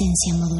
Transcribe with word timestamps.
Resistencia 0.00 0.34
modulada. 0.34 0.59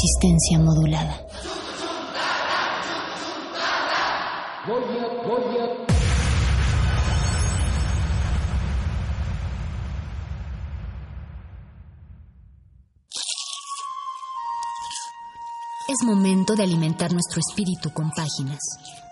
Resistencia 0.00 0.60
modulada. 0.60 1.26
Es 15.88 16.06
momento 16.06 16.54
de 16.54 16.62
alimentar 16.62 17.12
nuestro 17.12 17.40
espíritu 17.40 17.90
con 17.92 18.10
páginas. 18.10 18.60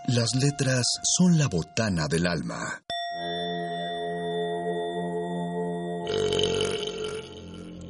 Las 0.07 0.37
letras 0.37 0.85
son 1.17 1.37
la 1.37 1.49
botana 1.49 2.07
del 2.07 2.29
alma. 2.29 2.81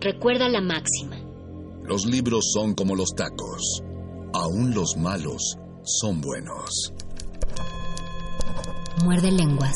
Recuerda 0.01 0.49
la 0.49 0.63
máxima. 0.63 1.26
Los 1.89 2.05
libros 2.05 2.51
son 2.53 2.75
como 2.75 2.97
los 2.97 3.11
tacos. 3.17 3.81
Aún 4.35 4.75
los 4.75 4.97
malos 4.97 5.57
son 5.85 6.21
buenos. 6.21 6.93
Muerde 9.05 9.31
lenguas. 9.31 9.73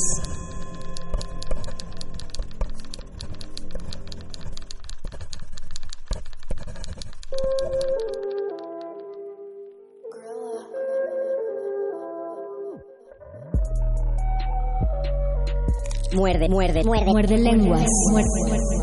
Muerde, 16.13 16.49
muerde, 16.49 16.83
muerde. 16.83 17.05
Muerde 17.07 17.39
lenguas. 17.39 17.87
Muerde. 18.11 18.80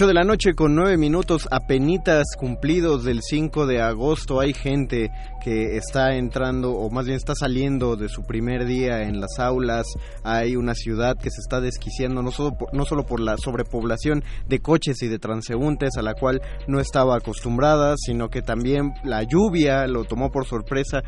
8 0.00 0.06
de 0.06 0.14
la 0.14 0.24
noche 0.24 0.54
con 0.54 0.74
9 0.74 0.96
minutos 0.96 1.46
apenitas 1.50 2.28
cumplidos 2.38 3.04
del 3.04 3.20
5 3.20 3.66
de 3.66 3.82
agosto. 3.82 4.40
Hay 4.40 4.54
gente 4.54 5.10
que 5.42 5.76
está 5.76 6.14
entrando 6.14 6.72
o 6.72 6.90
más 6.90 7.06
bien 7.06 7.16
está 7.16 7.34
saliendo 7.34 7.96
de 7.96 8.08
su 8.08 8.22
primer 8.22 8.66
día 8.66 9.02
en 9.02 9.20
las 9.20 9.38
aulas. 9.38 9.86
Hay 10.22 10.56
una 10.56 10.74
ciudad 10.74 11.16
que 11.16 11.30
se 11.30 11.40
está 11.40 11.60
desquiciando 11.60 12.22
no 12.22 12.30
solo 12.30 12.56
por, 12.56 12.74
no 12.74 12.84
solo 12.84 13.04
por 13.04 13.20
la 13.20 13.36
sobrepoblación 13.36 14.22
de 14.48 14.60
coches 14.60 15.02
y 15.02 15.08
de 15.08 15.18
transeúntes 15.18 15.96
a 15.96 16.02
la 16.02 16.14
cual 16.14 16.40
no 16.68 16.80
estaba 16.80 17.16
acostumbrada, 17.16 17.94
sino 17.96 18.28
que 18.28 18.42
también 18.42 18.92
la 19.04 19.22
lluvia 19.22 19.86
lo 19.86 20.04
tomó 20.04 20.30
por 20.30 20.46
sorpresa 20.46 21.02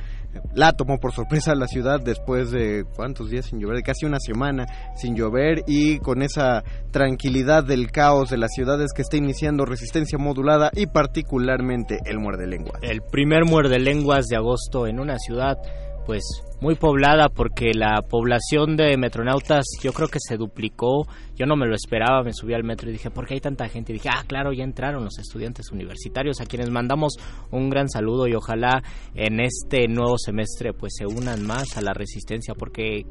la 0.55 0.73
tomó 0.73 0.99
por 0.99 1.13
sorpresa 1.13 1.55
la 1.55 1.67
ciudad 1.67 2.01
después 2.01 2.51
de 2.51 2.85
cuántos 2.97 3.31
días 3.31 3.47
sin 3.47 3.61
llover, 3.61 3.83
casi 3.83 4.07
una 4.07 4.19
semana 4.21 4.67
sin 4.97 5.15
llover 5.15 5.63
y 5.67 5.99
con 5.99 6.23
esa 6.23 6.63
tranquilidad 6.91 7.65
del 7.65 7.91
caos 7.91 8.31
de 8.31 8.39
las 8.39 8.53
ciudades 8.55 8.93
que 8.95 9.03
está 9.03 9.17
iniciando 9.17 9.65
resistencia 9.65 10.19
modulada 10.19 10.71
y 10.75 10.87
particularmente 10.87 11.99
el 12.05 12.19
muerde 12.19 12.47
lenguas. 12.47 12.83
El 12.83 13.03
primer 13.03 13.45
muerde 13.45 13.79
lenguas 13.79 14.22
de 14.27 14.37
agosto 14.37 14.87
en 14.87 15.01
una 15.01 15.19
ciudad 15.19 15.57
pues 16.05 16.23
muy 16.61 16.75
poblada 16.75 17.29
porque 17.29 17.73
la 17.75 18.03
población 18.03 18.77
de 18.77 18.97
metronautas 18.97 19.65
yo 19.83 19.93
creo 19.93 20.09
que 20.09 20.19
se 20.21 20.37
duplicó. 20.37 21.07
Yo 21.35 21.47
no 21.47 21.57
me 21.57 21.67
lo 21.67 21.75
esperaba, 21.75 22.23
me 22.23 22.33
subí 22.33 22.55
al 22.55 22.65
metro 22.65 22.89
y 22.89 22.93
dije, 22.93 23.11
¿por 23.11 23.27
qué 23.27 23.35
hay 23.35 23.41
tanta 23.41 23.69
gente? 23.69 23.93
Y 23.93 23.95
dije, 23.95 24.09
ah, 24.13 24.25
claro, 24.27 24.53
ya 24.53 24.65
entraron 24.65 25.05
los 25.05 25.19
estudiantes 25.19 25.71
universitarios 25.73 26.41
a 26.41 26.47
quienes 26.47 26.71
mandamos 26.71 27.15
un 27.51 27.69
gran 27.69 27.89
saludo 27.89 28.27
y 28.29 28.35
ojalá 28.35 28.83
en 29.15 29.41
este 29.41 29.89
nuevo 29.89 30.19
semestre 30.19 30.73
pues 30.73 30.95
se 30.97 31.07
unan 31.07 31.45
más 31.45 31.77
a 31.77 31.83
la 31.83 31.93
resistencia 31.93 32.55
porque 32.55 33.05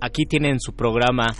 aquí 0.00 0.24
tienen 0.26 0.60
su 0.60 0.74
programa 0.74 1.34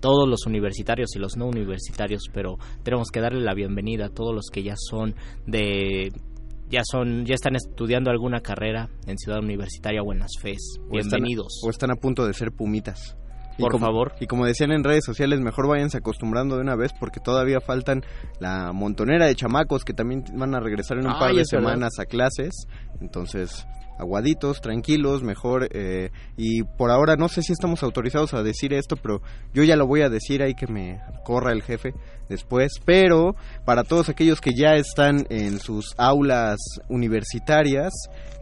todos 0.00 0.28
los 0.28 0.44
universitarios 0.46 1.16
y 1.16 1.18
los 1.18 1.38
no 1.38 1.46
universitarios, 1.46 2.24
pero 2.30 2.58
tenemos 2.82 3.08
que 3.10 3.20
darle 3.20 3.40
la 3.40 3.54
bienvenida 3.54 4.06
a 4.06 4.10
todos 4.10 4.34
los 4.34 4.50
que 4.52 4.62
ya 4.62 4.74
son 4.76 5.14
de 5.46 6.12
ya 6.68 6.82
son 6.84 7.24
ya 7.24 7.34
están 7.34 7.56
estudiando 7.56 8.10
alguna 8.10 8.40
carrera 8.40 8.88
en 9.06 9.18
Ciudad 9.18 9.40
Universitaria 9.40 10.02
Buenas 10.02 10.32
Fes. 10.40 10.78
Bienvenidos. 10.90 11.60
O 11.64 11.70
están, 11.70 11.90
a, 11.90 11.96
punto 11.96 12.26
de 12.26 12.34
ser 12.34 12.52
pumitas. 12.52 13.16
Por 13.58 13.78
favor. 13.78 14.12
Y 14.20 14.26
como 14.26 14.46
decían 14.46 14.72
en 14.72 14.82
redes 14.82 15.04
sociales, 15.04 15.40
mejor 15.40 15.68
váyanse 15.68 15.98
acostumbrando 15.98 16.56
de 16.56 16.62
una 16.62 16.74
vez 16.74 16.92
porque 16.98 17.20
todavía 17.20 17.60
faltan 17.60 18.02
la 18.40 18.72
montonera 18.72 19.26
de 19.26 19.34
chamacos 19.36 19.84
que 19.84 19.92
también 19.92 20.24
van 20.34 20.54
a 20.56 20.60
regresar 20.60 20.98
en 20.98 21.06
un 21.06 21.18
par 21.18 21.32
de 21.32 21.44
semanas 21.44 21.92
a 22.00 22.04
clases. 22.04 22.66
Entonces, 23.00 23.66
aguaditos, 23.98 24.60
tranquilos, 24.60 25.22
mejor. 25.22 25.68
Eh, 25.72 26.10
y 26.36 26.62
por 26.62 26.90
ahora 26.90 27.16
no 27.16 27.28
sé 27.28 27.42
si 27.42 27.52
estamos 27.52 27.82
autorizados 27.82 28.34
a 28.34 28.42
decir 28.42 28.72
esto, 28.72 28.96
pero 28.96 29.22
yo 29.52 29.62
ya 29.64 29.76
lo 29.76 29.86
voy 29.86 30.02
a 30.02 30.08
decir 30.08 30.42
ahí 30.42 30.54
que 30.54 30.66
me 30.66 31.00
corra 31.24 31.52
el 31.52 31.62
jefe 31.62 31.94
después. 32.28 32.72
Pero 32.84 33.36
para 33.64 33.84
todos 33.84 34.08
aquellos 34.08 34.40
que 34.40 34.52
ya 34.54 34.74
están 34.74 35.26
en 35.30 35.58
sus 35.58 35.94
aulas 35.96 36.58
universitarias, 36.88 37.92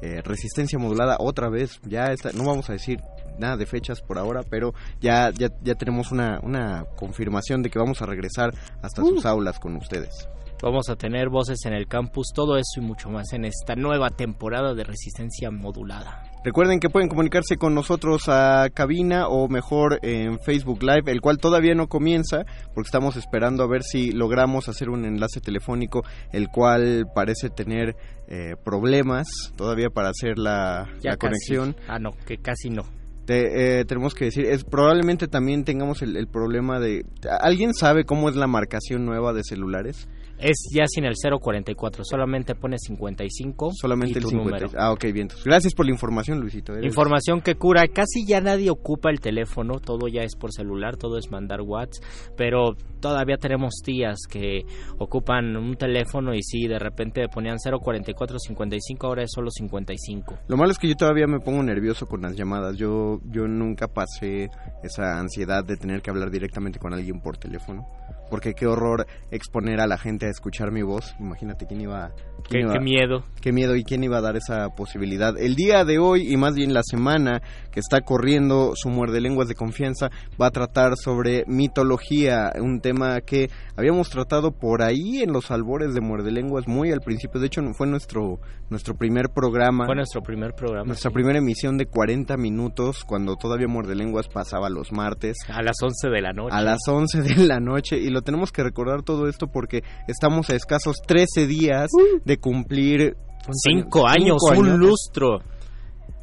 eh, 0.01 0.21
resistencia 0.23 0.79
modulada 0.79 1.17
otra 1.19 1.49
vez, 1.49 1.81
ya 1.87 2.07
está, 2.07 2.33
no 2.33 2.45
vamos 2.45 2.69
a 2.71 2.75
decir 2.75 3.01
nada 3.39 3.57
de 3.57 3.67
fechas 3.67 4.01
por 4.01 4.19
ahora, 4.19 4.43
pero 4.49 4.75
ya, 5.01 5.31
ya, 5.31 5.49
ya 5.63 5.75
tenemos 5.75 6.13
una, 6.13 6.39
una 6.43 6.85
confirmación 6.97 7.63
de 7.63 7.71
que 7.71 7.79
vamos 7.79 8.03
a 8.03 8.07
regresar 8.07 8.53
hasta 8.83 9.03
sus 9.03 9.25
uh. 9.25 9.29
aulas 9.29 9.59
con 9.59 9.77
ustedes. 9.77 10.29
Vamos 10.63 10.89
a 10.89 10.95
tener 10.95 11.29
voces 11.29 11.59
en 11.67 11.73
el 11.73 11.89
campus, 11.89 12.29
todo 12.33 12.57
eso 12.57 12.79
y 12.79 12.83
mucho 12.83 13.11
más 13.11 13.33
en 13.33 13.45
esta 13.45 13.75
nueva 13.75 14.11
temporada 14.11 14.75
de 14.75 14.85
resistencia 14.85 15.51
modulada. 15.51 16.23
Recuerden 16.45 16.79
que 16.79 16.89
pueden 16.89 17.09
comunicarse 17.09 17.57
con 17.57 17.75
nosotros 17.75 18.29
a 18.29 18.69
cabina 18.73 19.27
o 19.27 19.49
mejor 19.49 19.99
en 20.03 20.39
Facebook 20.39 20.85
Live, 20.85 21.11
el 21.11 21.21
cual 21.21 21.39
todavía 21.39 21.75
no 21.75 21.89
comienza 21.89 22.45
porque 22.75 22.87
estamos 22.87 23.17
esperando 23.17 23.65
a 23.65 23.69
ver 23.69 23.83
si 23.83 24.13
logramos 24.13 24.69
hacer 24.69 24.89
un 24.89 25.05
enlace 25.05 25.41
telefónico, 25.41 26.05
el 26.33 26.47
cual 26.47 27.07
parece 27.13 27.51
tener 27.51 27.97
eh, 28.29 28.55
problemas 28.65 29.27
todavía 29.57 29.89
para 29.91 30.11
hacer 30.11 30.39
la, 30.39 30.89
conexión. 31.19 31.75
Ah, 31.89 31.99
no, 31.99 32.13
que 32.25 32.39
casi 32.39 32.71
no. 32.71 32.85
Eh, 33.27 33.85
tenemos 33.89 34.15
que 34.15 34.27
decir, 34.27 34.47
es 34.47 34.63
probablemente 34.63 35.27
también 35.27 35.65
tengamos 35.65 36.03
el, 36.03 36.17
el 36.17 36.29
problema 36.29 36.79
de... 36.79 37.05
¿Alguien 37.41 37.75
sabe 37.75 38.05
cómo 38.05 38.29
es 38.29 38.37
la 38.37 38.47
marcación 38.47 39.05
nueva 39.05 39.33
de 39.33 39.43
celulares? 39.43 40.09
Es 40.43 40.69
ya 40.75 40.87
sin 40.89 41.05
el 41.05 41.15
044, 41.15 42.03
solamente 42.05 42.57
pone 42.57 42.77
55. 42.77 43.71
Solamente 43.81 44.19
el 44.19 44.25
50. 44.25 44.77
Ah, 44.77 44.91
ok, 44.91 45.05
bien. 45.13 45.29
Gracias 45.45 45.73
por 45.73 45.87
la 45.87 45.93
información, 45.93 46.41
Luisito. 46.41 46.77
Información 46.81 47.41
que 47.41 47.55
cura. 47.55 47.87
Casi 47.87 48.27
ya 48.27 48.41
nadie 48.41 48.69
ocupa 48.69 49.11
el 49.11 49.21
teléfono, 49.21 49.79
todo 49.79 50.09
ya 50.09 50.23
es 50.23 50.35
por 50.35 50.53
celular, 50.53 50.97
todo 50.97 51.17
es 51.17 51.31
mandar 51.31 51.61
WhatsApp, 51.61 52.05
pero 52.37 52.75
todavía 53.01 53.37
tenemos 53.37 53.75
tías 53.85 54.19
que 54.29 54.63
ocupan 54.99 55.57
un 55.57 55.77
teléfono 55.77 56.35
y 56.35 56.43
sí, 56.43 56.67
de 56.67 56.79
repente 56.79 57.29
ponían 57.29 57.59
044, 57.59 58.39
55, 58.39 59.07
ahora 59.07 59.23
es 59.23 59.31
solo 59.33 59.49
55. 59.51 60.39
Lo 60.49 60.57
malo 60.57 60.73
es 60.73 60.79
que 60.79 60.89
yo 60.89 60.97
todavía 60.97 61.29
me 61.29 61.39
pongo 61.39 61.63
nervioso 61.63 62.07
con 62.07 62.23
las 62.23 62.35
llamadas. 62.35 62.77
Yo, 62.77 63.21
yo 63.27 63.47
nunca 63.47 63.87
pasé 63.87 64.51
esa 64.83 65.21
ansiedad 65.21 65.65
de 65.65 65.77
tener 65.77 66.03
que 66.03 66.11
hablar 66.11 66.31
directamente 66.31 66.81
con 66.81 66.93
alguien 66.93 67.21
por 67.21 67.37
teléfono 67.39 67.87
porque 68.33 68.55
qué 68.55 68.67
horror 68.67 69.07
exponer 69.31 69.79
a 69.79 69.87
la 69.87 69.99
gente 69.99 70.25
a 70.25 70.31
escuchar 70.31 70.73
mi 70.73 70.81
voz. 70.81 71.15
Imagínate 71.21 71.67
quién 71.67 71.83
iba... 71.83 72.13
qué, 72.49 72.65
miedo. 72.81 73.27
Qué 73.43 73.53
miedo 73.53 73.77
y 73.77 73.85
quién 73.85 74.03
iba 74.05 74.17
a 74.17 74.21
dar 74.23 74.37
esa 74.37 74.71
posibilidad. 74.71 75.37
El 75.39 75.55
día 75.55 75.85
de 75.85 75.99
hoy 75.99 76.33
y 76.33 76.39
más 76.39 76.55
bien 76.55 76.73
la 76.73 76.81
semana 76.83 77.43
que 77.73 77.81
está 77.81 78.03
corriendo 78.03 78.73
su 78.77 78.89
muerde 78.89 79.21
lenguas 79.21 79.49
de 79.49 79.55
confianza 79.55 80.11
va 80.41 80.47
a 80.47 80.51
tratar 80.51 80.97
sobre 80.97 81.45
mitología, 81.47 82.53
un 82.61 82.81
tema 82.81 83.21
que 83.23 83.51
habíamos 83.77 84.11
tratado 84.11 84.53
por 84.53 84.83
ahí 84.83 85.23
en 85.23 85.33
los 85.33 85.51
albores 85.51 85.95
de 85.95 86.01
muerde 86.01 86.31
lenguas 86.31 86.69
muy 86.69 86.93
al 86.93 87.01
principio. 87.01 87.41
De 87.41 87.47
hecho 87.47 87.63
fue 87.75 87.87
nuestro 87.87 88.39
nuestro 88.69 88.95
primer 88.95 89.29
programa. 89.31 89.87
Fue 89.87 89.95
nuestro 89.95 90.23
primer 90.23 90.55
programa. 90.55 90.87
Nuestra 90.87 91.11
primera 91.11 91.39
emisión 91.39 91.77
de 91.77 91.87
40 91.87 92.37
minutos 92.37 93.05
cuando 93.05 93.37
todavía 93.37 93.69
muerde 93.69 93.95
lenguas 93.95 94.29
pasaba 94.29 94.71
los 94.71 94.93
martes. 94.93 95.37
A 95.49 95.63
las 95.63 95.77
11 95.83 96.09
de 96.09 96.21
la 96.21 96.33
noche. 96.33 96.57
A 96.57 96.63
las 96.63 96.81
11 96.87 97.23
de 97.23 97.37
la 97.47 97.61
noche 97.61 97.99
y 97.99 98.11
lo 98.11 98.23
tenemos 98.23 98.53
que 98.53 98.63
recordar 98.63 99.03
todo 99.03 99.29
esto 99.29 99.47
porque 99.49 99.83
estamos 100.09 100.51
a 100.51 100.57
escasos 100.57 100.97
13 101.07 101.47
días 101.47 101.91
de 102.25 102.39
cumplir... 102.39 103.17
Cinco 103.65 104.07
años, 104.07 104.37
un 104.57 104.79
lustro. 104.79 105.41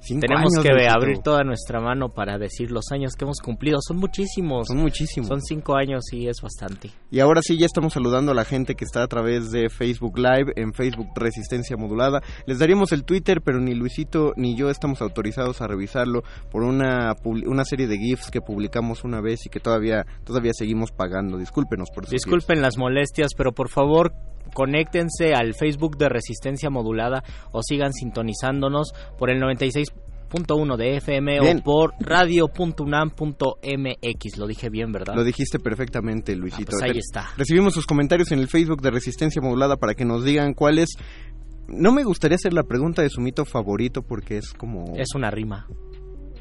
Tenemos 0.08 0.53
que 0.62 0.88
abrir 0.88 1.20
toda 1.20 1.44
nuestra 1.44 1.79
mano 1.79 2.10
para 2.10 2.38
decir 2.38 2.72
los 2.72 2.91
años 2.91 3.13
que 3.18 3.25
hemos 3.25 3.39
cumplido. 3.39 3.77
Son 3.86 3.98
muchísimos. 3.98 4.68
Son 4.68 4.77
muchísimos. 4.77 5.27
Son 5.27 5.41
cinco 5.41 5.75
años 5.75 6.03
y 6.12 6.27
es 6.27 6.38
bastante. 6.41 6.89
Y 7.12 7.20
ahora 7.20 7.41
sí, 7.41 7.58
ya 7.58 7.65
estamos 7.65 7.94
saludando 7.94 8.32
a 8.32 8.36
la 8.36 8.46
gente 8.46 8.75
que 8.75 8.86
está 8.86 9.03
a 9.03 9.08
través 9.08 9.51
de 9.51 9.70
Facebook 9.70 10.18
Live, 10.18 10.53
en 10.56 10.74
Facebook 10.74 11.10
Resistencia 11.15 11.77
Modulada. 11.77 12.22
Les 12.46 12.60
daríamos 12.60 12.91
el 12.91 13.03
Twitter, 13.03 13.41
pero 13.44 13.60
ni 13.60 13.75
Luisito 13.75 14.34
ni 14.36 14.56
yo 14.56 14.70
estamos 14.70 15.01
autorizados 15.01 15.62
a 15.62 15.68
revisarlo 15.68 16.24
por 16.51 16.63
una, 16.63 17.15
una 17.24 17.65
serie 17.65 17.88
de 17.88 17.98
GIFs 17.98 18.32
que 18.32 18.41
publicamos 18.41 19.03
una 19.03 19.22
vez 19.22 19.46
y 19.46 19.50
que 19.50 19.60
todavía, 19.60 20.06
todavía 20.24 20.53
seguimos 20.53 20.91
pagando. 20.91 21.38
Discúlpenos 21.38 21.89
por 21.94 22.06
eso. 22.06 22.12
Disculpen 22.12 22.62
las 22.62 22.77
molestias, 22.77 23.32
pero 23.36 23.51
por 23.51 23.70
favor 23.70 24.13
conéctense 24.53 25.34
al 25.34 25.53
Facebook 25.53 25.98
de 25.98 26.10
Resistencia 26.10 26.70
Modulada 26.70 27.24
o 27.51 27.62
sigan 27.62 27.94
sintonizándonos 27.94 28.94
por 29.18 29.29
el 29.29 29.39
96 29.39 29.88
98.1 30.29 30.77
de 30.77 30.98
FM 30.98 31.39
o 31.39 31.63
por 31.63 31.93
radio.unam.mx. 32.00 34.38
Lo 34.38 34.48
dije 34.48 34.69
bien, 34.69 34.91
¿verdad? 34.91 35.15
Lo 35.15 35.24
dijiste 35.24 35.59
perfectamente, 35.59 36.36
Luisito. 36.36 36.71
Ah, 36.74 36.77
pues 36.79 36.91
ahí 36.91 36.98
está. 36.98 37.29
Recibimos 37.38 37.74
sus 37.74 37.86
comentarios 37.86 38.31
en 38.31 38.39
el 38.39 38.48
Facebook 38.48 38.81
de 38.81 38.91
Resistencia 38.91 39.41
Modulada 39.41 39.77
para 39.77 39.93
que 39.93 40.05
nos 40.05 40.24
digan 40.24 40.53
cuál 40.53 40.79
es... 40.79 40.89
No 41.67 41.91
me 41.91 42.03
gustaría 42.03 42.36
hacer 42.36 42.53
la 42.53 42.63
pregunta 42.63 43.03
de 43.03 43.09
su 43.09 43.21
mito 43.21 43.45
favorito 43.45 44.01
porque 44.01 44.38
es 44.38 44.53
como... 44.53 44.95
Es 44.98 45.09
una 45.15 45.29
rima 45.29 45.67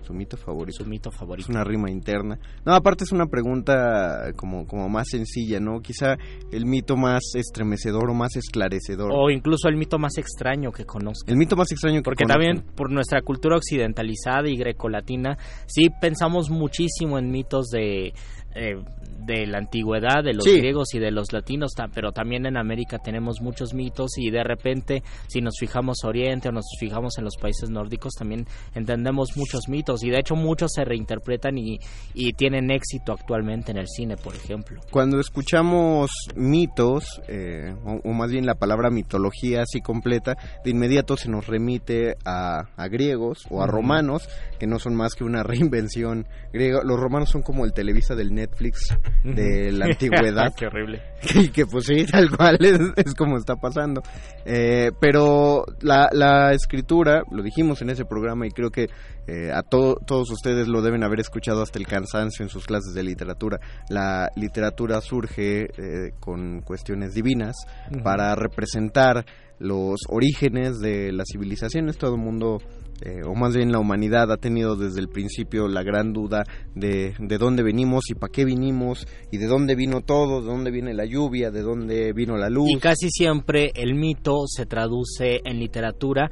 su 0.09 0.15
mito 0.15 0.37
favorito. 0.39 0.85
Su 0.85 0.89
mito 0.89 1.11
favorito. 1.11 1.45
Es 1.45 1.51
una 1.51 1.65
rima 1.65 1.91
interna. 1.91 2.39
No, 2.65 2.75
aparte 2.75 3.05
es 3.05 3.13
una 3.13 3.27
pregunta 3.27 4.33
como, 4.37 4.67
como 4.67 4.89
más 4.89 5.09
sencilla, 5.11 5.61
¿no? 5.61 5.81
Quizá 5.81 6.17
el 6.51 6.65
mito 6.65 6.97
más 6.97 7.35
estremecedor 7.35 8.09
o 8.09 8.15
más 8.15 8.35
esclarecedor. 8.37 9.11
O 9.13 9.31
incluso 9.31 9.69
el 9.69 9.77
mito 9.77 9.99
más 9.99 10.17
extraño 10.17 10.73
que 10.73 10.87
conozco. 10.87 11.31
El 11.31 11.37
mito 11.37 11.57
más 11.57 11.71
extraño 11.71 11.99
que 11.99 12.05
Porque 12.05 12.25
también 12.25 12.65
por 12.75 12.91
nuestra 12.91 13.21
cultura 13.21 13.57
occidentalizada 13.57 14.49
y 14.49 14.57
grecolatina, 14.57 15.37
sí 15.67 15.89
pensamos 16.01 16.49
muchísimo 16.49 17.19
en 17.19 17.31
mitos 17.31 17.69
de 17.69 18.15
eh, 18.55 18.83
de 19.29 19.47
la 19.47 19.59
antigüedad, 19.59 20.25
de 20.25 20.33
los 20.33 20.47
griegos 20.47 20.95
y 20.95 20.99
de 20.99 21.11
los 21.11 21.33
latinos, 21.33 21.73
pero 21.95 22.13
también 22.13 22.47
en 22.47 22.57
América 22.57 22.99
tenemos 22.99 23.41
muchos 23.43 23.75
mitos 23.75 24.17
y 24.17 24.31
de 24.31 24.43
repente 24.43 25.03
si 25.29 25.41
nos 25.41 25.59
fijamos 25.61 25.99
Oriente 26.05 26.49
o 26.49 26.53
nos 26.53 26.65
fijamos 26.81 27.19
en 27.19 27.25
los 27.25 27.37
países 27.37 27.69
nórdicos 27.69 28.15
también 28.19 28.47
entendemos 28.75 29.37
muchos 29.37 29.69
mitos 29.69 30.03
y 30.03 30.11
de 30.11 30.19
hecho 30.19 30.35
muchos 30.35 30.73
se 30.75 30.85
reinterpretan 30.85 31.59
y, 31.59 31.79
y 32.15 32.33
tienen 32.33 32.71
éxito 32.71 33.13
actualmente 33.13 33.71
en 33.71 33.77
el 33.77 33.87
cine, 33.87 34.17
por 34.17 34.35
ejemplo. 34.35 34.81
Cuando 34.91 35.21
escuchamos 35.21 36.11
mitos, 36.35 37.21
eh, 37.29 37.75
o, 37.85 38.13
más 38.13 38.31
bien 38.31 38.47
la 38.47 38.55
palabra 38.55 38.91
mitología 38.91 39.63
así 39.63 39.83
completa, 39.83 40.37
de 40.65 40.71
inmediato 40.71 41.17
se 41.19 41.29
nos 41.29 41.47
remite 41.47 42.17
a, 42.25 42.69
a 42.77 42.89
griegos 42.89 43.45
o 43.51 43.63
a 43.63 43.67
romanos, 43.67 44.29
que 44.59 44.67
no 44.67 44.79
son 44.79 44.95
más 44.95 45.15
que 45.15 45.25
una 45.25 45.43
reinvención 45.43 46.27
griega. 46.53 46.81
Los 46.83 46.99
romanos 46.99 47.29
son 47.29 47.43
como 47.43 47.67
el 47.67 47.73
Televisa 47.75 48.15
del 48.15 48.33
Netflix 48.33 48.97
de 49.25 49.73
la 49.73 49.87
antigüedad. 49.91 50.55
Qué 50.57 50.67
horrible. 50.67 51.03
Y 51.35 51.49
que 51.49 51.67
pues 51.67 51.87
sí, 51.87 52.05
tal 52.07 52.31
cual 52.31 52.59
es, 52.61 53.15
como 53.15 53.37
está 53.37 53.57
pasando. 53.57 54.03
Eh, 54.45 54.93
pero 55.01 55.65
la, 55.81 56.09
la, 56.13 56.53
escritura, 56.53 57.23
lo 57.31 57.43
dijimos 57.43 57.83
en 57.83 57.91
ese 57.91 58.05
programa 58.05 58.47
y 58.47 58.51
creo 58.51 58.71
que 58.71 58.89
eh, 59.27 59.51
a 59.53 59.63
todos 59.63 60.31
ustedes 60.31 60.69
lo 60.69 60.81
deben 60.81 61.03
haber 61.03 61.21
escuchado 61.21 61.63
hasta 61.63 61.79
el 61.79 61.87
cansancio 61.87 62.45
en 62.45 62.49
sus 62.49 62.67
clases 62.67 62.95
de 62.95 63.03
literatura. 63.03 63.59
La 63.91 64.31
literatura 64.37 65.01
surge 65.01 65.65
eh, 65.65 66.13
con 66.21 66.63
cuestiones 66.63 67.15
divinas 67.15 67.57
para 68.03 68.35
representar 68.35 69.25
los 69.59 70.01
orígenes 70.09 70.79
de 70.79 71.13
las 71.13 71.27
civilizaciones. 71.31 71.99
Todo 71.99 72.15
el 72.15 72.23
mundo 72.23 72.59
eh, 73.01 73.23
o 73.25 73.35
más 73.35 73.55
bien 73.55 73.71
la 73.71 73.79
humanidad 73.79 74.33
ha 74.33 74.37
tenido 74.37 74.77
desde 74.77 75.01
el 75.01 75.09
principio 75.09 75.69
la 75.69 75.83
gran 75.83 76.13
duda 76.13 76.45
de, 76.75 77.15
de 77.19 77.39
dónde 77.39 77.63
venimos 77.63 78.11
y 78.11 78.15
para 78.15 78.33
qué 78.33 78.45
vinimos 78.45 79.07
y 79.31 79.39
de 79.39 79.47
dónde 79.47 79.75
vino 79.75 80.01
todo, 80.01 80.41
de 80.41 80.47
dónde 80.47 80.71
viene 80.71 80.95
la 80.95 81.05
lluvia, 81.05 81.51
de 81.51 81.63
dónde 81.63 82.13
vino 82.13 82.37
la 82.37 82.51
luz. 82.51 82.69
Y 82.71 82.79
casi 82.79 83.09
siempre 83.11 83.71
el 83.75 83.95
mito 83.95 84.47
se 84.47 84.67
traduce 84.67 85.41
en 85.45 85.59
literatura. 85.59 86.31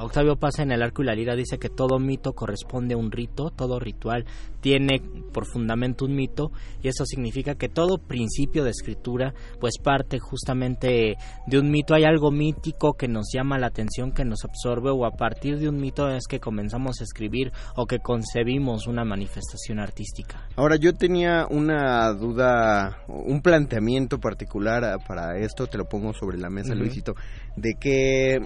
Octavio 0.00 0.36
Paz 0.36 0.58
en 0.58 0.72
El 0.72 0.82
Arco 0.82 1.02
y 1.02 1.06
la 1.06 1.14
Lira 1.14 1.34
dice 1.34 1.58
que 1.58 1.68
todo 1.68 1.98
mito 1.98 2.32
corresponde 2.32 2.94
a 2.94 2.98
un 2.98 3.10
rito, 3.10 3.50
todo 3.50 3.78
ritual 3.78 4.26
tiene 4.66 5.00
por 5.32 5.46
fundamento 5.46 6.06
un 6.06 6.16
mito 6.16 6.50
y 6.82 6.88
eso 6.88 7.04
significa 7.04 7.54
que 7.54 7.68
todo 7.68 7.98
principio 7.98 8.64
de 8.64 8.70
escritura 8.70 9.32
pues 9.60 9.74
parte 9.78 10.18
justamente 10.18 11.14
de 11.46 11.58
un 11.60 11.70
mito. 11.70 11.94
Hay 11.94 12.02
algo 12.02 12.32
mítico 12.32 12.94
que 12.94 13.06
nos 13.06 13.26
llama 13.32 13.58
la 13.58 13.68
atención, 13.68 14.10
que 14.10 14.24
nos 14.24 14.44
absorbe 14.44 14.90
o 14.90 15.04
a 15.04 15.12
partir 15.12 15.60
de 15.60 15.68
un 15.68 15.76
mito 15.76 15.85
es 16.08 16.26
que 16.28 16.40
comenzamos 16.40 17.00
a 17.00 17.04
escribir 17.04 17.52
o 17.76 17.86
que 17.86 17.98
concebimos 17.98 18.86
una 18.86 19.04
manifestación 19.04 19.78
artística. 19.78 20.46
Ahora 20.56 20.76
yo 20.76 20.94
tenía 20.94 21.46
una 21.48 22.12
duda, 22.12 22.98
un 23.08 23.40
planteamiento 23.42 24.18
particular 24.18 24.98
para 25.06 25.38
esto, 25.38 25.66
te 25.66 25.78
lo 25.78 25.86
pongo 25.86 26.12
sobre 26.12 26.38
la 26.38 26.50
mesa, 26.50 26.74
Luisito, 26.74 27.14
de 27.56 27.74
que 27.74 28.40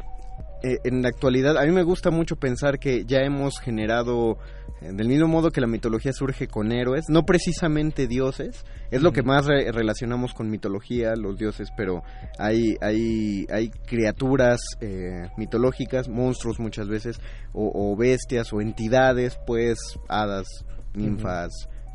eh, 0.63 0.79
en 0.85 1.03
la 1.03 1.09
actualidad 1.09 1.57
a 1.57 1.65
mí 1.65 1.73
me 1.73 1.83
gusta 1.83 2.11
mucho 2.11 2.37
pensar 2.37 2.79
que 2.79 3.05
ya 3.05 3.19
hemos 3.19 3.59
generado 3.61 4.39
eh, 4.83 4.91
del 4.93 5.09
mismo 5.09 5.27
modo 5.27 5.51
que 5.51 5.61
la 5.61 5.67
mitología 5.67 6.13
surge 6.13 6.49
con 6.49 6.71
héroes, 6.73 7.07
no 7.09 7.25
precisamente 7.25 8.07
dioses, 8.07 8.65
es 8.91 9.03
lo 9.03 9.13
que 9.13 9.23
más 9.23 9.47
relacionamos 9.47 10.35
con 10.35 10.51
mitología, 10.51 11.15
los 11.17 11.39
dioses, 11.39 11.71
pero 11.77 12.03
hay, 12.39 12.77
hay, 12.81 13.47
hay 13.51 13.71
criaturas 13.71 14.61
eh, 14.81 15.29
mitológicas, 15.37 16.09
monstruos 16.09 16.61
muchas 16.61 16.89
veces, 16.89 17.21
o, 17.53 17.97
bestias, 17.97 18.53
o 18.53 18.61
entidades, 18.61 19.39
pues, 19.47 19.79
hadas, 20.09 20.47
ninfas, 20.95 21.51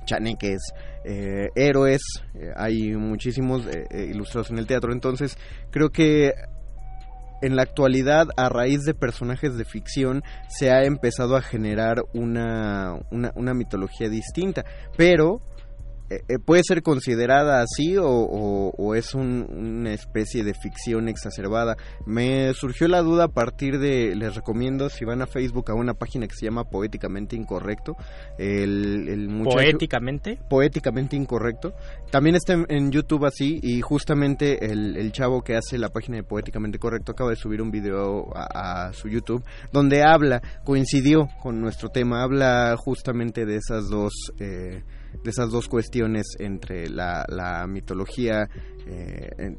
chaneques, 0.05 0.61
héroes, 1.55 2.01
hay 2.55 2.93
muchísimos 2.93 3.67
ilustrados 3.91 4.51
en 4.51 4.59
el 4.59 4.67
teatro, 4.67 4.91
entonces 4.91 5.37
creo 5.71 5.89
que 5.91 6.33
en 7.45 7.55
la 7.55 7.61
actualidad, 7.61 8.27
a 8.37 8.49
raíz 8.49 8.81
de 8.83 8.93
personajes 8.93 9.55
de 9.55 9.65
ficción, 9.65 10.23
se 10.47 10.71
ha 10.71 10.83
empezado 10.83 11.35
a 11.35 11.41
generar 11.41 12.03
una, 12.13 12.99
una, 13.11 13.31
una 13.35 13.53
mitología 13.53 14.09
distinta. 14.09 14.65
Pero 14.97 15.41
¿Puede 16.45 16.61
ser 16.63 16.83
considerada 16.83 17.61
así 17.61 17.95
o, 17.99 18.95
es 18.95 19.15
una 19.15 19.93
especie 19.93 20.43
de 20.43 20.53
ficción 20.53 21.09
exacerbada? 21.09 21.77
Me 22.05 22.53
surgió 22.53 22.87
la 22.87 23.01
duda 23.01 23.25
a 23.25 23.27
partir 23.27 23.79
de, 23.79 24.15
les 24.15 24.35
recomiendo 24.35 24.89
si 24.89 25.03
van 25.03 25.21
a 25.21 25.27
Facebook 25.27 25.71
a 25.71 25.73
una 25.73 25.95
página 25.95 26.27
que 26.27 26.35
se 26.35 26.45
llama 26.45 26.65
Poéticamente 26.65 27.35
Incorrecto. 27.35 27.95
El, 28.37 29.27
¿Poéticamente? 29.43 30.39
Poéticamente 30.47 31.15
Incorrecto. 31.15 31.73
También 32.11 32.35
está 32.35 32.53
en, 32.53 32.91
YouTube 32.91 33.25
así 33.25 33.59
y 33.63 33.81
justamente 33.81 34.71
el, 34.71 35.11
chavo 35.11 35.41
que 35.41 35.55
hace 35.55 35.77
la 35.77 35.89
página 35.89 36.17
de 36.17 36.23
Poéticamente 36.23 36.77
Correcto 36.77 37.13
acaba 37.13 37.31
de 37.31 37.35
subir 37.35 37.61
un 37.61 37.71
video 37.71 38.29
a, 38.35 38.91
su 38.93 39.09
YouTube 39.09 39.43
donde 39.71 40.03
habla, 40.03 40.41
coincidió 40.63 41.27
con 41.41 41.59
nuestro 41.61 41.89
tema, 41.89 42.21
habla 42.21 42.75
justamente 42.77 43.45
de 43.45 43.55
esas 43.55 43.89
dos... 43.89 44.13
Eh, 44.39 44.83
de 45.23 45.29
esas 45.29 45.51
dos 45.51 45.67
cuestiones 45.67 46.25
entre 46.39 46.89
la, 46.89 47.25
la 47.27 47.65
mitología 47.67 48.47
eh, 48.87 49.55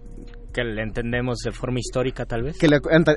que 0.52 0.64
la 0.64 0.82
entendemos 0.82 1.38
de 1.44 1.52
forma 1.52 1.80
histórica 1.80 2.24
tal 2.24 2.42
vez. 2.42 2.56
Que 2.58 2.66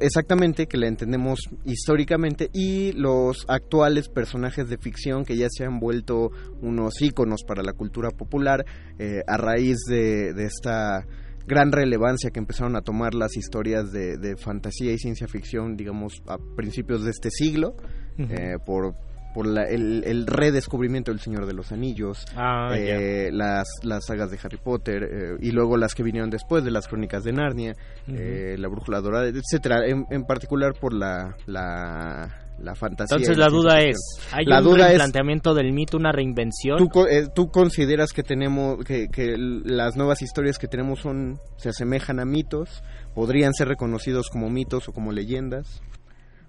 exactamente 0.01 0.67
que 0.67 0.77
la 0.77 0.88
entendemos 0.88 1.39
históricamente 1.63 2.50
y 2.53 2.91
los 2.91 3.46
actuales 3.48 4.10
personajes 4.10 4.67
de 4.67 4.77
ficción 4.77 5.24
que 5.24 5.38
ya 5.38 5.48
se 5.50 5.63
han 5.63 5.79
vuelto 5.79 6.31
unos 6.62 7.01
íconos 7.01 7.43
para 7.48 7.63
la 7.63 7.72
cultura 7.72 8.10
popular 8.12 8.65
eh, 8.98 9.22
a 9.25 9.38
raíz 9.38 9.77
de, 9.88 10.34
de 10.34 10.46
esta 10.46 11.05
gran 11.48 11.72
relevancia 11.72 12.29
que 12.29 12.39
empezaron 12.39 12.75
a 12.75 12.81
tomar 12.81 13.15
las 13.15 13.38
historias 13.38 13.91
de, 13.91 14.17
de 14.17 14.36
fantasía 14.36 14.91
y 14.91 14.98
ciencia 14.98 15.27
ficción, 15.27 15.77
digamos, 15.77 16.22
a 16.27 16.38
principios 16.55 17.03
de 17.03 17.12
este 17.12 17.29
siglo, 17.31 17.75
eh, 18.17 18.58
por 18.65 18.96
por 19.33 19.45
el, 19.48 20.25
redescubrimiento 20.27 21.12
del 21.12 21.19
Señor 21.19 21.45
de 21.45 21.53
los 21.53 21.71
Anillos, 21.71 22.25
ah, 22.36 22.71
eh, 22.75 23.29
las, 23.31 23.67
las 23.83 24.05
sagas 24.05 24.31
de 24.31 24.39
Harry 24.43 24.57
Potter 24.57 25.03
eh, 25.03 25.38
y 25.39 25.51
luego 25.51 25.77
las 25.77 25.93
que 25.93 26.03
vinieron 26.03 26.29
después 26.29 26.63
de 26.63 26.71
las 26.71 26.88
Crónicas 26.88 27.24
de 27.24 27.33
Narnia, 27.33 27.75
eh, 28.07 28.55
la 28.57 28.67
Brújula 28.67 29.01
Dorada, 29.01 29.27
etcétera, 29.27 29.86
en, 29.88 30.24
particular 30.24 30.74
por 30.79 30.93
la, 30.93 31.36
la, 31.45 32.75
fantasía. 32.75 33.17
Entonces 33.17 33.38
la 33.38 33.50
duda 33.50 33.81
es, 33.81 33.98
¿hay 34.31 34.45
la 34.45 34.62
un 34.62 34.75
planteamiento 34.75 35.53
del 35.53 35.71
mito, 35.74 35.98
una 35.98 36.12
reinvención? 36.12 36.77
¿tú, 36.77 36.89
¿Tú, 37.33 37.48
consideras 37.50 38.13
que 38.13 38.24
tenemos 38.24 38.83
que, 38.83 39.07
que 39.07 39.36
las 39.38 39.95
nuevas 39.95 40.21
historias 40.21 40.57
que 40.57 40.67
tenemos 40.67 41.00
son 41.00 41.39
se 41.57 41.69
asemejan 41.69 42.19
a 42.19 42.25
mitos? 42.25 42.83
¿Podrían 43.13 43.53
ser 43.53 43.67
reconocidos 43.67 44.29
como 44.29 44.50
mitos 44.50 44.88
o 44.88 44.93
como 44.93 45.12
leyendas? 45.12 45.81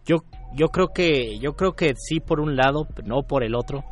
Yo 0.07 0.19
yo 0.55 0.69
creo 0.69 0.89
que 0.89 1.39
yo 1.39 1.55
creo 1.55 1.73
que 1.73 1.95
sí 1.97 2.21
por 2.21 2.41
un 2.41 2.57
lado, 2.57 2.87
no 3.05 3.23
por 3.23 3.45
el 3.45 3.55
otro. 3.55 3.85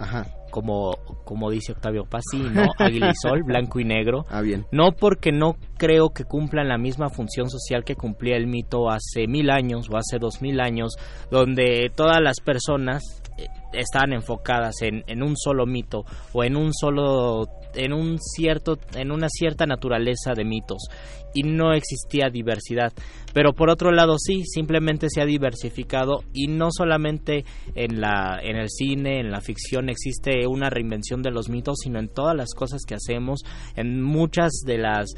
Como 0.51 0.93
como 1.25 1.51
dice 1.51 1.73
Octavio 1.73 2.05
Paz, 2.05 2.23
sí, 2.31 2.39
no, 2.39 2.65
águila 2.79 3.11
y 3.11 3.15
sol, 3.15 3.43
blanco 3.43 3.81
y 3.81 3.85
negro. 3.85 4.25
Ah, 4.31 4.41
bien. 4.41 4.67
No 4.73 4.93
porque 4.93 5.31
no 5.31 5.57
creo 5.77 6.11
que 6.11 6.25
cumplan 6.25 6.69
la 6.69 6.79
misma 6.79 7.11
función 7.11 7.51
social 7.51 7.85
que 7.85 7.97
cumplía 7.97 8.37
el 8.37 8.47
mito 8.47 8.89
hace 8.91 9.27
mil 9.27 9.51
años 9.51 9.89
o 9.91 9.97
hace 9.97 10.19
dos 10.19 10.41
mil 10.41 10.61
años, 10.61 10.97
donde 11.31 11.91
todas 11.95 12.21
las 12.23 12.41
personas 12.41 13.23
eh, 13.37 13.47
estaban 13.75 14.15
enfocadas 14.15 14.81
en, 14.81 15.05
en 15.07 15.23
un 15.23 15.37
solo 15.37 15.67
mito 15.67 16.05
o 16.33 16.43
en 16.45 16.57
un 16.57 16.73
solo 16.73 17.47
en 17.79 17.93
un 17.93 18.19
cierto 18.19 18.79
en 18.95 19.11
una 19.11 19.29
cierta 19.29 19.65
naturaleza 19.67 20.35
de 20.37 20.45
mitos 20.45 20.89
y 21.35 21.43
no 21.43 21.73
existía 21.73 22.31
diversidad. 22.31 22.93
Pero 23.33 23.53
por 23.53 23.71
otro 23.71 23.93
lado 23.93 24.17
sí 24.19 24.43
simplemente 24.45 25.09
se 25.11 25.21
ha 25.21 25.27
diversificado 25.27 26.23
y 26.33 26.49
no 26.49 26.69
solamente 26.71 27.45
en 27.75 28.01
la 28.01 28.39
en 28.43 28.57
el 28.57 28.69
cine 28.69 29.21
en 29.21 29.31
la 29.31 29.41
ficción 29.41 29.89
existe 29.89 30.47
una 30.47 30.71
reinvención 30.71 31.23
de 31.23 31.31
los 31.31 31.49
mitos 31.49 31.77
sino 31.83 31.99
en 31.99 32.09
todas 32.09 32.37
las 32.37 32.55
cosas 32.55 32.83
que 32.87 32.95
hacemos 32.95 33.41
en 33.77 34.03
muchas 34.03 34.51
de 34.67 34.79
las 34.79 35.15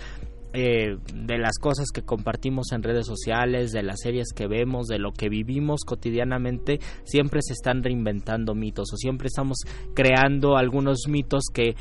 eh, 0.53 0.97
de 1.15 1.39
las 1.39 1.59
cosas 1.61 1.93
que 1.95 2.03
compartimos 2.03 2.73
en 2.73 2.83
redes 2.83 3.07
sociales, 3.07 3.71
de 3.71 3.85
las 3.85 4.01
series 4.01 4.33
que 4.35 4.49
vemos, 4.49 4.89
de 4.89 4.99
lo 4.99 5.13
que 5.13 5.29
vivimos 5.29 5.83
cotidianamente, 5.87 6.81
siempre 7.05 7.39
se 7.41 7.53
están 7.53 7.85
reinventando 7.85 8.57
mitos 8.57 8.93
o 8.93 8.97
siempre 8.97 9.29
estamos 9.29 9.59
creando 9.95 10.57
algunos 10.57 11.07
mitos 11.07 11.45
que 11.55 11.77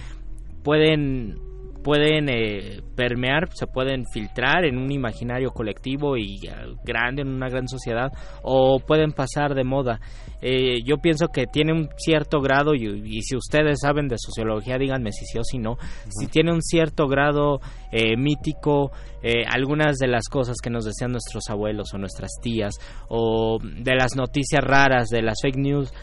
pueden 0.64 1.38
pueden 1.84 2.28
eh, 2.30 2.82
permear, 2.96 3.50
se 3.54 3.66
pueden 3.66 4.06
filtrar 4.06 4.66
en 4.66 4.78
un 4.78 4.92
imaginario 4.92 5.52
colectivo 5.52 6.18
y 6.18 6.36
eh, 6.46 6.52
grande 6.84 7.22
en 7.22 7.30
una 7.30 7.48
gran 7.48 7.70
sociedad 7.70 8.12
o 8.44 8.80
pueden 8.80 9.14
pasar 9.14 9.56
de 9.56 9.64
moda. 9.64 10.00
Eh, 10.42 10.82
yo 10.86 10.98
pienso 10.98 11.28
que 11.28 11.46
tiene 11.48 11.74
un 11.74 11.90
cierto 11.98 12.40
grado, 12.40 12.74
y, 12.74 13.22
si 13.22 13.36
ustedes 13.36 13.80
saben 13.82 14.08
de 14.08 14.16
sociología, 14.18 14.78
díganme 14.78 15.12
si 15.12 15.26
sí 15.26 15.38
o 15.38 15.44
si 15.44 15.58
no, 15.58 15.78
si 16.10 16.28
tiene 16.28 16.54
un 16.54 16.62
cierto 16.62 17.08
grado 17.08 17.60
eh, 17.92 18.16
mítico, 18.16 18.92
eh, 19.22 19.44
algunas 19.50 19.98
de 19.98 20.08
las 20.08 20.30
cosas 20.30 20.56
que 20.64 20.70
nos 20.70 20.86
decían 20.86 21.12
nuestros 21.12 21.50
abuelos 21.50 21.94
o 21.94 21.98
nuestras 21.98 22.32
tías, 22.42 22.76
o 23.10 23.60
de 23.62 23.96
las 23.96 24.16
noticias 24.16 24.64
raras, 24.64 25.10
de 25.10 25.22
las 25.22 25.36
fake 25.42 25.58
news, 25.58 25.94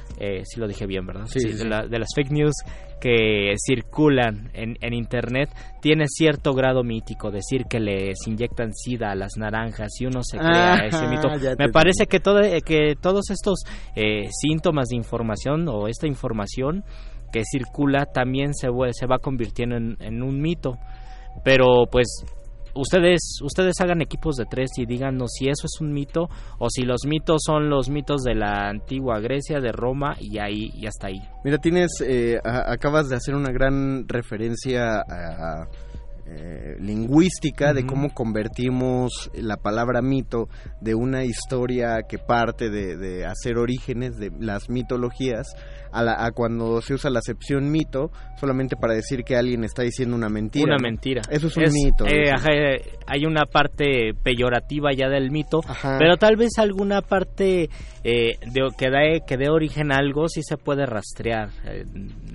si 0.44 0.60
lo 0.60 0.68
dije 0.68 0.86
bien, 0.86 1.06
¿verdad? 1.06 1.26
Sí, 1.26 1.40
De, 1.40 1.88
de, 1.88 1.98
las 1.98 2.08
fake 2.14 2.30
news 2.30 2.54
que 3.00 3.54
circulan 3.58 4.50
en, 4.54 4.76
en, 4.80 4.94
Internet, 4.94 5.50
tiene 5.80 6.06
cierto 6.08 6.54
grado 6.54 6.82
mítico, 6.82 7.30
decir 7.30 7.66
que 7.68 7.78
les 7.78 8.26
inyectan 8.26 8.72
sida 8.74 9.10
a 9.10 9.14
las 9.14 9.36
naranjas 9.36 9.90
y 10.00 10.06
uno 10.06 10.22
se 10.22 10.38
crea 10.38 10.86
ese 10.86 11.06
mito. 11.06 11.28
Me 11.58 11.68
parece 11.68 12.06
que, 12.06 12.20
todo, 12.20 12.40
que 12.64 12.94
todos 13.00 13.30
estos 13.30 13.60
síntomas 14.30 14.88
de 14.88 14.96
información 14.96 15.68
o 15.68 15.88
esta 15.88 16.06
información 16.06 16.84
que 17.32 17.42
circula 17.44 18.06
también 18.06 18.54
se, 18.54 18.68
se 18.92 19.06
va 19.06 19.18
convirtiendo 19.18 19.76
en, 19.76 19.96
en, 20.00 20.22
un 20.22 20.40
mito. 20.40 20.78
Pero 21.44 21.84
pues 21.90 22.06
ustedes, 22.76 23.40
ustedes 23.42 23.74
hagan 23.80 24.02
equipos 24.02 24.36
de 24.36 24.46
tres 24.46 24.70
y 24.76 24.86
díganos 24.86 25.32
si 25.38 25.48
eso 25.48 25.66
es 25.66 25.80
un 25.80 25.92
mito 25.92 26.28
o 26.58 26.68
si 26.70 26.82
los 26.82 27.06
mitos 27.06 27.42
son 27.44 27.68
los 27.68 27.88
mitos 27.88 28.22
de 28.22 28.34
la 28.34 28.68
antigua 28.68 29.20
Grecia, 29.20 29.60
de 29.60 29.72
Roma 29.72 30.16
y 30.20 30.38
ahí 30.38 30.70
y 30.74 30.86
hasta 30.86 31.08
ahí. 31.08 31.20
Mira, 31.44 31.58
tienes, 31.58 31.90
eh, 32.04 32.38
acabas 32.44 33.08
de 33.08 33.16
hacer 33.16 33.34
una 33.34 33.50
gran 33.50 34.08
referencia 34.08 35.00
a 35.00 35.68
eh, 36.28 36.76
lingüística 36.80 37.72
de 37.72 37.86
cómo 37.86 38.12
convertimos 38.12 39.30
la 39.34 39.56
palabra 39.56 40.02
mito 40.02 40.48
de 40.80 40.94
una 40.94 41.24
historia 41.24 42.02
que 42.08 42.18
parte 42.18 42.68
de, 42.68 42.96
de 42.96 43.24
hacer 43.24 43.58
orígenes 43.58 44.16
de 44.16 44.32
las 44.40 44.68
mitologías 44.68 45.46
a, 45.92 46.30
cuando 46.32 46.80
se 46.82 46.94
usa 46.94 47.10
la 47.10 47.20
acepción 47.20 47.70
mito 47.70 48.10
solamente 48.38 48.76
para 48.76 48.94
decir 48.94 49.24
que 49.24 49.36
alguien 49.36 49.64
está 49.64 49.82
diciendo 49.82 50.16
una 50.16 50.28
mentira. 50.28 50.66
Una 50.66 50.78
mentira. 50.78 51.22
Eso 51.30 51.46
es 51.46 51.56
un 51.56 51.64
mito. 51.72 52.06
Eh, 52.06 52.30
eh, 52.30 52.82
hay 53.06 53.24
una 53.24 53.46
parte 53.46 54.12
peyorativa 54.22 54.92
ya 54.92 55.08
del 55.08 55.30
mito, 55.30 55.60
pero 55.98 56.16
tal 56.16 56.36
vez 56.36 56.58
alguna 56.58 57.00
parte 57.02 57.68
eh, 58.04 58.38
de, 58.52 58.68
que, 58.76 58.90
da, 58.90 59.26
que 59.26 59.36
dé 59.36 59.48
origen 59.48 59.92
a 59.92 59.96
algo 59.96 60.28
sí 60.28 60.42
se 60.42 60.56
puede 60.56 60.86
rastrear, 60.86 61.50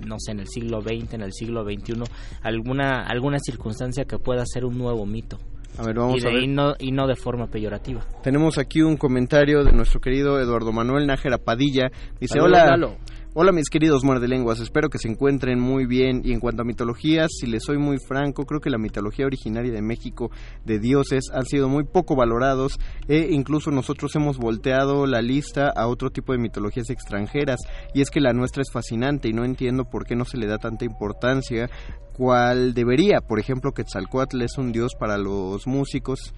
no 0.06 0.16
sé, 0.18 0.32
en 0.32 0.40
el 0.40 0.48
siglo 0.48 0.80
XX, 0.80 1.14
en 1.14 1.22
el 1.22 1.32
siglo 1.32 1.64
XXI, 1.64 2.02
alguna, 2.42 3.04
alguna 3.06 3.38
circunstancia 3.38 3.81
que 4.06 4.18
pueda 4.18 4.44
ser 4.46 4.64
un 4.64 4.78
nuevo 4.78 5.06
mito. 5.06 5.38
A 5.78 5.84
ver, 5.84 5.96
vamos 5.96 6.22
y, 6.22 6.26
a 6.26 6.30
ver. 6.30 6.42
Y, 6.42 6.46
no, 6.48 6.74
y 6.78 6.92
no 6.92 7.06
de 7.06 7.16
forma 7.16 7.46
peyorativa. 7.46 8.02
Tenemos 8.22 8.58
aquí 8.58 8.82
un 8.82 8.96
comentario 8.96 9.64
de 9.64 9.72
nuestro 9.72 10.00
querido 10.00 10.38
Eduardo 10.38 10.72
Manuel 10.72 11.06
Nájera 11.06 11.38
Padilla. 11.38 11.90
Dice, 12.20 12.40
hola, 12.40 12.76
Hola 13.34 13.50
mis 13.50 13.70
queridos 13.70 14.02
lenguas, 14.04 14.60
espero 14.60 14.90
que 14.90 14.98
se 14.98 15.08
encuentren 15.08 15.58
muy 15.58 15.86
bien. 15.86 16.20
Y 16.22 16.34
en 16.34 16.38
cuanto 16.38 16.60
a 16.60 16.66
mitologías, 16.66 17.30
si 17.40 17.46
les 17.46 17.62
soy 17.64 17.78
muy 17.78 17.96
franco, 17.96 18.44
creo 18.44 18.60
que 18.60 18.68
la 18.68 18.76
mitología 18.76 19.24
originaria 19.24 19.72
de 19.72 19.80
México 19.80 20.30
de 20.66 20.78
dioses 20.78 21.30
han 21.32 21.46
sido 21.46 21.66
muy 21.70 21.84
poco 21.84 22.14
valorados 22.14 22.78
e 23.08 23.28
incluso 23.30 23.70
nosotros 23.70 24.14
hemos 24.16 24.36
volteado 24.36 25.06
la 25.06 25.22
lista 25.22 25.70
a 25.74 25.86
otro 25.86 26.10
tipo 26.10 26.34
de 26.34 26.40
mitologías 26.40 26.90
extranjeras. 26.90 27.60
Y 27.94 28.02
es 28.02 28.10
que 28.10 28.20
la 28.20 28.34
nuestra 28.34 28.60
es 28.60 28.70
fascinante 28.70 29.28
y 29.28 29.32
no 29.32 29.46
entiendo 29.46 29.86
por 29.86 30.04
qué 30.04 30.14
no 30.14 30.26
se 30.26 30.36
le 30.36 30.46
da 30.46 30.58
tanta 30.58 30.84
importancia 30.84 31.70
cual 32.12 32.74
debería. 32.74 33.22
Por 33.26 33.40
ejemplo, 33.40 33.72
Quetzalcoatl 33.72 34.42
es 34.42 34.58
un 34.58 34.72
dios 34.72 34.92
para 34.94 35.16
los 35.16 35.66
músicos 35.66 36.34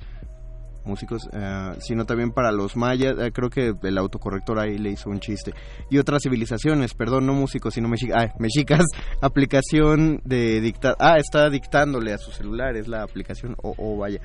músicos, 0.87 1.29
eh, 1.33 1.73
sino 1.81 2.05
también 2.05 2.33
para 2.33 2.53
los 2.53 2.77
mayas. 2.77 3.17
Eh, 3.19 3.33
creo 3.33 3.51
que 3.51 3.75
el 3.83 3.99
autocorrector 3.99 4.59
ahí 4.59 4.79
le 4.79 4.91
hizo 4.91 5.11
un 5.11 5.21
chiste. 5.21 5.53
Y 5.91 5.99
otras 5.99 6.23
civilizaciones, 6.23 6.95
perdón, 6.95 7.27
no 7.27 7.35
músicos, 7.35 7.75
sino 7.75 7.89
mexicas. 7.89 8.05
Ah, 8.15 8.33
mexicas, 8.39 8.85
aplicación 9.21 10.21
de 10.25 10.61
dictar. 10.61 10.95
Ah, 11.01 11.19
está 11.19 11.51
dictándole 11.51 12.13
a 12.13 12.19
su 12.19 12.31
celular, 12.31 12.77
es 12.77 12.87
la 12.87 13.03
aplicación. 13.03 13.57
O 13.63 13.75
oh, 13.77 13.97
vaya. 13.97 14.21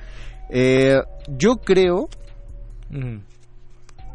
Eh, 0.48 1.00
yo 1.28 1.56
creo. 1.56 2.08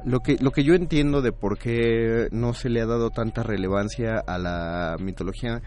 Lo 0.05 0.19
que, 0.19 0.37
lo 0.39 0.51
que 0.51 0.63
yo 0.63 0.75
entiendo 0.75 1.21
de 1.21 1.31
por 1.31 1.57
qué 1.57 2.27
no 2.31 2.53
se 2.53 2.69
le 2.69 2.81
ha 2.81 2.85
dado 2.85 3.09
tanta 3.09 3.41
relevancia 3.41 4.19
a 4.25 4.37
la 4.37 4.97
mitología 4.99 5.61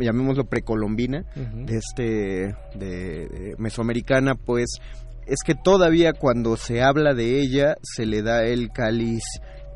llamémoslo 0.00 0.44
precolombina, 0.44 1.24
de 1.34 1.76
este, 1.76 2.54
de, 2.78 3.54
mesoamericana, 3.58 4.34
pues 4.34 4.80
es 5.26 5.38
que 5.44 5.54
todavía 5.54 6.12
cuando 6.12 6.56
se 6.56 6.82
habla 6.82 7.14
de 7.14 7.40
ella 7.40 7.76
se 7.82 8.06
le 8.06 8.22
da 8.22 8.44
el 8.44 8.70
cáliz 8.70 9.22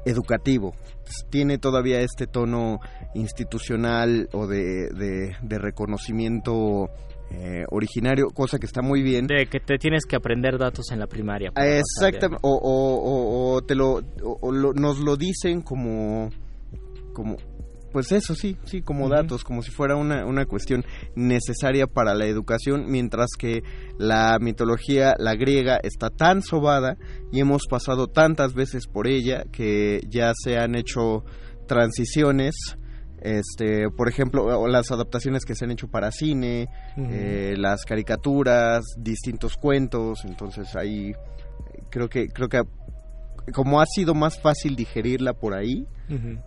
educativo. 0.05 0.75
Tiene 1.31 1.59
todavía 1.59 2.01
este 2.01 2.27
tono 2.27 2.81
institucional 3.15 4.29
o 4.33 4.47
de, 4.47 4.89
de, 5.43 5.59
reconocimiento 5.59 6.89
eh, 7.31 7.65
originario, 7.71 8.29
cosa 8.29 8.59
que 8.59 8.67
está 8.67 8.83
muy 8.83 9.03
bien. 9.03 9.27
De 9.27 9.47
que 9.47 9.61
te 9.61 9.79
tienes 9.79 10.07
que 10.07 10.17
aprender 10.17 10.59
datos 10.59 10.91
en 10.93 10.99
la 10.99 11.07
primaria. 11.07 11.53
Exactamente, 11.57 12.39
o, 12.43 12.51
o, 12.51 13.55
o, 13.55 13.63
te 13.63 13.75
lo, 13.75 14.01
nos 14.75 14.99
lo 14.99 15.17
dicen 15.17 15.61
como, 15.61 16.31
como 17.13 17.37
pues 17.95 18.11
eso 18.11 18.35
sí, 18.35 18.57
sí, 18.65 18.83
como 18.83 19.09
datos, 19.09 19.45
como 19.45 19.63
si 19.63 19.71
fuera 19.71 19.95
una, 19.95 20.27
una 20.27 20.47
cuestión 20.47 20.85
necesaria 21.15 21.87
para 21.87 22.13
la 22.17 22.27
educación, 22.27 22.87
mientras 22.89 23.29
que 23.39 23.63
la 23.99 24.37
mitología, 24.41 25.15
la 25.17 25.37
griega, 25.37 25.79
está 25.81 26.11
tan 26.11 26.43
sobada 26.43 26.97
y 27.31 27.39
hemos 27.39 27.69
pasado 27.71 28.09
tantas 28.09 28.53
veces 28.53 28.89
por 28.89 29.07
ella 29.07 29.45
que 29.53 30.01
ya 30.09 30.33
se 30.35 30.59
han 30.59 30.75
hecho 30.75 31.25
transiciones 31.69 32.57
este 33.23 33.89
por 33.97 34.09
ejemplo 34.09 34.67
las 34.67 34.91
adaptaciones 34.91 35.45
que 35.47 35.55
se 35.55 35.65
han 35.65 35.71
hecho 35.71 35.89
para 35.89 36.11
cine 36.11 36.67
eh, 36.99 37.55
las 37.57 37.85
caricaturas 37.87 38.85
distintos 38.99 39.57
cuentos 39.57 40.27
entonces 40.27 40.77
ahí 40.77 41.13
creo 41.89 42.09
que 42.11 42.29
creo 42.29 42.51
que 42.51 42.61
como 43.53 43.81
ha 43.81 43.87
sido 43.87 44.15
más 44.15 44.41
fácil 44.41 44.77
digerirla 44.77 45.35
por 45.35 45.55
ahí 45.55 45.87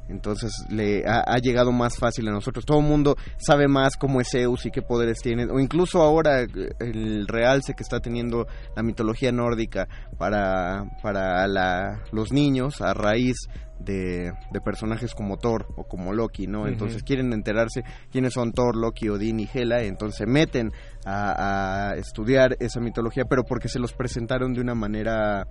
entonces 0.08 0.52
le 0.70 1.04
ha, 1.08 1.38
llegado 1.40 1.72
más 1.72 1.98
fácil 1.98 2.28
a 2.28 2.32
nosotros. 2.32 2.66
Todo 2.66 2.80
el 2.80 2.86
mundo 2.86 3.16
sabe 3.38 3.68
más 3.68 3.96
cómo 3.98 4.22
es 4.22 4.30
Zeus 4.32 4.66
y 4.66 4.72
qué 4.72 4.82
poderes 4.82 5.20
tiene. 5.20 5.46
O 5.46 5.60
incluso 5.60 6.02
ahora 6.02 6.42
el 6.80 7.28
realce 7.28 7.74
que 7.74 7.84
está 7.84 8.00
teniendo 8.00 8.48
la 8.76 8.84
mitología 8.84 9.32
nórdica 9.32 9.88
para, 10.18 10.86
para 11.02 11.48
la, 11.48 12.02
los 12.12 12.32
niños 12.32 12.82
a 12.82 12.94
raíz 12.94 13.36
de, 13.80 14.32
personajes 14.64 15.14
como 15.14 15.38
Thor 15.38 15.68
o 15.76 15.84
como 15.88 16.14
Loki, 16.14 16.48
¿no? 16.48 16.68
Entonces 16.68 17.04
quieren 17.04 17.32
enterarse 17.34 17.84
quiénes 18.12 18.34
son 18.34 18.52
Thor, 18.52 18.76
Loki, 18.76 19.10
Odín 19.10 19.40
y 19.40 19.50
Hela, 19.52 19.84
entonces 19.84 20.18
se 20.18 20.26
meten 20.26 20.72
a, 21.06 21.92
a 21.92 21.96
estudiar 21.96 22.58
esa 22.60 22.80
mitología, 22.80 23.26
pero 23.26 23.44
porque 23.44 23.70
se 23.70 23.80
los 23.80 23.94
presentaron 23.94 24.54
de 24.54 24.62
una 24.62 24.76
manera 24.76 25.48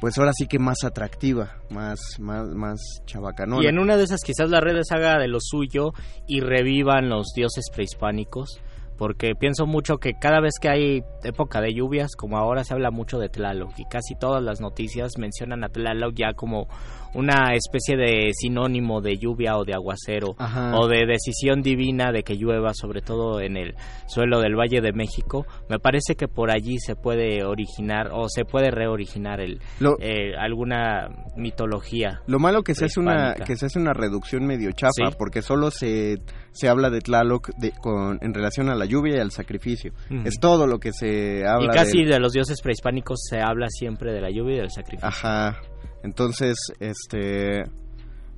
pues 0.00 0.16
ahora 0.18 0.32
sí 0.32 0.46
que 0.46 0.58
más 0.58 0.82
atractiva, 0.84 1.58
más, 1.70 2.00
más, 2.18 2.48
más 2.48 2.80
chabacanona. 3.04 3.62
Y 3.62 3.66
en 3.66 3.78
una 3.78 3.96
de 3.96 4.04
esas 4.04 4.22
quizás 4.22 4.50
las 4.50 4.62
redes 4.62 4.90
haga 4.92 5.18
de 5.18 5.28
lo 5.28 5.38
suyo 5.40 5.92
y 6.26 6.40
revivan 6.40 7.10
los 7.10 7.32
dioses 7.34 7.66
prehispánicos, 7.72 8.60
porque 8.96 9.34
pienso 9.34 9.66
mucho 9.66 9.98
que 9.98 10.14
cada 10.18 10.40
vez 10.40 10.54
que 10.60 10.70
hay 10.70 11.02
época 11.22 11.60
de 11.60 11.74
lluvias, 11.74 12.16
como 12.16 12.38
ahora 12.38 12.64
se 12.64 12.72
habla 12.72 12.90
mucho 12.90 13.18
de 13.18 13.28
Tlaloc, 13.28 13.78
y 13.78 13.84
casi 13.84 14.14
todas 14.14 14.42
las 14.42 14.60
noticias 14.60 15.12
mencionan 15.18 15.64
a 15.64 15.68
Tlaloc 15.68 16.14
ya 16.14 16.32
como 16.34 16.68
una 17.14 17.54
especie 17.54 17.96
de 17.96 18.32
sinónimo 18.32 19.00
de 19.00 19.16
lluvia 19.16 19.56
o 19.56 19.64
de 19.64 19.74
aguacero 19.74 20.36
o 20.74 20.88
de 20.88 21.06
decisión 21.06 21.62
divina 21.62 22.12
de 22.12 22.22
que 22.22 22.36
llueva, 22.36 22.72
sobre 22.74 23.00
todo 23.00 23.40
en 23.40 23.56
el 23.56 23.74
suelo 24.06 24.40
del 24.40 24.56
Valle 24.56 24.80
de 24.80 24.92
México, 24.92 25.46
me 25.68 25.78
parece 25.78 26.14
que 26.14 26.28
por 26.28 26.50
allí 26.50 26.78
se 26.78 26.94
puede 26.94 27.44
originar 27.44 28.10
o 28.12 28.28
se 28.28 28.44
puede 28.44 28.70
reoriginar 28.70 29.40
el, 29.40 29.60
eh, 30.00 30.34
alguna 30.38 31.08
mitología. 31.36 32.20
Lo 32.26 32.38
malo 32.38 32.62
que 32.62 32.74
se 32.74 32.86
hace 32.86 33.00
una 33.00 33.34
que 33.34 33.56
se 33.56 33.66
hace 33.66 33.78
una 33.78 33.92
reducción 33.92 34.46
medio 34.46 34.70
chapa 34.72 35.10
porque 35.18 35.42
solo 35.42 35.70
se 35.70 36.18
se 36.52 36.68
habla 36.68 36.90
de 36.90 37.00
Tlaloc 37.00 37.50
de, 37.56 37.72
con, 37.72 38.18
en 38.22 38.34
relación 38.34 38.68
a 38.70 38.74
la 38.74 38.84
lluvia 38.84 39.16
y 39.16 39.20
al 39.20 39.30
sacrificio. 39.30 39.92
Es 40.24 40.38
todo 40.40 40.66
lo 40.66 40.78
que 40.78 40.92
se 40.92 41.46
habla. 41.46 41.72
Y 41.72 41.76
casi 41.76 42.04
de... 42.04 42.14
de 42.14 42.20
los 42.20 42.32
dioses 42.32 42.60
prehispánicos 42.60 43.20
se 43.28 43.40
habla 43.40 43.66
siempre 43.68 44.12
de 44.12 44.20
la 44.20 44.30
lluvia 44.30 44.56
y 44.56 44.58
del 44.58 44.70
sacrificio. 44.70 45.08
Ajá. 45.08 45.60
Entonces, 46.02 46.56
este 46.78 47.64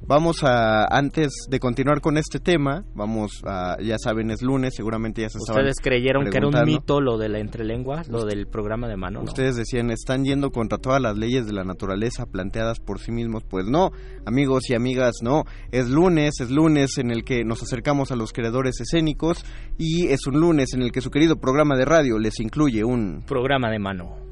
Vamos 0.05 0.43
a, 0.43 0.85
antes 0.87 1.47
de 1.49 1.61
continuar 1.61 2.01
con 2.01 2.19
este 2.19 2.41
tema, 2.41 2.85
vamos 2.95 3.41
a, 3.47 3.77
ya 3.81 3.97
saben, 4.03 4.33
es 4.33 4.43
lunes, 4.43 4.75
seguramente 4.77 5.23
ya 5.23 5.29
se 5.29 5.39
¿Ustedes 5.39 5.77
creyeron 5.81 6.29
que 6.29 6.39
era 6.39 6.49
un 6.49 6.65
mito 6.65 7.01
lo 7.01 7.19
de 7.19 7.29
la 7.29 7.39
entrelengua, 7.39 8.03
lo 8.09 8.25
del 8.25 8.49
programa 8.49 8.89
de 8.89 8.97
mano? 8.97 9.23
Ustedes 9.23 9.55
decían, 9.55 9.91
están 9.91 10.25
yendo 10.25 10.51
contra 10.51 10.79
todas 10.79 11.01
las 11.01 11.17
leyes 11.17 11.47
de 11.47 11.53
la 11.53 11.63
naturaleza 11.63 12.27
planteadas 12.27 12.81
por 12.81 12.99
sí 12.99 13.13
mismos. 13.13 13.45
Pues 13.45 13.67
no, 13.67 13.91
amigos 14.27 14.69
y 14.71 14.75
amigas, 14.75 15.19
no. 15.23 15.45
Es 15.71 15.89
lunes, 15.89 16.41
es 16.41 16.51
lunes 16.51 16.99
en 16.99 17.13
el 17.13 17.23
que 17.23 17.45
nos 17.45 17.63
acercamos 17.63 18.11
a 18.11 18.17
los 18.17 18.33
creadores 18.33 18.81
escénicos 18.81 19.45
y 19.79 20.09
es 20.09 20.27
un 20.27 20.41
lunes 20.41 20.75
en 20.75 20.83
el 20.83 20.91
que 20.91 21.01
su 21.01 21.11
querido 21.11 21.37
programa 21.37 21.77
de 21.77 21.85
radio 21.85 22.19
les 22.19 22.41
incluye 22.41 22.83
un... 22.83 23.23
Programa 23.25 23.71
de 23.71 23.79
mano. 23.79 24.32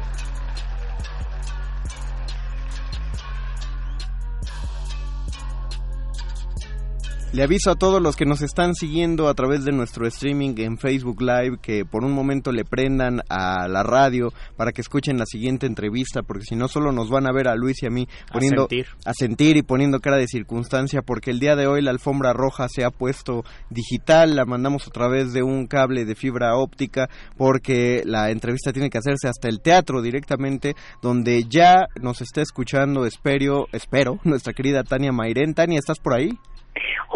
Le 7.33 7.43
aviso 7.43 7.71
a 7.71 7.75
todos 7.75 8.01
los 8.01 8.17
que 8.17 8.25
nos 8.25 8.41
están 8.41 8.75
siguiendo 8.75 9.29
a 9.29 9.33
través 9.33 9.63
de 9.63 9.71
nuestro 9.71 10.05
streaming 10.05 10.53
en 10.57 10.77
Facebook 10.77 11.21
Live 11.21 11.59
que 11.61 11.85
por 11.85 12.03
un 12.03 12.11
momento 12.11 12.51
le 12.51 12.65
prendan 12.65 13.21
a 13.29 13.69
la 13.69 13.83
radio 13.83 14.33
para 14.57 14.73
que 14.73 14.81
escuchen 14.81 15.17
la 15.17 15.25
siguiente 15.25 15.65
entrevista, 15.65 16.23
porque 16.23 16.43
si 16.43 16.57
no 16.57 16.67
solo 16.67 16.91
nos 16.91 17.09
van 17.09 17.27
a 17.27 17.31
ver 17.31 17.47
a 17.47 17.55
Luis 17.55 17.81
y 17.83 17.85
a 17.85 17.89
mí 17.89 18.05
poniendo 18.33 18.67
a 19.05 19.13
sentir, 19.13 19.55
y 19.55 19.61
poniendo 19.61 20.01
cara 20.01 20.17
de 20.17 20.27
circunstancia, 20.27 21.03
porque 21.03 21.31
el 21.31 21.39
día 21.39 21.55
de 21.55 21.67
hoy 21.67 21.81
la 21.81 21.91
alfombra 21.91 22.33
roja 22.33 22.67
se 22.67 22.83
ha 22.83 22.91
puesto 22.91 23.45
digital, 23.69 24.35
la 24.35 24.43
mandamos 24.43 24.85
a 24.87 24.91
través 24.91 25.31
de 25.31 25.41
un 25.41 25.67
cable 25.67 26.03
de 26.03 26.15
fibra 26.15 26.57
óptica, 26.57 27.09
porque 27.37 28.03
la 28.03 28.29
entrevista 28.31 28.73
tiene 28.73 28.89
que 28.89 28.97
hacerse 28.97 29.29
hasta 29.29 29.47
el 29.47 29.61
teatro 29.61 30.01
directamente, 30.01 30.75
donde 31.01 31.45
ya 31.45 31.85
nos 32.01 32.19
está 32.19 32.41
escuchando, 32.41 33.05
espero, 33.05 33.67
espero, 33.71 34.19
nuestra 34.25 34.51
querida 34.51 34.83
Tania 34.83 35.13
Mairén. 35.13 35.53
Tania, 35.53 35.79
¿estás 35.79 35.99
por 35.99 36.13
ahí? 36.13 36.37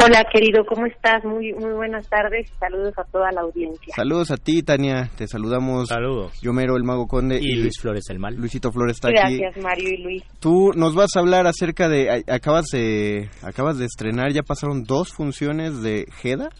Hola, 0.04 0.24
querido, 0.30 0.64
¿cómo 0.66 0.86
estás? 0.86 1.24
Muy 1.24 1.54
muy 1.54 1.72
buenas 1.72 2.06
tardes. 2.08 2.50
Saludos 2.60 2.92
a 2.98 3.04
toda 3.04 3.32
la 3.32 3.40
audiencia. 3.40 3.94
Saludos 3.94 4.30
a 4.30 4.36
ti, 4.36 4.62
Tania. 4.62 5.08
Te 5.16 5.26
saludamos. 5.26 5.88
Saludos. 5.88 6.38
Yomero, 6.42 6.76
el 6.76 6.84
Mago 6.84 7.06
Conde. 7.06 7.38
Y, 7.40 7.56
Luis 7.56 7.80
Flores, 7.80 8.04
el 8.10 8.18
mal. 8.18 8.36
Luisito 8.36 8.70
Flores 8.70 8.96
está 8.96 9.08
aquí. 9.08 9.38
Gracias, 9.38 9.64
Mario 9.64 9.88
y 9.88 10.02
Luis. 10.02 10.24
Tú 10.38 10.72
nos 10.76 10.94
vas 10.94 11.16
a 11.16 11.20
hablar 11.20 11.46
acerca 11.46 11.88
de... 11.88 12.24
Acabas 12.28 12.66
de, 12.66 13.30
acabas 13.42 13.78
de 13.78 13.86
estrenar, 13.86 14.32
ya 14.32 14.42
pasaron 14.42 14.84
dos 14.84 15.12
funciones 15.14 15.82
de 15.82 16.04
Jeda. 16.20 16.50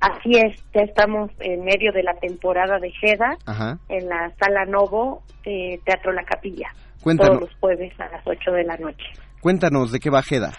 Así 0.00 0.32
es, 0.36 0.62
ya 0.74 0.82
estamos 0.82 1.30
en 1.40 1.64
medio 1.64 1.92
de 1.92 2.02
la 2.02 2.14
temporada 2.14 2.78
de 2.78 2.90
Jeda 2.90 3.38
en 3.88 4.08
la 4.08 4.30
Sala 4.38 4.66
Novo, 4.66 5.22
eh, 5.44 5.78
Teatro 5.84 6.12
La 6.12 6.24
Capilla. 6.24 6.68
Cuéntanos. 7.02 7.38
Todos 7.38 7.50
los 7.50 7.60
jueves 7.60 7.92
a 8.00 8.08
las 8.08 8.26
8 8.26 8.50
de 8.52 8.64
la 8.64 8.76
noche. 8.76 9.06
Cuéntanos 9.40 9.92
de 9.92 10.00
qué 10.00 10.10
va 10.10 10.22
Jeda. 10.22 10.52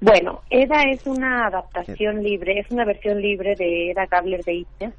Bueno, 0.00 0.42
Eda 0.50 0.82
es 0.82 1.06
una 1.06 1.46
adaptación 1.46 2.22
libre, 2.22 2.58
es 2.58 2.70
una 2.70 2.84
versión 2.84 3.20
libre 3.20 3.54
de 3.56 3.90
Eda 3.90 4.06
Gabler 4.06 4.44
de 4.44 4.54
Ibsen, 4.54 4.94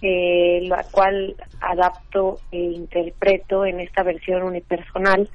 eh, 0.00 0.60
la 0.62 0.84
cual 0.90 1.36
adapto 1.60 2.38
e 2.50 2.56
interpreto 2.58 3.66
en 3.66 3.80
esta 3.80 4.02
versión 4.02 4.42
unipersonal, 4.42 5.28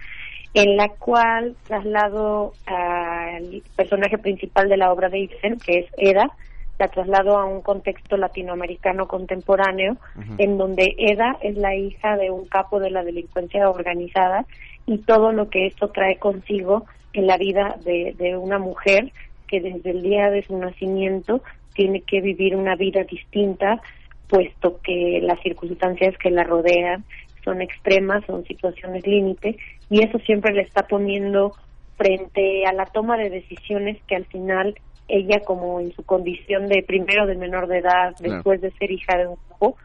en 0.56 0.78
la 0.78 0.89
cual 0.89 1.56
traslado 1.67 2.54
al 2.65 3.62
personaje 3.76 4.17
principal 4.17 4.67
de 4.67 4.78
la 4.78 4.91
obra 4.91 5.10
de 5.10 5.19
Ibsen, 5.19 5.60
que 5.60 5.80
es 5.80 5.86
Eda, 5.97 6.32
la 6.80 6.88
traslado 6.88 7.38
a 7.38 7.45
un 7.45 7.62
contexto 7.62 8.17
latinoamericano 8.17 9.08
contemporáneo, 9.08 9.97
en 10.39 10.58
donde 10.58 10.95
Eda 10.97 11.38
es 11.41 11.56
la 11.56 11.76
hija 11.76 12.17
de 12.17 12.32
un 12.32 12.47
capo 12.47 12.80
de 12.80 12.89
la 12.89 13.04
delincuencia 13.04 13.69
organizada 13.69 14.45
y 14.88 14.97
todo 14.97 15.32
lo 15.32 15.49
que 15.49 15.67
esto 15.67 15.89
trae 15.89 16.17
consigo 16.17 16.86
en 17.13 17.28
la 17.28 17.38
vida 17.38 17.78
de, 17.84 18.15
de 18.17 18.36
una 18.38 18.60
mujer 18.60 19.12
que 19.47 19.62
desde 19.62 19.91
el 19.91 20.02
día 20.02 20.30
de 20.30 20.43
su 20.43 20.58
nacimiento 20.58 21.41
tiene 21.73 22.02
que 22.02 22.21
vivir 22.21 22.56
una 22.56 22.76
vida 22.76 23.04
distinta, 23.04 23.82
puesto 24.28 24.80
que 24.82 25.19
las 25.21 25.39
circunstancias 25.41 26.17
que 26.17 26.32
la 26.32 26.43
rodean 26.43 27.04
son 27.43 27.62
extremas, 27.62 28.26
son 28.26 28.45
situaciones 28.45 29.06
límite, 29.06 29.58
y 29.89 30.04
eso 30.04 30.17
siempre 30.19 30.54
le 30.54 30.62
está 30.62 30.88
poniendo 30.88 31.54
frente 31.97 32.65
a 32.65 32.73
la 32.73 32.86
toma 32.86 33.17
de 33.17 33.30
decisiones 33.30 34.02
que 34.08 34.15
al 34.15 34.26
final 34.26 34.76
ella 35.08 35.41
como 35.41 35.80
en 35.80 35.91
su 35.93 36.04
condición 36.04 36.67
de 36.67 36.84
primero 36.84 37.28
de 37.28 37.36
menor 37.36 37.67
de 37.67 37.80
edad, 37.80 38.15
después 38.19 38.62
de 38.62 38.71
ser 38.71 38.91
hija 38.91 39.17
de 39.17 39.28
un 39.28 39.38
hijo, 39.52 39.76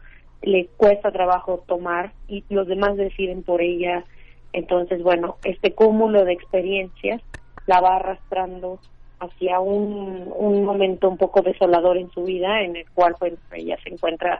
le 0.41 0.67
cuesta 0.77 1.11
trabajo 1.11 1.63
tomar 1.67 2.13
y 2.27 2.43
los 2.49 2.67
demás 2.67 2.95
deciden 2.95 3.43
por 3.43 3.61
ella 3.61 4.05
entonces, 4.53 5.03
bueno, 5.03 5.37
este 5.43 5.73
cúmulo 5.73 6.25
de 6.25 6.33
experiencias 6.33 7.21
la 7.67 7.81
va 7.81 7.97
arrastrando 7.97 8.79
hacia 9.19 9.59
un, 9.59 10.31
un 10.35 10.63
momento 10.63 11.09
un 11.09 11.17
poco 11.17 11.41
desolador 11.41 11.97
en 11.97 12.09
su 12.11 12.23
vida, 12.23 12.61
en 12.61 12.75
el 12.75 12.89
cual 12.91 13.15
pues, 13.19 13.33
ella 13.51 13.77
se 13.83 13.89
encuentra 13.89 14.39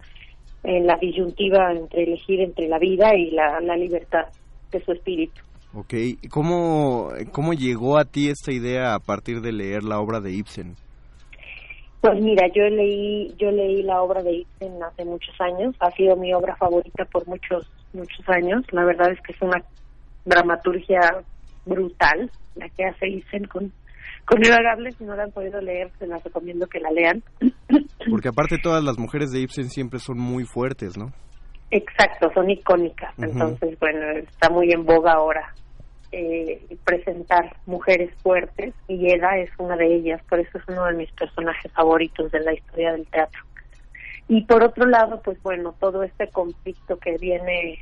en 0.64 0.88
la 0.88 0.98
disyuntiva 0.98 1.72
entre 1.72 2.04
elegir 2.04 2.42
entre 2.42 2.68
la 2.68 2.80
vida 2.80 3.16
y 3.16 3.32
la, 3.32 3.60
la 3.62 3.76
libertad 3.76 4.26
de 4.72 4.84
su 4.84 4.92
espíritu. 4.92 5.42
Ok, 5.74 5.94
¿Cómo, 6.30 7.10
¿cómo 7.32 7.54
llegó 7.54 7.98
a 7.98 8.06
ti 8.06 8.30
esta 8.30 8.52
idea 8.52 8.96
a 8.96 9.00
partir 9.00 9.42
de 9.42 9.52
leer 9.52 9.84
la 9.84 10.00
obra 10.00 10.20
de 10.20 10.32
Ibsen? 10.32 10.76
Pues 12.02 12.20
mira, 12.22 12.48
yo 12.48 12.64
leí, 12.64 13.36
yo 13.38 13.52
leí 13.52 13.84
la 13.84 14.02
obra 14.02 14.24
de 14.24 14.34
Ibsen 14.34 14.82
hace 14.82 15.06
muchos 15.06 15.40
años, 15.40 15.76
ha 15.80 15.92
sido 15.92 16.16
mi 16.16 16.34
obra 16.34 16.56
favorita 16.56 17.06
por 17.06 17.28
muchos, 17.28 17.70
muchos 17.94 18.28
años. 18.30 18.64
La 18.72 18.86
verdad 18.86 19.12
es 19.12 19.22
que 19.22 19.34
es 19.34 19.42
una 19.42 19.62
dramaturgia 20.26 21.00
brutal, 21.66 22.32
la 22.56 22.70
que 22.70 22.86
hace 22.86 23.08
Isen 23.08 23.46
con, 23.46 23.72
con 24.26 24.46
Eva 24.46 24.58
Gable. 24.62 24.92
Si 24.92 25.04
no 25.04 25.16
la 25.16 25.24
han 25.24 25.32
podido 25.32 25.62
leer, 25.62 25.92
se 26.00 26.08
las 26.08 26.24
recomiendo 26.24 26.68
que 26.68 26.80
la 26.80 26.92
lean. 26.92 27.24
Porque 28.10 28.30
aparte 28.30 28.58
todas 28.62 28.84
las 28.84 28.98
mujeres 28.98 29.32
de 29.32 29.42
Ibsen 29.42 29.70
siempre 29.70 30.00
son 30.00 30.20
muy 30.20 30.46
fuertes, 30.46 30.98
¿no? 30.98 31.12
Exacto, 31.72 32.32
son 32.34 32.50
icónicas. 32.50 33.14
Entonces, 33.20 33.78
bueno, 33.80 34.00
está 34.18 34.50
muy 34.50 34.72
en 34.72 34.86
boga 34.86 35.14
ahora 35.14 35.54
eh, 36.12 36.60
presentar 36.84 37.56
mujeres 37.68 38.12
fuertes 38.24 38.74
y 38.88 39.14
Eda 39.14 39.38
es 39.38 39.52
una 39.60 39.76
de 39.76 39.96
ellas. 39.96 40.22
Por 40.28 40.40
eso 40.40 40.58
es 40.58 40.64
uno 40.68 40.86
de 40.86 40.94
mis 40.94 41.12
personajes 41.12 41.72
favoritos 41.72 42.32
de 42.32 42.40
la 42.40 42.54
historia 42.54 42.94
del 42.94 43.08
teatro. 43.08 43.42
Y 44.28 44.44
por 44.46 44.64
otro 44.64 44.86
lado, 44.86 45.22
pues 45.24 45.42
bueno, 45.42 45.76
todo 45.80 46.04
este 46.04 46.28
conflicto 46.30 46.98
que 46.98 47.18
viene 47.18 47.80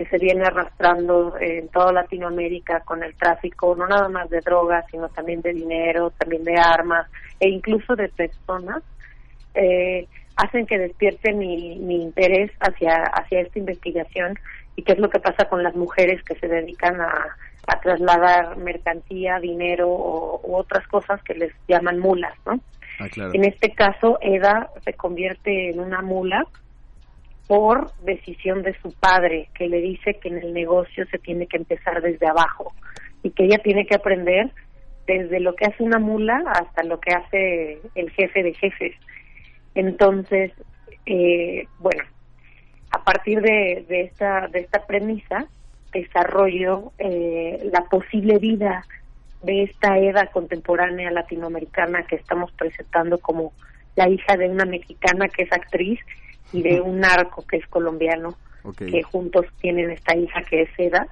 que 0.00 0.06
se 0.06 0.16
viene 0.16 0.46
arrastrando 0.46 1.36
en 1.38 1.68
toda 1.68 1.92
Latinoamérica 1.92 2.80
con 2.80 3.02
el 3.02 3.14
tráfico, 3.16 3.76
no 3.76 3.86
nada 3.86 4.08
más 4.08 4.30
de 4.30 4.40
drogas, 4.40 4.86
sino 4.90 5.10
también 5.10 5.42
de 5.42 5.52
dinero, 5.52 6.10
también 6.16 6.42
de 6.42 6.56
armas 6.56 7.06
e 7.38 7.50
incluso 7.50 7.94
de 7.96 8.08
personas, 8.08 8.82
eh, 9.52 10.06
hacen 10.36 10.64
que 10.64 10.78
despierte 10.78 11.34
mi, 11.34 11.78
mi 11.80 12.00
interés 12.00 12.50
hacia, 12.60 12.94
hacia 13.12 13.42
esta 13.42 13.58
investigación 13.58 14.38
y 14.74 14.84
qué 14.84 14.92
es 14.92 14.98
lo 14.98 15.10
que 15.10 15.20
pasa 15.20 15.44
con 15.50 15.62
las 15.62 15.76
mujeres 15.76 16.22
que 16.22 16.34
se 16.36 16.48
dedican 16.48 16.98
a, 16.98 17.36
a 17.66 17.80
trasladar 17.80 18.56
mercancía, 18.56 19.38
dinero 19.38 19.90
o, 19.90 20.40
u 20.42 20.56
otras 20.56 20.86
cosas 20.86 21.22
que 21.24 21.34
les 21.34 21.52
llaman 21.68 21.98
mulas, 21.98 22.32
¿no? 22.46 22.58
Ah, 23.00 23.08
en 23.34 23.44
este 23.44 23.74
caso, 23.74 24.16
Eda 24.22 24.70
se 24.82 24.94
convierte 24.94 25.68
en 25.68 25.80
una 25.80 26.00
mula 26.00 26.46
por 27.50 27.90
decisión 28.04 28.62
de 28.62 28.80
su 28.80 28.92
padre, 28.92 29.48
que 29.54 29.66
le 29.66 29.80
dice 29.80 30.20
que 30.22 30.28
en 30.28 30.38
el 30.38 30.54
negocio 30.54 31.04
se 31.10 31.18
tiene 31.18 31.48
que 31.48 31.56
empezar 31.56 32.00
desde 32.00 32.28
abajo 32.28 32.72
y 33.24 33.30
que 33.30 33.46
ella 33.46 33.58
tiene 33.58 33.86
que 33.86 33.96
aprender 33.96 34.52
desde 35.04 35.40
lo 35.40 35.56
que 35.56 35.64
hace 35.64 35.82
una 35.82 35.98
mula 35.98 36.40
hasta 36.46 36.84
lo 36.84 37.00
que 37.00 37.12
hace 37.12 37.80
el 37.96 38.08
jefe 38.12 38.44
de 38.44 38.54
jefes. 38.54 38.94
Entonces, 39.74 40.52
eh, 41.06 41.66
bueno, 41.80 42.04
a 42.92 43.02
partir 43.02 43.40
de, 43.40 43.84
de, 43.88 44.02
esta, 44.02 44.46
de 44.46 44.60
esta 44.60 44.86
premisa, 44.86 45.48
desarrollo 45.92 46.92
eh, 47.00 47.68
la 47.72 47.80
posible 47.90 48.38
vida 48.38 48.84
de 49.42 49.64
esta 49.64 49.98
Eda 49.98 50.26
contemporánea 50.26 51.10
latinoamericana 51.10 52.04
que 52.04 52.14
estamos 52.14 52.52
presentando 52.52 53.18
como 53.18 53.52
la 53.96 54.08
hija 54.08 54.36
de 54.36 54.48
una 54.48 54.66
mexicana 54.66 55.26
que 55.26 55.42
es 55.42 55.52
actriz 55.52 55.98
y 56.52 56.62
de 56.62 56.80
un 56.80 57.00
narco 57.00 57.46
que 57.46 57.58
es 57.58 57.66
colombiano, 57.66 58.34
que 58.76 59.02
juntos 59.02 59.46
tienen 59.60 59.90
esta 59.90 60.16
hija 60.16 60.42
que 60.42 60.62
es 60.62 60.70
Eda, 60.76 61.08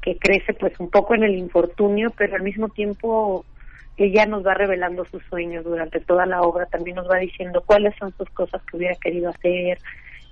que 0.00 0.16
crece 0.16 0.54
pues 0.54 0.78
un 0.80 0.90
poco 0.90 1.14
en 1.14 1.24
el 1.24 1.34
infortunio, 1.34 2.10
pero 2.16 2.36
al 2.36 2.42
mismo 2.42 2.68
tiempo 2.68 3.44
ella 3.96 4.24
nos 4.24 4.46
va 4.46 4.54
revelando 4.54 5.04
sus 5.04 5.22
sueños 5.24 5.64
durante 5.64 6.00
toda 6.00 6.24
la 6.24 6.40
obra, 6.42 6.66
también 6.66 6.96
nos 6.96 7.10
va 7.10 7.18
diciendo 7.18 7.62
cuáles 7.66 7.94
son 7.96 8.14
sus 8.16 8.30
cosas 8.30 8.62
que 8.62 8.76
hubiera 8.78 8.94
querido 8.94 9.28
hacer, 9.28 9.78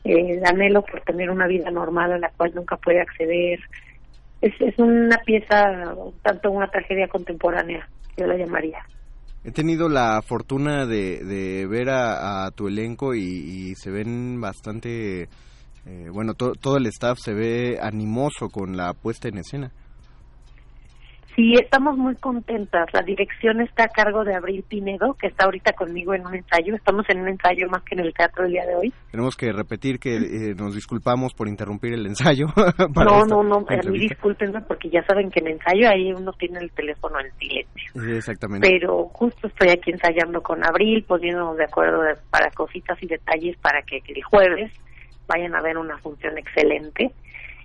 eh, 0.04 0.38
el 0.38 0.46
anhelo 0.46 0.82
por 0.82 1.02
tener 1.02 1.30
una 1.30 1.46
vida 1.46 1.70
normal 1.70 2.12
a 2.12 2.18
la 2.18 2.30
cual 2.30 2.54
nunca 2.54 2.76
puede 2.76 3.00
acceder, 3.00 3.60
es, 4.40 4.54
es 4.60 4.78
una 4.78 5.18
pieza, 5.18 5.94
tanto 6.22 6.50
una 6.50 6.68
tragedia 6.68 7.08
contemporánea, 7.08 7.86
yo 8.16 8.26
la 8.26 8.36
llamaría. 8.36 8.78
He 9.44 9.52
tenido 9.52 9.88
la 9.88 10.20
fortuna 10.20 10.84
de, 10.84 11.24
de 11.24 11.66
ver 11.66 11.90
a, 11.90 12.50
tu 12.54 12.68
elenco 12.68 13.14
y, 13.14 13.74
se 13.76 13.90
ven 13.90 14.40
bastante, 14.40 15.28
eh, 15.86 16.08
bueno, 16.12 16.34
todo 16.34 16.76
el 16.76 16.86
staff 16.86 17.18
se 17.18 17.32
ve 17.32 17.78
animoso 17.80 18.48
con 18.50 18.76
la 18.76 18.92
puesta 18.94 19.28
en 19.28 19.38
escena. 19.38 19.72
Sí, 21.38 21.54
estamos 21.54 21.96
muy 21.96 22.16
contentas. 22.16 22.88
La 22.92 23.00
dirección 23.02 23.60
está 23.60 23.84
a 23.84 23.88
cargo 23.88 24.24
de 24.24 24.34
Abril 24.34 24.64
Pinedo, 24.68 25.14
que 25.14 25.28
está 25.28 25.44
ahorita 25.44 25.72
conmigo 25.72 26.12
en 26.12 26.26
un 26.26 26.34
ensayo. 26.34 26.74
Estamos 26.74 27.08
en 27.08 27.20
un 27.20 27.28
ensayo 27.28 27.68
más 27.68 27.84
que 27.84 27.94
en 27.94 28.00
el 28.00 28.12
teatro 28.12 28.44
el 28.44 28.50
día 28.50 28.66
de 28.66 28.74
hoy. 28.74 28.92
Tenemos 29.12 29.36
que 29.36 29.52
repetir 29.52 30.00
que 30.00 30.16
eh, 30.16 30.54
nos 30.56 30.74
disculpamos 30.74 31.34
por 31.34 31.46
interrumpir 31.46 31.94
el 31.94 32.06
ensayo. 32.06 32.46
no, 32.96 33.24
no, 33.24 33.44
no, 33.44 33.64
a 33.68 33.88
mí 33.88 33.98
discúlpenme 34.00 34.62
porque 34.62 34.90
ya 34.90 35.04
saben 35.04 35.30
que 35.30 35.38
en 35.38 35.52
ensayo 35.52 35.88
ahí 35.88 36.12
uno 36.12 36.32
tiene 36.32 36.58
el 36.58 36.72
teléfono 36.72 37.20
en 37.20 37.30
silencio. 37.38 38.16
exactamente. 38.16 38.68
Pero 38.68 39.04
justo 39.04 39.46
estoy 39.46 39.68
aquí 39.68 39.92
ensayando 39.92 40.42
con 40.42 40.66
Abril, 40.66 41.04
poniéndonos 41.06 41.56
de 41.56 41.66
acuerdo 41.66 42.00
para 42.30 42.50
cositas 42.50 43.00
y 43.00 43.06
detalles 43.06 43.56
para 43.58 43.82
que 43.82 44.02
el 44.08 44.24
jueves 44.24 44.72
vayan 45.28 45.54
a 45.54 45.62
ver 45.62 45.78
una 45.78 45.98
función 45.98 46.36
excelente 46.36 47.12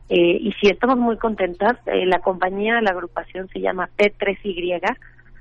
eh, 0.09 0.37
y 0.39 0.51
si 0.53 0.67
estamos 0.67 0.97
muy 0.97 1.17
contentas. 1.17 1.77
Eh, 1.85 2.05
la 2.05 2.19
compañía, 2.19 2.81
la 2.81 2.91
agrupación 2.91 3.47
se 3.49 3.59
llama 3.59 3.89
P3Y, 3.97 4.97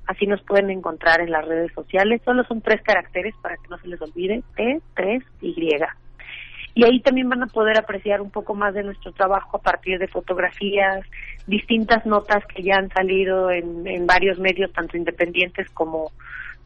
así 0.07 0.27
nos 0.27 0.43
pueden 0.43 0.71
encontrar 0.71 1.21
en 1.21 1.31
las 1.31 1.47
redes 1.47 1.73
sociales. 1.73 2.21
Solo 2.25 2.45
son 2.45 2.61
tres 2.61 2.83
caracteres 2.83 3.35
para 3.43 3.57
que 3.57 3.69
no 3.69 3.79
se 3.79 3.89
les 3.89 4.01
olvide, 4.01 4.43
P3Y. 4.57 5.89
Y 6.75 6.85
ahí 6.85 7.01
también 7.01 7.29
van 7.29 7.43
a 7.43 7.49
poder 7.49 7.77
apreciar 7.77 8.23
un 8.23 8.31
poco 8.31 8.55
más 8.55 8.73
de 8.73 8.83
nuestro 8.83 9.13
trabajo 9.13 9.59
a 9.59 9.61
partir 9.61 9.99
de 9.99 10.09
fotografías, 10.09 11.05
distintas 11.47 12.07
notas 12.07 12.47
que 12.47 12.63
ya 12.63 12.77
han 12.77 12.89
salido 12.89 13.51
en, 13.51 13.87
en 13.87 14.07
varios 14.07 14.39
medios, 14.39 14.73
tanto 14.73 14.97
independientes 14.97 15.69
como 15.71 16.13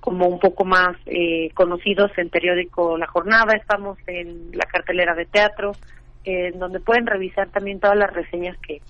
como 0.06 0.28
un 0.28 0.38
poco 0.38 0.64
más 0.64 0.96
eh, 1.06 1.50
conocidos 1.54 2.12
en 2.16 2.28
periódico 2.28 2.96
La 2.96 3.09
Jornada, 3.09 3.54
estamos 3.54 3.98
en 4.06 4.50
la 4.52 4.64
cartelera 4.66 5.16
de 5.16 5.26
teatro, 5.26 5.72
en 6.27 6.59
donde 6.59 6.81
pueden 6.81 7.07
revisar 7.07 7.49
también 7.49 7.81
todas 7.81 7.97
las 7.97 8.12
reseñas 8.12 8.57
que, 8.59 8.83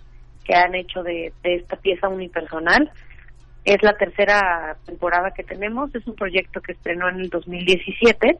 que 0.42 0.55
han 0.55 0.75
hecho 0.75 1.03
de, 1.03 1.33
esta 1.42 1.77
pieza 1.77 2.09
unipersonal. 2.09 2.90
Es 3.64 3.83
la 3.83 3.94
tercera 3.94 4.77
temporada 4.87 5.33
que 5.33 5.42
tenemos, 5.42 5.92
es 5.94 6.07
un 6.07 6.14
proyecto 6.14 6.61
que 6.61 6.72
estrenó 6.72 7.09
en 7.09 7.16
el 7.16 7.31
2017 7.31 8.38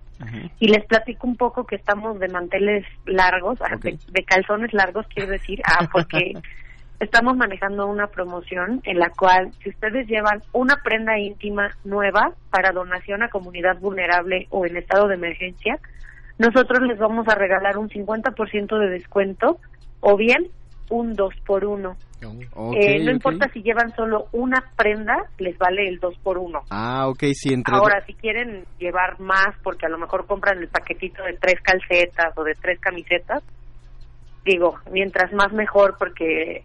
y 0.61 0.69
les 0.69 0.85
platico 0.87 1.27
un 1.27 1.37
poco 1.37 1.67
que 1.67 1.75
estamos 1.75 2.21
de 2.21 2.29
manteles 2.29 2.87
largos, 3.07 3.59
ah, 3.61 3.77
de, 3.77 4.25
calzones 4.25 4.73
largos 4.73 5.05
quiero 5.13 5.33
decir, 5.33 5.61
ah, 5.65 5.89
porque 5.93 6.35
estamos 7.01 7.37
manejando 7.37 7.89
una 7.89 8.07
promoción 8.07 8.81
en 8.85 9.01
la 9.01 9.11
cual 9.11 9.51
si 9.65 9.71
ustedes 9.71 10.07
llevan 10.07 10.43
una 10.53 10.77
prenda 10.77 11.19
íntima 11.19 11.77
nueva 11.83 12.33
para 12.51 12.71
donación 12.71 13.25
a 13.25 13.29
comunidad 13.29 13.79
vulnerable 13.81 14.47
o 14.51 14.65
en 14.65 14.77
estado 14.77 15.09
de 15.09 15.17
emergencia, 15.17 15.81
nosotros 16.38 16.83
les 16.87 16.99
vamos 16.99 17.27
a 17.29 17.35
regalar 17.35 17.79
un 17.79 17.88
50% 17.88 18.79
de 18.79 18.90
descuento 18.90 19.59
o 20.01 20.16
bien 20.16 20.49
un 20.90 21.14
2 21.14 21.35
por 21.46 21.64
1 21.64 21.96
eh, 22.75 23.05
no 23.05 23.11
importa 23.11 23.49
si 23.53 23.62
llevan 23.62 23.94
solo 23.94 24.29
una 24.33 24.64
prenda, 24.77 25.14
les 25.38 25.57
vale 25.59 25.87
el 25.88 25.99
2 25.99 26.18
por 26.18 26.38
1 26.38 26.62
Ah, 26.70 27.09
ok, 27.09 27.25
sí, 27.35 27.53
entre... 27.53 27.77
Ahora, 27.77 28.05
si 28.07 28.14
quieren 28.14 28.64
llevar 28.79 29.20
más, 29.20 29.55
porque 29.62 29.87
a 29.87 29.88
lo 29.88 29.99
mejor 29.99 30.27
compran 30.27 30.59
el 30.59 30.68
paquetito 30.68 31.22
de 31.25 31.35
tres 31.35 31.61
calcetas 31.62 32.33
o 32.37 32.42
de 32.42 32.55
tres 32.55 32.81
camisetas, 32.81 33.42
digo, 34.44 34.77
mientras 34.90 35.33
más 35.33 35.53
mejor, 35.53 35.96
porque 35.99 36.64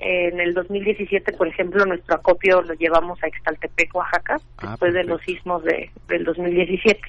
en 0.00 0.38
el 0.40 0.54
2017, 0.54 1.32
por 1.32 1.48
ejemplo, 1.48 1.84
nuestro 1.84 2.16
acopio 2.16 2.62
lo 2.62 2.74
llevamos 2.74 3.18
a 3.22 3.26
Extaltepec, 3.26 3.94
Oaxaca, 3.94 4.36
ah, 4.58 4.70
después 4.70 4.94
de 4.94 5.04
los 5.04 5.20
sismos 5.22 5.64
de, 5.64 5.90
del 6.08 6.24
2017. 6.24 7.00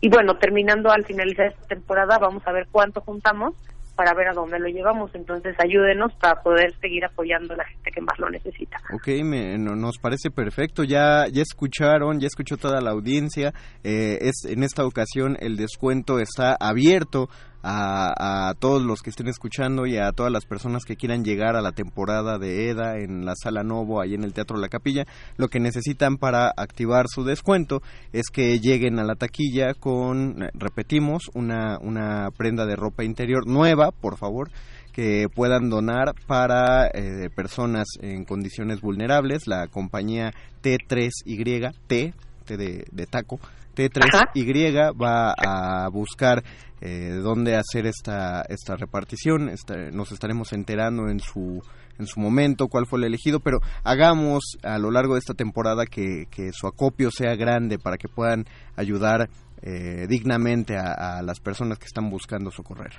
Y 0.00 0.08
bueno, 0.08 0.36
terminando 0.36 0.90
al 0.90 1.04
finalizar 1.04 1.46
esta 1.46 1.66
temporada, 1.66 2.18
vamos 2.18 2.46
a 2.46 2.52
ver 2.52 2.68
cuánto 2.70 3.00
juntamos 3.00 3.54
para 3.98 4.14
ver 4.14 4.28
a 4.28 4.32
dónde 4.32 4.60
lo 4.60 4.68
llevamos. 4.68 5.12
Entonces, 5.16 5.56
ayúdenos 5.58 6.12
para 6.20 6.40
poder 6.40 6.72
seguir 6.80 7.04
apoyando 7.04 7.54
a 7.54 7.56
la 7.56 7.64
gente 7.64 7.90
que 7.90 8.00
más 8.00 8.16
lo 8.20 8.30
necesita. 8.30 8.76
Ok, 8.94 9.08
me, 9.24 9.58
nos 9.58 9.98
parece 9.98 10.30
perfecto. 10.30 10.84
Ya, 10.84 11.26
ya 11.26 11.42
escucharon, 11.42 12.20
ya 12.20 12.28
escuchó 12.28 12.56
toda 12.56 12.80
la 12.80 12.92
audiencia. 12.92 13.52
Eh, 13.82 14.18
es 14.20 14.44
En 14.44 14.62
esta 14.62 14.86
ocasión 14.86 15.36
el 15.40 15.56
descuento 15.56 16.20
está 16.20 16.56
abierto 16.60 17.28
a, 17.62 18.54
todos 18.58 18.82
los 18.82 19.02
que 19.02 19.10
estén 19.10 19.28
escuchando 19.28 19.86
y 19.86 19.96
a 19.96 20.12
todas 20.12 20.32
las 20.32 20.44
personas 20.44 20.84
que 20.84 20.96
quieran 20.96 21.24
llegar 21.24 21.56
a 21.56 21.62
la 21.62 21.72
temporada 21.72 22.38
de 22.38 22.70
EDA 22.70 22.98
en 22.98 23.24
la 23.24 23.34
Sala 23.34 23.62
Novo, 23.62 24.00
ahí 24.00 24.14
en 24.14 24.24
el 24.24 24.32
Teatro 24.32 24.58
La 24.58 24.68
Capilla, 24.68 25.06
lo 25.36 25.48
que 25.48 25.60
necesitan 25.60 26.16
para 26.16 26.52
activar 26.56 27.06
su 27.08 27.24
descuento 27.24 27.82
es 28.12 28.26
que 28.32 28.60
lleguen 28.60 28.98
a 28.98 29.04
la 29.04 29.14
taquilla 29.14 29.74
con, 29.74 30.42
eh, 30.42 30.50
repetimos, 30.54 31.30
una, 31.34 31.78
una 31.80 32.28
prenda 32.36 32.66
de 32.66 32.76
ropa 32.76 33.04
interior 33.04 33.46
nueva, 33.46 33.90
por 33.90 34.16
favor, 34.16 34.50
que 34.92 35.28
puedan 35.32 35.70
donar 35.70 36.14
para 36.26 36.88
eh, 36.88 37.30
personas 37.34 37.86
en 38.00 38.24
condiciones 38.24 38.80
vulnerables. 38.80 39.46
La 39.46 39.68
compañía 39.68 40.32
T3Y, 40.62 41.72
T, 41.86 42.14
T 42.44 42.56
de, 42.56 42.84
de 42.90 43.06
taco, 43.06 43.38
T3Y 43.76 45.00
va 45.00 45.32
a 45.38 45.88
buscar 45.88 46.42
eh, 46.80 47.20
dónde 47.22 47.56
hacer 47.56 47.86
esta, 47.86 48.42
esta 48.48 48.76
repartición. 48.76 49.50
nos 49.92 50.12
estaremos 50.12 50.52
enterando 50.52 51.08
en 51.08 51.20
su, 51.20 51.62
en 51.98 52.06
su 52.06 52.20
momento 52.20 52.68
cuál 52.68 52.86
fue 52.86 53.00
el 53.00 53.06
elegido, 53.06 53.40
pero 53.40 53.58
hagamos 53.84 54.56
a 54.62 54.78
lo 54.78 54.90
largo 54.90 55.14
de 55.14 55.20
esta 55.20 55.34
temporada 55.34 55.84
que, 55.86 56.26
su 56.52 56.66
acopio 56.66 57.10
sea 57.10 57.34
grande 57.36 57.78
para 57.78 57.96
que 57.96 58.08
puedan 58.08 58.44
ayudar 58.76 59.28
eh, 59.62 60.06
dignamente 60.08 60.76
a, 60.76 61.20
las 61.22 61.40
personas 61.40 61.78
que 61.78 61.86
están 61.86 62.10
buscando 62.10 62.50
socorrer. 62.50 62.92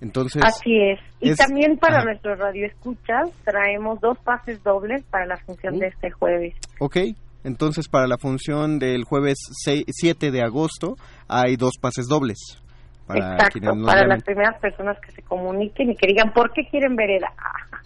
Entonces, 0.00 0.42
Así 0.44 0.76
es. 0.76 1.00
Y 1.20 1.34
también 1.34 1.76
para 1.76 2.04
nuestro 2.04 2.36
radio 2.36 2.66
escuchas 2.66 3.30
traemos 3.44 4.00
dos 4.00 4.16
pases 4.18 4.62
dobles 4.62 5.02
para 5.10 5.26
la 5.26 5.36
función 5.38 5.74
uh. 5.74 5.78
de 5.78 5.86
este 5.88 6.10
jueves. 6.10 6.54
Ok. 6.78 6.98
Entonces, 7.44 7.88
para 7.88 8.06
la 8.06 8.18
función 8.18 8.78
del 8.78 9.04
jueves 9.04 9.38
7 9.64 10.30
de 10.30 10.42
agosto 10.42 10.96
hay 11.28 11.56
dos 11.56 11.74
pases 11.80 12.06
dobles. 12.06 12.60
Para 13.08 13.36
Exacto, 13.36 13.72
para 13.86 14.06
las 14.06 14.22
primeras 14.22 14.60
personas 14.60 14.98
que 15.00 15.10
se 15.12 15.22
comuniquen 15.22 15.90
y 15.90 15.96
que 15.96 16.06
digan 16.06 16.30
por 16.34 16.52
qué 16.52 16.66
quieren 16.70 16.94
ver 16.94 17.08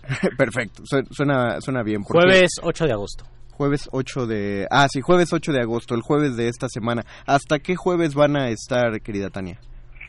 Perfecto, 0.37 0.83
suena, 0.85 1.61
suena 1.61 1.85
bien. 1.85 2.03
Jueves 2.03 2.61
8 2.61 2.87
de 2.87 2.93
agosto. 2.93 3.25
Jueves 3.53 3.89
8 3.93 4.27
de... 4.27 4.67
Ah, 4.69 4.89
sí, 4.91 5.01
jueves 5.01 5.33
8 5.33 5.53
de 5.53 5.61
agosto, 5.61 5.95
el 5.95 6.01
jueves 6.01 6.37
de 6.37 6.49
esta 6.49 6.69
semana. 6.69 7.05
¿Hasta 7.25 7.61
qué 7.61 7.77
jueves 7.77 8.17
van 8.17 8.37
a 8.37 8.49
estar, 8.49 9.01
querida 9.01 9.31
Tania? 9.31 9.61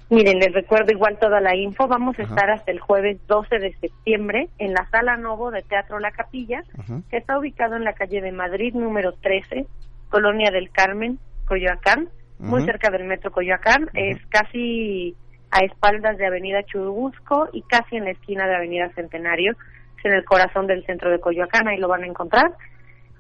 Miren, 0.10 0.40
les 0.40 0.52
recuerdo 0.52 0.92
igual 0.92 1.20
toda 1.20 1.40
la 1.40 1.56
info. 1.56 1.88
Vamos 1.88 2.18
a 2.18 2.24
estar 2.24 2.50
hasta 2.50 2.72
el 2.72 2.80
jueves 2.80 3.20
12 3.28 3.60
de 3.60 3.74
septiembre 3.80 4.50
en 4.58 4.74
la 4.74 4.88
Sala 4.90 5.18
Novo 5.18 5.52
de 5.52 5.62
Teatro 5.62 6.00
La 6.00 6.12
Capilla, 6.12 6.64
que 7.12 7.18
está 7.18 7.38
ubicado 7.38 7.76
en 7.76 7.84
la 7.84 7.94
calle 7.94 8.22
de 8.22 8.32
Madrid, 8.32 8.74
número 8.74 9.14
13, 9.14 9.68
Colonia 10.10 10.50
del 10.50 10.72
Carmen, 10.72 11.20
Coyoacán 11.46 12.10
muy 12.44 12.66
cerca 12.66 12.90
del 12.92 13.06
metro 13.06 13.32
Coyoacán, 13.32 13.90
es 13.94 14.18
casi 14.28 15.16
a 15.52 15.60
espaldas 15.60 16.18
de 16.18 16.26
Avenida 16.26 16.64
Churubusco 16.64 17.48
y 17.54 17.62
casi 17.64 17.98
en 17.98 18.06
la 18.06 18.12
esquina 18.12 18.48
de 18.48 18.56
Avenida 18.56 18.90
Centenario, 18.96 19.54
es 19.98 20.06
en 20.06 20.14
el 20.14 20.26
corazón 20.26 20.68
del 20.68 20.86
centro 20.86 21.10
de 21.12 21.20
Coyoacán, 21.20 21.68
ahí 21.68 21.78
lo 21.78 21.88
van 21.88 22.04
a 22.04 22.08
encontrar, 22.08 22.52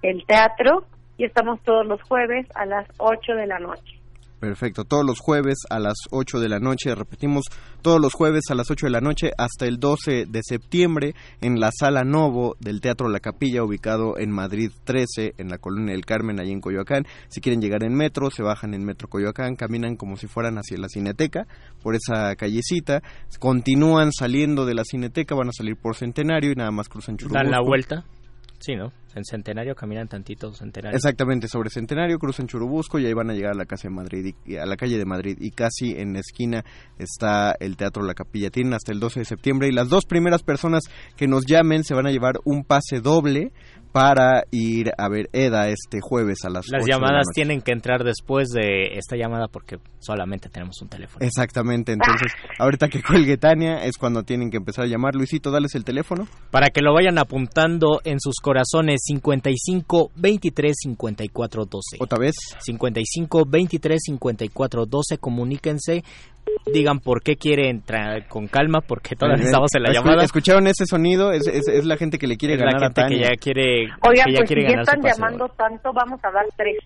el 0.01 0.25
teatro, 0.25 0.85
y 1.17 1.25
estamos 1.25 1.61
todos 1.63 1.85
los 1.85 2.01
jueves 2.03 2.47
a 2.55 2.65
las 2.65 2.87
8 2.97 3.35
de 3.35 3.47
la 3.47 3.59
noche. 3.59 4.02
Perfecto, 4.43 4.83
todos 4.83 5.05
los 5.05 5.21
jueves 5.21 5.59
a 5.69 5.79
las 5.79 5.95
8 6.11 6.41
de 6.41 6.49
la 6.49 6.59
noche, 6.59 6.93
repetimos, 6.93 7.45
todos 7.81 8.01
los 8.01 8.11
jueves 8.11 8.41
a 8.49 8.55
las 8.55 8.69
8 8.69 8.87
de 8.87 8.91
la 8.91 8.99
noche 8.99 9.31
hasta 9.37 9.65
el 9.67 9.79
12 9.79 10.25
de 10.25 10.41
septiembre 10.43 11.15
en 11.39 11.61
la 11.61 11.71
Sala 11.71 12.03
Novo 12.03 12.57
del 12.59 12.81
Teatro 12.81 13.07
La 13.07 13.21
Capilla, 13.21 13.63
ubicado 13.63 14.17
en 14.17 14.31
Madrid 14.31 14.69
13, 14.83 15.35
en 15.37 15.47
la 15.47 15.59
Colonia 15.59 15.93
del 15.93 16.05
Carmen, 16.05 16.41
allí 16.41 16.51
en 16.51 16.59
Coyoacán. 16.59 17.05
Si 17.29 17.39
quieren 17.39 17.61
llegar 17.61 17.85
en 17.85 17.95
metro, 17.95 18.31
se 18.31 18.43
bajan 18.43 18.73
en 18.73 18.83
Metro 18.83 19.07
Coyoacán, 19.07 19.55
caminan 19.55 19.95
como 19.95 20.17
si 20.17 20.27
fueran 20.27 20.57
hacia 20.57 20.77
la 20.77 20.89
Cineteca, 20.89 21.47
por 21.81 21.95
esa 21.95 22.35
callecita, 22.35 23.01
continúan 23.39 24.11
saliendo 24.11 24.65
de 24.65 24.73
la 24.73 24.83
Cineteca, 24.83 25.35
van 25.35 25.47
a 25.47 25.53
salir 25.53 25.77
por 25.77 25.95
Centenario 25.95 26.51
y 26.51 26.55
nada 26.55 26.71
más 26.71 26.89
cruzan 26.89 27.15
Churubusco. 27.15 27.41
Dan 27.41 27.49
la 27.49 27.61
vuelta. 27.61 28.03
Sí, 28.59 28.75
¿no? 28.75 28.91
En 29.15 29.23
Centenario 29.23 29.75
caminan 29.75 30.07
tantito 30.07 30.53
Centenario. 30.53 30.95
Exactamente, 30.95 31.47
sobre 31.47 31.69
Centenario 31.69 32.17
cruzan 32.17 32.47
Churubusco 32.47 32.99
y 32.99 33.05
ahí 33.05 33.13
van 33.13 33.29
a 33.29 33.33
llegar 33.33 33.51
a 33.51 33.57
la 33.57 33.65
casa 33.65 33.87
de 33.87 33.93
Madrid 33.93 34.35
y, 34.45 34.55
a 34.55 34.65
la 34.65 34.75
calle 34.75 34.97
de 34.97 35.05
Madrid 35.05 35.37
y 35.39 35.51
casi 35.51 35.91
en 35.91 36.13
la 36.13 36.19
esquina 36.19 36.63
está 36.97 37.55
el 37.59 37.77
Teatro 37.77 38.03
La 38.03 38.13
Capilla. 38.13 38.49
Tienen 38.49 38.73
hasta 38.73 38.91
el 38.91 38.99
12 38.99 39.21
de 39.21 39.25
septiembre 39.25 39.67
y 39.67 39.71
las 39.71 39.89
dos 39.89 40.05
primeras 40.05 40.43
personas 40.43 40.83
que 41.15 41.27
nos 41.27 41.45
llamen 41.45 41.83
se 41.83 41.93
van 41.93 42.07
a 42.07 42.11
llevar 42.11 42.39
un 42.43 42.63
pase 42.63 42.99
doble 43.01 43.51
para 43.93 44.43
ir 44.49 44.91
a 44.97 45.07
ver 45.07 45.29
EDA 45.33 45.69
este 45.69 46.01
jueves 46.01 46.39
a 46.45 46.49
las 46.49 46.65
Las 46.67 46.85
llamadas 46.85 47.27
tienen 47.33 47.61
que 47.61 47.71
entrar 47.71 48.03
después 48.03 48.49
de 48.49 48.97
esta 48.97 49.15
llamada 49.15 49.47
porque 49.47 49.77
solamente 49.99 50.49
tenemos 50.49 50.81
un 50.81 50.89
teléfono. 50.89 51.23
Exactamente, 51.23 51.93
entonces 51.93 52.33
ahorita 52.57 52.89
que 52.89 53.03
cuelgue 53.03 53.37
Tania 53.37 53.85
es 53.85 53.97
cuando 53.97 54.23
tienen 54.23 54.49
que 54.49 54.57
empezar 54.57 54.85
a 54.85 54.87
llamar. 54.87 55.13
Luisito, 55.13 55.51
dales 55.51 55.75
el 55.75 55.85
teléfono. 55.85 56.27
Para 56.49 56.69
que 56.69 56.81
lo 56.81 56.91
vayan 56.91 57.19
apuntando 57.19 58.01
en 58.03 58.19
sus 58.19 58.37
corazones 58.41 59.01
55 59.05 60.11
23 60.15 60.75
54 60.75 61.65
12. 61.65 61.97
Otra 61.99 62.17
vez. 62.17 62.33
55 62.59 63.45
23 63.47 64.01
54 64.03 64.85
12, 64.87 65.17
comuníquense 65.19 66.03
digan 66.71 66.99
por 66.99 67.21
qué 67.21 67.35
quiere 67.35 67.69
entrar 67.69 68.27
con 68.27 68.47
calma, 68.47 68.81
porque 68.81 69.15
todavía 69.15 69.45
estamos 69.45 69.73
en 69.75 69.83
la 69.83 69.93
llamada. 69.93 70.23
¿Escucharon 70.23 70.67
ese 70.67 70.85
sonido? 70.85 71.31
Es, 71.31 71.47
es, 71.47 71.85
la 71.85 71.97
gente 71.97 72.17
que 72.17 72.27
le 72.27 72.37
quiere 72.37 72.57
ganar 72.57 72.79
la 72.79 72.87
gente 72.87 73.01
a 73.01 73.07
que 73.07 73.19
ya 73.19 73.29
quiere 73.39 73.83
Oigan, 74.01 74.25
que 74.25 74.31
ya 74.33 74.39
pues 74.39 74.49
si 74.49 74.61
ya 74.61 74.81
están 74.81 75.01
llamando 75.01 75.47
tanto, 75.49 75.91
vamos 75.93 76.19
a 76.23 76.31
dar 76.31 76.45
tres. 76.55 76.77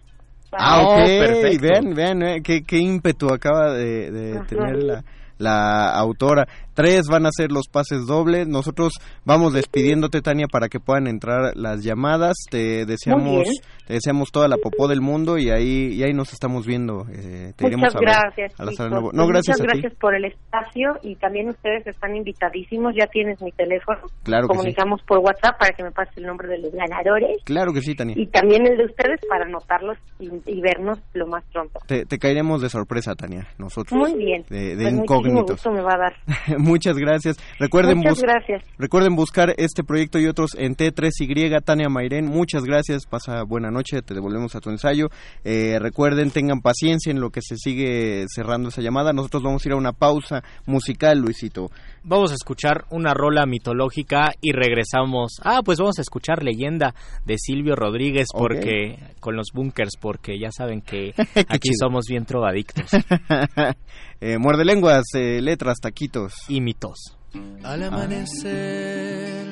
Ah, 0.52 0.82
ok, 0.82 1.06
perfecto. 1.06 1.62
Vean, 1.62 1.94
vean, 1.94 2.24
eh, 2.24 2.42
qué, 2.42 2.64
qué 2.64 2.78
ímpetu 2.78 3.30
acaba 3.30 3.74
de, 3.74 4.12
de 4.12 4.40
tener 4.46 4.82
la, 4.82 5.04
la 5.38 5.90
autora. 5.90 6.48
Tres 6.74 7.08
van 7.10 7.26
a 7.26 7.30
ser 7.32 7.52
los 7.52 7.68
pases 7.68 8.06
dobles. 8.06 8.48
Nosotros 8.48 8.94
vamos 9.26 9.54
despidiéndote, 9.54 10.22
Tania, 10.22 10.48
para 10.52 10.70
que 10.70 10.80
puedan 10.80 11.08
entrar 11.08 11.56
las 11.56 11.84
llamadas. 11.84 12.36
Te 12.50 12.86
deseamos, 12.86 13.48
te 13.88 13.94
deseamos 13.94 14.32
toda 14.34 14.50
la 14.50 14.58
popó 14.58 14.90
del 14.90 15.00
mundo 15.00 15.38
y 15.38 15.50
ahí, 15.50 15.94
y 15.94 16.04
ahí 16.04 16.14
nos 16.14 16.34
estamos 16.34 16.68
viendo. 16.68 17.06
Eh, 17.10 17.54
Muchas 17.58 17.96
gracias. 17.96 18.54
No, 18.60 19.28
gracias 19.28 19.60
Muchas 19.60 19.62
gracias 19.62 19.94
por 19.96 20.14
el 20.14 20.26
espacio 20.26 20.98
y 21.04 21.16
también 21.16 21.48
ustedes 21.48 21.88
están 21.88 22.14
invitadísimos. 22.14 22.94
Ya 22.98 23.08
tienes 23.08 23.42
mi 23.42 23.52
teléfono. 23.54 24.00
Claro. 24.24 24.50
Comunicamos 24.50 25.02
por 25.04 25.20
WhatsApp 25.20 25.58
para 25.58 25.72
que 25.72 25.84
me 25.84 25.92
pase 25.92 26.12
el 26.18 26.26
nombre 26.26 26.50
de 26.50 26.60
los 26.60 26.72
ganadores. 26.74 27.42
Claro 27.46 27.72
que 27.72 27.80
sí, 27.80 27.96
Tania. 27.96 28.16
Y 28.18 28.28
también 28.28 28.68
el 28.68 28.78
de 28.78 28.86
ustedes 28.86 29.22
para 29.30 29.46
anotarlos 29.46 29.98
y, 30.20 30.60
vernos 30.60 31.00
lo 31.14 31.28
más 31.28 31.46
pronto. 31.54 31.80
Te, 31.88 32.06
caeremos 32.20 32.62
de 32.62 32.68
sorpresa, 32.68 33.16
Tania. 33.16 33.48
Nosotros. 33.58 33.98
Muy 33.98 34.18
bien. 34.18 34.44
De, 34.50 34.76
de 34.76 34.84
pues 34.84 34.94
incógnitos. 34.96 35.66
me 35.68 35.82
va 35.82 35.94
a 35.94 35.98
dar. 35.98 36.14
Muchas 36.58 36.98
gracias. 36.98 37.38
Recuerden, 37.58 38.00
muchas 38.00 38.22
gracias. 38.22 38.64
recuerden 38.78 39.16
buscar 39.16 39.54
este 39.58 39.84
proyecto 39.84 40.20
y 40.20 40.28
otros 40.28 40.56
en 40.58 40.76
T3Y. 40.76 41.64
Tania 41.64 41.88
Mairén, 41.88 42.26
muchas 42.26 42.64
gracias. 42.64 43.06
Pasa 43.06 43.44
buena 43.44 43.72
noche. 43.72 43.77
Te 43.84 44.14
devolvemos 44.14 44.56
a 44.56 44.60
tu 44.60 44.70
ensayo. 44.70 45.08
Eh, 45.44 45.78
recuerden, 45.80 46.32
tengan 46.32 46.62
paciencia 46.62 47.12
en 47.12 47.20
lo 47.20 47.30
que 47.30 47.42
se 47.42 47.56
sigue 47.58 48.26
cerrando 48.34 48.70
esa 48.70 48.82
llamada. 48.82 49.14
Nosotros 49.14 49.44
vamos 49.44 49.64
a 49.64 49.70
ir 49.70 49.74
a 49.74 49.78
una 49.78 49.94
pausa 49.94 50.44
musical, 50.66 51.20
Luisito. 51.20 51.70
Vamos 52.04 52.32
a 52.32 52.36
escuchar 52.36 52.86
una 52.90 53.14
rola 53.14 53.46
mitológica 53.46 54.32
y 54.42 54.52
regresamos. 54.52 55.40
Ah, 55.44 55.62
pues 55.64 55.78
vamos 55.80 56.00
a 56.00 56.02
escuchar 56.02 56.44
Leyenda 56.44 56.94
de 57.26 57.36
Silvio 57.38 57.76
Rodríguez 57.76 58.28
porque 58.32 58.98
con 59.20 59.36
los 59.36 59.48
bunkers, 59.54 59.98
porque 60.00 60.40
ya 60.40 60.52
saben 60.52 60.82
que 60.82 61.14
aquí 61.50 61.70
somos 61.80 62.06
bien 62.10 62.26
trovadictos. 62.26 62.90
eh, 64.22 64.38
muerde 64.38 64.66
lenguas, 64.66 65.04
eh, 65.14 65.42
letras, 65.42 65.78
taquitos. 65.82 66.34
Y 66.48 66.62
mitos. 66.62 67.18
Al 67.64 67.84
amanecer, 67.84 69.47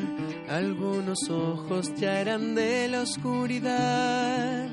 algunos 0.49 1.29
ojos 1.29 1.93
ya 1.95 2.19
eran 2.19 2.55
de 2.55 2.87
la 2.87 3.01
oscuridad 3.01 4.69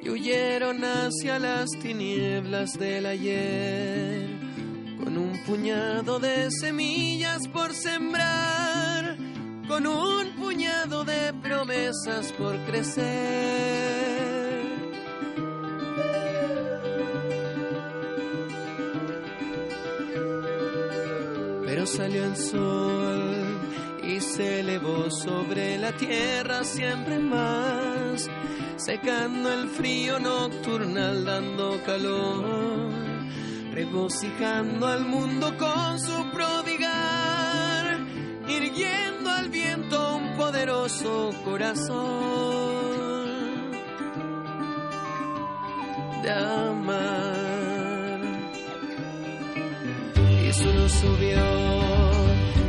y 0.00 0.08
huyeron 0.10 0.82
hacia 0.84 1.38
las 1.38 1.70
tinieblas 1.80 2.78
del 2.78 3.06
ayer, 3.06 4.28
con 5.02 5.16
un 5.16 5.38
puñado 5.44 6.18
de 6.18 6.50
semillas 6.50 7.46
por 7.48 7.72
sembrar, 7.72 9.16
con 9.68 9.86
un 9.86 10.30
puñado 10.32 11.04
de 11.04 11.32
promesas 11.34 12.32
por 12.32 12.56
crecer. 12.64 13.62
Pero 21.64 21.86
salió 21.86 22.24
el 22.24 22.36
sol 22.36 23.41
y 24.02 24.20
se 24.20 24.60
elevó 24.60 25.10
sobre 25.10 25.78
la 25.78 25.92
tierra 25.92 26.64
siempre 26.64 27.18
más, 27.18 28.28
secando 28.76 29.52
el 29.52 29.68
frío 29.68 30.18
nocturnal, 30.18 31.24
dando 31.24 31.80
calor, 31.84 32.90
regocijando 33.72 34.86
al 34.86 35.04
mundo 35.04 35.56
con 35.56 35.98
su 36.00 36.30
prodigar, 36.30 37.98
irguiendo 38.48 39.30
al 39.30 39.48
viento 39.48 40.16
un 40.16 40.36
poderoso 40.36 41.30
corazón 41.44 42.42
de 46.22 46.30
amar. 46.30 47.32
Solo 50.52 50.86
subió, 50.86 51.81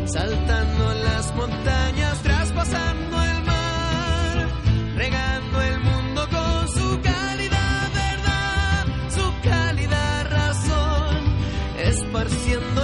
saltando 0.05 0.93
las 0.93 1.33
montañas, 1.35 2.21
traspasando 2.21 3.23
el 3.23 3.43
mar, 3.43 4.47
regando 4.95 5.61
el 5.61 5.79
mundo 5.79 6.27
con 6.29 6.67
su 6.67 7.01
calidad 7.01 7.89
verdad, 7.93 8.85
su 9.09 9.49
calidad 9.49 10.29
razón, 10.29 11.17
esparciendo 11.77 12.82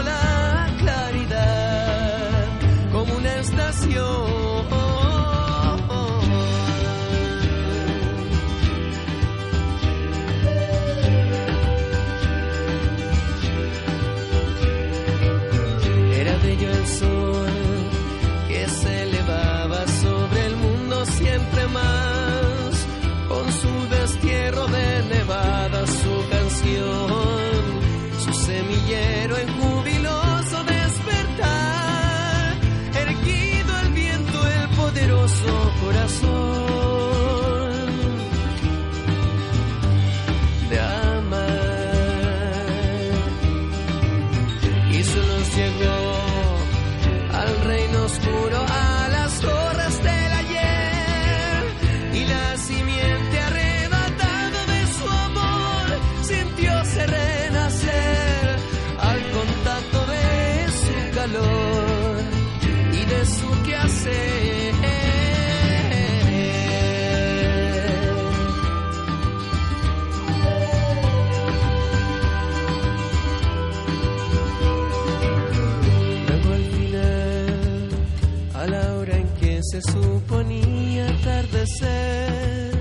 suponía 79.81 81.07
atardecer, 81.09 82.71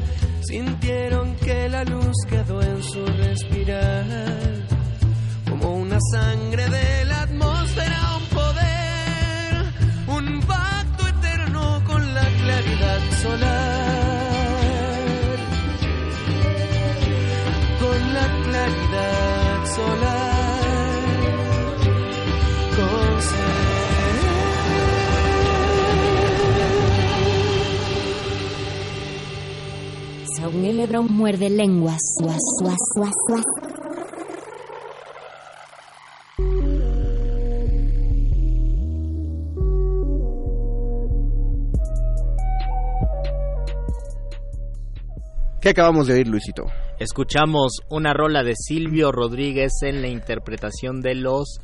sintieron 0.43 1.37
que 1.37 1.69
la 1.69 1.85
luz 1.85 2.17
quedó 2.29 2.63
en 2.63 2.83
su 2.83 3.05
respirar, 3.07 4.05
como 5.49 5.75
una 5.77 5.99
sangre 6.13 6.69
de 6.69 7.05
la 7.05 7.23
atmósfera, 7.23 8.17
un 8.17 8.27
poder, 8.37 9.65
un 10.09 10.41
pacto 10.41 11.09
eterno 11.09 11.83
con 11.87 12.15
la 12.15 12.25
claridad 12.25 13.01
solar, 13.23 13.58
Muerde 31.09 31.51
lenguas. 31.51 32.01
¿Qué 45.61 45.69
acabamos 45.69 46.09
de 46.09 46.15
oír, 46.15 46.27
Luisito? 46.27 46.65
Escuchamos 46.99 47.83
una 47.89 48.13
rola 48.13 48.43
de 48.43 48.55
Silvio 48.57 49.13
Rodríguez 49.13 49.71
en 49.83 50.03
la 50.03 50.09
interpretación 50.09 51.01
de 51.01 51.15
los 51.15 51.61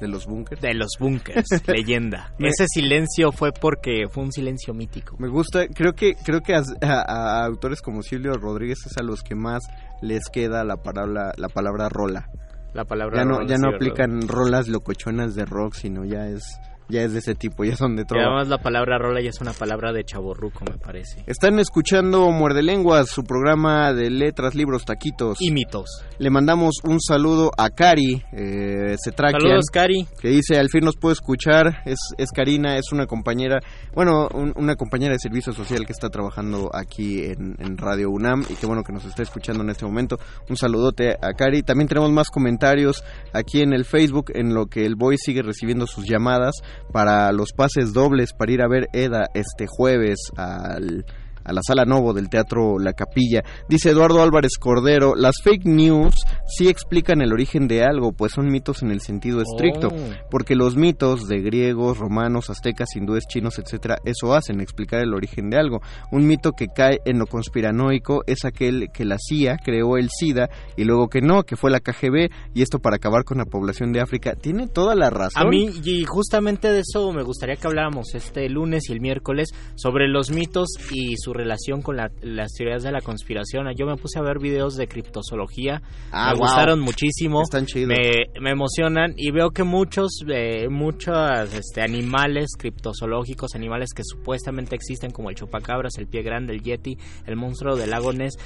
de 0.00 0.08
los 0.08 0.26
bunkers. 0.26 0.60
De 0.60 0.74
los 0.74 0.90
bunkers, 0.98 1.46
leyenda. 1.66 2.32
Ese 2.38 2.66
silencio 2.68 3.32
fue 3.32 3.52
porque 3.52 4.06
fue 4.10 4.24
un 4.24 4.32
silencio 4.32 4.74
mítico. 4.74 5.16
Me 5.18 5.28
gusta, 5.28 5.66
creo 5.68 5.94
que 5.94 6.14
creo 6.14 6.40
que 6.40 6.54
a, 6.54 7.44
autores 7.44 7.80
como 7.80 8.02
Silvio 8.02 8.34
Rodríguez 8.34 8.78
es 8.86 8.96
a 8.96 9.02
los 9.02 9.22
que 9.22 9.34
más 9.34 9.62
les 10.02 10.28
queda 10.32 10.64
la 10.64 10.76
palabra 10.76 11.32
la 11.36 11.48
palabra 11.48 11.88
rola. 11.88 12.28
La 12.74 12.84
palabra 12.84 13.18
ya 13.18 13.24
no 13.24 13.38
rola, 13.38 13.48
ya 13.48 13.56
no 13.56 13.74
aplican 13.74 14.28
rolas 14.28 14.68
locochonas 14.68 15.34
de 15.34 15.44
rock, 15.44 15.74
sino 15.74 16.04
ya 16.04 16.28
es 16.28 16.58
ya 16.88 17.02
es 17.02 17.12
de 17.12 17.18
ese 17.18 17.34
tipo, 17.34 17.64
ya 17.64 17.76
son 17.76 17.96
de 17.96 18.04
todo. 18.04 18.18
Y 18.18 18.22
además 18.22 18.48
la 18.48 18.58
palabra 18.58 18.98
rola 18.98 19.20
ya 19.20 19.30
es 19.30 19.40
una 19.40 19.52
palabra 19.52 19.92
de 19.92 20.04
chaborruco, 20.04 20.64
me 20.64 20.78
parece. 20.78 21.22
Están 21.26 21.58
escuchando 21.58 22.30
Muerde 22.30 22.62
Lenguas, 22.62 23.08
su 23.10 23.24
programa 23.24 23.92
de 23.92 24.10
letras, 24.10 24.54
libros, 24.54 24.84
taquitos. 24.84 25.40
Y 25.40 25.50
mitos. 25.50 26.02
Le 26.18 26.30
mandamos 26.30 26.76
un 26.84 27.00
saludo 27.00 27.50
a 27.56 27.70
Cari, 27.70 28.22
eh, 28.32 28.96
Saludos, 29.04 29.66
Cari. 29.72 30.06
Que 30.20 30.28
dice, 30.28 30.58
al 30.58 30.68
fin 30.68 30.84
nos 30.84 30.96
puede 30.96 31.14
escuchar, 31.14 31.82
es, 31.84 31.98
es 32.16 32.30
Karina, 32.30 32.76
es 32.76 32.92
una 32.92 33.06
compañera, 33.06 33.60
bueno, 33.94 34.28
una 34.56 34.76
compañera 34.76 35.12
de 35.12 35.18
servicio 35.18 35.52
social 35.52 35.84
que 35.86 35.92
está 35.92 36.08
trabajando 36.08 36.70
aquí 36.72 37.24
en, 37.24 37.56
en 37.58 37.76
Radio 37.76 38.10
UNAM 38.10 38.44
y 38.48 38.54
que 38.54 38.66
bueno 38.66 38.82
que 38.82 38.92
nos 38.92 39.04
está 39.04 39.22
escuchando 39.22 39.62
en 39.62 39.70
este 39.70 39.84
momento. 39.84 40.18
Un 40.48 40.56
saludote 40.56 41.16
a 41.20 41.32
Cari. 41.32 41.62
También 41.62 41.88
tenemos 41.88 42.10
más 42.10 42.28
comentarios 42.28 43.04
aquí 43.32 43.60
en 43.60 43.72
el 43.72 43.84
Facebook, 43.84 44.32
en 44.34 44.54
lo 44.54 44.66
que 44.66 44.86
el 44.86 44.96
Boy 44.96 45.16
sigue 45.18 45.42
recibiendo 45.42 45.86
sus 45.86 46.06
llamadas 46.06 46.56
para 46.92 47.32
los 47.32 47.52
pases 47.52 47.92
dobles 47.92 48.32
para 48.32 48.52
ir 48.52 48.62
a 48.62 48.68
ver 48.68 48.88
Eda 48.92 49.26
este 49.34 49.66
jueves 49.66 50.18
al 50.36 51.04
a 51.44 51.52
la 51.52 51.60
sala 51.66 51.84
Novo 51.84 52.12
del 52.12 52.28
Teatro 52.28 52.78
La 52.78 52.92
Capilla. 52.92 53.42
Dice 53.68 53.90
Eduardo 53.90 54.22
Álvarez 54.22 54.58
Cordero, 54.58 55.14
las 55.14 55.36
fake 55.42 55.66
news 55.66 56.14
sí 56.46 56.68
explican 56.68 57.20
el 57.20 57.32
origen 57.32 57.68
de 57.68 57.84
algo, 57.84 58.12
pues 58.12 58.32
son 58.32 58.46
mitos 58.46 58.82
en 58.82 58.90
el 58.90 59.00
sentido 59.00 59.40
estricto, 59.40 59.88
oh. 59.88 60.28
porque 60.30 60.54
los 60.54 60.76
mitos 60.76 61.28
de 61.28 61.40
griegos, 61.40 61.98
romanos, 61.98 62.50
aztecas, 62.50 62.96
hindúes, 62.96 63.26
chinos, 63.28 63.58
etcétera, 63.58 63.98
eso 64.04 64.34
hacen, 64.34 64.60
explicar 64.60 65.00
el 65.00 65.14
origen 65.14 65.50
de 65.50 65.58
algo. 65.58 65.80
Un 66.10 66.26
mito 66.26 66.52
que 66.52 66.68
cae 66.68 66.98
en 67.04 67.18
lo 67.18 67.26
conspiranoico 67.26 68.22
es 68.26 68.44
aquel 68.44 68.88
que 68.92 69.04
la 69.04 69.16
CIA 69.18 69.56
creó 69.62 69.96
el 69.96 70.08
SIDA 70.10 70.48
y 70.76 70.84
luego 70.84 71.08
que 71.08 71.20
no, 71.20 71.42
que 71.42 71.56
fue 71.56 71.70
la 71.70 71.80
KGB 71.80 72.30
y 72.54 72.62
esto 72.62 72.78
para 72.78 72.96
acabar 72.96 73.24
con 73.24 73.38
la 73.38 73.44
población 73.44 73.92
de 73.92 74.00
África. 74.00 74.34
Tiene 74.34 74.68
toda 74.68 74.94
la 74.94 75.10
razón. 75.10 75.46
A 75.46 75.48
mí 75.48 75.68
y 75.84 76.04
justamente 76.04 76.70
de 76.70 76.80
eso 76.80 77.12
me 77.12 77.22
gustaría 77.22 77.56
que 77.56 77.66
habláramos 77.66 78.14
este 78.14 78.48
lunes 78.48 78.88
y 78.88 78.92
el 78.92 79.00
miércoles 79.00 79.48
sobre 79.76 80.08
los 80.08 80.30
mitos 80.30 80.68
y 80.92 81.16
su 81.16 81.32
relación 81.38 81.82
con 81.82 81.96
las 81.96 82.52
teorías 82.52 82.82
de 82.82 82.92
la 82.92 83.00
conspiración. 83.00 83.66
Yo 83.76 83.86
me 83.86 83.96
puse 83.96 84.18
a 84.18 84.22
ver 84.22 84.38
videos 84.38 84.76
de 84.76 84.86
criptozoología, 84.86 85.82
ah, 86.12 86.32
me 86.32 86.38
gustaron 86.38 86.80
muchísimo, 86.80 87.42
Están 87.42 87.66
chidos. 87.66 87.88
Me, 87.88 88.40
me, 88.40 88.50
emocionan 88.50 89.14
y 89.16 89.30
veo 89.30 89.50
que 89.50 89.62
muchos, 89.62 90.24
eh, 90.28 90.68
muchos 90.68 91.14
este, 91.54 91.82
animales 91.82 92.50
criptozoológicos, 92.58 93.54
animales 93.54 93.90
que 93.94 94.02
supuestamente 94.04 94.74
existen 94.74 95.10
como 95.10 95.30
el 95.30 95.36
chupacabras, 95.36 95.96
el 95.98 96.08
pie 96.08 96.22
grande, 96.22 96.52
el 96.52 96.62
yeti, 96.62 96.98
el 97.26 97.36
monstruo 97.36 97.76
del 97.76 97.90
lago 97.90 98.12
Ness, 98.12 98.36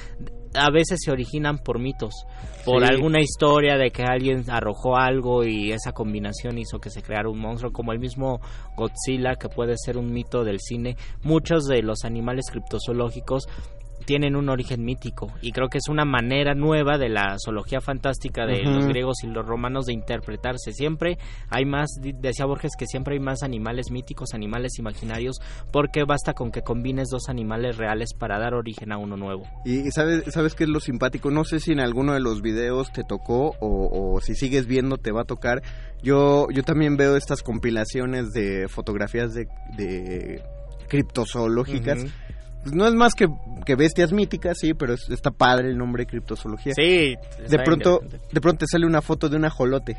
a 0.55 0.71
veces 0.71 1.01
se 1.05 1.11
originan 1.11 1.59
por 1.59 1.79
mitos, 1.79 2.27
por 2.65 2.85
alguna 2.85 3.21
historia 3.21 3.77
de 3.77 3.91
que 3.91 4.03
alguien 4.03 4.45
arrojó 4.49 4.97
algo 4.97 5.45
y 5.45 5.73
esa 5.73 5.93
combinación 5.93 6.59
hizo 6.59 6.79
que 6.79 6.91
se 6.91 7.03
creara 7.03 7.29
un 7.29 7.39
monstruo, 7.39 7.73
como 7.73 7.93
el 7.93 7.99
mismo 7.99 8.41
Godzilla, 8.77 9.35
que 9.37 9.49
puede 9.49 9.75
ser 9.77 9.97
un 9.97 10.13
mito 10.13 10.45
del 10.45 10.61
cine. 10.61 10.97
Muchos 11.23 11.65
de 11.65 11.83
los 11.83 12.05
animales 12.05 12.47
criptozoológicos 12.51 13.49
tienen 14.03 14.37
un 14.37 14.49
origen 14.49 14.85
mítico 14.85 15.33
y 15.41 15.53
creo 15.53 15.69
que 15.69 15.79
es 15.79 15.89
una 15.89 16.05
manera 16.05 16.55
nueva 16.55 16.99
de 16.99 17.09
la 17.09 17.37
zoología 17.39 17.81
fantástica 17.81 18.47
de 18.47 18.63
los 18.63 18.87
griegos 18.87 19.23
y 19.23 19.27
los 19.29 19.47
romanos 19.47 19.87
de 19.87 19.93
interpretarse. 19.93 20.73
Siempre 20.73 21.19
hay 21.49 21.65
más, 21.65 21.91
decía 22.01 22.47
Borges, 22.47 22.73
que 22.79 22.87
siempre 22.87 23.15
hay 23.15 23.21
más 23.21 23.43
animales 23.43 23.91
míticos, 23.91 24.35
animales 24.35 24.79
imaginarios, 24.79 25.37
porque 25.73 26.05
basta 26.05 26.35
con 26.35 26.51
que 26.51 26.63
combines 26.63 27.09
dos 27.11 27.29
animales 27.29 27.77
reales 27.77 28.15
para 28.19 28.39
dar 28.39 28.55
origen 28.55 28.93
a 28.93 28.99
uno 28.99 29.17
nuevo. 29.17 29.45
Y, 29.65 29.91
sabes, 29.91 30.25
sabes 30.33 30.55
qué 30.55 30.65
es 30.65 30.71
lo 30.71 30.81
simpático, 30.81 31.31
no 31.31 31.45
sé 31.45 31.61
si 31.61 31.73
en 31.73 31.81
alguno 31.81 32.15
de 32.15 32.21
los 32.21 32.43
videos 32.43 32.93
te 32.93 33.05
tocó 33.05 33.55
o, 33.61 34.21
si 34.21 34.35
sigues 34.35 34.67
viendo 34.67 34.99
te 34.99 35.13
va 35.13 35.23
a 35.23 35.25
tocar. 35.25 35.63
Yo, 36.03 36.47
yo 36.53 36.63
también 36.63 36.97
veo 36.97 37.17
estas 37.17 37.43
compilaciones 37.43 38.33
de 38.33 38.69
fotografías 38.69 39.35
de, 39.35 39.47
de 39.77 40.43
criptozoológicas 40.89 42.05
pues 42.63 42.75
no 42.75 42.87
es 42.87 42.95
más 42.95 43.15
que, 43.15 43.29
que 43.67 43.75
bestias 43.75 44.13
míticas, 44.13 44.59
sí, 44.61 44.75
pero 44.75 44.95
está 44.95 45.31
padre 45.31 45.69
el 45.71 45.79
nombre 45.79 46.07
criptozoología. 46.07 46.75
Sí. 46.75 47.17
De 47.49 47.59
pronto, 47.59 48.01
de 48.33 48.41
pronto 48.41 48.67
sale 48.71 48.87
una 48.87 49.03
foto 49.03 49.29
de 49.29 49.37
un 49.37 49.45
ajolote. 49.45 49.97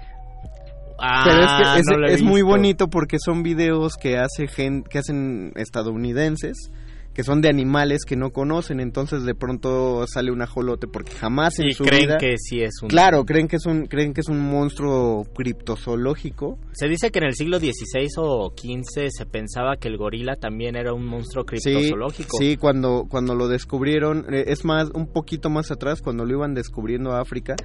Ah, 0.99 1.24
pero 1.26 1.41
es 1.41 1.86
que 2.07 2.14
es, 2.14 2.22
muy 2.22 2.41
bonito 2.41 2.88
porque 2.88 3.18
son 3.20 3.43
videos 3.43 3.95
que 3.95 4.18
hace 4.18 4.45
que 4.47 4.97
hacen 4.97 5.51
estadounidenses 5.55 6.72
que 7.14 7.24
son 7.24 7.41
de 7.41 7.49
animales 7.49 8.05
que 8.05 8.16
no 8.16 8.32
conocen, 8.32 8.80
entonces 8.80 9.24
de 9.24 9.36
pronto 9.36 10.05
sale 10.07 10.32
un 10.32 10.41
ajolote 10.41 10.88
porque 10.88 11.11
jamás 11.11 11.59
en 11.59 11.68
y 11.68 11.74
su 11.74 11.84
creen 11.84 12.07
vida 12.07 12.18
que 12.18 12.36
sí 12.38 12.61
es 12.61 12.82
un 12.82 12.89
Claro, 12.89 13.24
creen 13.26 13.47
que 13.47 13.57
es 13.57 13.66
un 13.66 13.86
creen 13.86 14.14
que 14.14 14.22
es 14.22 14.30
un 14.30 14.39
monstruo 14.39 15.24
criptozoológico. 15.36 16.57
Se 16.74 16.88
dice 16.88 17.11
que 17.11 17.20
en 17.20 17.26
el 17.26 17.36
siglo 17.36 17.59
XVI 17.59 18.07
o 18.18 18.51
XV 18.55 19.09
se 19.09 19.26
pensaba 19.26 19.78
que 19.78 19.88
el 19.88 19.97
gorila 19.97 20.36
también 20.36 20.76
era 20.76 20.93
un 20.93 21.05
monstruo 21.05 21.45
criptozoológico. 21.45 22.38
Sí, 22.38 22.57
cuando 22.57 23.05
cuando 23.09 23.36
lo 23.36 23.47
descubrieron, 23.47 24.26
eh, 24.34 24.45
es 24.47 24.66
más 24.66 24.89
un 24.93 25.07
poquito 25.07 25.49
más 25.49 25.72
atrás 25.72 26.01
cuando 26.01 26.26
lo 26.26 26.34
iban 26.34 26.53
descubriendo 26.55 27.11
a 27.11 27.22
África, 27.22 27.55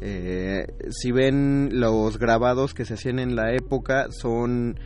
eh, 0.00 0.66
si 0.90 1.12
ven 1.12 1.70
los 1.72 2.18
grabados 2.18 2.74
que 2.74 2.84
se 2.84 2.94
hacían 2.94 3.18
en 3.18 3.36
la 3.36 3.54
época 3.54 4.08
son 4.10 4.78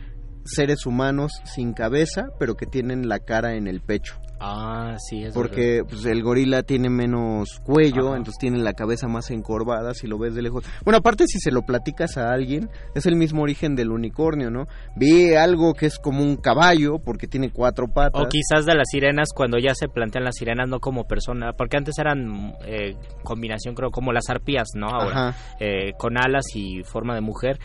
seres 0.45 0.85
humanos 0.85 1.31
sin 1.43 1.73
cabeza, 1.73 2.29
pero 2.39 2.55
que 2.55 2.65
tienen 2.65 3.07
la 3.07 3.19
cara 3.19 3.55
en 3.55 3.67
el 3.67 3.81
pecho. 3.81 4.15
Ah, 4.43 4.95
sí, 4.97 5.23
es 5.23 5.35
Porque 5.35 5.83
pues, 5.87 6.03
el 6.05 6.23
gorila 6.23 6.63
tiene 6.63 6.89
menos 6.89 7.59
cuello, 7.63 8.15
entonces 8.15 8.39
tiene 8.39 8.57
la 8.57 8.73
cabeza 8.73 9.07
más 9.07 9.29
encorvada 9.29 9.93
si 9.93 10.07
lo 10.07 10.17
ves 10.17 10.33
de 10.33 10.41
lejos. 10.41 10.65
Bueno, 10.83 10.97
aparte 10.97 11.27
si 11.27 11.39
se 11.39 11.51
lo 11.51 11.61
platicas 11.61 12.17
a 12.17 12.31
alguien, 12.31 12.67
es 12.95 13.05
el 13.05 13.15
mismo 13.15 13.43
origen 13.43 13.75
del 13.75 13.91
unicornio, 13.91 14.49
¿no? 14.49 14.65
Vi 14.95 15.35
algo 15.35 15.75
que 15.75 15.85
es 15.85 15.99
como 15.99 16.23
un 16.23 16.37
caballo 16.37 16.97
porque 16.97 17.27
tiene 17.27 17.51
cuatro 17.51 17.87
patas. 17.87 18.19
O 18.19 18.29
quizás 18.29 18.65
de 18.65 18.73
las 18.73 18.89
sirenas 18.89 19.29
cuando 19.35 19.59
ya 19.59 19.75
se 19.75 19.87
plantean 19.87 20.25
las 20.25 20.35
sirenas 20.35 20.67
no 20.67 20.79
como 20.79 21.03
persona, 21.03 21.53
porque 21.53 21.77
antes 21.77 21.99
eran 21.99 22.55
eh, 22.65 22.95
combinación 23.23 23.75
creo 23.75 23.91
como 23.91 24.11
las 24.11 24.27
arpías, 24.29 24.69
¿no? 24.73 24.87
Ahora, 24.87 25.35
eh, 25.59 25.91
con 25.99 26.17
alas 26.17 26.45
y 26.55 26.81
forma 26.83 27.13
de 27.13 27.21
mujer 27.21 27.59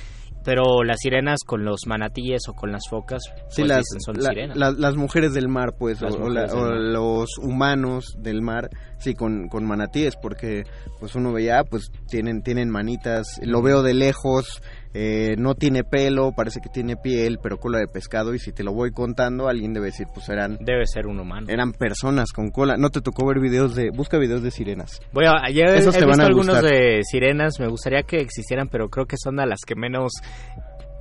pero 0.47 0.85
las 0.85 0.99
sirenas 1.01 1.41
con 1.45 1.65
los 1.65 1.89
manatíes 1.89 2.49
o 2.49 2.55
con 2.55 2.71
las 2.71 2.89
focas 2.89 3.25
sí, 3.49 3.63
pues, 3.63 3.69
las, 3.69 3.85
son 3.99 4.23
sirenas. 4.23 4.57
las 4.57 4.95
mujeres 4.95 5.35
del 5.35 5.49
mar 5.49 5.75
pues 5.77 6.01
o, 6.01 6.09
los 6.09 7.37
humanos 7.39 8.15
del 8.17 8.43
mar 8.43 8.71
sí 8.99 9.15
con, 9.15 9.49
con 9.49 9.67
manatíes 9.67 10.15
porque 10.15 10.63
pues 11.01 11.17
uno 11.17 11.33
veía 11.33 11.65
pues 11.65 11.91
tienen 12.09 12.43
tienen 12.43 12.71
manitas 12.71 13.41
lo 13.43 13.61
veo 13.61 13.83
de 13.83 13.95
lejos 13.95 14.63
eh, 14.99 15.35
no 15.37 15.55
tiene 15.55 15.85
pelo, 15.85 16.33
parece 16.33 16.63
que 16.63 16.71
tiene 16.71 16.97
piel, 16.97 17.39
pero 17.43 17.59
cola 17.59 17.79
de 17.79 17.87
pescado. 17.87 18.33
Y 18.33 18.39
si 18.39 18.53
te 18.53 18.65
lo 18.65 18.73
voy 18.73 18.93
contando, 18.93 19.47
alguien 19.47 19.75
debe 19.75 19.87
decir, 19.87 20.07
pues 20.15 20.27
eran. 20.31 20.57
Debe 20.59 20.87
ser 20.87 21.07
un 21.07 21.21
humano. 21.21 21.49
Eran 21.51 21.73
personas 21.73 22.33
con 22.33 22.51
cola. 22.51 22.77
No 22.79 22.89
te 22.89 23.03
tocó 23.03 23.27
ver 23.27 23.39
videos 23.39 23.75
de. 23.75 23.91
Busca 23.91 24.17
videos 24.17 24.43
de 24.43 24.51
sirenas. 24.51 25.03
Voy 25.13 25.27
a, 25.27 25.51
ya 25.53 25.65
he, 25.67 25.85
visto 25.85 26.23
algunos 26.23 26.63
de 26.63 27.03
sirenas. 27.03 27.61
Me 27.61 27.69
gustaría 27.69 28.05
que 28.05 28.17
existieran, 28.17 28.69
pero 28.69 28.89
creo 28.89 29.05
que 29.05 29.17
son 29.23 29.39
a 29.39 29.45
las 29.45 29.61
que 29.67 29.75
menos 29.75 30.13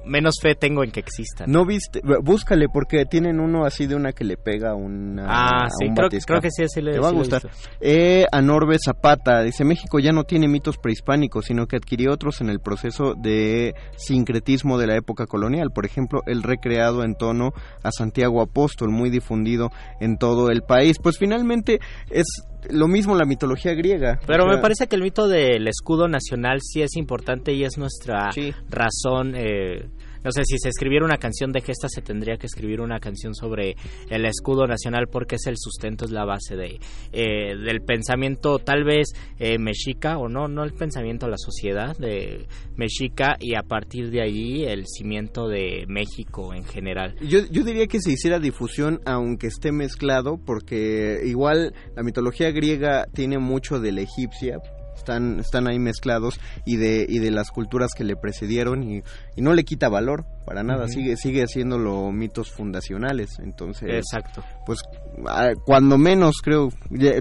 menos 0.06 0.36
fe 0.41 0.56
tengo 0.56 0.84
en 0.84 0.91
que 0.91 0.99
existan. 0.99 1.51
No 1.51 1.66
viste, 1.66 2.01
búscale 2.22 2.68
porque 2.72 3.06
tienen 3.06 3.39
uno 3.39 3.66
así 3.66 3.88
de 3.88 3.95
una 3.95 4.12
que 4.12 4.24
le 4.24 4.38
pega 4.38 4.76
una, 4.76 5.26
ah, 5.28 5.68
sí, 5.80 5.88
creo, 5.93 6.41
que 6.41 6.49
sí, 6.51 6.66
sí 6.68 6.82
le, 6.82 6.93
Te 6.93 6.99
va 6.99 7.10
a 7.10 7.12
gustar. 7.12 7.41
Eh, 7.80 8.26
Anorbe 8.32 8.78
Zapata 8.84 9.41
dice 9.41 9.64
México 9.64 9.99
ya 9.99 10.12
no 10.12 10.24
tiene 10.24 10.47
mitos 10.47 10.78
prehispánicos, 10.78 11.45
sino 11.45 11.68
que 11.68 11.78
adquirió 11.78 12.14
otros 12.14 12.41
en 12.41 12.49
el 12.49 12.60
proceso 12.60 13.14
de 13.16 13.74
sincretismo 13.97 14.78
de 14.78 14.88
la 14.88 14.95
época 14.95 15.26
colonial. 15.26 15.72
Por 15.74 15.86
ejemplo, 15.86 16.22
el 16.26 16.43
recreado 16.43 17.03
en 17.03 17.16
tono 17.16 17.51
a 17.84 17.91
Santiago 17.91 18.41
Apóstol, 18.41 18.89
muy 18.89 19.10
difundido 19.10 19.72
en 19.99 20.18
todo 20.18 20.49
el 20.49 20.62
país. 20.62 20.97
Pues 21.01 21.18
finalmente 21.18 21.80
es 22.10 22.26
lo 22.70 22.88
mismo 22.88 23.16
la 23.16 23.26
mitología 23.26 23.74
griega. 23.74 24.20
Pero 24.26 24.45
me 24.47 24.57
parece 24.57 24.88
que 24.88 24.95
el 24.95 25.01
mito 25.01 25.28
del 25.28 25.68
escudo 25.68 26.07
nacional 26.07 26.59
sí 26.61 26.82
es 26.82 26.95
importante 26.95 27.53
y 27.53 27.63
es 27.63 27.78
nuestra 27.78 28.32
razón 28.70 29.34
eh, 29.36 29.88
no 30.26 30.32
sé, 30.32 30.42
si 30.44 30.58
se 30.58 30.70
escribiera 30.70 31.06
una 31.06 31.18
canción 31.18 31.52
de 31.52 31.62
gesta, 31.62 31.88
se 31.88 32.02
tendría 32.02 32.38
que 32.38 32.48
escribir 32.48 32.82
una 32.82 33.00
canción 33.00 33.36
sobre 33.36 33.76
el 34.10 34.26
escudo 34.26 34.66
nacional 34.66 35.06
porque 35.12 35.36
es 35.36 35.46
el 35.46 35.56
sustento, 35.56 36.06
es 36.06 36.12
la 36.12 36.26
base 36.26 36.56
de, 36.56 36.80
eh, 37.14 37.56
del 37.56 37.82
pensamiento 37.82 38.58
tal 38.58 38.84
vez 38.84 39.10
eh, 39.38 39.60
mexica, 39.60 40.18
o 40.18 40.28
no, 40.28 40.48
no 40.48 40.64
el 40.64 40.74
pensamiento, 40.74 41.28
la 41.28 41.38
sociedad 41.38 41.96
de 41.98 42.48
mexica 42.76 43.38
y 43.40 43.56
a 43.56 43.62
partir 43.62 44.10
de 44.10 44.24
ahí 44.24 44.64
el 44.64 44.88
cimiento 44.88 45.48
de 45.48 45.86
México 45.88 46.56
en 46.56 46.66
general. 46.66 47.16
Yo, 47.22 47.42
yo 47.52 47.64
diría 47.64 47.86
que 47.86 48.02
se 48.02 48.12
hiciera 48.12 48.40
difusión 48.40 49.02
aunque 49.06 49.46
esté 49.46 49.72
mezclado 49.72 50.40
porque 50.44 51.22
igual 51.24 51.76
la 51.96 52.02
mitología 52.02 52.50
griega 52.50 53.06
tiene 53.14 53.38
mucho 53.38 53.80
de 53.80 53.92
la 53.92 54.02
egipcia, 54.02 54.58
están, 54.96 55.39
están 55.39 55.68
ahí 55.68 55.80
mezclados 55.80 56.39
y 56.66 56.78
de, 56.78 57.06
y 57.08 57.20
de 57.20 57.32
las 57.32 57.52
culturas 57.52 57.91
que 57.96 58.04
le 58.04 58.16
precedieron 58.16 58.84
y, 58.84 59.04
y 59.36 59.41
no 59.41 59.54
le 59.54 59.64
quita 59.64 59.89
valor 59.89 60.26
para 60.46 60.64
nada, 60.64 60.88
sigue, 60.88 61.18
sigue 61.18 61.41
haciéndolo 61.41 62.12
mitos 62.12 62.52
fundacionales, 62.52 63.39
entonces 63.39 63.89
Exacto. 63.89 64.43
pues 64.66 64.80
cuando 65.66 65.98
menos 65.98 66.36
creo, 66.43 66.70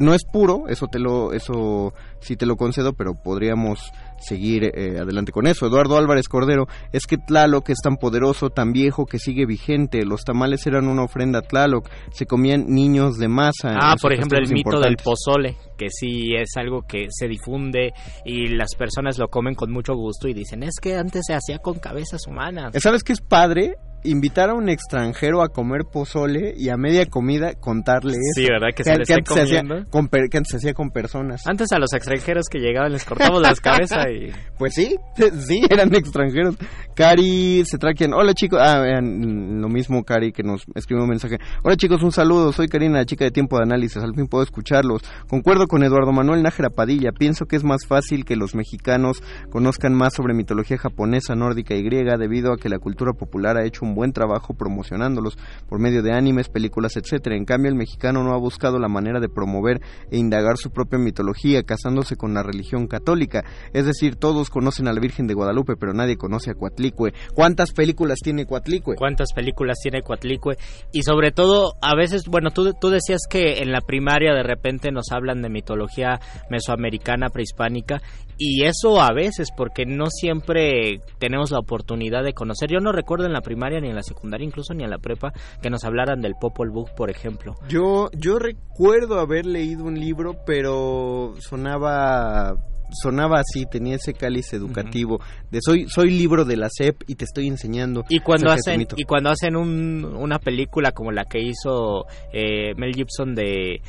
no 0.00 0.14
es 0.14 0.24
puro, 0.24 0.68
eso 0.68 0.88
te 0.88 0.98
lo, 0.98 1.32
eso 1.32 1.94
sí 2.20 2.36
te 2.36 2.44
lo 2.46 2.56
concedo, 2.56 2.92
pero 2.92 3.14
podríamos 3.14 3.92
seguir 4.18 4.64
eh, 4.64 4.98
adelante 5.00 5.32
con 5.32 5.46
eso. 5.46 5.66
Eduardo 5.66 5.96
Álvarez 5.96 6.28
Cordero, 6.28 6.66
es 6.92 7.06
que 7.06 7.18
Tlaloc 7.18 7.70
es 7.70 7.78
tan 7.82 7.96
poderoso, 7.96 8.50
tan 8.50 8.72
viejo 8.72 9.06
que 9.06 9.18
sigue 9.18 9.46
vigente. 9.46 10.04
Los 10.04 10.22
tamales 10.22 10.66
eran 10.66 10.88
una 10.88 11.04
ofrenda 11.04 11.40
a 11.40 11.42
Tlaloc, 11.42 11.88
se 12.10 12.26
comían 12.26 12.66
niños 12.68 13.18
de 13.18 13.28
masa. 13.28 13.76
Ah, 13.80 13.96
por 14.00 14.12
ejemplo, 14.12 14.38
el 14.38 14.50
mito 14.52 14.80
del 14.80 14.96
pozole, 14.96 15.56
que 15.76 15.88
sí 15.90 16.34
es 16.36 16.56
algo 16.56 16.82
que 16.82 17.06
se 17.10 17.28
difunde 17.28 17.92
y 18.24 18.48
las 18.48 18.74
personas 18.76 19.18
lo 19.18 19.28
comen 19.28 19.54
con 19.54 19.72
mucho 19.72 19.94
gusto 19.94 20.28
y 20.28 20.34
dicen, 20.34 20.62
es 20.62 20.74
que 20.80 20.96
antes 20.96 21.22
se 21.26 21.34
hacía 21.34 21.58
con 21.58 21.78
cabezas 21.78 22.26
humanas. 22.26 22.72
¿Sabes 22.80 23.02
qué 23.02 23.12
es 23.12 23.20
padre? 23.20 23.76
Invitar 24.04 24.50
a 24.50 24.54
un 24.54 24.68
extranjero 24.68 25.42
a 25.42 25.48
comer 25.48 25.82
pozole 25.90 26.54
y 26.56 26.68
a 26.68 26.76
media 26.76 27.06
comida 27.06 27.54
contarle 27.54 28.12
eso. 28.12 28.20
Sí, 28.34 28.46
¿verdad? 28.48 28.68
Que 28.76 28.84
se 28.84 28.94
le 28.96 29.02
esté 29.02 29.14
antes 29.14 29.34
se 29.34 29.42
hacía 29.42 29.60
comiendo. 29.62 29.90
con 29.90 30.08
per- 30.08 30.28
que 30.28 30.36
antes 30.36 30.50
se 30.50 30.56
hacía 30.58 30.74
con 30.74 30.90
personas. 30.90 31.46
Antes 31.46 31.72
a 31.72 31.78
los 31.78 31.92
extranjeros 31.94 32.46
que 32.50 32.58
llegaban 32.58 32.92
les 32.92 33.04
cortamos 33.04 33.40
las 33.40 33.60
cabezas 33.60 34.04
y... 34.10 34.30
Pues 34.58 34.74
sí, 34.74 34.94
sí, 35.46 35.62
eran 35.68 35.92
extranjeros. 35.94 36.56
Cari 36.94 37.64
Cetraquian, 37.68 38.12
hola 38.14 38.34
chicos. 38.34 38.60
Ah, 38.62 38.78
vean, 38.80 39.60
lo 39.60 39.68
mismo 39.68 40.04
Cari 40.04 40.32
que 40.32 40.42
nos 40.42 40.64
escribió 40.74 41.02
un 41.04 41.10
mensaje. 41.10 41.38
Hola 41.62 41.76
chicos, 41.76 42.02
un 42.02 42.12
saludo. 42.12 42.52
Soy 42.52 42.68
Karina, 42.68 42.98
la 42.98 43.04
chica 43.06 43.24
de 43.24 43.30
tiempo 43.30 43.56
de 43.56 43.64
análisis. 43.64 44.02
Al 44.02 44.14
fin 44.14 44.26
puedo 44.28 44.44
escucharlos. 44.44 45.02
Concuerdo 45.28 45.66
con 45.66 45.82
Eduardo 45.82 46.12
Manuel 46.12 46.42
Nájera 46.42 46.70
Padilla. 46.70 47.10
Pienso 47.12 47.46
que 47.46 47.56
es 47.56 47.64
más 47.64 47.86
fácil 47.86 48.24
que 48.24 48.36
los 48.36 48.54
mexicanos 48.54 49.22
conozcan 49.50 49.94
más 49.94 50.14
sobre 50.14 50.34
mitología 50.34 50.78
japonesa, 50.78 51.34
nórdica 51.34 51.74
y 51.74 51.82
griega 51.82 52.16
debido 52.16 52.52
a 52.52 52.58
que 52.58 52.68
la 52.68 52.78
cultura 52.78 53.12
popular 53.12 53.56
ha 53.56 53.64
hecho 53.64 53.84
un 53.84 53.93
buen 53.94 54.12
trabajo 54.12 54.54
promocionándolos 54.54 55.38
por 55.68 55.78
medio 55.78 56.02
de 56.02 56.12
animes, 56.12 56.48
películas, 56.48 56.96
etcétera. 56.96 57.36
En 57.36 57.44
cambio, 57.44 57.70
el 57.70 57.76
mexicano 57.76 58.22
no 58.22 58.32
ha 58.32 58.38
buscado 58.38 58.78
la 58.78 58.88
manera 58.88 59.20
de 59.20 59.28
promover 59.28 59.80
e 60.10 60.18
indagar 60.18 60.56
su 60.56 60.70
propia 60.70 60.98
mitología, 60.98 61.62
casándose 61.62 62.16
con 62.16 62.34
la 62.34 62.42
religión 62.42 62.86
católica. 62.86 63.44
Es 63.72 63.86
decir, 63.86 64.16
todos 64.16 64.50
conocen 64.50 64.88
a 64.88 64.92
la 64.92 65.00
Virgen 65.00 65.26
de 65.26 65.34
Guadalupe, 65.34 65.76
pero 65.76 65.92
nadie 65.92 66.16
conoce 66.16 66.50
a 66.50 66.54
Coatlicue. 66.54 67.12
¿Cuántas 67.34 67.72
películas 67.72 68.18
tiene 68.22 68.46
Coatlicue? 68.46 68.96
cuántas 68.96 69.32
películas 69.32 69.78
tiene 69.82 70.02
Coatlicue 70.02 70.56
y 70.92 71.02
sobre 71.02 71.32
todo 71.32 71.74
a 71.82 71.94
veces, 71.94 72.26
bueno, 72.26 72.50
tú, 72.50 72.72
tú 72.80 72.90
decías 72.90 73.20
que 73.28 73.62
en 73.62 73.72
la 73.72 73.80
primaria 73.80 74.32
de 74.34 74.42
repente 74.42 74.90
nos 74.90 75.10
hablan 75.12 75.42
de 75.42 75.50
mitología 75.50 76.20
mesoamericana, 76.50 77.28
prehispánica 77.28 78.00
y 78.38 78.64
eso 78.64 79.00
a 79.00 79.12
veces 79.12 79.48
porque 79.56 79.86
no 79.86 80.06
siempre 80.10 81.00
tenemos 81.18 81.50
la 81.50 81.58
oportunidad 81.58 82.22
de 82.24 82.32
conocer. 82.32 82.70
Yo 82.70 82.80
no 82.80 82.92
recuerdo 82.92 83.26
en 83.26 83.32
la 83.32 83.40
primaria 83.40 83.80
ni 83.80 83.88
en 83.88 83.94
la 83.96 84.02
secundaria, 84.02 84.46
incluso 84.46 84.74
ni 84.74 84.84
en 84.84 84.90
la 84.90 84.98
prepa, 84.98 85.32
que 85.62 85.70
nos 85.70 85.84
hablaran 85.84 86.20
del 86.20 86.34
Popol 86.40 86.70
Vuh, 86.70 86.86
por 86.96 87.10
ejemplo. 87.10 87.54
Yo, 87.68 88.08
yo 88.16 88.38
recuerdo 88.38 89.20
haber 89.20 89.46
leído 89.46 89.84
un 89.84 89.98
libro, 89.98 90.36
pero 90.46 91.34
sonaba 91.40 92.54
sonaba 93.02 93.40
así, 93.40 93.64
tenía 93.66 93.96
ese 93.96 94.14
cáliz 94.14 94.52
educativo 94.52 95.18
de 95.50 95.58
soy 95.60 95.86
soy 95.88 96.10
libro 96.10 96.44
de 96.44 96.56
la 96.56 96.68
SEP 96.70 97.02
y 97.08 97.16
te 97.16 97.24
estoy 97.24 97.48
enseñando. 97.48 98.04
Y 98.08 98.20
cuando 98.20 98.50
hacen 98.52 98.86
y 98.96 99.02
cuando 99.04 99.30
hacen 99.30 99.56
un- 99.56 100.04
una 100.04 100.38
película 100.38 100.92
como 100.92 101.10
la 101.10 101.24
que 101.24 101.40
hizo 101.40 102.04
eh, 102.32 102.72
Mel 102.76 102.94
Gibson 102.94 103.34
de 103.34 103.80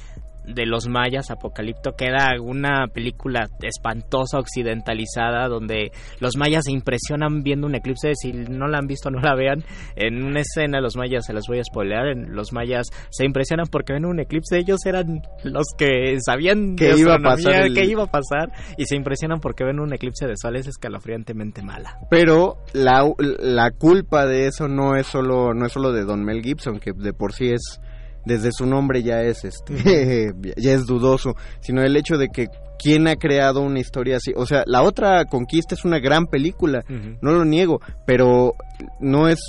de 0.48 0.66
los 0.66 0.88
mayas 0.88 1.32
Apocalipto 1.32 1.94
que 1.98 2.06
era 2.06 2.40
una 2.42 2.88
película 2.88 3.48
espantosa 3.62 4.40
occidentalizada 4.40 5.48
donde 5.48 5.92
los 6.20 6.38
mayas 6.38 6.64
se 6.66 6.72
impresionan 6.72 7.44
viendo 7.44 7.68
un 7.68 7.76
eclipse. 7.76 8.14
Si 8.16 8.32
no 8.34 8.68
la 8.68 8.78
han 8.80 8.88
visto 8.88 9.10
no 9.12 9.20
la 9.20 9.36
vean. 9.36 9.64
En 9.96 10.24
una 10.24 10.42
escena 10.42 10.82
los 10.82 10.96
mayas 10.96 11.26
se 11.26 11.34
las 11.34 11.46
voy 11.48 11.60
a 11.60 11.64
spoilear 11.64 12.08
en 12.08 12.36
los 12.36 12.54
mayas 12.54 12.88
se 13.10 13.26
impresionan 13.26 13.68
porque 13.72 13.94
ven 13.94 14.06
un 14.06 14.20
eclipse. 14.20 14.58
Ellos 14.58 14.86
eran 14.86 15.22
los 15.44 15.66
que 15.78 16.18
sabían 16.26 16.76
Que 16.76 16.96
iba 16.98 17.16
a 17.16 17.20
pasar 17.20 17.66
el- 17.68 17.74
que 17.74 17.86
iba 17.86 18.04
a 18.04 18.12
pasar 18.12 18.52
y 18.78 18.86
se 18.86 18.96
impresionan 18.96 19.40
porque 19.40 19.64
ven 19.64 19.80
un 19.80 19.94
eclipse 19.94 20.28
de 20.28 20.36
sol. 20.38 20.56
Es 20.56 20.68
escalofriantemente 20.68 21.62
mala. 21.62 21.98
Pero 22.10 22.58
la, 22.74 23.04
la 23.20 23.72
culpa 23.72 24.26
de 24.26 24.48
eso 24.48 24.68
no 24.68 24.96
es 24.96 25.08
solo 25.08 25.54
no 25.54 25.66
es 25.66 25.72
solo 25.72 25.92
de 25.92 26.04
Don 26.04 26.24
Mel 26.24 26.42
Gibson, 26.42 26.80
que 26.80 26.92
de 26.94 27.14
por 27.14 27.34
sí 27.34 27.52
es 27.52 27.80
desde 28.26 28.52
su 28.52 28.66
nombre 28.66 29.04
ya 29.04 29.22
es 29.22 29.44
este 29.44 29.76
ya 30.58 30.72
es 30.74 30.86
dudoso, 30.86 31.36
sino 31.62 31.82
el 31.84 31.96
hecho 31.96 32.18
de 32.18 32.30
que 32.30 32.48
quién 32.78 33.08
ha 33.08 33.16
creado 33.16 33.62
una 33.62 33.80
historia 33.80 34.18
así, 34.18 34.34
o 34.36 34.46
sea, 34.46 34.64
la 34.66 34.82
otra 34.84 35.26
conquista 35.26 35.76
es 35.76 35.86
una 35.86 36.00
gran 36.00 36.26
película, 36.28 36.84
no 37.22 37.32
lo 37.32 37.46
niego, 37.46 37.80
pero 38.06 38.54
no 39.00 39.28
es 39.30 39.40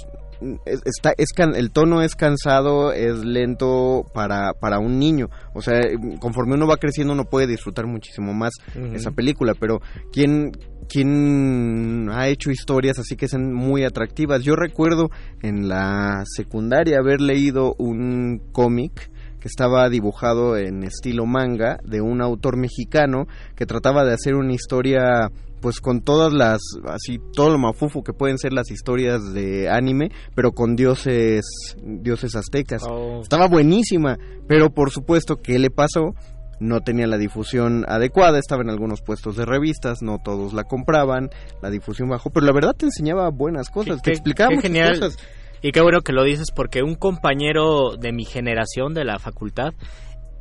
es- 0.66 0.82
está 0.84 1.12
es 1.16 1.30
can- 1.34 1.54
el 1.56 1.70
tono 1.70 2.02
es 2.02 2.14
cansado 2.14 2.92
es 2.92 3.24
lento 3.24 4.04
para 4.12 4.52
para 4.52 4.78
un 4.78 4.98
niño. 4.98 5.28
O 5.54 5.62
sea 5.62 5.80
conforme 6.20 6.54
uno 6.54 6.66
va 6.66 6.76
creciendo 6.76 7.14
uno 7.14 7.24
puede 7.24 7.46
disfrutar 7.46 7.86
muchísimo 7.86 8.34
más 8.34 8.52
esa 8.94 9.10
película 9.12 9.54
pero 9.58 9.80
quién 10.12 10.52
quién 10.88 12.08
ha 12.10 12.28
hecho 12.28 12.50
historias 12.50 12.98
así 12.98 13.16
que 13.16 13.28
sean 13.28 13.52
muy 13.52 13.84
atractivas. 13.84 14.42
Yo 14.42 14.54
recuerdo 14.56 15.10
en 15.42 15.68
la 15.68 16.22
secundaria 16.24 16.98
haber 16.98 17.20
leído 17.20 17.74
un 17.78 18.42
cómic 18.52 19.10
que 19.40 19.48
estaba 19.48 19.88
dibujado 19.88 20.56
en 20.56 20.82
estilo 20.82 21.26
manga 21.26 21.78
de 21.84 22.00
un 22.00 22.20
autor 22.20 22.56
mexicano 22.56 23.26
que 23.54 23.66
trataba 23.66 24.04
de 24.04 24.14
hacer 24.14 24.34
una 24.34 24.52
historia 24.52 25.30
pues 25.60 25.80
con 25.80 26.02
todas 26.02 26.32
las 26.32 26.60
así 26.86 27.18
todo 27.32 27.50
lo 27.50 27.58
mafufo 27.58 28.02
que 28.02 28.12
pueden 28.12 28.38
ser 28.38 28.52
las 28.52 28.70
historias 28.70 29.32
de 29.32 29.68
anime 29.68 30.10
pero 30.34 30.52
con 30.52 30.76
dioses 30.76 31.44
dioses 31.82 32.36
aztecas. 32.36 32.82
Oh. 32.88 33.20
estaba 33.22 33.48
buenísima 33.48 34.18
pero 34.46 34.70
por 34.70 34.90
supuesto 34.90 35.36
qué 35.36 35.58
le 35.58 35.70
pasó 35.70 36.14
no 36.60 36.80
tenía 36.80 37.06
la 37.06 37.18
difusión 37.18 37.84
adecuada, 37.88 38.38
estaba 38.38 38.62
en 38.62 38.70
algunos 38.70 39.02
puestos 39.02 39.36
de 39.36 39.44
revistas, 39.44 40.02
no 40.02 40.18
todos 40.24 40.52
la 40.52 40.64
compraban, 40.64 41.30
la 41.62 41.70
difusión 41.70 42.08
bajó, 42.08 42.30
pero 42.30 42.46
la 42.46 42.52
verdad 42.52 42.74
te 42.76 42.86
enseñaba 42.86 43.28
buenas 43.30 43.68
cosas, 43.70 43.96
Qué- 43.96 44.02
te 44.02 44.10
qué- 44.10 44.12
explicaba 44.12 44.48
qué 44.50 44.54
muchas 44.56 44.70
genial. 44.70 45.00
cosas. 45.00 45.18
Y 45.62 45.72
qué 45.72 45.80
bueno 45.80 46.02
que 46.02 46.12
lo 46.12 46.22
dices 46.22 46.48
porque 46.54 46.82
un 46.82 46.94
compañero 46.96 47.96
de 47.96 48.12
mi 48.12 48.24
generación 48.24 48.94
de 48.94 49.04
la 49.04 49.18
facultad 49.18 49.72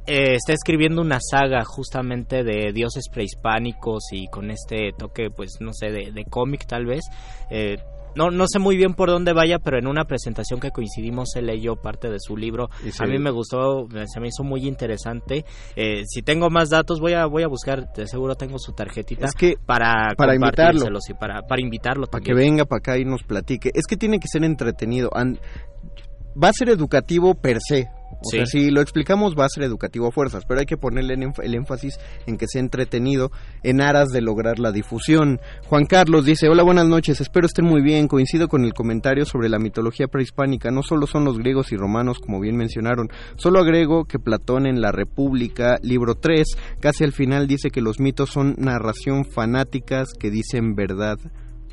eh, 0.07 0.35
está 0.35 0.53
escribiendo 0.53 1.01
una 1.01 1.17
saga 1.19 1.63
justamente 1.63 2.43
de 2.43 2.71
dioses 2.73 3.05
prehispánicos 3.11 4.03
y 4.11 4.27
con 4.27 4.51
este 4.51 4.91
toque, 4.97 5.29
pues 5.35 5.55
no 5.61 5.73
sé, 5.73 5.87
de, 5.91 6.11
de 6.11 6.25
cómic 6.25 6.67
tal 6.67 6.85
vez. 6.85 7.05
Eh, 7.49 7.77
no, 8.15 8.31
no 8.31 8.45
sé 8.47 8.59
muy 8.59 8.77
bien 8.77 8.93
por 8.93 9.09
dónde 9.09 9.33
vaya, 9.33 9.59
pero 9.59 9.77
en 9.77 9.87
una 9.87 10.05
presentación 10.05 10.59
que 10.59 10.71
coincidimos 10.71 11.29
se 11.33 11.41
leyó 11.41 11.75
parte 11.75 12.09
de 12.09 12.19
su 12.19 12.37
libro. 12.37 12.69
A 12.99 13.05
mí 13.05 13.19
me 13.19 13.31
gustó, 13.31 13.87
se 14.05 14.19
me 14.19 14.27
hizo 14.27 14.43
muy 14.43 14.67
interesante. 14.67 15.45
Eh, 15.75 16.03
si 16.05 16.21
tengo 16.21 16.49
más 16.49 16.69
datos 16.69 16.99
voy 16.99 17.13
a 17.13 17.25
voy 17.25 17.43
a 17.43 17.47
buscar, 17.47 17.91
de 17.93 18.07
seguro 18.07 18.35
tengo 18.35 18.57
su 18.59 18.73
tarjetita 18.73 19.25
Es 19.25 19.33
que 19.33 19.55
para 19.65 20.13
para 20.15 20.35
invitarlo. 20.35 20.85
y 21.07 21.13
para 21.13 21.41
para 21.41 21.61
invitarlo 21.61 22.07
para 22.07 22.23
que 22.23 22.33
venga 22.33 22.65
para 22.65 22.79
acá 22.79 22.97
y 22.97 23.05
nos 23.05 23.23
platique. 23.23 23.71
Es 23.73 23.85
que 23.87 23.97
tiene 23.97 24.19
que 24.19 24.27
ser 24.27 24.43
entretenido. 24.43 25.09
Va 25.11 26.49
a 26.49 26.53
ser 26.53 26.69
educativo 26.69 27.35
per 27.35 27.57
se. 27.65 27.87
O 28.11 28.29
Sí. 28.29 28.37
sea, 28.37 28.45
si 28.45 28.71
lo 28.71 28.81
explicamos 28.81 29.35
va 29.37 29.45
a 29.45 29.49
ser 29.49 29.63
educativo 29.63 30.07
a 30.07 30.11
fuerzas, 30.11 30.45
pero 30.47 30.59
hay 30.59 30.65
que 30.65 30.77
ponerle 30.77 31.13
el 31.15 31.53
énfasis 31.55 31.99
en 32.25 32.37
que 32.37 32.47
sea 32.47 32.59
entretenido 32.61 33.31
en 33.61 33.81
aras 33.81 34.09
de 34.09 34.21
lograr 34.21 34.57
la 34.57 34.71
difusión. 34.71 35.39
Juan 35.67 35.85
Carlos 35.85 36.25
dice, 36.25 36.47
hola, 36.49 36.63
buenas 36.63 36.87
noches, 36.87 37.21
espero 37.21 37.45
estén 37.45 37.65
muy 37.65 37.81
bien, 37.83 38.07
coincido 38.07 38.47
con 38.47 38.63
el 38.63 38.73
comentario 38.73 39.25
sobre 39.25 39.49
la 39.49 39.59
mitología 39.59 40.07
prehispánica, 40.07 40.71
no 40.71 40.81
solo 40.81 41.07
son 41.07 41.25
los 41.25 41.37
griegos 41.37 41.71
y 41.71 41.75
romanos, 41.77 42.19
como 42.19 42.39
bien 42.39 42.55
mencionaron, 42.57 43.09
solo 43.35 43.59
agrego 43.59 44.05
que 44.05 44.17
Platón 44.17 44.65
en 44.65 44.81
la 44.81 44.91
República, 44.91 45.77
libro 45.83 46.15
3, 46.15 46.47
casi 46.79 47.03
al 47.03 47.11
final 47.11 47.47
dice 47.47 47.69
que 47.69 47.81
los 47.81 47.99
mitos 47.99 48.29
son 48.31 48.55
narración 48.57 49.25
fanáticas 49.25 50.13
que 50.17 50.31
dicen 50.31 50.75
verdad. 50.75 51.17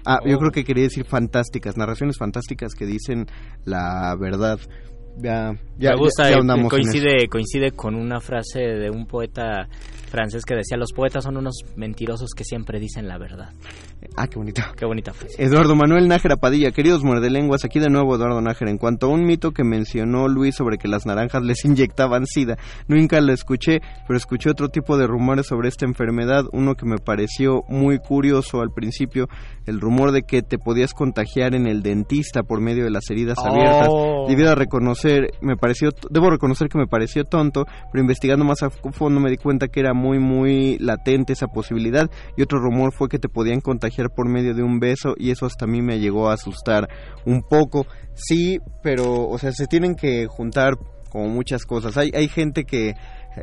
Ah, 0.04 0.18
yo 0.26 0.36
Oh. 0.36 0.38
creo 0.40 0.50
que 0.50 0.64
quería 0.64 0.84
decir 0.84 1.04
fantásticas, 1.04 1.76
narraciones 1.76 2.18
fantásticas 2.18 2.74
que 2.74 2.86
dicen 2.86 3.26
la 3.64 4.14
verdad. 4.18 4.58
Ya, 5.18 5.52
ya, 5.82 5.90
me 5.90 5.96
gusta 5.96 6.30
ya- 6.30 6.36
ya 6.40 6.68
coincide 6.68 7.28
coincide 7.28 7.70
con 7.72 7.94
una 7.94 8.20
frase 8.20 8.60
de 8.60 8.90
un 8.90 9.06
poeta 9.06 9.68
francés 10.10 10.44
que 10.44 10.54
decía, 10.54 10.76
los 10.76 10.92
poetas 10.92 11.24
son 11.24 11.38
unos 11.38 11.54
mentirosos 11.74 12.32
que 12.36 12.44
siempre 12.44 12.78
dicen 12.78 13.08
la 13.08 13.16
verdad. 13.16 13.48
Ah, 14.16 14.26
qué 14.26 14.36
bonito. 14.38 14.60
Qué 14.76 14.84
bonita 14.84 15.12
frase. 15.14 15.42
Eduardo 15.42 15.74
Manuel 15.74 16.06
Nájera 16.06 16.36
Padilla, 16.36 16.70
queridos 16.70 17.02
muerdelenguas, 17.02 17.64
aquí 17.64 17.78
de 17.80 17.88
nuevo 17.88 18.14
Eduardo 18.16 18.42
Nájera. 18.42 18.70
En 18.70 18.76
cuanto 18.76 19.06
a 19.06 19.08
un 19.10 19.24
mito 19.24 19.52
que 19.52 19.64
mencionó 19.64 20.28
Luis 20.28 20.54
sobre 20.56 20.76
que 20.76 20.86
las 20.88 21.06
naranjas 21.06 21.42
les 21.42 21.64
inyectaban 21.64 22.26
sida, 22.26 22.58
nunca 22.88 23.20
lo 23.22 23.32
escuché, 23.32 23.80
pero 24.06 24.18
escuché 24.18 24.50
otro 24.50 24.68
tipo 24.68 24.98
de 24.98 25.06
rumores 25.06 25.46
sobre 25.46 25.68
esta 25.68 25.86
enfermedad, 25.86 26.44
uno 26.52 26.74
que 26.74 26.84
me 26.84 26.98
pareció 26.98 27.62
muy 27.68 27.98
curioso 27.98 28.60
al 28.60 28.68
principio, 28.74 29.28
el 29.64 29.80
rumor 29.80 30.12
de 30.12 30.22
que 30.22 30.42
te 30.42 30.58
podías 30.58 30.92
contagiar 30.92 31.54
en 31.54 31.66
el 31.66 31.82
dentista 31.82 32.42
por 32.42 32.60
medio 32.60 32.84
de 32.84 32.90
las 32.90 33.08
heridas 33.10 33.38
abiertas. 33.38 33.88
Oh. 33.90 34.26
Debido 34.28 34.50
a 34.50 34.54
reconocer, 34.56 35.30
me 35.40 35.56
pareció, 35.72 35.90
debo 36.10 36.30
reconocer 36.30 36.68
que 36.68 36.78
me 36.78 36.86
pareció 36.86 37.24
tonto, 37.24 37.64
pero 37.90 38.02
investigando 38.02 38.44
más 38.44 38.62
a 38.62 38.70
fondo 38.70 39.20
me 39.20 39.30
di 39.30 39.36
cuenta 39.36 39.68
que 39.68 39.80
era 39.80 39.94
muy, 39.94 40.18
muy 40.18 40.78
latente 40.78 41.32
esa 41.32 41.46
posibilidad. 41.48 42.10
Y 42.36 42.42
otro 42.42 42.58
rumor 42.58 42.92
fue 42.92 43.08
que 43.08 43.18
te 43.18 43.28
podían 43.28 43.60
contagiar 43.60 44.10
por 44.14 44.28
medio 44.28 44.54
de 44.54 44.62
un 44.62 44.78
beso 44.80 45.14
y 45.16 45.30
eso 45.30 45.46
hasta 45.46 45.64
a 45.64 45.68
mí 45.68 45.80
me 45.82 45.98
llegó 45.98 46.28
a 46.30 46.34
asustar 46.34 46.88
un 47.24 47.42
poco. 47.42 47.86
Sí, 48.14 48.58
pero, 48.82 49.28
o 49.28 49.38
sea, 49.38 49.52
se 49.52 49.66
tienen 49.66 49.94
que 49.94 50.26
juntar 50.26 50.74
como 51.10 51.28
muchas 51.28 51.64
cosas. 51.64 51.96
Hay, 51.96 52.10
hay 52.14 52.28
gente 52.28 52.64
que 52.64 52.94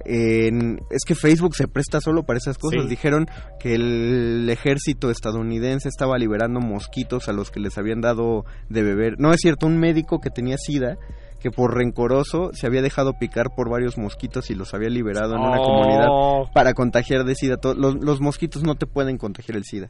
en- 0.06 0.80
es 0.92 1.04
que 1.06 1.16
Facebook 1.16 1.56
se 1.56 1.68
presta 1.68 2.00
solo 2.02 2.24
para 2.24 2.38
esas 2.38 2.58
cosas. 2.58 2.84
Sí. 2.84 2.90
Dijeron 2.90 3.26
que 3.60 3.74
el 3.76 4.48
ejército 4.50 5.10
estadounidense 5.10 5.90
estaba 5.90 6.18
liberando 6.18 6.60
mosquitos 6.60 7.28
a 7.28 7.34
los 7.34 7.52
que 7.52 7.60
les 7.60 7.78
habían 7.78 8.02
dado 8.02 8.46
de 8.70 8.84
beber. 8.84 9.16
No 9.20 9.32
es 9.32 9.38
cierto, 9.42 9.66
un 9.68 9.80
médico 9.80 10.20
que 10.20 10.30
tenía 10.30 10.58
sida 10.58 10.98
que 11.40 11.52
por 11.52 11.76
rencoroso 11.76 12.52
se 12.54 12.68
había 12.68 12.82
dejado 12.82 13.14
picar 13.20 13.48
por 13.56 13.70
varios 13.70 13.98
mosquitos 13.98 14.50
y 14.50 14.56
los 14.56 14.74
había 14.74 14.90
liberado 14.90 15.36
en 15.36 15.42
una 15.42 15.60
Oh. 15.60 15.64
comunidad 15.66 16.52
para 16.54 16.74
contagiar 16.74 17.24
de 17.24 17.36
sida. 17.36 17.56
Los, 17.76 17.96
los 18.04 18.22
mosquitos 18.22 18.64
no 18.64 18.76
te 18.76 18.86
pueden 18.86 19.18
contagiar 19.18 19.58
el 19.58 19.64
sida. 19.64 19.90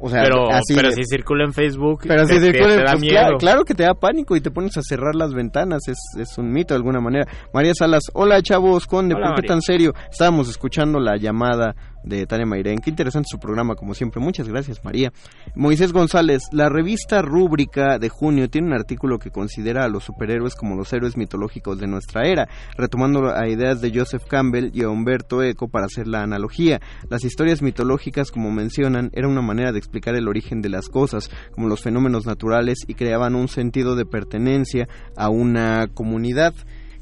O 0.00 0.08
sea, 0.08 0.22
pero 0.22 0.48
así 0.50 0.74
pero 0.74 0.90
de- 0.90 0.94
si 0.94 1.02
circula 1.04 1.44
en 1.44 1.52
Facebook, 1.52 2.02
pero 2.06 2.24
te, 2.26 2.34
si 2.34 2.40
te- 2.40 2.52
circula, 2.52 2.74
te 2.76 2.82
da 2.82 2.90
pues, 2.92 3.00
miedo. 3.00 3.14
claro, 3.16 3.38
claro 3.38 3.64
que 3.64 3.74
te 3.74 3.82
da 3.82 3.94
pánico 3.94 4.36
y 4.36 4.40
te 4.40 4.50
pones 4.50 4.76
a 4.76 4.82
cerrar 4.82 5.14
las 5.14 5.34
ventanas, 5.34 5.88
es, 5.88 5.98
es 6.18 6.38
un 6.38 6.52
mito 6.52 6.74
de 6.74 6.76
alguna 6.78 7.00
manera. 7.00 7.26
María 7.52 7.74
Salas, 7.74 8.04
hola 8.14 8.40
chavos, 8.42 8.86
Conde, 8.86 9.14
Hola, 9.14 9.26
¿por 9.28 9.34
qué 9.36 9.42
María. 9.42 9.48
tan 9.48 9.62
serio? 9.62 9.94
Estábamos 10.10 10.48
escuchando 10.48 11.00
la 11.00 11.16
llamada 11.16 11.74
de 12.04 12.26
Tania 12.26 12.46
Mairén, 12.46 12.78
qué 12.78 12.90
interesante 12.90 13.26
su 13.28 13.38
programa 13.38 13.74
como 13.74 13.92
siempre, 13.92 14.20
muchas 14.20 14.48
gracias 14.48 14.82
María. 14.84 15.12
Moisés 15.56 15.92
González, 15.92 16.42
la 16.52 16.68
revista 16.68 17.20
Rúbrica 17.22 17.98
de 17.98 18.08
junio 18.08 18.48
tiene 18.48 18.68
un 18.68 18.74
artículo 18.74 19.18
que 19.18 19.30
considera 19.30 19.84
a 19.84 19.88
los 19.88 20.04
superhéroes 20.04 20.54
como 20.54 20.76
los 20.76 20.92
héroes 20.92 21.16
mitológicos 21.16 21.78
de 21.78 21.86
nuestra 21.88 22.22
era, 22.26 22.48
retomando 22.76 23.34
a 23.34 23.48
ideas 23.48 23.80
de 23.80 23.92
Joseph 23.92 24.22
Campbell 24.28 24.70
y 24.72 24.84
a 24.84 24.88
Humberto 24.88 25.42
Eco 25.42 25.68
para 25.68 25.86
hacer 25.86 26.06
la 26.06 26.22
analogía. 26.22 26.80
Las 27.10 27.24
historias 27.24 27.62
mitológicas, 27.62 28.30
como 28.30 28.50
mencionan, 28.52 29.10
era 29.12 29.28
una 29.28 29.42
manera 29.42 29.72
de 29.72 29.78
explicar 29.88 30.14
el 30.14 30.28
origen 30.28 30.60
de 30.60 30.68
las 30.68 30.88
cosas, 30.88 31.30
como 31.52 31.66
los 31.66 31.82
fenómenos 31.82 32.26
naturales, 32.26 32.78
y 32.86 32.94
creaban 32.94 33.34
un 33.34 33.48
sentido 33.48 33.96
de 33.96 34.04
pertenencia 34.04 34.88
a 35.16 35.30
una 35.30 35.88
comunidad. 35.88 36.54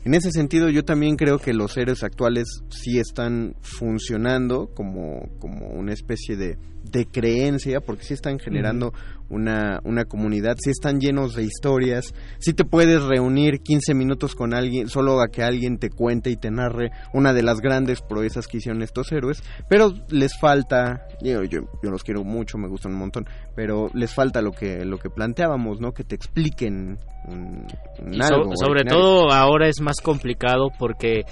En 0.04 0.14
ese 0.14 0.30
sentido, 0.30 0.70
yo 0.70 0.84
también 0.84 1.16
creo 1.16 1.40
que 1.40 1.52
los 1.52 1.76
héroes 1.76 2.04
actuales 2.04 2.62
sí 2.68 3.00
están 3.00 3.56
funcionando 3.60 4.70
como, 4.72 5.28
como 5.40 5.66
una 5.70 5.92
especie 5.92 6.36
de, 6.36 6.58
de 6.84 7.06
creencia, 7.06 7.80
porque 7.80 8.04
sí 8.04 8.14
están 8.14 8.38
generando 8.38 8.94
una, 9.28 9.80
una 9.84 10.04
comunidad, 10.04 10.56
sí 10.62 10.70
están 10.70 11.00
llenos 11.00 11.34
de 11.34 11.42
historias, 11.44 12.14
sí 12.38 12.52
te 12.52 12.64
puedes 12.64 13.02
reunir 13.02 13.60
15 13.60 13.94
minutos 13.94 14.34
con 14.34 14.54
alguien, 14.54 14.88
solo 14.88 15.20
a 15.20 15.28
que 15.28 15.42
alguien 15.42 15.78
te 15.78 15.90
cuente 15.90 16.30
y 16.30 16.36
te 16.36 16.50
narre 16.50 16.90
una 17.12 17.32
de 17.32 17.42
las 17.42 17.60
grandes 17.60 18.00
proezas 18.02 18.46
que 18.46 18.58
hicieron 18.58 18.82
estos 18.82 19.10
héroes, 19.12 19.42
pero 19.68 19.92
les 20.10 20.38
falta, 20.38 21.06
yo, 21.22 21.42
yo, 21.44 21.60
yo 21.82 21.90
los 21.90 22.02
quiero 22.04 22.24
mucho, 22.24 22.58
me 22.58 22.68
gustan 22.68 22.92
un 22.92 22.98
montón, 22.98 23.26
pero 23.54 23.90
les 23.94 24.12
falta 24.14 24.40
lo 24.42 24.52
que, 24.52 24.84
lo 24.84 24.98
que 24.98 25.10
planteábamos, 25.10 25.80
¿no? 25.80 25.92
Que 25.92 26.04
te 26.04 26.14
expliquen 26.14 26.98
un, 27.28 27.66
un 28.00 28.14
Y 28.14 28.18
so- 28.22 28.34
algo 28.34 28.52
sobre 28.54 28.84
todo 28.84 29.32
ahora 29.32 29.68
es 29.68 29.80
más 29.80 29.96
complicado 30.02 30.68
porque 30.78 31.22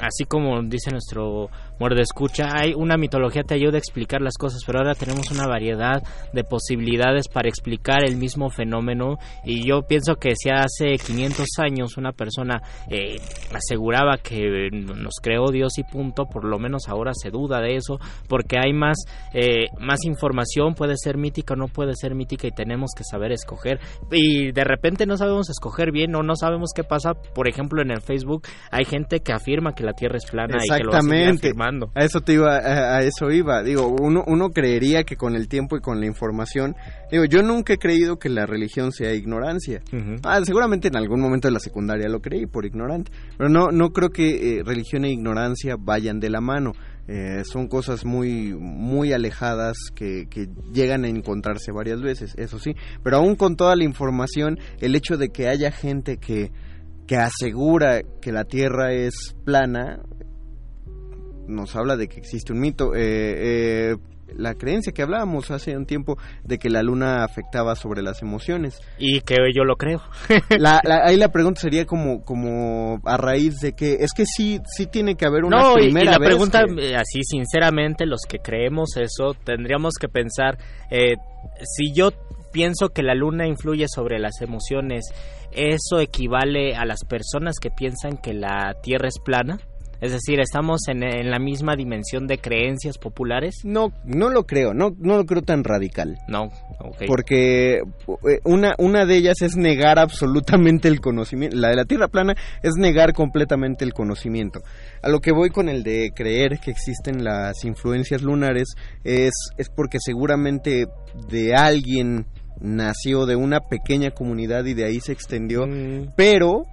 así 0.00 0.24
como 0.24 0.62
dice 0.62 0.90
nuestro 0.90 1.48
muerde 1.78 2.02
escucha, 2.02 2.48
hay 2.54 2.72
una 2.74 2.96
mitología 2.96 3.42
te 3.42 3.54
ayuda 3.54 3.74
a 3.74 3.78
explicar 3.78 4.22
las 4.22 4.38
cosas, 4.38 4.62
pero 4.64 4.78
ahora 4.78 4.94
tenemos 4.94 5.30
una 5.30 5.46
variedad 5.46 6.02
de 6.32 6.44
posibilidades 6.44 7.28
para 7.28 7.48
explicar 7.48 8.04
el 8.04 8.16
mismo 8.16 8.48
fenómeno. 8.50 9.18
Y 9.44 9.66
yo 9.66 9.82
pienso 9.82 10.16
que 10.16 10.34
si 10.36 10.48
hace 10.50 10.96
500 11.04 11.46
años 11.58 11.96
una 11.96 12.12
persona 12.12 12.62
eh, 12.90 13.16
aseguraba 13.52 14.16
que 14.18 14.70
nos 14.72 15.16
creó 15.22 15.50
Dios 15.50 15.78
y 15.78 15.84
punto, 15.84 16.26
por 16.26 16.44
lo 16.44 16.58
menos 16.58 16.88
ahora 16.88 17.12
se 17.14 17.30
duda 17.30 17.60
de 17.60 17.76
eso 17.76 17.98
porque 18.28 18.56
hay 18.58 18.72
más 18.72 18.96
eh, 19.34 19.66
más 19.78 20.04
información, 20.04 20.74
puede 20.74 20.94
ser 20.96 21.18
mítica 21.18 21.54
o 21.54 21.56
no 21.56 21.68
puede 21.68 21.94
ser 21.94 22.14
mítica 22.14 22.46
y 22.46 22.52
tenemos 22.52 22.92
que 22.96 23.04
saber 23.04 23.32
escoger. 23.32 23.80
Y 24.10 24.52
de 24.52 24.64
repente 24.64 25.06
no 25.06 25.16
sabemos 25.16 25.50
escoger 25.50 25.92
bien 25.92 26.14
o 26.14 26.22
no 26.22 26.36
sabemos 26.36 26.70
qué 26.74 26.84
pasa, 26.84 27.14
por 27.14 27.48
ejemplo 27.48 27.82
en 27.82 27.90
el 27.90 28.00
Facebook 28.00 28.46
hay 28.70 28.84
gente 28.84 29.20
que 29.20 29.32
afirma 29.32 29.55
que 29.74 29.84
la 29.84 29.92
Tierra 29.92 30.16
es 30.16 30.26
plana 30.30 30.56
y 30.62 30.68
que 30.68 30.84
lo 30.84 30.92
va 30.92 30.98
a. 30.98 31.02
A 31.94 32.04
eso 32.04 32.20
te 32.20 32.34
iba, 32.34 32.56
a, 32.56 32.96
a 32.96 33.02
eso 33.02 33.30
iba. 33.30 33.62
Digo, 33.62 33.88
uno, 33.88 34.24
uno 34.26 34.50
creería 34.50 35.04
que 35.04 35.16
con 35.16 35.34
el 35.34 35.48
tiempo 35.48 35.76
y 35.76 35.80
con 35.80 36.00
la 36.00 36.06
información, 36.06 36.74
digo, 37.10 37.24
yo 37.24 37.42
nunca 37.42 37.74
he 37.74 37.78
creído 37.78 38.18
que 38.18 38.28
la 38.28 38.46
religión 38.46 38.92
sea 38.92 39.12
ignorancia. 39.14 39.80
Ah, 40.22 40.40
seguramente 40.44 40.88
en 40.88 40.96
algún 40.96 41.20
momento 41.20 41.48
de 41.48 41.52
la 41.52 41.60
secundaria 41.60 42.08
lo 42.08 42.20
creí 42.20 42.46
por 42.46 42.66
ignorante, 42.66 43.12
pero 43.36 43.48
no, 43.48 43.70
no 43.70 43.90
creo 43.90 44.10
que 44.10 44.58
eh, 44.58 44.62
religión 44.64 45.04
e 45.04 45.10
ignorancia 45.10 45.76
vayan 45.78 46.20
de 46.20 46.30
la 46.30 46.40
mano. 46.40 46.72
Eh, 47.08 47.44
son 47.44 47.68
cosas 47.68 48.04
muy, 48.04 48.52
muy 48.52 49.12
alejadas 49.12 49.76
que, 49.94 50.26
que 50.28 50.48
llegan 50.72 51.04
a 51.04 51.08
encontrarse 51.08 51.70
varias 51.70 52.02
veces, 52.02 52.34
eso 52.36 52.58
sí. 52.58 52.74
Pero 53.04 53.18
aún 53.18 53.36
con 53.36 53.54
toda 53.56 53.76
la 53.76 53.84
información, 53.84 54.58
el 54.80 54.96
hecho 54.96 55.16
de 55.16 55.28
que 55.28 55.46
haya 55.46 55.70
gente 55.70 56.16
que, 56.16 56.50
que 57.06 57.16
asegura 57.16 58.00
que 58.20 58.32
la 58.32 58.44
Tierra 58.44 58.92
es 58.92 59.14
plana, 59.44 60.00
nos 61.46 61.76
habla 61.76 61.96
de 61.96 62.08
que 62.08 62.18
existe 62.18 62.52
un 62.52 62.60
mito. 62.60 62.94
Eh, 62.94 63.90
eh, 63.92 63.96
la 64.36 64.54
creencia 64.54 64.92
que 64.92 65.02
hablábamos 65.02 65.52
hace 65.52 65.76
un 65.76 65.86
tiempo 65.86 66.18
de 66.42 66.58
que 66.58 66.68
la 66.68 66.82
luna 66.82 67.22
afectaba 67.24 67.76
sobre 67.76 68.02
las 68.02 68.22
emociones. 68.22 68.80
Y 68.98 69.20
que 69.20 69.36
yo 69.54 69.62
lo 69.62 69.76
creo. 69.76 70.02
La, 70.58 70.80
la- 70.82 71.04
ahí 71.06 71.16
la 71.16 71.30
pregunta 71.30 71.60
sería 71.60 71.86
como, 71.86 72.22
como 72.24 73.00
a 73.04 73.16
raíz 73.16 73.60
de 73.60 73.74
que 73.74 73.98
es 74.00 74.10
que 74.16 74.26
sí, 74.26 74.60
sí 74.76 74.86
tiene 74.86 75.14
que 75.14 75.26
haber 75.26 75.44
una 75.44 75.60
No, 75.60 75.78
y, 75.78 75.82
y 75.82 75.84
primera 75.84 76.10
la 76.12 76.18
vez 76.18 76.28
pregunta, 76.28 76.64
que- 76.64 76.88
eh, 76.90 76.96
así 76.96 77.20
sinceramente, 77.22 78.04
los 78.04 78.22
que 78.28 78.38
creemos 78.40 78.96
eso, 78.96 79.34
tendríamos 79.44 79.94
que 80.00 80.08
pensar, 80.08 80.58
eh, 80.90 81.14
si 81.62 81.92
yo 81.94 82.10
pienso 82.52 82.88
que 82.88 83.02
la 83.04 83.14
luna 83.14 83.46
influye 83.46 83.86
sobre 83.86 84.18
las 84.18 84.40
emociones, 84.40 85.04
¿eso 85.56 86.00
equivale 86.00 86.76
a 86.76 86.84
las 86.84 87.04
personas 87.04 87.56
que 87.60 87.70
piensan 87.70 88.18
que 88.18 88.34
la 88.34 88.74
Tierra 88.82 89.08
es 89.08 89.18
plana? 89.18 89.58
Es 90.00 90.12
decir, 90.12 90.40
¿estamos 90.40 90.88
en, 90.88 91.02
en 91.02 91.30
la 91.30 91.38
misma 91.38 91.74
dimensión 91.74 92.26
de 92.26 92.38
creencias 92.38 92.98
populares? 92.98 93.60
no, 93.64 93.92
no 94.04 94.28
lo 94.28 94.44
creo, 94.44 94.74
no, 94.74 94.94
no 94.98 95.16
lo 95.16 95.24
creo 95.24 95.42
tan 95.42 95.64
radical. 95.64 96.18
No, 96.28 96.50
ok. 96.80 97.04
Porque 97.06 97.76
eh, 97.78 98.40
una, 98.44 98.74
una 98.78 99.06
de 99.06 99.16
ellas 99.16 99.40
es 99.40 99.56
negar 99.56 99.98
absolutamente 99.98 100.88
el 100.88 101.00
conocimiento. 101.00 101.56
La 101.56 101.70
de 101.70 101.76
la 101.76 101.84
Tierra 101.86 102.08
plana 102.08 102.34
es 102.62 102.74
negar 102.76 103.14
completamente 103.14 103.84
el 103.84 103.94
conocimiento. 103.94 104.60
A 105.02 105.08
lo 105.08 105.20
que 105.20 105.32
voy 105.32 105.48
con 105.48 105.68
el 105.68 105.82
de 105.82 106.10
creer 106.14 106.58
que 106.58 106.70
existen 106.70 107.24
las 107.24 107.64
influencias 107.64 108.22
lunares 108.22 108.74
es, 109.02 109.32
es 109.56 109.70
porque 109.70 109.98
seguramente 109.98 110.86
de 111.30 111.54
alguien 111.54 112.26
nació 112.60 113.26
de 113.26 113.36
una 113.36 113.60
pequeña 113.60 114.10
comunidad 114.10 114.64
y 114.64 114.74
de 114.74 114.84
ahí 114.84 115.00
se 115.00 115.12
extendió, 115.12 115.66
Mm, 115.66 116.12
pero 116.16 116.66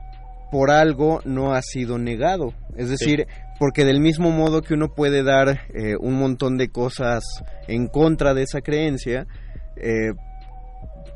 por 0.51 0.69
algo 0.69 1.21
no 1.25 1.53
ha 1.53 1.61
sido 1.61 1.97
negado. 1.97 2.53
Es 2.77 2.89
decir, 2.89 3.27
porque 3.59 3.85
del 3.85 3.99
mismo 3.99 4.29
modo 4.29 4.61
que 4.61 4.73
uno 4.75 4.93
puede 4.93 5.23
dar 5.23 5.61
eh, 5.73 5.95
un 5.99 6.13
montón 6.13 6.57
de 6.57 6.69
cosas 6.69 7.23
en 7.67 7.87
contra 7.87 8.33
de 8.33 8.43
esa 8.43 8.61
creencia, 8.61 9.25
eh, 9.77 10.11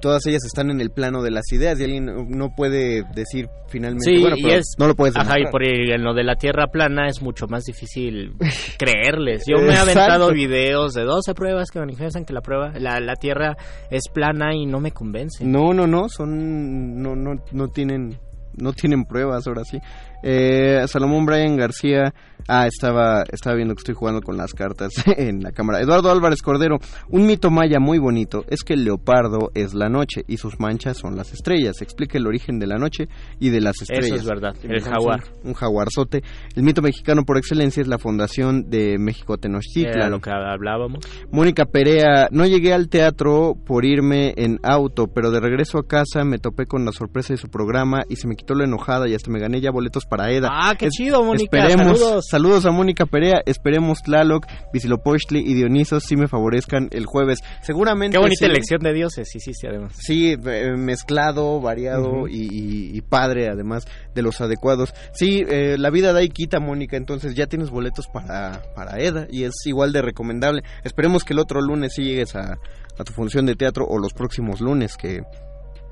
todas 0.02 0.26
ellas 0.28 0.44
están 0.46 0.70
en 0.70 0.82
el 0.82 0.90
plano 0.92 1.22
de 1.24 1.32
las 1.32 1.52
ideas 1.52 1.80
y 1.80 1.84
alguien 1.84 2.06
no- 2.30 2.54
puede 2.56 3.04
decir 3.16 3.50
finalmente, 3.68 4.06
Sí, 4.06 4.22
bueno, 4.22 4.36
y 4.38 4.44
pero 4.44 4.56
es- 4.60 4.76
no 4.78 4.88
lo 4.88 4.96
puedes 4.96 5.16
Ajá, 5.16 5.40
y 5.40 5.46
por 5.52 5.64
en 5.64 6.04
lo 6.04 6.14
de 6.14 6.24
la 6.24 6.36
Tierra 6.36 6.68
plana 6.68 7.08
es 7.08 7.22
mucho 7.22 7.48
más 7.48 7.64
difícil 7.66 8.34
creerles. 8.80 9.44
Yo 9.48 9.58
me 9.60 9.74
he 9.74 9.78
aventado 9.78 10.32
videos 10.32 10.94
de 10.94 11.04
12 11.04 11.34
pruebas 11.34 11.72
que 11.72 11.80
manifiestan 11.80 12.26
que 12.26 12.34
la 12.34 12.42
prueba, 12.42 12.72
la, 12.80 13.00
la 13.00 13.16
Tierra 13.16 13.58
es 13.90 14.04
plana 14.14 14.56
y 14.56 14.66
no 14.66 14.80
me 14.80 14.92
convencen. 14.92 15.52
No, 15.52 15.74
no, 15.74 15.88
no, 15.88 16.10
son 16.10 17.02
no 17.02 17.16
no 17.16 17.36
no 17.52 17.68
tienen 17.70 18.18
no 18.56 18.74
tienen 18.74 19.06
pruebas 19.06 19.46
ahora 19.48 19.64
sí. 19.66 19.78
Eh, 20.24 20.84
Salomón 20.88 21.26
Brian 21.26 21.56
García 21.56 22.14
Ah, 22.50 22.66
estaba, 22.66 23.24
estaba 23.30 23.58
viendo 23.58 23.76
que 23.76 23.82
estoy 23.82 23.96
jugando 23.96 24.22
con 24.22 24.38
las 24.38 24.54
cartas 24.54 24.94
en 25.18 25.44
la 25.44 25.52
cámara. 25.52 25.82
Eduardo 25.82 26.10
Álvarez 26.10 26.42
Cordero, 26.42 26.78
un 27.10 27.26
mito 27.26 27.52
maya 27.52 27.80
muy 27.80 28.00
bonito 28.00 28.46
es 28.48 28.64
que 28.64 28.74
el 28.74 28.86
leopardo 28.86 29.52
es 29.54 29.74
la 29.74 29.90
noche 29.90 30.24
y 30.28 30.38
sus 30.38 30.58
manchas 30.60 30.98
son 30.98 31.18
las 31.18 31.34
estrellas. 31.34 31.82
Explica 31.82 32.18
el 32.18 32.26
origen 32.26 32.58
de 32.58 32.68
la 32.68 32.78
noche 32.78 33.10
y 33.40 33.50
de 33.50 33.60
las 33.60 33.82
estrellas. 33.82 34.06
Eso 34.06 34.16
es 34.16 34.26
verdad, 34.26 34.56
el 34.64 34.82
jaguar. 34.82 35.24
Un 35.44 35.54
jaguarzote. 35.54 36.24
El 36.56 36.64
mito 36.64 36.82
mexicano 36.82 37.24
por 37.26 37.38
excelencia 37.38 37.82
es 37.82 37.88
la 37.88 37.98
fundación 37.98 38.70
de 38.70 38.98
México 38.98 39.38
Tenochtitlan. 39.38 39.98
Era 39.98 40.10
lo 40.10 40.22
que 40.22 40.30
hablábamos. 40.30 41.06
Mónica 41.32 41.66
Perea, 41.66 42.30
no 42.32 42.46
llegué 42.46 42.74
al 42.74 42.88
teatro 42.88 43.56
por 43.66 43.84
irme 43.84 44.34
en 44.38 44.60
auto, 44.64 45.08
pero 45.08 45.32
de 45.32 45.42
regreso 45.42 45.80
a 45.80 45.88
casa 45.88 46.24
me 46.24 46.40
topé 46.40 46.66
con 46.66 46.86
la 46.86 46.94
sorpresa 46.94 47.34
de 47.34 47.38
su 47.38 47.50
programa 47.50 48.04
y 48.08 48.16
se 48.16 48.28
me 48.28 48.36
quitó 48.36 48.56
la 48.56 48.64
enojada 48.64 49.10
y 49.10 49.16
hasta 49.16 49.30
me 49.30 49.40
gané 49.40 49.60
ya 49.60 49.72
boletos 49.72 50.06
para 50.06 50.17
EDA. 50.32 50.50
Ah, 50.52 50.76
qué 50.78 50.90
chido, 50.90 51.24
Mónica. 51.24 51.58
Esperemos. 51.60 52.00
Saludos. 52.00 52.26
Saludos 52.30 52.66
a 52.66 52.72
Mónica 52.72 53.06
Perea. 53.06 53.42
Esperemos 53.46 54.02
Tlaloc, 54.02 54.46
Visilopochtli 54.74 55.40
y 55.40 55.54
Dionisos 55.54 56.04
sí 56.04 56.16
me 56.16 56.28
favorezcan 56.28 56.90
el 56.92 57.06
jueves. 57.06 57.40
Seguramente. 57.62 58.16
Qué 58.16 58.20
bonita 58.22 58.40
sí. 58.40 58.52
elección 58.52 58.82
de 58.82 58.94
dioses, 58.94 59.28
sí, 59.32 59.40
sí, 59.40 59.54
sí, 59.54 59.68
además. 59.68 59.94
Sí, 59.98 60.36
eh, 60.46 60.72
mezclado, 60.78 61.62
variado 61.62 62.10
Ujú. 62.10 62.28
y, 62.28 62.48
y- 62.52 62.98
y 62.98 63.02
padre, 63.02 63.48
además 63.50 63.86
de 64.16 64.22
los 64.22 64.42
adecuados. 64.42 64.94
Sí, 65.14 65.44
eh, 65.48 65.76
la 65.78 65.90
vida 65.90 66.14
da 66.14 66.24
y 66.24 66.30
quita, 66.30 66.60
Mónica. 66.60 66.98
Entonces 66.98 67.36
ya 67.36 67.48
tienes 67.48 67.70
boletos 67.70 68.08
para, 68.08 68.62
para 68.76 69.00
EDA 69.00 69.28
y 69.30 69.44
es 69.44 69.54
igual 69.66 69.94
de 69.94 70.02
recomendable. 70.02 70.64
Esperemos 70.84 71.24
que 71.24 71.34
el 71.34 71.40
otro 71.40 71.62
lunes 71.62 71.94
sí 71.96 72.04
llegues 72.04 72.36
a, 72.36 72.58
a 72.98 73.04
tu 73.04 73.14
función 73.14 73.46
de 73.46 73.56
teatro 73.56 73.86
o 73.88 74.00
los 74.00 74.14
próximos 74.14 74.62
lunes 74.62 74.96
que. 74.98 75.22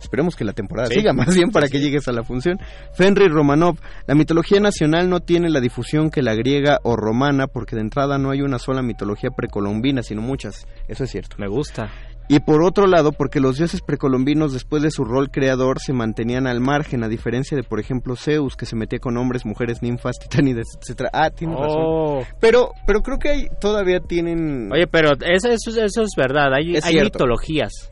Esperemos 0.06 0.36
que 0.36 0.46
la 0.46 0.54
temporada 0.54 0.88
Sí. 0.88 0.96
siga 0.96 1.14
más 1.14 1.34
bien 1.36 1.50
para 1.52 1.68
que 1.68 1.80
llegues 1.80 2.08
a 2.08 2.12
la 2.12 2.24
función. 2.24 2.58
Fenrir 2.94 3.32
Romanov, 3.32 3.78
la 4.08 4.16
mitología 4.16 4.60
nacional 4.60 5.10
no 5.10 5.20
tiene 5.20 5.50
la 5.50 5.60
difusión 5.60 6.10
que 6.12 6.22
la 6.22 6.36
griega 6.36 6.80
o 6.84 6.96
romana 6.96 7.48
porque 7.48 7.76
de 7.76 7.82
entrada 7.82 8.18
no 8.18 8.30
hay 8.32 8.42
una 8.42 8.60
sola 8.60 8.82
mitología 8.82 9.30
precolombina, 9.36 10.04
sino 10.04 10.22
muchas. 10.22 10.68
Eso 10.88 11.04
es 11.06 11.10
cierto. 11.12 11.36
Me 11.40 11.48
gusta. 11.48 11.90
Y 12.28 12.40
por 12.40 12.64
otro 12.64 12.88
lado, 12.88 13.12
porque 13.12 13.40
los 13.40 13.58
dioses 13.58 13.82
precolombinos 13.82 14.52
después 14.52 14.82
de 14.82 14.90
su 14.90 15.04
rol 15.06 15.30
creador 15.30 15.80
se 15.80 15.94
mantenían 15.94 16.48
al 16.48 16.60
margen, 16.60 17.04
a 17.04 17.08
diferencia 17.08 17.56
de, 17.56 17.62
por 17.62 17.80
ejemplo, 17.80 18.16
Zeus, 18.16 18.56
que 18.56 18.66
se 18.66 18.76
metía 18.76 18.98
con 18.98 19.16
hombres, 19.18 19.46
mujeres, 19.46 19.84
ninfas, 19.84 20.16
titánides, 20.20 20.66
etcétera. 20.82 21.12
Ah, 21.14 21.30
tienes 21.30 21.56
razón. 21.60 21.84
Oh. 21.86 22.24
Pero, 22.40 22.72
pero 22.88 23.02
creo 23.02 23.20
que 23.20 23.30
hay, 23.30 23.48
todavía 23.62 24.00
tienen... 24.00 24.72
Oye, 24.74 24.88
pero 24.88 25.12
eso, 25.22 25.50
eso, 25.50 25.70
eso 25.84 26.02
es 26.02 26.12
verdad, 26.18 26.52
hay, 26.52 26.76
Es 26.76 26.86
hay 26.86 26.94
cierto. 26.94 27.20
mitologías. 27.20 27.92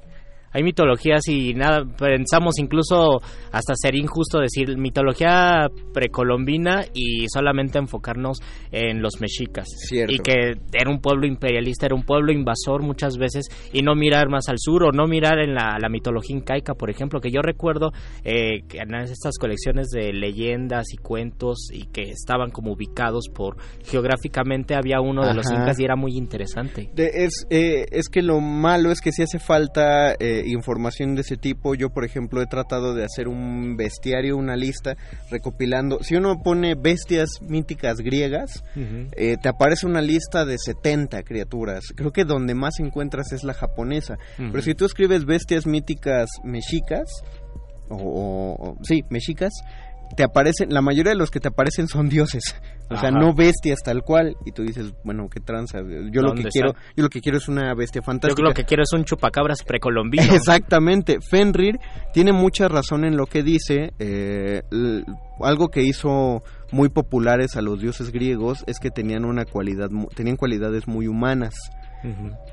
Hay 0.53 0.63
mitologías 0.63 1.27
y 1.27 1.53
nada, 1.53 1.83
pensamos 1.97 2.59
incluso 2.59 3.21
hasta 3.51 3.73
ser 3.75 3.95
injusto 3.95 4.39
decir 4.39 4.77
mitología 4.77 5.67
precolombina 5.93 6.85
y 6.93 7.25
solamente 7.27 7.77
enfocarnos 7.79 8.37
en 8.71 9.01
los 9.01 9.19
mexicas. 9.19 9.67
Cierto. 9.87 10.13
Y 10.13 10.19
que 10.19 10.53
era 10.71 10.89
un 10.89 10.99
pueblo 11.01 11.25
imperialista, 11.25 11.85
era 11.87 11.95
un 11.95 12.03
pueblo 12.03 12.31
invasor 12.31 12.83
muchas 12.83 13.17
veces 13.17 13.45
y 13.71 13.81
no 13.81 13.95
mirar 13.95 14.29
más 14.29 14.47
al 14.49 14.57
sur 14.59 14.83
o 14.83 14.91
no 14.91 15.07
mirar 15.07 15.39
en 15.39 15.53
la, 15.53 15.77
la 15.79 15.89
mitología 15.89 16.35
incaica, 16.35 16.73
por 16.75 16.89
ejemplo, 16.89 17.19
que 17.19 17.31
yo 17.31 17.41
recuerdo 17.41 17.91
eh, 18.23 18.61
que 18.67 18.77
en 18.79 18.93
estas 18.95 19.37
colecciones 19.39 19.87
de 19.89 20.13
leyendas 20.13 20.93
y 20.93 20.97
cuentos 20.97 21.69
y 21.71 21.85
que 21.87 22.03
estaban 22.03 22.51
como 22.51 22.73
ubicados 22.73 23.27
por 23.33 23.57
geográficamente 23.85 24.75
había 24.75 24.99
uno 25.01 25.25
de 25.25 25.33
los 25.33 25.49
incas 25.51 25.79
y 25.79 25.83
era 25.85 25.95
muy 25.95 26.13
interesante. 26.15 26.89
De- 26.93 27.11
es, 27.25 27.45
eh, 27.49 27.85
es 27.91 28.09
que 28.09 28.21
lo 28.21 28.39
malo 28.39 28.91
es 28.91 29.01
que 29.01 29.11
si 29.11 29.23
hace 29.23 29.39
falta 29.39 30.13
eh, 30.13 30.42
información 30.45 31.15
de 31.15 31.21
ese 31.21 31.37
tipo, 31.37 31.75
yo 31.75 31.89
por 31.89 32.03
ejemplo 32.05 32.41
he 32.41 32.45
tratado 32.47 32.93
de 32.93 33.03
hacer 33.03 33.27
un 33.27 33.75
bestiario, 33.77 34.37
una 34.37 34.55
lista 34.55 34.95
recopilando, 35.29 36.03
si 36.03 36.15
uno 36.15 36.41
pone 36.43 36.75
bestias 36.75 37.29
míticas 37.41 37.97
griegas, 37.97 38.63
eh, 38.75 39.37
te 39.41 39.49
aparece 39.49 39.85
una 39.85 40.01
lista 40.01 40.45
de 40.45 40.57
70 40.57 41.23
criaturas. 41.23 41.83
Creo 41.95 42.11
que 42.11 42.25
donde 42.25 42.53
más 42.55 42.79
encuentras 42.79 43.31
es 43.31 43.43
la 43.43 43.53
japonesa. 43.53 44.17
Pero 44.37 44.61
si 44.61 44.73
tú 44.75 44.85
escribes 44.85 45.25
bestias 45.25 45.65
míticas 45.65 46.29
mexicas, 46.43 47.09
o, 47.89 47.95
o- 47.95 48.69
o- 48.69 48.77
sí, 48.83 49.03
mexicas, 49.09 49.51
te 50.15 50.23
aparecen, 50.23 50.69
la 50.73 50.81
mayoría 50.81 51.11
de 51.11 51.17
los 51.17 51.31
que 51.31 51.39
te 51.39 51.47
aparecen 51.49 51.87
son 51.87 52.09
dioses. 52.09 52.55
O 52.89 52.95
sea, 52.97 53.09
Ajá. 53.09 53.19
no 53.19 53.33
bestias 53.33 53.79
tal 53.83 54.03
cual. 54.03 54.35
Y 54.45 54.51
tú 54.51 54.63
dices, 54.63 54.93
bueno, 55.03 55.27
qué 55.29 55.39
tranza. 55.39 55.79
Yo 55.79 56.21
lo 56.21 56.33
que 56.33 56.43
¿Dónde 56.43 56.49
quiero, 56.49 56.73
yo 56.95 57.03
lo 57.03 57.09
que 57.09 57.21
quiero 57.21 57.37
es 57.37 57.47
una 57.47 57.73
bestia 57.73 58.01
Yo 58.01 58.05
fantástica. 58.05 58.47
lo 58.47 58.53
que 58.53 58.65
quiero 58.65 58.83
es 58.83 58.93
un 58.93 59.03
chupacabras 59.05 59.63
precolombino. 59.63 60.23
Exactamente. 60.33 61.17
Fenrir 61.21 61.79
tiene 62.13 62.33
mucha 62.33 62.67
razón 62.67 63.05
en 63.05 63.17
lo 63.17 63.25
que 63.25 63.41
dice. 63.43 63.93
eh, 63.99 64.61
algo 65.41 65.69
que 65.69 65.81
hizo 65.81 66.43
muy 66.71 66.89
populares 66.89 67.55
a 67.57 67.61
los 67.61 67.79
dioses 67.81 68.11
griegos 68.11 68.63
es 68.67 68.79
que 68.79 68.91
tenían 68.91 69.25
una 69.25 69.45
cualidad, 69.45 69.89
tenían 70.15 70.35
cualidades 70.37 70.87
muy 70.87 71.07
humanas. 71.07 71.55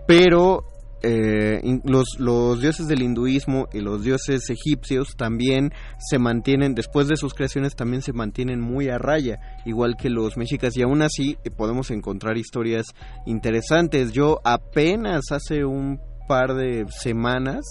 Pero 0.07 0.63
eh, 1.03 1.61
los 1.85 2.61
dioses 2.61 2.89
del 2.89 3.03
hinduismo 3.03 3.69
y 3.73 3.81
los 3.81 4.03
dioses 4.03 4.49
egipcios 4.51 5.17
también 5.17 5.73
se 5.99 6.19
mantienen, 6.19 6.75
después 6.75 7.09
de 7.09 7.17
sus 7.17 7.35
creaciones, 7.35 7.75
también 7.75 8.03
se 8.03 8.13
mantienen 8.13 8.61
muy 8.61 8.89
a 8.89 8.99
raya, 8.99 9.39
igual 9.65 9.97
que 9.97 10.11
los 10.11 10.37
mexicas. 10.37 10.77
Y 10.77 10.83
aún 10.83 11.03
así 11.03 11.37
eh, 11.45 11.51
podemos 11.51 11.91
encontrar 11.91 12.37
historias 12.37 12.87
interesantes. 13.27 14.13
Yo 14.13 14.41
apenas 14.45 15.31
hace 15.31 15.65
un 15.65 16.01
par 16.29 16.55
de 16.55 16.87
semanas 16.89 17.65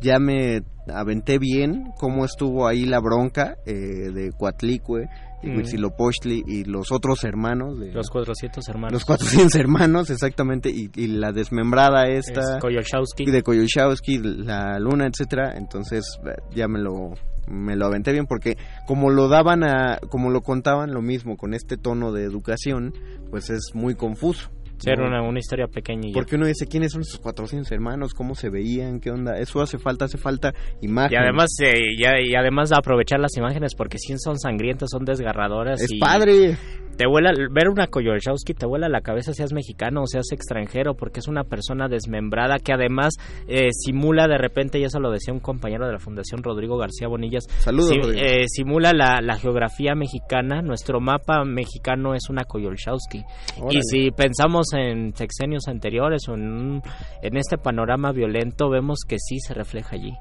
ya 0.00 0.18
me 0.18 0.62
aventé 0.92 1.38
bien 1.38 1.92
cómo 1.98 2.24
estuvo 2.24 2.66
ahí 2.66 2.84
la 2.84 3.00
bronca 3.00 3.56
eh, 3.66 3.72
de 3.72 4.30
Coatlicue 4.36 5.08
y 5.42 5.48
Mm. 5.48 5.56
Huitzilopochtli 5.56 6.42
y 6.46 6.64
los 6.64 6.90
otros 6.92 7.24
hermanos 7.24 7.78
de 7.78 7.92
Los 7.92 8.10
400 8.10 8.66
hermanos. 8.68 8.92
los 8.92 9.04
400 9.04 9.54
hermanos, 9.56 10.10
exactamente, 10.10 10.70
y, 10.70 10.90
y 10.94 11.06
la 11.08 11.32
desmembrada 11.32 12.06
Es 12.08 12.28
esta 12.28 12.58
y 13.18 13.30
de 13.30 13.42
Koyoshausky, 13.42 14.18
la 14.18 14.78
luna, 14.78 15.06
etcétera. 15.06 15.54
Entonces 15.56 16.04
eh, 16.26 16.30
ya 16.54 16.68
me 16.68 16.78
lo 16.80 17.14
me 17.48 17.76
lo 17.76 17.86
aventé 17.86 18.10
bien 18.10 18.26
porque 18.26 18.56
como 18.88 19.08
lo 19.10 19.28
daban 19.28 19.62
a 19.62 19.98
como 20.08 20.30
lo 20.30 20.40
contaban 20.42 20.92
lo 20.92 21.00
mismo 21.00 21.36
con 21.36 21.54
este 21.54 21.76
tono 21.76 22.10
de 22.12 22.24
educación, 22.24 22.92
pues 23.30 23.50
es 23.50 23.70
muy 23.74 23.94
confuso. 23.94 24.50
¿No? 24.98 25.06
una, 25.06 25.22
una 25.22 25.38
historia 25.38 25.66
pequeña 25.66 26.08
y 26.08 26.12
ya. 26.12 26.14
Porque 26.14 26.36
uno 26.36 26.46
dice, 26.46 26.66
¿quiénes 26.66 26.92
son 26.92 27.02
esos 27.02 27.18
400 27.20 27.70
hermanos? 27.72 28.12
¿Cómo 28.14 28.34
se 28.34 28.50
veían? 28.50 29.00
¿Qué 29.00 29.10
onda? 29.10 29.38
Eso 29.38 29.60
hace 29.60 29.78
falta, 29.78 30.04
hace 30.06 30.18
falta 30.18 30.52
imagen. 30.82 31.12
Y 31.12 31.16
además, 31.16 31.50
eh, 31.62 31.96
ya- 31.98 32.20
y 32.20 32.34
además 32.34 32.70
de 32.70 32.76
aprovechar 32.78 33.20
las 33.20 33.36
imágenes 33.36 33.74
porque 33.74 33.98
sí 33.98 34.14
son 34.18 34.38
sangrientas, 34.38 34.90
son 34.90 35.04
desgarradoras. 35.04 35.80
es 35.80 35.92
y 35.92 35.98
padre. 35.98 36.56
Te 36.96 37.06
vuela, 37.06 37.30
ver 37.50 37.68
una 37.68 37.88
Koyoshausky 37.88 38.54
te 38.54 38.64
vuela 38.66 38.88
la 38.88 39.02
cabeza 39.02 39.32
seas 39.34 39.52
mexicano 39.52 40.02
o 40.02 40.06
seas 40.06 40.32
extranjero 40.32 40.94
porque 40.94 41.20
es 41.20 41.28
una 41.28 41.44
persona 41.44 41.88
desmembrada 41.88 42.56
que 42.58 42.72
además 42.72 43.14
eh, 43.48 43.68
simula 43.72 44.26
de 44.28 44.38
repente, 44.38 44.78
y 44.78 44.84
eso 44.84 44.98
lo 44.98 45.10
decía 45.10 45.34
un 45.34 45.40
compañero 45.40 45.86
de 45.86 45.92
la 45.92 45.98
Fundación 45.98 46.42
Rodrigo 46.42 46.78
García 46.78 47.08
Bonillas, 47.08 47.44
Saludos, 47.58 47.90
si- 47.90 47.98
Rodrigo. 47.98 48.24
eh, 48.26 48.44
simula 48.48 48.92
la, 48.94 49.20
la 49.20 49.36
geografía 49.36 49.94
mexicana, 49.94 50.62
nuestro 50.62 51.00
mapa 51.00 51.44
mexicano 51.44 52.14
es 52.14 52.30
una. 52.30 52.44
Órale. 53.60 53.78
Y 53.78 53.80
si 53.82 54.10
pensamos 54.12 54.72
en 54.72 55.14
sexenios 55.14 55.68
anteriores 55.68 56.28
o 56.28 56.34
en, 56.34 56.80
en 57.22 57.36
este 57.36 57.58
panorama 57.58 58.12
violento, 58.12 58.70
vemos 58.70 59.00
que 59.06 59.16
sí 59.18 59.38
se 59.40 59.52
refleja 59.52 59.96
allí. 59.96 60.12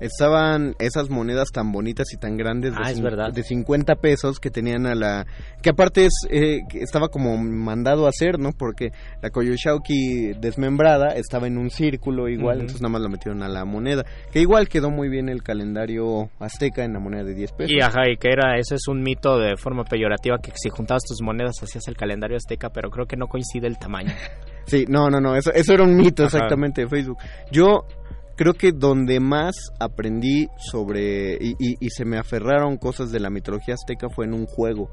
Estaban 0.00 0.74
esas 0.80 1.08
monedas 1.08 1.48
tan 1.52 1.72
bonitas 1.72 2.12
y 2.12 2.16
tan 2.16 2.36
grandes 2.36 2.72
de, 2.72 2.78
Ah, 2.82 2.90
es 2.90 2.98
cin- 2.98 3.02
verdad. 3.04 3.32
de 3.32 3.42
50 3.42 3.94
pesos 3.96 4.40
que 4.40 4.50
tenían 4.50 4.86
a 4.86 4.94
la... 4.94 5.26
Que 5.62 5.70
aparte 5.70 6.06
es, 6.06 6.12
eh, 6.30 6.60
estaba 6.74 7.08
como 7.08 7.36
mandado 7.38 8.06
a 8.06 8.08
hacer, 8.10 8.38
¿no? 8.38 8.50
Porque 8.52 8.90
la 9.22 9.30
Koyoshauki 9.30 10.32
desmembrada 10.40 11.14
estaba 11.14 11.46
en 11.46 11.58
un 11.58 11.70
círculo 11.70 12.28
igual, 12.28 12.60
entonces 12.60 12.82
nada 12.82 12.92
más 12.92 13.02
la 13.02 13.08
metieron 13.08 13.42
a 13.42 13.48
la 13.48 13.64
moneda. 13.64 14.04
Que 14.32 14.40
igual 14.40 14.68
quedó 14.68 14.90
muy 14.90 15.08
bien 15.08 15.28
el 15.28 15.42
calendario 15.42 16.28
azteca 16.38 16.84
en 16.84 16.92
la 16.92 16.98
moneda 17.00 17.24
de 17.24 17.34
10 17.34 17.52
pesos. 17.52 17.72
Y 17.72 17.80
ajá, 17.80 18.08
y 18.10 18.16
que 18.16 18.28
era, 18.30 18.58
ese 18.58 18.74
es 18.74 18.88
un 18.88 19.02
mito 19.02 19.38
de 19.38 19.56
forma 19.56 19.84
peyorativa 19.84 20.38
que 20.38 20.52
si 20.54 20.68
juntabas 20.70 21.04
tus 21.04 21.22
monedas 21.22 21.54
hacías 21.62 21.86
el 21.88 21.96
calendario 21.96 22.36
azteca, 22.36 22.70
pero 22.70 22.90
creo 22.90 23.06
que 23.06 23.16
no 23.16 23.26
coincide 23.28 23.66
el 23.66 23.78
tamaño. 23.78 24.12
Sí, 24.66 24.86
no, 24.88 25.10
no, 25.10 25.20
no, 25.20 25.36
eso, 25.36 25.52
eso 25.52 25.74
era 25.74 25.82
un 25.84 25.94
mito 25.94 26.24
Ajá. 26.24 26.38
exactamente 26.38 26.80
de 26.80 26.88
Facebook. 26.88 27.18
Yo 27.52 27.86
creo 28.36 28.52
que 28.54 28.72
donde 28.72 29.20
más 29.20 29.54
aprendí 29.80 30.48
sobre 30.58 31.34
y, 31.40 31.50
y- 31.58 31.76
y 31.80 31.90
se 31.90 32.04
me 32.04 32.18
aferraron 32.18 32.76
cosas 32.76 33.10
de 33.12 33.20
la 33.20 33.30
mitología 33.30 33.74
azteca 33.74 34.08
fue 34.14 34.24
en 34.26 34.34
un 34.34 34.46
juego. 34.46 34.90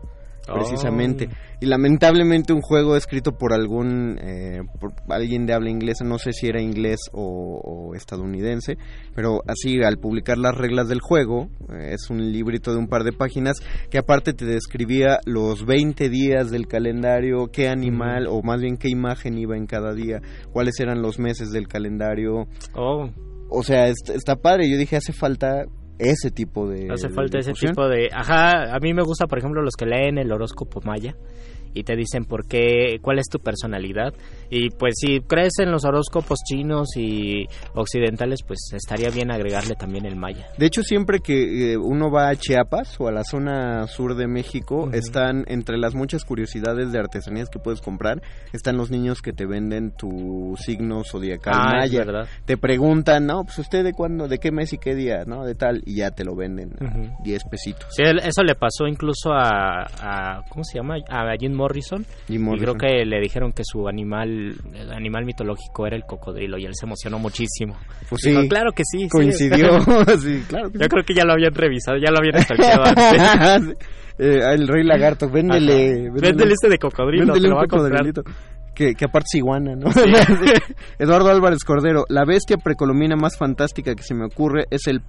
Precisamente. 0.52 1.30
Oh. 1.30 1.58
Y 1.62 1.68
lamentablemente 1.68 2.52
un 2.52 2.62
juego 2.62 2.96
escrito 2.96 3.34
por 3.38 3.54
algún, 3.54 4.18
eh, 4.20 4.62
por 4.80 4.92
alguien 5.10 5.46
de 5.46 5.54
habla 5.54 5.70
inglesa, 5.70 6.04
no 6.04 6.18
sé 6.18 6.34
si 6.34 6.48
era 6.48 6.60
inglés 6.60 6.98
o, 7.14 7.62
o 7.64 7.94
estadounidense, 7.96 8.76
pero 9.14 9.42
así 9.48 9.84
al 9.84 9.98
publicar 10.00 10.40
las 10.40 10.56
reglas 10.58 10.88
del 10.90 11.00
juego, 11.00 11.48
eh, 11.70 11.94
es 11.94 12.10
un 12.10 12.32
librito 12.32 12.72
de 12.72 12.80
un 12.80 12.88
par 12.88 13.04
de 13.04 13.14
páginas 13.14 13.58
que 13.92 14.00
aparte 14.00 14.34
te 14.34 14.46
describía 14.46 15.20
los 15.26 15.64
20 15.64 16.10
días 16.10 16.50
del 16.50 16.68
calendario, 16.68 17.52
qué 17.54 17.70
animal 17.70 18.26
o 18.28 18.42
más 18.42 18.62
bien 18.62 18.78
qué 18.78 18.90
imagen 18.90 19.38
iba 19.38 19.56
en 19.56 19.68
cada 19.68 19.94
día, 19.94 20.22
cuáles 20.52 20.80
eran 20.80 21.04
los 21.04 21.20
meses 21.20 21.52
del 21.52 21.68
calendario. 21.68 22.48
Oh, 22.76 23.10
O 23.52 23.64
sea, 23.64 23.88
est- 23.88 24.10
está 24.10 24.36
padre. 24.38 24.70
Yo 24.72 24.78
dije, 24.78 24.96
hace 24.96 25.12
falta 25.14 25.66
ese 26.00 26.32
tipo 26.32 26.68
de... 26.68 26.88
Hace 26.92 27.10
falta 27.10 27.38
ese 27.38 27.52
tipo 27.54 27.88
de... 27.88 28.10
Ajá, 28.12 28.74
a 28.74 28.80
mí 28.80 28.94
me 28.94 29.04
gusta, 29.04 29.28
por 29.28 29.38
ejemplo, 29.38 29.62
los 29.62 29.76
que 29.76 29.86
leen 29.86 30.18
el 30.18 30.32
horóscopo 30.32 30.80
maya 30.84 31.16
y 31.74 31.84
te 31.84 31.96
dicen 31.96 32.26
por 32.26 32.48
qué, 32.48 32.98
cuál 33.02 33.20
es 33.20 33.28
tu 33.30 33.40
personalidad. 33.40 34.14
Y 34.50 34.70
pues 34.72 34.96
si 34.98 35.22
crees 35.22 35.54
en 35.60 35.72
los 35.72 35.86
horóscopos 35.86 36.40
chinos 36.46 36.90
y 36.98 37.46
occidentales, 37.74 38.40
pues 38.46 38.60
estaría 38.74 39.10
bien 39.10 39.32
agregarle 39.32 39.76
también 39.76 40.06
el 40.06 40.16
maya. 40.16 40.48
De 40.58 40.66
hecho, 40.66 40.84
siempre 40.84 41.20
que 41.20 41.74
eh, 41.74 41.78
uno 41.78 42.12
va 42.12 42.30
a 42.30 42.36
Chiapas 42.36 43.00
o 43.00 43.08
a 43.08 43.12
la 43.12 43.24
zona 43.24 43.88
sur 43.88 44.16
de 44.16 44.28
México, 44.28 44.90
están 44.94 45.46
entre 45.48 45.78
las 45.78 45.96
muchas 45.96 46.26
curiosidades 46.26 46.92
de 46.92 47.00
artesanías 47.00 47.50
que 47.50 47.60
puedes 47.60 47.82
comprar, 47.82 48.22
están 48.54 48.78
los 48.78 48.92
niños 48.92 49.22
que 49.22 49.32
te 49.34 49.46
venden 49.46 49.92
tu 49.92 50.56
signo 50.58 51.04
zodiacal 51.04 51.54
Ah, 51.56 51.78
maya. 51.80 52.00
verdad. 52.06 52.28
Te 52.46 52.58
preguntan, 52.58 53.26
no, 53.26 53.44
pues 53.44 53.60
usted 53.60 53.84
de 53.84 53.94
cuándo, 53.94 54.28
de 54.28 54.38
qué 54.38 54.52
mes 54.52 54.74
y 54.74 54.78
qué 54.78 54.96
día, 54.96 55.24
¿no? 55.26 55.46
De 55.46 55.56
tal, 55.56 55.82
y 55.86 55.96
ya 55.96 56.12
te 56.12 56.24
lo 56.24 56.36
venden. 56.36 56.72
10 57.24 57.44
pesitos. 57.50 57.88
Sí, 57.92 58.04
eso 58.04 58.44
le 58.44 58.56
pasó 58.56 58.86
incluso 58.88 59.32
a, 59.32 59.84
a- 60.02 60.42
¿cómo 60.50 60.64
se 60.64 60.78
llama? 60.78 60.96
A 61.10 61.24
Jim 61.40 61.54
Morrison. 61.62 62.04
Jim 62.28 62.54
Y 62.54 62.60
creo 62.60 62.74
que 62.74 63.06
le 63.06 63.20
dijeron 63.22 63.52
que 63.54 63.62
su 63.64 63.88
animal, 63.88 64.56
el 64.74 64.92
animal 64.92 65.26
mitológico 65.26 65.86
era 65.86 65.96
el 65.96 66.04
cocodrilo 66.04 66.58
y 66.58 66.66
él 66.66 66.74
se 66.74 66.86
emocionó 66.88 67.20
muchísimo. 67.20 67.78
Pues 68.10 68.22
Dijo, 68.24 68.42
sí, 68.42 68.50
claro 68.50 68.72
que 68.72 68.84
sí. 68.86 69.02
sí". 69.04 69.10
coincidió. 69.10 69.80
sí, 70.20 70.44
claro 70.48 70.72
que 70.72 70.80
Yo 70.80 70.84
sí. 70.86 70.90
creo 70.90 71.04
que 71.06 71.14
ya 71.14 71.24
lo 71.26 71.34
habían 71.34 71.54
revisado, 71.54 71.98
ya 71.98 72.12
lo 72.12 72.18
habían 72.18 72.42
stalkeado 72.44 72.84
antes. 72.86 73.78
Eh, 74.18 74.40
el 74.54 74.68
rey 74.68 74.84
lagarto, 74.84 75.30
véndele. 75.30 76.10
Véndele 76.12 76.54
este 76.54 76.70
de 76.70 76.78
cocodrilo, 76.78 77.34
véndele 77.34 77.54
un 77.54 77.60
cocodrilito. 77.68 78.24
Que, 78.74 78.94
que 78.96 79.06
aparte 79.06 79.26
es 79.34 79.36
iguana, 79.36 79.76
¿no? 79.76 79.90
Eduardo 81.00 81.30
Álvarez 81.30 81.64
Cordero, 81.66 82.06
la 82.10 82.24
bestia 82.26 82.58
precolomina 82.58 83.16
más 83.16 83.38
fantástica 83.38 83.94
que 83.96 84.04
se 84.04 84.16
me 84.16 84.26
ocurre 84.26 84.66
es 84.72 84.88
el... 84.88 85.02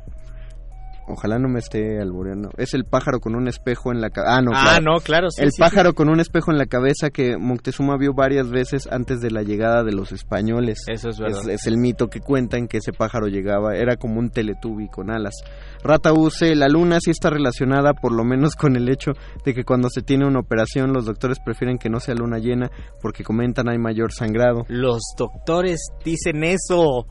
Ojalá 1.09 1.39
no 1.39 1.49
me 1.49 1.59
esté 1.59 2.01
alboreando. 2.01 2.51
Es 2.57 2.75
el 2.75 2.85
pájaro 2.85 3.21
con 3.21 3.35
un 3.35 3.49
espejo 3.49 3.93
en 3.93 4.01
la 4.01 4.11
cabeza. 4.11 4.37
Ah, 4.37 4.41
no, 4.41 4.51
ah, 4.55 4.63
claro. 4.63 4.83
no, 4.83 5.01
claro. 5.01 5.31
sí, 5.31 5.43
el 5.43 5.51
sí, 5.51 5.61
pájaro 5.61 5.95
con 5.95 6.09
un 6.09 6.21
espejo 6.21 6.53
en 6.53 6.59
la 6.59 6.67
cabeza 6.67 7.11
que 7.11 7.37
Moctezuma 7.37 7.97
vio 7.97 8.15
varias 8.15 8.51
veces 8.51 8.89
antes 8.91 9.21
de 9.21 9.31
la 9.31 9.43
llegada 9.43 9.83
de 9.83 9.93
los 9.93 10.13
españoles. 10.13 10.79
Eso 10.87 11.09
es 11.09 11.19
verdad. 11.19 11.49
Es, 11.49 11.63
es 11.63 11.67
el 11.67 11.79
mito 11.79 12.09
que 12.09 12.21
cuentan 12.21 12.69
que 12.69 12.79
ese 12.79 12.93
pájaro 12.93 13.27
llegaba, 13.27 13.75
era 13.77 13.97
como 13.97 14.21
un 14.21 14.31
teletubi 14.31 14.89
con 14.89 15.11
alas. 15.11 15.35
Rata 15.83 16.13
Use, 16.13 16.55
la 16.55 16.69
luna 16.69 16.99
sí 17.01 17.11
está 17.11 17.31
relacionada 17.31 17.95
por 17.95 18.13
lo 18.13 18.25
menos 18.25 18.55
con 18.55 18.77
el 18.77 18.89
hecho 18.89 19.13
de 19.45 19.55
que 19.55 19.65
cuando 19.65 19.89
se 19.91 20.03
tiene 20.03 20.27
una 20.27 20.41
operación 20.41 20.93
los 20.93 21.07
doctores 21.07 21.39
prefieren 21.45 21.79
que 21.79 21.91
no 21.91 22.01
sea 22.01 22.15
luna 22.15 22.39
llena 22.39 22.71
porque 23.01 23.25
comentan 23.25 23.69
hay 23.69 23.79
mayor 23.79 24.13
sangrado. 24.13 24.65
Los 24.69 25.01
doctores 25.17 25.81
dicen 26.05 26.45
eso. 26.45 27.07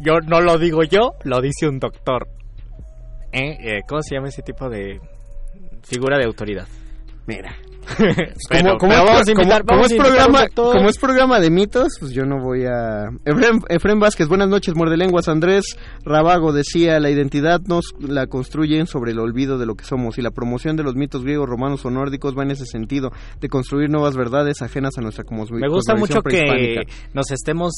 Yo 0.00 0.20
no 0.26 0.40
lo 0.40 0.58
digo 0.58 0.84
yo, 0.84 1.12
lo 1.24 1.40
dice 1.40 1.68
un 1.68 1.78
doctor. 1.78 2.28
¿Eh? 3.32 3.56
Eh, 3.60 3.80
¿Cómo 3.88 4.02
se 4.02 4.14
llama 4.14 4.28
ese 4.28 4.42
tipo 4.42 4.68
de 4.68 5.00
figura 5.82 6.18
de 6.18 6.24
autoridad? 6.24 6.66
Mira. 7.26 7.54
Pero- 8.50 8.76
como, 8.76 8.92
pero 8.92 9.02
es, 9.02 9.08
vamos 9.10 9.28
a 9.28 9.30
invitar- 9.32 9.64
como- 9.64 9.66
como 9.66 9.76
vamos 9.80 9.86
es 9.86 9.92
a 9.92 9.96
invitar 9.96 10.06
a 10.06 10.26
un 10.26 10.32
programa, 10.32 10.40
doctor. 10.42 10.76
como 10.76 10.88
es 10.90 10.98
programa 10.98 11.40
de 11.40 11.50
mitos, 11.50 11.88
pues 11.98 12.12
yo 12.12 12.24
no 12.26 12.38
voy 12.42 12.64
a... 12.66 13.08
Efren, 13.24 13.60
Efren 13.70 13.98
Vázquez, 13.98 14.28
buenas 14.28 14.48
noches, 14.50 14.74
muerde 14.74 14.98
lenguas. 14.98 15.26
Andrés 15.28 15.64
Rabago 16.04 16.52
decía, 16.52 17.00
la 17.00 17.08
identidad 17.10 17.60
nos 17.66 17.94
la 17.98 18.26
construyen 18.26 18.86
sobre 18.86 19.12
el 19.12 19.18
olvido 19.18 19.56
de 19.56 19.64
lo 19.64 19.74
que 19.74 19.84
somos 19.84 20.18
y 20.18 20.22
la 20.22 20.30
promoción 20.32 20.76
de 20.76 20.82
los 20.82 20.96
mitos 20.96 21.22
griegos, 21.24 21.48
romanos 21.48 21.84
o 21.86 21.90
nórdicos 21.90 22.36
va 22.36 22.42
en 22.42 22.50
ese 22.50 22.66
sentido, 22.66 23.10
de 23.40 23.48
construir 23.48 23.88
nuevas 23.88 24.16
verdades 24.16 24.60
ajenas 24.60 24.98
a 24.98 25.00
nuestra 25.00 25.24
cosmovisión 25.24 25.60
Me 25.60 25.68
gusta 25.68 25.94
mucho 25.94 26.20
que 26.20 26.82
nos 27.14 27.30
estemos 27.30 27.72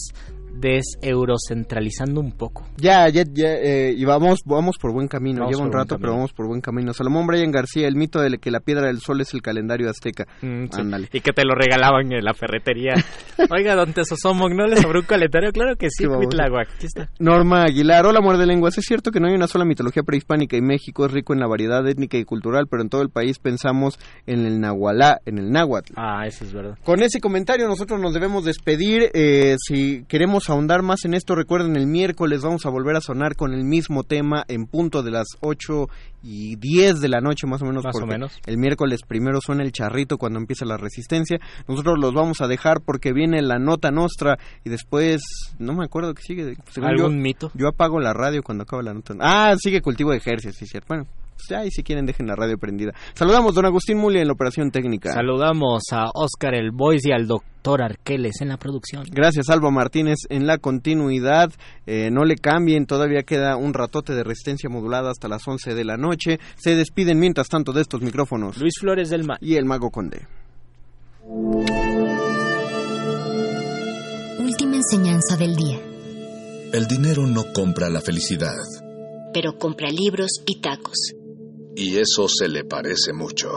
deseurocentralizando 0.54 2.20
un 2.20 2.32
poco. 2.32 2.66
Ya, 2.76 3.08
ya, 3.08 3.24
ya, 3.30 3.54
eh, 3.54 3.94
y 3.96 4.04
vamos, 4.04 4.40
vamos 4.44 4.76
por 4.78 4.92
buen 4.92 5.08
camino. 5.08 5.40
Vamos 5.40 5.56
Lleva 5.56 5.66
un 5.66 5.72
rato, 5.72 5.98
pero 5.98 6.12
vamos 6.12 6.32
por 6.32 6.46
buen 6.46 6.60
camino. 6.60 6.92
Salomón 6.92 7.26
Brian 7.26 7.50
García, 7.50 7.88
el 7.88 7.96
mito 7.96 8.20
de 8.20 8.38
que 8.38 8.50
la 8.50 8.60
piedra 8.60 8.86
del 8.86 9.00
sol 9.00 9.20
es 9.20 9.34
el 9.34 9.42
calendario 9.42 9.88
azteca. 9.88 10.26
Mm, 10.42 10.66
sí. 10.70 10.82
Y 11.12 11.20
que 11.20 11.32
te 11.32 11.44
lo 11.44 11.54
regalaban 11.54 12.12
en 12.12 12.24
la 12.24 12.34
ferretería. 12.34 12.94
Oiga, 13.50 13.74
don 13.74 13.92
Tesosomoc, 13.92 14.52
¿no 14.52 14.66
le 14.66 14.76
sobró 14.76 15.00
un 15.00 15.06
calendario? 15.06 15.52
Claro 15.52 15.76
que 15.76 15.88
sí, 15.90 16.04
Sí, 16.04 16.06
aquí 16.40 16.86
está. 16.86 17.10
Norma 17.18 17.64
Aguilar, 17.64 18.06
hola 18.06 18.20
muerde 18.20 18.46
lenguas. 18.46 18.78
Es 18.78 18.84
cierto 18.84 19.10
que 19.10 19.20
no 19.20 19.28
hay 19.28 19.34
una 19.34 19.46
sola 19.46 19.64
mitología 19.64 20.02
prehispánica 20.02 20.56
y 20.56 20.62
México 20.62 21.06
es 21.06 21.12
rico 21.12 21.32
en 21.32 21.40
la 21.40 21.46
variedad 21.46 21.86
étnica 21.86 22.18
y 22.18 22.24
cultural, 22.24 22.66
pero 22.68 22.82
en 22.82 22.88
todo 22.88 23.02
el 23.02 23.10
país 23.10 23.38
pensamos 23.38 23.98
en 24.26 24.46
el 24.46 24.60
nahualá, 24.60 25.20
en 25.26 25.38
el 25.38 25.50
náhuatl. 25.50 25.92
Ah, 25.96 26.26
eso 26.26 26.44
es 26.44 26.52
verdad. 26.52 26.78
Con 26.84 27.02
ese 27.02 27.20
comentario 27.20 27.66
nosotros 27.68 28.00
nos 28.00 28.14
debemos 28.14 28.44
despedir. 28.44 29.10
Eh, 29.12 29.56
si 29.58 30.04
queremos 30.08 30.39
ahondar 30.48 30.82
más 30.82 31.04
en 31.04 31.14
esto, 31.14 31.34
recuerden 31.34 31.76
el 31.76 31.86
miércoles 31.86 32.42
vamos 32.42 32.64
a 32.64 32.70
volver 32.70 32.96
a 32.96 33.00
sonar 33.00 33.34
con 33.36 33.52
el 33.52 33.64
mismo 33.64 34.04
tema 34.04 34.44
en 34.48 34.66
punto 34.66 35.02
de 35.02 35.10
las 35.10 35.26
8 35.40 35.88
y 36.22 36.56
10 36.56 37.00
de 37.00 37.08
la 37.08 37.20
noche 37.20 37.46
más 37.46 37.60
o 37.62 37.64
menos. 37.66 37.84
Más 37.84 37.96
o 37.96 38.06
menos. 38.06 38.38
El 38.46 38.58
miércoles 38.58 39.00
primero 39.06 39.40
suena 39.40 39.62
el 39.64 39.72
charrito 39.72 40.16
cuando 40.18 40.38
empieza 40.38 40.64
la 40.64 40.76
resistencia. 40.76 41.38
Nosotros 41.68 41.98
los 41.98 42.14
vamos 42.14 42.40
a 42.40 42.46
dejar 42.48 42.80
porque 42.80 43.12
viene 43.12 43.42
la 43.42 43.58
nota 43.58 43.90
nostra 43.90 44.38
y 44.64 44.70
después, 44.70 45.22
no 45.58 45.74
me 45.74 45.84
acuerdo 45.84 46.14
qué 46.14 46.22
sigue. 46.22 46.56
Según 46.70 46.90
yo- 46.96 47.04
¿Algún 47.06 47.20
mito? 47.20 47.50
yo 47.54 47.68
apago 47.68 48.00
la 48.00 48.12
radio 48.12 48.42
cuando 48.42 48.62
acaba 48.62 48.82
la 48.82 48.94
nota. 48.94 49.14
Ah, 49.20 49.54
sigue 49.58 49.82
cultivo 49.82 50.10
de 50.12 50.18
ejercicios, 50.18 50.56
sí, 50.56 50.66
cierto. 50.66 50.86
Bueno, 50.88 51.06
pues 51.48 51.60
ya, 51.60 51.66
y 51.66 51.70
si 51.70 51.82
quieren 51.82 52.06
dejen 52.06 52.26
la 52.26 52.36
radio 52.36 52.58
prendida. 52.58 52.92
Saludamos 53.14 53.54
don 53.54 53.66
Agustín 53.66 53.98
Muli 53.98 54.20
en 54.20 54.26
la 54.26 54.32
operación 54.32 54.70
técnica. 54.70 55.12
Saludamos 55.12 55.82
a 55.92 56.10
Oscar 56.14 56.54
el 56.54 56.70
Boys 56.72 57.04
y 57.06 57.12
al 57.12 57.26
doctor 57.26 57.82
Arqueles 57.82 58.40
en 58.40 58.48
la 58.48 58.56
producción. 58.56 59.04
Gracias, 59.10 59.48
Alba 59.48 59.70
Martínez, 59.70 60.18
en 60.28 60.46
la 60.46 60.58
continuidad. 60.58 61.50
Eh, 61.86 62.10
no 62.10 62.24
le 62.24 62.36
cambien, 62.36 62.86
todavía 62.86 63.22
queda 63.22 63.56
un 63.56 63.74
ratote 63.74 64.14
de 64.14 64.24
resistencia 64.24 64.70
modulada 64.70 65.10
hasta 65.10 65.28
las 65.28 65.46
11 65.46 65.74
de 65.74 65.84
la 65.84 65.96
noche. 65.96 66.38
Se 66.56 66.74
despiden 66.74 67.18
mientras 67.18 67.48
tanto 67.48 67.72
de 67.72 67.82
estos 67.82 68.02
micrófonos. 68.02 68.58
Luis 68.58 68.74
Flores 68.78 69.10
del 69.10 69.24
Mar. 69.24 69.38
Y 69.40 69.56
el 69.56 69.64
Mago 69.64 69.90
Conde. 69.90 70.26
Última 74.38 74.76
enseñanza 74.76 75.36
del 75.36 75.54
día. 75.54 75.78
El 76.72 76.86
dinero 76.86 77.26
no 77.26 77.52
compra 77.52 77.88
la 77.90 78.00
felicidad. 78.00 78.54
Pero 79.32 79.58
compra 79.58 79.90
libros 79.90 80.42
y 80.46 80.60
tacos. 80.60 81.14
Y 81.82 81.96
eso 81.96 82.28
se 82.28 82.46
le 82.46 82.64
parece 82.64 83.14
mucho. 83.14 83.48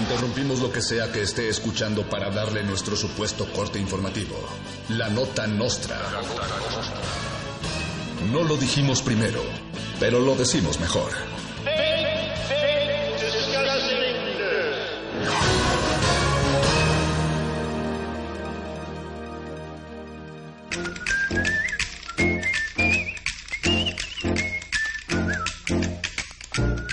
Interrumpimos 0.00 0.58
lo 0.58 0.72
que 0.72 0.82
sea 0.82 1.12
que 1.12 1.22
esté 1.22 1.48
escuchando 1.48 2.10
para 2.10 2.28
darle 2.32 2.64
nuestro 2.64 2.96
supuesto 2.96 3.46
corte 3.54 3.78
informativo. 3.78 4.34
La 4.88 5.08
nota 5.08 5.46
nostra. 5.46 5.96
No 8.24 8.42
lo 8.42 8.56
dijimos 8.56 9.02
primero, 9.02 9.42
pero 10.00 10.18
lo 10.18 10.34
decimos 10.34 10.80
mejor. 10.80 11.12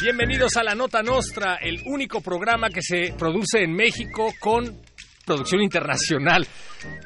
Bienvenidos 0.02 0.58
a 0.58 0.64
La 0.64 0.76
Nota 0.76 1.02
Nostra, 1.02 1.56
el 1.56 1.82
único 1.86 2.22
programa 2.22 2.70
que 2.70 2.82
se 2.82 3.14
produce 3.18 3.64
en 3.64 3.74
México 3.74 4.34
con 4.40 4.82
producción 5.26 5.62
internacional. 5.62 6.46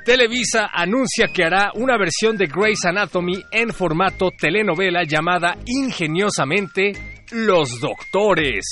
Televisa 0.05 0.69
anuncia 0.73 1.27
que 1.27 1.43
hará 1.43 1.71
una 1.75 1.97
versión 1.97 2.37
de 2.37 2.47
Grey's 2.47 2.85
Anatomy 2.85 3.43
en 3.51 3.71
formato 3.73 4.29
telenovela 4.37 5.03
llamada 5.03 5.57
ingeniosamente 5.65 6.93
Los 7.31 7.79
Doctores. 7.79 8.63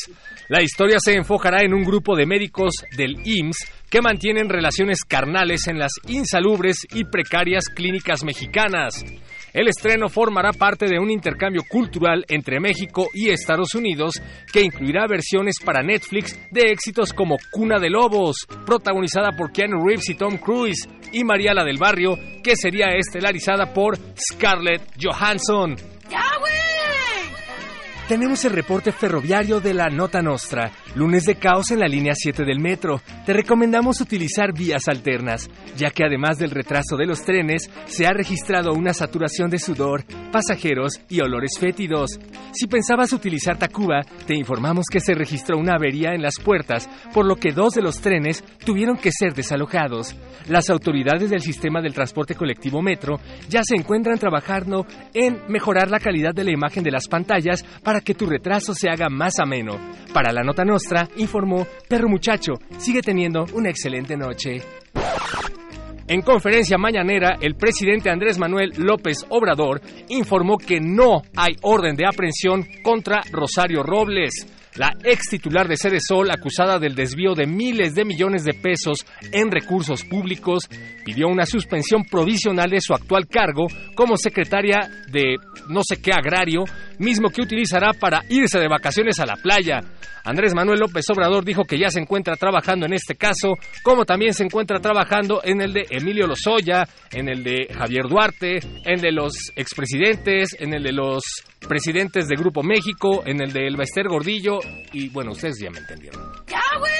La 0.47 0.61
historia 0.61 0.97
se 0.99 1.13
enfocará 1.13 1.63
en 1.63 1.73
un 1.73 1.83
grupo 1.83 2.15
de 2.15 2.25
médicos 2.25 2.73
del 2.95 3.15
IMSS 3.25 3.71
que 3.89 4.01
mantienen 4.01 4.49
relaciones 4.49 5.03
carnales 5.03 5.67
en 5.67 5.79
las 5.79 5.91
insalubres 6.07 6.85
y 6.93 7.03
precarias 7.05 7.65
clínicas 7.67 8.23
mexicanas. 8.23 9.03
El 9.55 9.69
estreno 9.69 10.09
formará 10.09 10.51
parte 10.51 10.85
de 10.85 10.99
un 10.99 11.09
intercambio 11.09 11.61
cultural 11.69 12.25
entre 12.27 12.59
México 12.59 13.07
y 13.13 13.29
Estados 13.29 13.73
Unidos 13.73 14.21
que 14.51 14.61
incluirá 14.61 15.07
versiones 15.07 15.55
para 15.63 15.81
Netflix 15.81 16.37
de 16.51 16.71
éxitos 16.71 17.13
como 17.13 17.37
Cuna 17.51 17.79
de 17.79 17.89
Lobos, 17.89 18.35
protagonizada 18.65 19.31
por 19.31 19.53
Keanu 19.53 19.81
Reeves 19.87 20.09
y 20.09 20.15
Tom 20.15 20.39
Cruise, 20.39 20.89
y 21.13 21.23
Mariala 21.23 21.63
del 21.63 21.77
Barrio, 21.77 22.17
que 22.43 22.57
sería 22.57 22.87
estelarizada 22.97 23.73
por 23.73 23.97
Scarlett 24.19 24.81
Johansson. 25.01 25.77
Tenemos 28.07 28.45
el 28.45 28.51
reporte 28.51 28.91
ferroviario 28.91 29.59
de 29.59 29.73
la 29.73 29.89
Nota 29.89 30.21
Nostra. 30.21 30.71
Lunes 30.95 31.25
de 31.25 31.35
caos 31.35 31.71
en 31.71 31.79
la 31.79 31.87
línea 31.87 32.13
7 32.15 32.45
del 32.45 32.59
metro. 32.59 33.01
Te 33.25 33.33
recomendamos 33.33 33.99
utilizar 33.99 34.53
vías 34.53 34.87
alternas, 34.87 35.49
ya 35.75 35.89
que 35.89 36.03
además 36.03 36.37
del 36.37 36.51
retraso 36.51 36.97
de 36.97 37.07
los 37.07 37.23
trenes, 37.23 37.69
se 37.85 38.05
ha 38.05 38.11
registrado 38.11 38.73
una 38.73 38.93
saturación 38.93 39.49
de 39.49 39.57
sudor, 39.57 40.05
pasajeros 40.31 41.01
y 41.09 41.21
olores 41.21 41.57
fétidos. 41.59 42.19
Si 42.51 42.67
pensabas 42.67 43.11
utilizar 43.11 43.57
Tacuba, 43.57 44.01
te 44.27 44.35
informamos 44.35 44.85
que 44.89 44.99
se 44.99 45.15
registró 45.15 45.57
una 45.57 45.75
avería 45.75 46.13
en 46.13 46.21
las 46.21 46.39
puertas, 46.39 46.87
por 47.13 47.25
lo 47.25 47.35
que 47.35 47.53
dos 47.53 47.73
de 47.73 47.81
los 47.81 48.01
trenes 48.01 48.43
tuvieron 48.63 48.97
que 48.97 49.11
ser 49.11 49.33
desalojados. 49.33 50.15
Las 50.47 50.69
autoridades 50.69 51.31
del 51.31 51.41
sistema 51.41 51.81
del 51.81 51.93
transporte 51.93 52.35
colectivo 52.35 52.81
metro 52.81 53.19
ya 53.49 53.61
se 53.63 53.75
encuentran 53.75 54.19
trabajando 54.19 54.85
en 55.13 55.41
mejorar 55.47 55.89
la 55.89 55.99
calidad 55.99 56.33
de 56.35 56.43
la 56.43 56.51
imagen 56.51 56.83
de 56.83 56.91
las 56.91 57.07
pantallas 57.07 57.63
para 57.83 57.94
que 58.01 58.15
tu 58.15 58.25
retraso 58.25 58.73
se 58.73 58.89
haga 58.89 59.09
más 59.09 59.39
ameno. 59.39 59.79
Para 60.13 60.31
la 60.31 60.43
nota 60.43 60.63
nostra, 60.63 61.07
informó 61.17 61.67
Perro 61.87 62.07
Muchacho, 62.09 62.53
sigue 62.77 63.01
teniendo 63.01 63.45
una 63.53 63.69
excelente 63.69 64.15
noche. 64.15 64.61
En 66.07 66.21
conferencia 66.21 66.77
mañanera, 66.77 67.37
el 67.41 67.55
presidente 67.55 68.11
Andrés 68.11 68.37
Manuel 68.37 68.73
López 68.77 69.25
Obrador 69.29 69.81
informó 70.09 70.57
que 70.57 70.79
no 70.79 71.23
hay 71.35 71.55
orden 71.63 71.95
de 71.95 72.05
aprehensión 72.05 72.63
contra 72.83 73.21
Rosario 73.31 73.81
Robles. 73.81 74.45
La 74.75 74.93
ex 75.05 75.29
titular 75.29 75.69
de 75.69 75.77
Sede 75.77 75.99
Sol, 76.05 76.29
acusada 76.29 76.79
del 76.79 76.95
desvío 76.95 77.33
de 77.33 77.47
miles 77.47 77.95
de 77.95 78.03
millones 78.03 78.43
de 78.43 78.53
pesos 78.53 79.05
en 79.31 79.49
recursos 79.49 80.03
públicos, 80.03 80.67
pidió 81.05 81.27
una 81.27 81.45
suspensión 81.45 82.03
provisional 82.03 82.69
de 82.69 82.81
su 82.81 82.93
actual 82.93 83.25
cargo 83.27 83.67
como 83.95 84.17
secretaria 84.17 84.81
de 85.09 85.37
no 85.69 85.79
sé 85.81 86.01
qué 86.01 86.11
agrario, 86.11 86.65
mismo 86.99 87.29
que 87.29 87.41
utilizará 87.41 87.93
para 87.93 88.23
irse 88.27 88.59
de 88.59 88.67
vacaciones 88.67 89.17
a 89.19 89.25
la 89.25 89.37
playa. 89.37 89.79
Andrés 90.25 90.53
Manuel 90.53 90.79
López 90.79 91.05
Obrador 91.09 91.45
dijo 91.45 91.63
que 91.63 91.79
ya 91.79 91.89
se 91.89 91.99
encuentra 91.99 92.35
trabajando 92.35 92.85
en 92.85 92.93
este 92.93 93.15
caso, 93.15 93.53
como 93.83 94.05
también 94.05 94.33
se 94.33 94.43
encuentra 94.43 94.79
trabajando 94.79 95.39
en 95.43 95.61
el 95.61 95.71
de 95.71 95.85
Emilio 95.89 96.27
Lozoya, 96.27 96.87
en 97.11 97.29
el 97.29 97.43
de 97.43 97.67
Javier 97.73 98.07
Duarte, 98.09 98.57
en 98.57 98.95
el 98.95 99.01
de 99.01 99.11
los 99.11 99.33
expresidentes, 99.55 100.55
en 100.59 100.73
el 100.73 100.83
de 100.83 100.91
los 100.91 101.23
presidentes 101.65 102.27
de 102.27 102.35
Grupo 102.35 102.63
México, 102.63 103.23
en 103.25 103.41
el 103.41 103.51
de 103.51 103.67
Elba 103.67 103.83
Ester 103.83 104.07
Gordillo, 104.07 104.59
y 104.93 105.09
bueno, 105.09 105.31
ustedes 105.31 105.59
ya 105.59 105.69
me 105.69 105.79
entendieron. 105.79 106.21
¡Ya, 106.47 106.61
güey! 106.79 106.95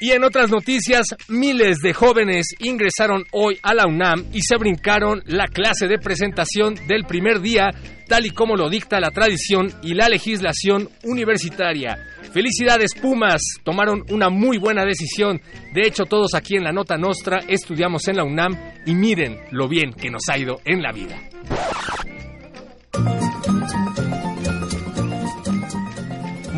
Y 0.00 0.12
en 0.12 0.22
otras 0.22 0.48
noticias, 0.48 1.06
miles 1.28 1.78
de 1.78 1.92
jóvenes 1.92 2.54
ingresaron 2.60 3.24
hoy 3.32 3.58
a 3.64 3.74
la 3.74 3.86
UNAM 3.88 4.26
y 4.32 4.42
se 4.42 4.56
brincaron 4.56 5.22
la 5.26 5.46
clase 5.48 5.88
de 5.88 5.98
presentación 5.98 6.76
del 6.86 7.04
primer 7.04 7.40
día, 7.40 7.70
tal 8.06 8.24
y 8.24 8.30
como 8.30 8.54
lo 8.54 8.70
dicta 8.70 9.00
la 9.00 9.10
tradición 9.10 9.72
y 9.82 9.94
la 9.94 10.08
legislación 10.08 10.88
universitaria. 11.02 11.98
Felicidades 12.32 12.94
Pumas, 12.94 13.42
tomaron 13.64 14.04
una 14.10 14.28
muy 14.28 14.58
buena 14.58 14.84
decisión. 14.84 15.40
De 15.74 15.88
hecho, 15.88 16.04
todos 16.04 16.34
aquí 16.34 16.54
en 16.54 16.62
la 16.62 16.72
Nota 16.72 16.96
Nostra 16.96 17.38
estudiamos 17.48 18.06
en 18.06 18.18
la 18.18 18.24
UNAM 18.24 18.56
y 18.86 18.94
miren 18.94 19.40
lo 19.50 19.66
bien 19.68 19.92
que 19.92 20.10
nos 20.10 20.22
ha 20.30 20.38
ido 20.38 20.60
en 20.64 20.80
la 20.80 20.92
vida. 20.92 21.18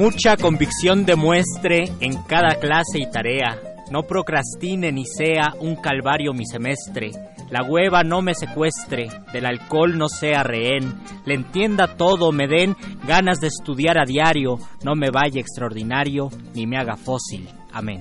Mucha 0.00 0.36
convicción 0.38 1.04
demuestre 1.04 1.92
en 2.00 2.22
cada 2.22 2.54
clase 2.58 2.98
y 2.98 3.10
tarea. 3.10 3.58
No 3.90 4.04
procrastine 4.04 4.92
ni 4.92 5.04
sea 5.04 5.52
un 5.60 5.76
calvario 5.76 6.32
mi 6.32 6.46
semestre. 6.46 7.10
La 7.50 7.64
hueva 7.64 8.02
no 8.02 8.22
me 8.22 8.34
secuestre, 8.34 9.08
del 9.32 9.44
alcohol 9.44 9.98
no 9.98 10.08
sea 10.08 10.42
rehén. 10.42 10.94
Le 11.26 11.34
entienda 11.34 11.96
todo, 11.96 12.32
me 12.32 12.46
den 12.46 12.76
ganas 13.06 13.40
de 13.40 13.48
estudiar 13.48 13.98
a 13.98 14.06
diario. 14.06 14.58
No 14.84 14.94
me 14.94 15.10
vaya 15.10 15.40
extraordinario 15.40 16.30
ni 16.54 16.66
me 16.66 16.78
haga 16.78 16.96
fósil. 16.96 17.48
Amén. 17.72 18.00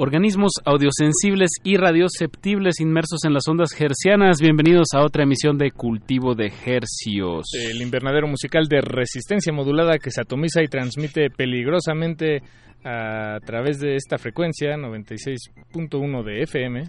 Organismos 0.00 0.52
audiosensibles 0.64 1.50
y 1.64 1.76
radioceptibles 1.76 2.78
inmersos 2.78 3.24
en 3.24 3.34
las 3.34 3.48
ondas 3.48 3.70
hercianas. 3.80 4.40
Bienvenidos 4.40 4.86
a 4.94 5.02
otra 5.02 5.24
emisión 5.24 5.58
de 5.58 5.72
Cultivo 5.72 6.36
de 6.36 6.52
Hercios. 6.64 7.46
El 7.52 7.82
invernadero 7.82 8.28
musical 8.28 8.68
de 8.68 8.80
resistencia 8.80 9.52
modulada 9.52 9.98
que 9.98 10.12
se 10.12 10.20
atomiza 10.20 10.62
y 10.62 10.68
transmite 10.68 11.30
peligrosamente 11.30 12.42
a 12.84 13.38
través 13.44 13.80
de 13.80 13.96
esta 13.96 14.18
frecuencia 14.18 14.76
96.1 14.76 16.22
de 16.22 16.42
FM. 16.42 16.82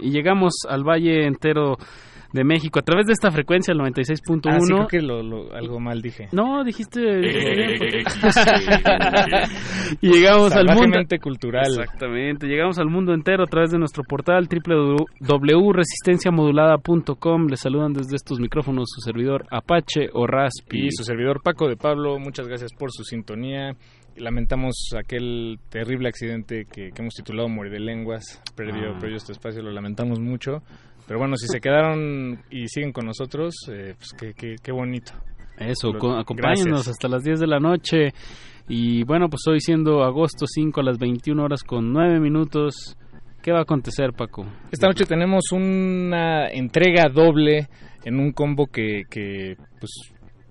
Y 0.00 0.10
llegamos 0.10 0.54
al 0.68 0.82
valle 0.82 1.24
entero 1.24 1.76
de 2.36 2.44
México 2.44 2.78
a 2.78 2.82
través 2.82 3.06
de 3.06 3.12
esta 3.14 3.30
frecuencia, 3.32 3.72
el 3.72 3.78
96.1. 3.80 4.48
Ah, 4.48 4.60
sí, 4.60 4.72
creo 4.72 4.86
que 4.86 5.00
lo- 5.02 5.22
lo- 5.22 5.52
algo 5.54 5.80
mal 5.80 6.00
dije. 6.00 6.28
No, 6.32 6.62
dijiste. 6.62 7.00
y 10.00 10.08
llegamos 10.08 10.52
al 10.54 10.66
mundo. 10.66 10.96
Cultural. 11.20 11.66
Exactamente. 11.66 12.46
Llegamos 12.46 12.78
al 12.78 12.86
mundo 12.88 13.12
entero 13.14 13.42
a 13.44 13.46
través 13.46 13.70
de 13.72 13.78
nuestro 13.78 14.02
portal 14.04 14.48
www.resistenciamodulada.com. 14.48 17.46
Les 17.48 17.60
saludan 17.60 17.92
desde 17.92 18.16
estos 18.16 18.38
micrófonos 18.40 18.88
su 18.94 19.00
servidor 19.00 19.46
Apache 19.50 20.08
o 20.12 20.26
Raspi. 20.26 20.86
Y 20.86 20.90
su 20.90 21.04
servidor 21.04 21.40
Paco 21.42 21.68
de 21.68 21.76
Pablo, 21.76 22.18
muchas 22.18 22.48
gracias 22.48 22.72
por 22.72 22.90
su 22.92 23.04
sintonía. 23.04 23.72
Lamentamos 24.16 24.74
aquel 24.98 25.58
terrible 25.68 26.08
accidente 26.08 26.64
que, 26.64 26.90
que 26.90 27.02
hemos 27.02 27.14
titulado 27.14 27.48
Morir 27.48 27.72
de 27.72 27.80
Lenguas. 27.80 28.42
Perdió, 28.56 28.94
Ah. 28.94 28.98
perdió 28.98 29.16
este 29.18 29.32
espacio, 29.32 29.62
lo 29.62 29.70
lamentamos 29.72 30.18
mucho. 30.20 30.62
Pero 31.06 31.18
bueno, 31.20 31.36
si 31.36 31.46
se 31.46 31.60
quedaron 31.60 32.40
y 32.50 32.66
siguen 32.68 32.92
con 32.92 33.06
nosotros, 33.06 33.54
eh, 33.70 33.94
pues 33.96 34.10
qué, 34.18 34.32
qué, 34.34 34.56
qué 34.62 34.72
bonito. 34.72 35.12
Eso, 35.58 35.90
acompáñenos 36.18 36.66
gracias. 36.66 36.88
hasta 36.88 37.08
las 37.08 37.22
10 37.24 37.40
de 37.40 37.46
la 37.46 37.58
noche. 37.60 38.12
Y 38.68 39.04
bueno, 39.04 39.28
pues 39.28 39.42
hoy 39.48 39.60
siendo 39.60 40.02
agosto 40.02 40.46
5 40.46 40.80
a 40.80 40.84
las 40.84 40.98
21 40.98 41.42
horas 41.42 41.62
con 41.62 41.92
9 41.92 42.18
minutos. 42.20 42.96
¿Qué 43.42 43.52
va 43.52 43.60
a 43.60 43.62
acontecer, 43.62 44.12
Paco? 44.12 44.44
Esta 44.72 44.88
noche 44.88 45.04
tenemos 45.04 45.44
una 45.52 46.48
entrega 46.48 47.08
doble 47.08 47.68
en 48.04 48.18
un 48.18 48.32
combo 48.32 48.66
que, 48.66 49.02
que, 49.08 49.54
pues, 49.78 49.92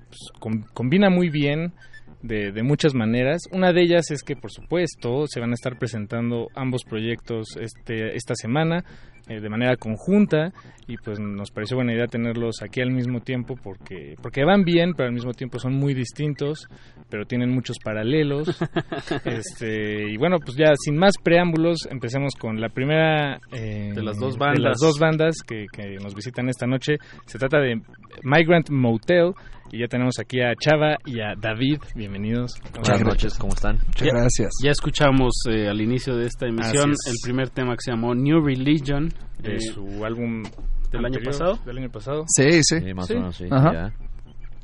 pues, 0.07 0.19
com- 0.39 0.63
combina 0.73 1.09
muy 1.09 1.29
bien 1.29 1.73
de, 2.21 2.53
de 2.53 2.63
muchas 2.63 2.95
maneras. 2.95 3.41
Una 3.51 3.73
de 3.73 3.81
ellas 3.81 4.09
es 4.11 4.23
que, 4.23 4.37
por 4.37 4.49
supuesto, 4.49 5.25
se 5.27 5.41
van 5.41 5.51
a 5.51 5.55
estar 5.55 5.77
presentando 5.77 6.47
ambos 6.55 6.83
proyectos 6.85 7.57
este, 7.59 8.15
esta 8.15 8.33
semana 8.35 8.85
eh, 9.27 9.39
de 9.39 9.49
manera 9.49 9.75
conjunta 9.77 10.51
y 10.87 10.97
pues 10.97 11.19
nos 11.19 11.49
pareció 11.51 11.77
buena 11.77 11.93
idea 11.93 12.05
tenerlos 12.05 12.61
aquí 12.61 12.79
al 12.81 12.91
mismo 12.91 13.19
tiempo 13.21 13.55
porque, 13.61 14.15
porque 14.21 14.43
van 14.45 14.63
bien, 14.63 14.93
pero 14.95 15.07
al 15.07 15.13
mismo 15.15 15.31
tiempo 15.33 15.57
son 15.57 15.73
muy 15.73 15.93
distintos, 15.95 16.67
pero 17.09 17.25
tienen 17.25 17.49
muchos 17.49 17.77
paralelos. 17.83 18.47
este, 19.25 20.11
y 20.11 20.17
bueno, 20.17 20.37
pues 20.43 20.55
ya 20.57 20.73
sin 20.77 20.97
más 20.97 21.13
preámbulos, 21.23 21.79
empecemos 21.89 22.33
con 22.35 22.59
la 22.59 22.69
primera 22.69 23.39
eh, 23.51 23.91
De 23.95 24.03
las 24.03 24.17
dos 24.19 24.33
de 24.35 24.39
bandas. 24.39 24.59
las 24.63 24.77
dos 24.79 24.99
bandas 24.99 25.35
que, 25.47 25.65
que 25.71 25.95
nos 26.01 26.13
visitan 26.15 26.49
esta 26.49 26.67
noche. 26.67 26.97
Se 27.25 27.37
trata 27.39 27.59
de 27.59 27.81
Migrant 28.23 28.69
Motel 28.69 29.31
y 29.71 29.79
ya 29.79 29.87
tenemos 29.87 30.19
aquí 30.19 30.39
a 30.41 30.53
Chava 30.55 30.97
y 31.05 31.19
a 31.19 31.33
David. 31.35 31.79
Bienvenidos. 31.95 32.53
Buenas 32.73 33.01
noches, 33.03 33.37
¿cómo 33.39 33.53
están? 33.53 33.77
Ya- 33.97 34.11
Ya 34.63 34.71
escuchamos 34.71 35.33
eh, 35.49 35.67
al 35.67 35.81
inicio 35.81 36.15
de 36.15 36.27
esta 36.27 36.45
emisión 36.47 36.91
es. 36.91 36.97
el 37.07 37.15
primer 37.23 37.49
tema 37.49 37.71
que 37.73 37.81
se 37.81 37.91
llamó 37.91 38.13
New 38.13 38.39
Religion. 38.45 39.09
De 39.39 39.55
eh, 39.55 39.59
su 39.61 40.03
álbum 40.05 40.43
del 40.91 41.05
año 41.05 41.19
pasado. 41.23 41.57
Del 41.65 41.77
año 41.77 41.89
pasado. 41.89 42.23
Sí, 42.27 42.61
sí. 42.63 42.79
Sí, 42.79 42.93
más 42.93 43.09
o 43.11 43.13
menos, 43.15 43.35
sí, 43.35 43.45
Ajá. 43.51 43.91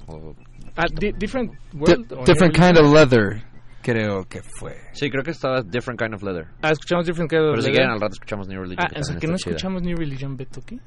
O- 0.07 0.33
Ah, 0.75 0.85
di- 0.93 1.11
Different 1.17 1.51
Di- 1.73 1.79
World. 1.79 2.25
different 2.25 2.55
kind 2.55 2.77
of 2.77 2.93
leather, 2.93 3.43
creo 3.81 4.23
que 4.29 4.39
fue. 4.59 4.73
Sí, 4.93 5.09
creo 5.09 5.21
que 5.23 5.31
estaba 5.31 5.61
Different 5.61 5.99
Kind 5.99 6.13
of 6.15 6.23
Leather. 6.23 6.45
Ah, 6.61 6.71
escuchamos 6.71 7.05
Different 7.05 7.29
Kind 7.29 7.41
of 7.41 7.49
Pero 7.51 7.61
si 7.61 7.67
Leather. 7.67 7.73
quieren 7.73 7.91
al 7.91 7.99
rato 7.99 8.13
escuchamos 8.13 8.47
New 8.47 8.61
Religion. 8.61 8.85
Ah, 8.85 8.93
que 8.93 8.99
o 9.01 9.03
sea 9.03 9.17
que 9.17 9.27
no 9.27 9.35
chida. 9.35 9.49
escuchamos 9.51 9.81
New 9.83 9.97
Religion, 9.97 10.37
Beto, 10.37 10.61
¿qué? 10.65 10.77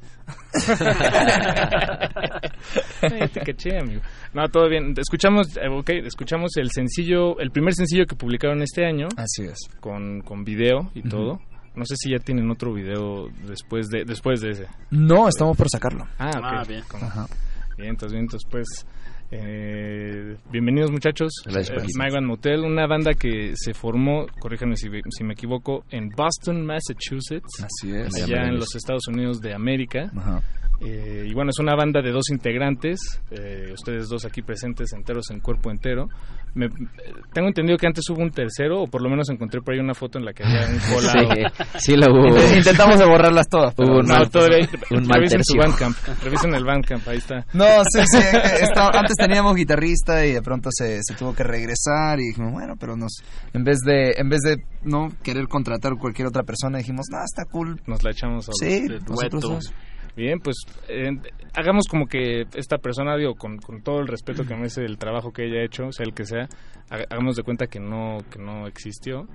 Ay, 3.03 3.29
te 3.29 3.41
caché, 3.41 3.79
amigo. 3.79 4.01
No, 4.33 4.49
todo 4.49 4.69
bien. 4.69 4.95
Escuchamos, 4.97 5.57
eh, 5.57 5.69
ok, 5.71 5.91
escuchamos 6.07 6.57
el 6.57 6.71
sencillo, 6.71 7.39
el 7.41 7.51
primer 7.51 7.75
sencillo 7.75 8.07
que 8.07 8.17
publicaron 8.17 8.63
este 8.63 8.85
año. 8.87 9.09
Así 9.17 9.43
es. 9.45 9.59
Con, 9.81 10.21
con 10.23 10.45
video 10.45 10.91
y 10.95 11.01
Ujú. 11.01 11.09
todo. 11.09 11.41
No 11.77 11.85
sé 11.85 11.95
si 11.97 12.11
ya 12.13 12.19
tienen 12.19 12.51
otro 12.51 12.73
video 12.73 13.29
después 13.49 13.89
de 13.89 14.05
después 14.05 14.41
de 14.41 14.51
ese. 14.51 14.67
No, 14.91 15.29
estamos 15.29 15.57
por 15.57 15.69
sacarlo. 15.69 16.07
Ah, 16.19 16.31
ok. 16.37 16.45
Ah, 16.45 16.65
bien. 16.69 16.83
Ajá. 17.03 17.27
Bien, 17.77 17.91
entonces, 17.91 18.13
bien, 18.13 18.25
entonces, 18.25 18.49
pues, 18.49 18.67
eh, 19.33 20.37
bienvenidos 20.53 20.93
muchachos. 20.93 21.33
Gracias, 21.45 21.83
Eh, 21.83 22.21
Motel, 22.21 22.61
una 22.61 22.87
banda 22.87 23.15
que 23.15 23.55
se 23.57 23.75
formó, 23.75 24.27
corríjanme 24.39 24.77
si, 24.77 24.89
si 25.11 25.25
me 25.25 25.33
equivoco, 25.33 25.85
en 25.91 26.11
Boston, 26.11 26.65
Massachusetts. 26.65 27.65
Así 27.65 27.93
es. 27.93 28.15
Allá 28.23 28.45
en 28.45 28.55
los 28.57 28.75
Estados 28.77 29.09
Unidos 29.09 29.41
de 29.41 29.55
América. 29.55 30.11
Ajá. 30.17 30.41
Eh, 30.81 31.27
y 31.29 31.35
bueno, 31.35 31.51
es 31.51 31.59
una 31.59 31.75
banda 31.75 32.03
de 32.03 32.11
dos 32.11 32.31
integrantes, 32.31 33.01
eh, 33.31 33.71
ustedes 33.73 34.09
dos 34.09 34.25
aquí 34.25 34.43
presentes, 34.43 34.93
enteros 34.93 35.31
en 35.31 35.41
cuerpo 35.41 35.71
entero. 35.71 36.09
Me- 36.55 36.69
tengo 37.33 37.49
entendido 37.49 37.77
que 37.77 37.87
antes 37.87 38.05
hubo 38.11 38.23
un 38.23 38.31
tercero, 38.31 38.83
o 38.83 38.87
por 38.87 39.03
lo 39.03 39.11
menos 39.11 39.29
encontré 39.29 39.61
por 39.61 39.75
ahí 39.75 39.81
una 39.81 39.95
foto 39.95 40.19
en 40.19 40.25
la 40.25 40.33
que 40.33 40.45
había 40.45 40.67
un 40.69 40.79
colado. 40.95 41.35
Sí, 41.35 41.81
sí 41.81 41.97
la 41.97 42.07
hubo. 42.11 42.29
Int- 42.29 42.57
Intentamos 42.59 42.99
de 42.99 43.05
borrarlas 43.07 43.49
todas. 43.49 43.75
pero 43.75 43.91
Hubo 43.91 44.01
un 44.01 44.07
No, 44.07 44.15
mal- 44.15 44.31
todavía, 44.31 44.69
un 44.93 45.07
mal 45.07 45.17
revisen 45.19 45.43
su. 45.45 45.57
Bandcamp, 45.59 45.97
revisen 46.23 46.55
el 46.55 46.65
Bandcamp, 46.65 47.09
ahí 47.09 47.19
está. 47.19 47.45
No, 47.53 47.65
sí, 47.93 48.01
sí. 48.07 48.19
está- 48.61 48.89
antes 48.95 49.17
teníamos 49.17 49.57
guitarrista 49.57 50.25
y 50.25 50.33
de 50.33 50.43
pronto 50.43 50.69
se, 50.73 51.01
se 51.03 51.15
tuvo 51.15 51.35
que 51.35 51.43
regresar 51.43 52.21
y 52.21 52.29
dijimos, 52.29 52.53
bueno, 52.53 52.75
pero 52.79 52.97
nos, 52.97 53.23
en 53.53 53.65
vez 53.65 53.79
de, 53.81 54.13
en 54.17 54.29
vez 54.29 54.41
de 54.43 54.57
no 54.85 55.09
querer 55.23 55.49
contratar 55.49 55.93
a 55.93 55.97
cualquier 55.97 56.29
otra 56.29 56.45
persona, 56.45 56.79
dijimos, 56.79 57.07
no, 57.11 57.19
está 57.25 57.45
cool. 57.51 57.81
Nos 57.87 58.03
la 58.05 58.11
echamos 58.13 58.45
solos. 58.45 58.59
Sí, 58.61 58.87
nosotros. 59.09 59.73
Bien, 60.17 60.39
pues 60.39 60.57
eh, 60.89 61.11
hagamos 61.55 61.87
como 61.89 62.07
que 62.07 62.43
esta 62.55 62.79
persona, 62.79 63.17
digo, 63.17 63.35
con, 63.35 63.59
con 63.59 63.83
todo 63.83 64.01
el 64.01 64.07
respeto 64.07 64.45
que 64.45 64.55
merece 64.57 64.85
el 64.85 64.97
trabajo 64.99 65.33
que 65.33 65.45
ella 65.47 65.61
ha 65.61 65.65
hecho, 65.65 65.91
sea 65.91 66.07
el 66.07 66.15
que 66.15 66.25
sea, 66.25 66.49
ha- 66.91 67.05
hagamos 67.11 67.37
de 67.37 67.43
cuenta 67.43 67.67
que 67.67 67.81
no, 67.81 68.19
que 68.31 68.39
no 68.39 68.67
existió. 68.67 69.27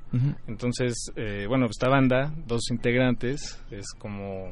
Entonces, 0.47 0.93
eh, 1.15 1.45
bueno, 1.47 1.65
esta 1.69 1.89
banda, 1.89 2.31
dos 2.47 2.61
integrantes, 2.71 3.61
es 3.71 3.85
como, 3.97 4.47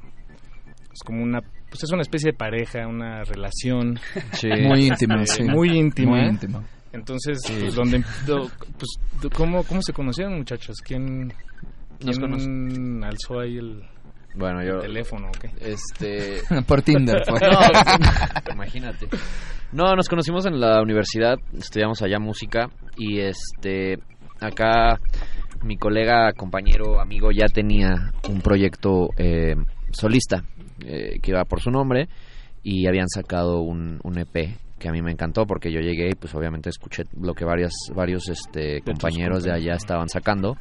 es 0.93 0.99
como 1.05 1.23
una, 1.23 1.39
pues 1.69 1.83
es 1.83 1.91
una 1.91 2.01
especie 2.01 2.31
de 2.31 2.37
pareja, 2.37 2.87
una 2.87 3.23
relación. 3.23 3.97
Sí. 4.33 4.47
Muy 4.67 4.87
íntima, 4.87 5.25
sí. 5.25 5.43
Muy 5.43 5.69
íntima. 5.77 6.11
Muy 6.17 6.27
íntima. 6.29 6.63
Entonces, 6.93 7.37
pues, 7.47 7.75
donde, 7.75 8.03
do- 8.25 8.49
pues, 8.77 9.31
¿cómo, 9.33 9.63
¿cómo 9.63 9.81
se 9.81 9.93
conocieron, 9.93 10.37
muchachos? 10.37 10.77
¿Quién, 10.83 11.27
Nos 12.03 12.17
quién 12.17 13.03
alzó 13.03 13.39
ahí 13.41 13.57
el, 13.57 13.83
Bueno, 14.37 14.63
yo... 14.63 14.75
el 14.75 14.81
teléfono? 14.81 15.29
o 15.29 15.31
qué? 15.31 15.49
Este... 15.59 16.41
Por 16.67 16.81
Tinder, 16.81 17.23
pues. 17.27 17.41
No, 17.41 18.53
imagínate. 18.53 19.07
No, 19.71 19.95
nos 19.95 20.07
conocimos 20.07 20.45
en 20.45 20.59
la 20.59 20.81
universidad, 20.81 21.35
estudiamos 21.57 22.01
allá 22.01 22.19
música 22.19 22.69
y 22.95 23.19
este 23.19 23.99
acá 24.39 24.99
mi 25.63 25.77
colega, 25.77 26.31
compañero, 26.33 27.01
amigo 27.01 27.31
ya 27.31 27.47
tenía 27.47 28.11
un 28.29 28.41
proyecto 28.41 29.09
eh, 29.17 29.55
solista 29.91 30.43
eh, 30.85 31.19
que 31.21 31.31
iba 31.31 31.43
por 31.45 31.59
su 31.59 31.71
nombre 31.71 32.07
y 32.63 32.87
habían 32.87 33.09
sacado 33.09 33.61
un, 33.61 33.99
un 34.03 34.19
EP 34.19 34.57
que 34.77 34.87
a 34.87 34.91
mí 34.91 35.01
me 35.01 35.11
encantó 35.11 35.45
porque 35.45 35.71
yo 35.71 35.79
llegué 35.79 36.09
y 36.11 36.15
pues 36.15 36.33
obviamente 36.35 36.69
escuché 36.69 37.03
lo 37.19 37.33
que 37.33 37.45
varias, 37.45 37.73
varios 37.95 38.29
este, 38.29 38.81
compañeros 38.81 39.43
de 39.43 39.51
allá 39.51 39.73
estaban 39.73 40.07
sacando. 40.07 40.55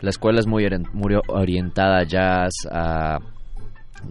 La 0.00 0.10
escuela 0.10 0.38
es 0.40 0.46
muy, 0.46 0.64
orien- 0.64 0.88
muy 0.92 1.16
orientada 1.28 1.98
a 1.98 2.02
jazz, 2.04 2.52
a 2.70 3.18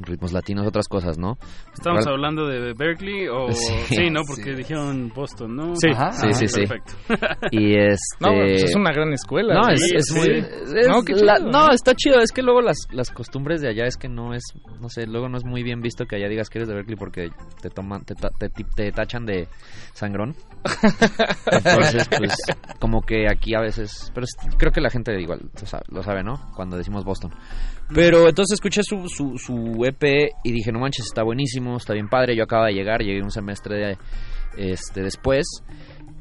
ritmos 0.01 0.33
latinos, 0.33 0.67
otras 0.67 0.87
cosas, 0.87 1.17
¿no? 1.17 1.37
¿Estamos 1.73 2.05
hablando 2.07 2.47
de 2.47 2.73
Berkeley 2.73 3.27
o...? 3.27 3.47
Sí. 3.51 3.73
Sí, 3.95 4.09
¿no? 4.09 4.21
Porque 4.27 4.51
Sí. 4.51 4.55
dijeron 4.55 5.11
Boston, 5.15 5.55
¿no? 5.55 5.75
Sí. 5.75 5.89
Ajá, 5.93 6.11
Sí, 6.11 6.27
ajá. 6.27 6.33
sí, 6.33 6.47
sí. 6.47 6.59
Perfecto. 6.65 6.93
Y 7.51 7.75
este... 7.77 8.17
No, 8.19 8.29
pues 8.33 8.63
es 8.63 8.75
una 8.75 8.91
gran 8.91 9.13
escuela. 9.13 9.53
No, 9.55 9.69
es, 9.69 9.81
es 9.93 10.05
sí. 10.07 10.17
muy... 10.19 10.27
es 10.29 10.87
No, 10.87 11.01
qué 11.03 11.13
la- 11.15 11.37
chido, 11.37 11.49
no, 11.51 11.69
está 11.71 11.93
chido. 11.95 12.19
Es 12.19 12.31
que 12.31 12.41
luego 12.41 12.61
las, 12.61 12.77
las 12.91 13.11
costumbres 13.11 13.61
de 13.61 13.69
allá 13.69 13.85
es 13.85 13.97
que 13.97 14.07
no 14.09 14.33
es... 14.33 14.43
No 14.81 14.89
sé, 14.89 15.05
luego 15.07 15.29
no 15.29 15.37
es 15.37 15.45
muy 15.45 15.63
bien 15.63 15.81
visto 15.81 16.05
que 16.05 16.15
allá 16.17 16.27
digas 16.27 16.49
que 16.49 16.59
eres 16.59 16.67
de 16.69 16.75
Berkeley 16.75 16.97
porque 16.97 17.29
te 17.61 17.69
toman... 17.69 18.03
Te, 18.05 18.15
ta- 18.15 18.29
te, 18.37 18.49
te 18.49 18.91
tachan 18.91 19.25
de 19.25 19.47
sangrón. 19.93 20.35
Entonces, 21.51 22.07
pues, 22.17 22.35
como 22.79 23.01
que 23.01 23.27
aquí 23.29 23.55
a 23.55 23.61
veces... 23.61 24.11
Pero 24.13 24.25
es- 24.25 24.55
creo 24.57 24.71
que 24.71 24.81
la 24.81 24.89
gente 24.89 25.19
igual 25.19 25.41
lo 25.59 25.65
sabe, 25.67 25.83
lo 25.89 26.03
sabe, 26.03 26.23
¿no? 26.23 26.35
Cuando 26.55 26.77
decimos 26.77 27.03
Boston. 27.05 27.31
Pero 27.93 28.27
entonces 28.27 28.55
escuché 28.55 28.81
su, 28.83 29.07
su, 29.07 29.37
su 29.37 29.83
EP 29.85 30.29
y 30.43 30.51
dije, 30.51 30.71
no 30.71 30.79
manches, 30.79 31.05
está 31.05 31.23
buenísimo, 31.23 31.77
está 31.77 31.93
bien 31.93 32.09
padre. 32.09 32.35
Yo 32.35 32.43
acaba 32.43 32.67
de 32.67 32.73
llegar, 32.73 33.01
llegué 33.01 33.21
un 33.21 33.31
semestre 33.31 33.97
este, 34.57 35.01
después. 35.01 35.45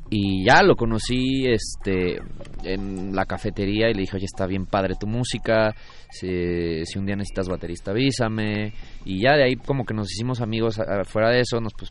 Y 0.09 0.45
ya 0.47 0.63
lo 0.63 0.77
conocí 0.77 1.47
este 1.49 2.21
en 2.63 3.13
la 3.13 3.25
cafetería 3.27 3.91
y 3.91 3.95
le 3.95 4.03
dije, 4.03 4.17
oye, 4.17 4.27
está 4.27 4.47
bien 4.47 4.65
padre 4.67 4.95
tu 4.99 5.09
música, 5.09 5.75
si, 6.11 6.85
si 6.85 6.99
un 7.01 7.07
día 7.07 7.17
necesitas 7.17 7.49
baterista 7.49 7.91
avísame. 7.91 8.73
Y 9.05 9.21
ya 9.21 9.33
de 9.33 9.43
ahí 9.45 9.57
como 9.57 9.85
que 9.85 9.95
nos 9.95 10.13
hicimos 10.13 10.41
amigos 10.41 10.79
fuera 11.07 11.31
de 11.31 11.41
eso, 11.41 11.61
nos 11.61 11.73
pues, 11.75 11.91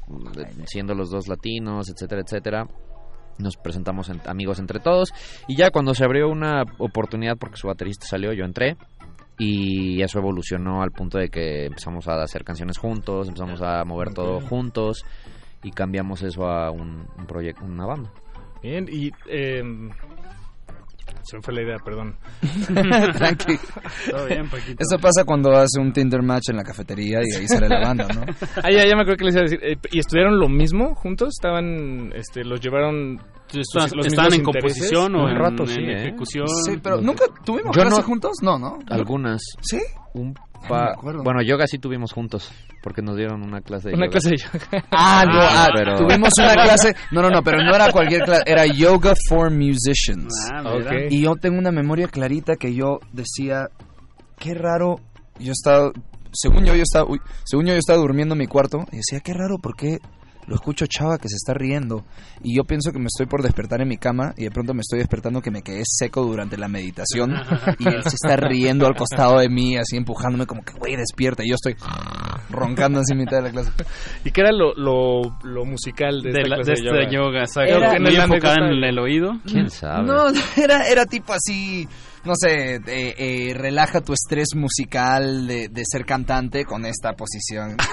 siendo 0.67 0.95
los 0.95 1.09
dos 1.09 1.27
latinos, 1.27 1.89
etcétera, 1.89 2.21
etcétera. 2.25 2.67
Nos 3.37 3.57
presentamos 3.57 4.07
en- 4.09 4.21
amigos 4.27 4.59
entre 4.59 4.79
todos. 4.79 5.09
Y 5.49 5.57
ya 5.57 5.69
cuando 5.69 5.93
se 5.93 6.05
abrió 6.05 6.29
una 6.29 6.63
oportunidad 6.77 7.35
porque 7.37 7.57
su 7.57 7.67
baterista 7.67 8.05
salió, 8.05 8.31
yo 8.31 8.45
entré. 8.45 8.77
Y 9.37 10.01
eso 10.01 10.19
evolucionó 10.19 10.81
al 10.81 10.91
punto 10.91 11.17
de 11.17 11.29
que 11.29 11.65
empezamos 11.65 12.07
a 12.07 12.21
hacer 12.21 12.43
canciones 12.43 12.77
juntos, 12.77 13.27
empezamos 13.27 13.61
a 13.61 13.83
mover 13.83 14.13
todo 14.13 14.39
juntos 14.39 15.03
y 15.61 15.71
cambiamos 15.71 16.21
eso 16.21 16.47
a 16.47 16.71
un, 16.71 17.05
un 17.17 17.25
proyecto, 17.25 17.65
una 17.65 17.85
banda. 17.85 18.11
Bien, 18.61 18.87
y... 18.89 19.11
eh, 19.27 19.61
se 21.25 21.37
me 21.37 21.41
fue 21.41 21.53
la 21.53 21.61
idea, 21.63 21.77
perdón. 21.83 22.15
Tranqui. 23.17 23.57
Todo 24.09 24.25
bien, 24.27 24.49
Paquito. 24.49 24.77
Eso 24.79 24.97
pasa 24.99 25.23
cuando 25.25 25.51
hace 25.55 25.79
un 25.79 25.91
Tinder 25.91 26.21
match 26.21 26.49
en 26.49 26.57
la 26.57 26.63
cafetería 26.63 27.19
y 27.23 27.35
ahí 27.35 27.47
sale 27.47 27.67
la 27.67 27.79
banda, 27.79 28.07
¿no? 28.13 28.21
Ah, 28.63 28.71
ya, 28.71 28.85
ya 28.85 28.95
me 28.95 29.01
acuerdo 29.01 29.17
que 29.17 29.25
les 29.25 29.35
iba 29.35 29.41
a 29.41 29.43
decir. 29.43 29.59
eh, 29.63 29.77
¿Y 29.91 29.99
estudiaron 29.99 30.39
lo 30.39 30.47
mismo 30.49 30.95
juntos? 30.95 31.29
¿Estaban, 31.37 32.11
este, 32.15 32.43
los 32.43 32.59
llevaron... 32.61 33.19
Estaban- 33.53 33.89
los 33.95 34.07
estaban 34.07 34.33
en 34.33 34.43
composición 34.43 35.15
o 35.15 35.29
en- 35.29 35.35
rato, 35.37 35.63
en 35.63 35.69
sí, 35.69 35.79
¿eh? 35.81 36.01
ejecución? 36.07 36.47
Sí, 36.65 36.77
pero 36.81 36.99
nunca 37.01 37.25
tuvimos 37.45 37.75
Yo 37.75 37.81
clase 37.83 37.97
no- 38.01 38.03
juntos, 38.03 38.31
no, 38.41 38.57
¿no? 38.59 38.79
Algunas. 38.89 39.41
¿Sí? 39.61 39.79
Un 40.13 40.33
no 40.69 41.23
bueno, 41.23 41.41
yoga 41.41 41.67
sí 41.67 41.77
tuvimos 41.79 42.11
juntos, 42.13 42.51
porque 42.81 43.01
nos 43.01 43.15
dieron 43.17 43.41
una 43.43 43.61
clase 43.61 43.89
de 43.89 43.95
Una 43.95 44.05
yoga. 44.05 44.11
clase 44.11 44.29
de 44.29 44.37
yoga. 44.37 44.85
Ah, 44.91 45.23
no, 45.25 45.39
ah, 45.41 45.67
pero- 45.75 45.95
tuvimos 45.97 46.29
una 46.39 46.53
clase. 46.53 46.95
No, 47.11 47.21
no, 47.21 47.29
no, 47.29 47.41
pero 47.43 47.57
no 47.63 47.73
era 47.75 47.91
cualquier 47.91 48.21
clase, 48.23 48.43
era 48.45 48.65
Yoga 48.65 49.13
for 49.29 49.51
Musicians. 49.51 50.33
Ah, 50.53 50.61
mira. 50.63 50.75
Ok. 50.75 51.11
Y 51.11 51.21
yo 51.23 51.35
tengo 51.35 51.57
una 51.57 51.71
memoria 51.71 52.07
clarita 52.07 52.55
que 52.55 52.73
yo 52.73 52.99
decía, 53.11 53.67
qué 54.37 54.53
raro, 54.53 54.97
yo 55.39 55.51
estaba, 55.51 55.91
según 56.33 56.65
yo, 56.65 56.75
yo 56.75 56.83
estaba, 56.83 57.05
uy, 57.09 57.19
según 57.43 57.65
yo, 57.65 57.73
yo 57.73 57.79
estaba 57.79 57.99
durmiendo 57.99 58.33
en 58.35 58.39
mi 58.39 58.47
cuarto 58.47 58.79
y 58.91 58.97
decía, 58.97 59.19
qué 59.21 59.33
raro, 59.33 59.57
¿por 59.61 59.75
qué 59.75 59.97
lo 60.47 60.55
escucho 60.55 60.85
chava 60.87 61.17
que 61.17 61.29
se 61.29 61.35
está 61.35 61.53
riendo? 61.53 62.03
Y 62.43 62.55
yo 62.55 62.63
pienso 62.63 62.91
que 62.91 62.99
me 62.99 63.05
estoy 63.07 63.25
por 63.25 63.41
despertar 63.41 63.81
en 63.81 63.87
mi 63.87 63.97
cama 63.97 64.33
y 64.37 64.43
de 64.43 64.51
pronto 64.51 64.73
me 64.73 64.81
estoy 64.81 64.99
despertando 64.99 65.41
que 65.41 65.51
me 65.51 65.61
quedé 65.61 65.83
seco 65.85 66.23
durante 66.23 66.57
la 66.57 66.67
meditación 66.67 67.33
y 67.79 67.87
él 67.87 68.03
se 68.03 68.15
está 68.15 68.35
riendo 68.37 68.85
al 68.87 68.95
costado 68.95 69.39
de 69.39 69.49
mí, 69.49 69.77
así 69.77 69.97
empujándome 69.97 70.45
como 70.45 70.63
que, 70.63 70.73
güey, 70.73 70.95
despierta. 70.95 71.43
Y 71.43 71.49
yo 71.49 71.55
estoy 71.55 71.75
roncando 72.49 72.99
así 72.99 73.13
en 73.13 73.19
mitad 73.19 73.37
de 73.37 73.43
la 73.43 73.51
clase. 73.51 73.71
¿Y 74.23 74.31
qué 74.31 74.41
era 74.41 74.51
lo, 74.51 74.73
lo, 74.75 75.21
lo 75.43 75.65
musical 75.65 76.21
de, 76.21 76.31
de, 76.31 76.39
esta 76.41 76.49
la- 76.49 76.55
clase 76.57 76.71
de 76.71 76.75
de 76.91 77.03
este 77.03 77.15
yoga? 77.15 77.45
yoga. 77.45 77.65
Era- 77.67 77.99
Muy 77.99 78.15
enfocada 78.15 78.55
anécdota- 78.55 78.77
en 78.77 78.83
el 78.83 78.99
oído. 78.99 79.31
¿Quién 79.45 79.69
sabe? 79.69 80.03
No, 80.07 80.25
era, 80.57 80.87
era 80.87 81.05
tipo 81.05 81.33
así, 81.33 81.87
no 82.25 82.33
sé, 82.35 82.75
eh, 82.75 82.81
eh, 83.17 83.53
relaja 83.53 84.01
tu 84.01 84.13
estrés 84.13 84.49
musical 84.55 85.47
de, 85.47 85.69
de 85.69 85.83
ser 85.85 86.05
cantante 86.05 86.65
con 86.65 86.85
esta 86.85 87.13
posición. 87.13 87.77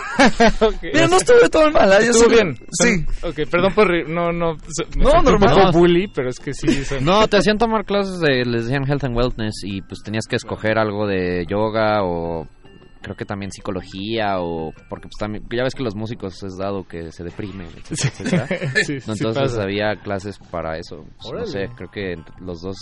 Ok. 0.61 0.75
Pero 0.93 1.09
no 1.09 1.17
estuve 1.17 1.49
todo 1.49 1.71
mal, 1.71 1.91
¿eh? 1.93 2.05
Yo 2.05 2.11
Estuvo 2.11 2.29
sí- 2.29 2.35
bien. 2.35 2.55
Sí. 2.71 3.05
Ok, 3.27 3.49
perdón 3.51 3.75
por... 3.75 4.09
No, 4.09 4.31
no... 4.31 4.55
me 4.55 5.03
No, 5.03 5.11
sentí 5.11 5.25
normal. 5.25 5.33
Un 5.35 5.41
poco 5.41 5.61
No. 5.67 5.73
bully, 5.73 6.09
pero 6.15 6.29
es 6.29 6.39
que 6.39 6.53
sí... 6.53 6.85
son- 6.85 7.05
No, 7.05 7.27
te 7.29 7.39
hacían 7.39 7.57
tomar 7.59 7.85
clases 7.85 8.21
de, 8.21 8.45
les 8.45 8.65
decían 8.65 8.85
Health 8.87 9.05
and 9.05 9.17
Wellness 9.17 9.55
y 9.65 9.81
pues 9.83 10.03
tenías 10.05 10.27
que 10.29 10.37
escoger 10.37 10.79
algo 10.79 11.07
de 11.07 11.45
yoga 11.49 12.03
o 12.05 12.47
creo 13.03 13.17
que 13.17 13.25
también 13.25 13.51
psicología 13.51 14.39
o 14.39 14.73
porque 14.89 15.09
pues 15.09 15.17
también 15.19 15.45
ya 15.51 15.65
ves 15.65 15.75
que 15.75 15.83
los 15.83 15.97
músicos 15.97 16.41
es 16.45 16.57
dado 16.57 16.85
que 16.87 17.11
se 17.11 17.25
deprimen, 17.25 17.67
etcétera, 17.91 18.45
etcétera. 18.47 18.71
Sí, 18.85 19.01
sí 19.01 19.11
Entonces 19.11 19.35
pasa. 19.35 19.63
había 19.63 19.97
clases 19.97 20.39
para 20.51 20.79
eso. 20.79 21.05
Pues, 21.21 21.33
no 21.33 21.47
sé, 21.47 21.69
creo 21.75 21.91
que 21.91 22.15
los 22.41 22.61
dos 22.63 22.77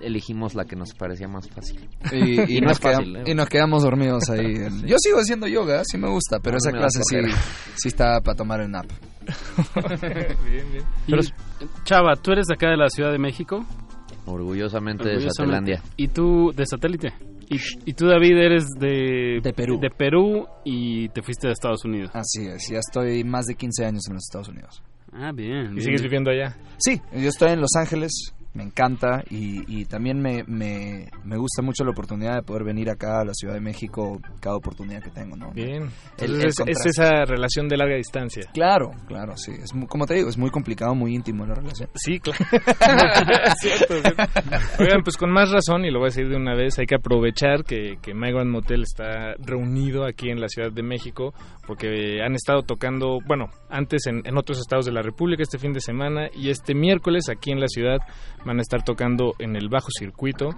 elegimos 0.00 0.54
la 0.54 0.64
que 0.64 0.76
nos 0.76 0.94
parecía 0.94 1.28
más 1.28 1.48
fácil. 1.48 1.88
Y, 2.12 2.40
y 2.54 2.56
Y 2.58 2.60
no 2.60 2.68
nos 2.68 2.72
es 2.72 2.80
fácil, 2.80 3.14
quedam- 3.16 3.26
¿eh? 3.26 3.30
y 3.30 3.34
nos 3.34 3.48
quedamos 3.48 3.82
dormidos 3.82 4.28
ahí. 4.30 4.54
Yo 4.86 4.96
sigo 4.98 5.18
haciendo 5.18 5.46
yoga, 5.46 5.82
sí 5.84 5.98
me 5.98 6.08
gusta, 6.08 6.38
pero 6.40 6.54
No, 6.54 6.58
esa 6.58 6.70
clase 6.72 7.00
sí, 7.08 7.16
sí 7.76 7.88
está 7.88 8.20
para 8.20 8.36
tomar 8.36 8.60
el 8.60 8.70
nap. 8.70 8.86
bien, 10.50 10.66
bien. 10.72 11.20
Chava, 11.84 12.14
tú 12.16 12.32
eres 12.32 12.46
de 12.46 12.54
acá 12.54 12.70
de 12.70 12.76
la 12.76 12.88
Ciudad 12.88 13.12
de 13.12 13.18
México. 13.18 13.64
Orgullosamente, 14.26 15.08
de. 15.08 15.20
Satelandia. 15.30 15.82
Y 15.96 16.08
tú, 16.08 16.52
de 16.54 16.64
satélite. 16.66 17.12
Y, 17.48 17.58
y 17.88 17.92
tú, 17.92 18.06
David, 18.08 18.36
eres 18.38 18.64
de, 18.78 19.38
De 19.42 19.52
Perú. 19.52 19.78
De 19.80 19.88
Perú 19.90 20.46
y 20.64 21.08
te 21.10 21.22
fuiste 21.22 21.48
a 21.48 21.52
Estados 21.52 21.84
Unidos. 21.84 22.10
Así 22.12 22.44
es, 22.46 22.68
ya 22.70 22.78
estoy 22.78 23.22
más 23.22 23.46
de 23.46 23.54
15 23.54 23.84
años 23.84 24.02
en 24.08 24.14
los 24.14 24.24
Estados 24.24 24.48
Unidos. 24.48 24.82
Ah, 25.12 25.30
bien. 25.32 25.66
¿Y 25.66 25.74
bien. 25.74 25.80
sigues 25.80 26.02
viviendo 26.02 26.30
allá? 26.30 26.56
Sí, 26.78 27.00
yo 27.12 27.28
estoy 27.28 27.50
en 27.52 27.60
Los 27.60 27.70
Ángeles, 27.78 28.32
me 28.56 28.62
encanta 28.64 29.22
y, 29.30 29.80
y 29.80 29.84
también 29.84 30.18
me, 30.20 30.42
me, 30.46 31.08
me 31.24 31.36
gusta 31.36 31.62
mucho 31.62 31.84
la 31.84 31.90
oportunidad 31.90 32.36
de 32.36 32.42
poder 32.42 32.64
venir 32.64 32.88
acá 32.90 33.20
a 33.20 33.24
la 33.24 33.34
Ciudad 33.34 33.54
de 33.54 33.60
México 33.60 34.18
cada 34.40 34.56
oportunidad 34.56 35.02
que 35.02 35.10
tengo, 35.10 35.36
¿no? 35.36 35.50
Bien. 35.52 35.90
El- 36.18 36.36
Entonces 36.36 36.54
el 36.60 36.68
es, 36.70 36.86
esa 36.86 37.24
relación 37.24 37.68
de 37.68 37.76
larga 37.76 37.96
distancia. 37.96 38.42
Claro, 38.54 38.90
claro, 39.06 39.36
sí. 39.36 39.52
Es 39.52 39.74
muy- 39.74 39.86
como 39.86 40.06
te 40.06 40.14
digo, 40.14 40.28
es 40.28 40.38
muy 40.38 40.50
complicado, 40.50 40.94
muy 40.94 41.14
íntimo 41.14 41.44
la 41.46 41.54
relación. 41.54 41.88
Sí, 41.94 42.18
claro. 42.18 42.38
Cierto, 43.60 43.94
cierto. 44.00 44.22
Oigan, 44.80 45.02
pues 45.02 45.16
con 45.16 45.30
más 45.30 45.50
razón, 45.50 45.84
y 45.84 45.90
lo 45.90 45.98
voy 45.98 46.06
a 46.06 46.10
decir 46.10 46.28
de 46.28 46.36
una 46.36 46.54
vez, 46.54 46.78
hay 46.78 46.86
que 46.86 46.96
aprovechar 46.96 47.64
que, 47.64 47.96
que 48.02 48.14
Migrant 48.14 48.50
Motel 48.50 48.82
está 48.82 49.34
reunido 49.38 50.04
aquí 50.06 50.30
en 50.30 50.40
la 50.40 50.48
Ciudad 50.48 50.72
de 50.72 50.82
México, 50.82 51.32
porque 51.66 52.20
han 52.24 52.34
estado 52.34 52.62
tocando, 52.62 53.18
bueno, 53.26 53.46
antes 53.68 54.06
en, 54.06 54.22
en 54.24 54.36
otros 54.38 54.58
estados 54.58 54.86
de 54.86 54.92
la 54.92 55.02
República 55.02 55.42
este 55.42 55.58
fin 55.58 55.72
de 55.72 55.80
semana, 55.80 56.28
y 56.34 56.50
este 56.50 56.74
miércoles 56.74 57.28
aquí 57.28 57.50
en 57.50 57.60
la 57.60 57.68
ciudad 57.68 57.98
van 58.46 58.58
a 58.58 58.62
estar 58.62 58.84
tocando 58.84 59.34
en 59.38 59.56
el 59.56 59.68
Bajo 59.68 59.88
Circuito, 59.90 60.50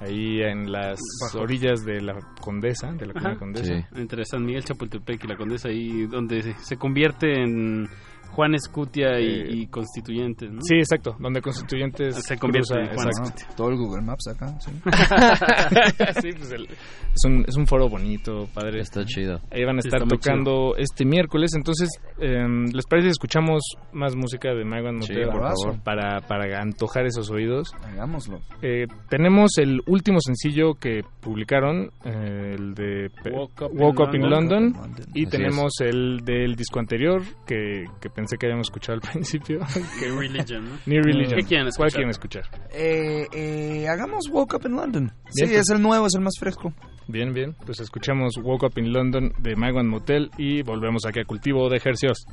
ahí 0.00 0.40
en 0.42 0.70
las 0.70 1.00
orillas 1.34 1.84
de 1.84 2.00
la 2.00 2.18
Condesa, 2.40 2.92
de 2.92 3.06
la 3.06 3.12
Ajá. 3.16 3.36
Condesa. 3.36 3.74
Sí. 3.74 3.84
Entre 3.96 4.24
San 4.24 4.44
Miguel, 4.44 4.64
Chapultepec 4.64 5.24
y 5.24 5.26
la 5.26 5.36
Condesa, 5.36 5.68
ahí 5.68 6.06
donde 6.06 6.54
se 6.60 6.76
convierte 6.76 7.42
en 7.42 7.88
Juan 8.32 8.54
Escutia 8.54 9.18
y, 9.20 9.24
Eh, 9.26 9.46
y 9.50 9.66
Constituyentes, 9.66 10.50
¿no? 10.50 10.60
Sí, 10.62 10.76
exacto, 10.76 11.16
donde 11.18 11.40
Constituyentes 11.40 12.16
Se 12.24 12.36
convierte 12.38 12.74
cruza, 12.74 12.80
en 12.90 12.94
Juan 12.96 13.06
exacto. 13.08 13.44
Ah, 13.48 13.54
todo 13.56 13.68
el 13.70 13.76
Google 13.76 14.02
Maps 14.02 14.28
acá, 14.28 14.58
sí. 14.60 14.70
sí, 16.22 16.28
pues 16.36 16.52
el- 16.52 16.66
es, 16.66 17.24
un, 17.24 17.44
es 17.46 17.56
un 17.56 17.66
foro 17.66 17.88
bonito, 17.88 18.48
padre. 18.54 18.80
Está 18.80 19.04
chido. 19.04 19.40
Ahí 19.50 19.64
van 19.64 19.76
a 19.76 19.80
estar 19.80 20.02
está 20.02 20.08
tocando 20.16 20.74
este 20.76 21.04
miércoles. 21.04 21.50
Entonces, 21.56 21.88
em, 22.20 22.66
¿les 22.72 22.86
parece 22.86 23.08
si 23.08 23.12
escuchamos 23.12 23.62
más 23.92 24.14
música 24.14 24.50
de 24.50 24.64
Sí, 25.00 25.14
por 25.24 25.34
Bravazo. 25.40 25.64
favor. 25.64 25.82
Para, 25.82 26.20
para 26.20 26.60
antojar 26.60 27.06
esos 27.06 27.30
oídos. 27.30 27.72
Hagámoslo. 27.82 28.40
Eh, 28.62 28.86
tenemos 29.08 29.58
el 29.58 29.80
último 29.86 30.18
sencillo 30.20 30.74
que 30.74 31.02
publicaron, 31.20 31.90
eh, 32.04 32.54
el 32.56 32.74
de 32.74 33.10
Woke 33.32 34.00
Up 34.00 34.14
in 34.14 34.30
London. 34.30 34.72
London. 34.72 35.04
Y 35.14 35.22
Así 35.26 35.30
tenemos 35.30 35.72
el 35.80 36.20
del 36.24 36.54
disco 36.54 36.78
anterior, 36.78 37.22
que, 37.46 37.84
que 38.00 38.08
pensé 38.20 38.36
que 38.38 38.46
habíamos 38.46 38.66
escuchado 38.68 38.94
al 38.94 39.00
principio. 39.12 39.60
New 40.00 40.18
Religion, 40.18 40.64
¿no? 40.64 40.78
New 40.86 41.02
Religion. 41.02 41.38
¿Qué 41.40 41.46
quieren 41.46 41.68
¿Cuál 41.76 41.88
escuchar? 41.88 41.90
quieren 41.92 42.10
escuchar? 42.10 42.44
Eh, 42.72 43.26
eh, 43.32 43.88
hagamos 43.88 44.28
Woke 44.30 44.54
Up 44.56 44.66
in 44.66 44.76
London. 44.76 45.12
Sí, 45.30 45.42
Bien, 45.44 45.50
pues. 45.56 45.60
es 45.60 45.70
el 45.70 45.82
nuevo, 45.82 46.06
es 46.06 46.14
el 46.14 46.20
más 46.20 46.34
fresco. 46.38 46.72
Bien, 47.08 47.32
bien. 47.34 47.54
Pues 47.66 47.80
escuchamos 47.80 48.36
Woke 48.42 48.64
Up 48.66 48.78
in 48.78 48.92
London 48.92 49.32
de 49.38 49.56
Migrant 49.56 49.88
Motel 49.88 50.30
y 50.38 50.62
volvemos 50.62 51.04
aquí 51.06 51.20
a 51.20 51.24
Cultivo 51.24 51.68
de 51.68 51.78
Ejercios. 51.78 52.24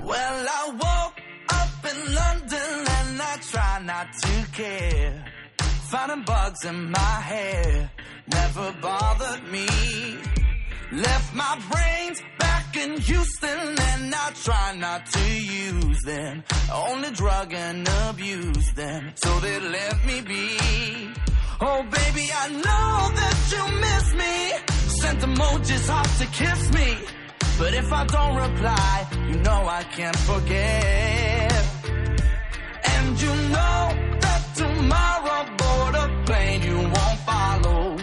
Well, 0.00 0.10
I 0.16 0.70
woke 0.72 1.22
up 1.50 1.84
in 1.84 2.14
London 2.14 2.84
and 2.98 3.20
I 3.22 3.38
try 3.50 3.80
not 3.84 4.08
to 4.22 4.52
care. 4.52 5.24
Finding 5.90 6.24
bugs 6.24 6.64
in 6.64 6.90
my 6.90 7.20
hair 7.22 7.90
never 8.26 8.72
bothered 8.82 9.44
me. 9.52 9.66
Left 10.92 11.34
my 11.34 11.58
brains 11.70 12.22
back 12.38 12.76
in 12.76 13.00
Houston 13.00 13.58
and 13.90 14.14
I 14.14 14.30
try 14.42 14.76
not 14.76 15.06
to 15.06 15.40
use 15.40 16.02
them. 16.02 16.44
Only 16.72 17.10
drug 17.10 17.52
and 17.52 17.88
abuse 18.08 18.72
them 18.74 19.12
so 19.16 19.40
they 19.40 19.60
let 19.60 20.04
me 20.06 20.20
be. 20.20 20.58
Oh 21.60 21.82
baby, 21.82 22.28
I 22.34 22.48
know 22.48 22.94
that 23.20 23.38
you 23.52 23.64
miss 23.80 24.14
me. 24.22 24.34
Sent 25.00 25.20
emojis 25.20 25.88
off 25.90 26.18
to 26.18 26.26
kiss 26.26 26.72
me. 26.72 26.98
But 27.58 27.72
if 27.74 27.92
I 27.92 28.04
don't 28.04 28.36
reply, 28.36 29.06
you 29.28 29.36
know 29.36 29.66
I 29.66 29.82
can't 29.84 30.16
forget. 30.16 31.64
And 32.84 33.20
you 33.22 33.34
know 33.54 33.82
that 34.24 34.42
tomorrow 34.56 35.40
board 35.60 35.94
a 35.94 36.24
plane 36.26 36.62
you 36.62 36.78
won't 36.78 37.20
follow. 37.30 37.96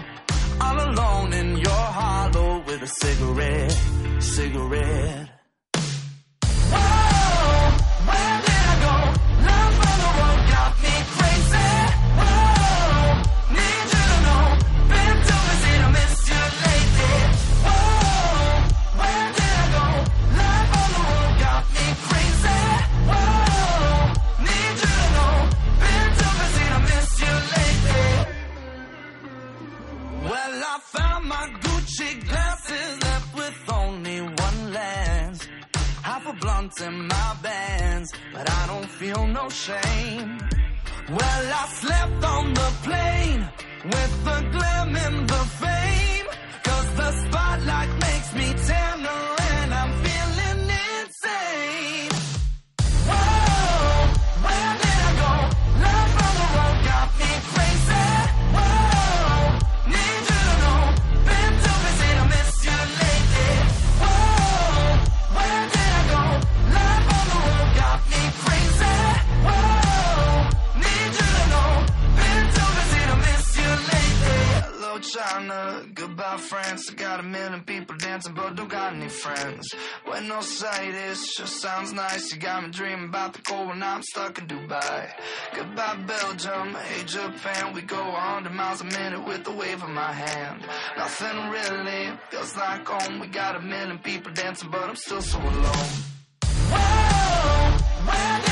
All 0.62 0.80
alone 0.90 1.34
hollow 1.82 2.64
with 2.66 2.82
a 2.82 2.88
cigarette, 2.88 3.78
cigarette. 4.20 5.30
Oh, 6.74 7.78
Whoa, 8.08 8.51
In 36.62 37.08
my 37.08 37.36
bands, 37.42 38.14
but 38.32 38.48
I 38.48 38.68
don't 38.68 38.86
feel 38.86 39.26
no 39.26 39.50
shame. 39.50 40.38
Well, 41.10 41.54
I 41.62 41.68
slept 41.70 42.24
on 42.24 42.54
the 42.54 42.72
plane 42.84 43.50
with 43.84 44.26
the 44.26 44.50
glam 44.52 44.96
and 44.96 45.28
the 45.28 45.44
fame. 45.62 46.28
Cause 46.64 46.94
the 46.94 47.12
spotlight 47.26 47.90
makes 48.00 48.36
me 48.36 48.54
Goodbye 75.94 76.38
France. 76.38 76.90
I 76.92 76.94
got 76.96 77.20
a 77.20 77.24
million 77.24 77.62
people 77.62 77.96
dancing, 77.98 78.34
but 78.34 78.56
don't 78.56 78.70
got 78.70 78.94
any 78.94 79.10
friends. 79.10 79.74
Buenos 80.06 80.64
Aires 80.64 81.34
just 81.38 81.62
sounds 81.62 81.94
nice. 81.94 82.32
You 82.32 82.40
got 82.40 82.64
me 82.64 82.70
dreaming 82.70 83.06
about 83.06 83.34
the 83.34 83.42
cold 83.42 83.70
when 83.70 83.82
I'm 83.82 84.04
stuck 84.04 84.38
in 84.38 84.48
Dubai. 84.48 85.10
Goodbye 85.56 85.98
Belgium, 86.08 86.76
hey 86.76 87.04
Japan. 87.06 87.74
We 87.74 87.82
go 87.82 88.02
100 88.04 88.52
miles 88.54 88.82
a 88.82 88.86
minute 88.86 89.26
with 89.26 89.44
the 89.44 89.52
wave 89.52 89.82
of 89.84 89.90
my 89.90 90.12
hand. 90.12 90.66
Nothing 90.98 91.50
really 91.50 92.12
feels 92.30 92.56
like 92.56 92.88
home. 92.88 93.20
We 93.20 93.28
got 93.28 93.56
a 93.56 93.62
million 93.62 94.00
people 94.00 94.32
dancing, 94.34 94.70
but 94.70 94.84
I'm 94.90 94.96
still 94.96 95.22
so 95.22 95.40
alone. 95.40 95.90
Whoa, 96.72 97.78
where 98.06 98.51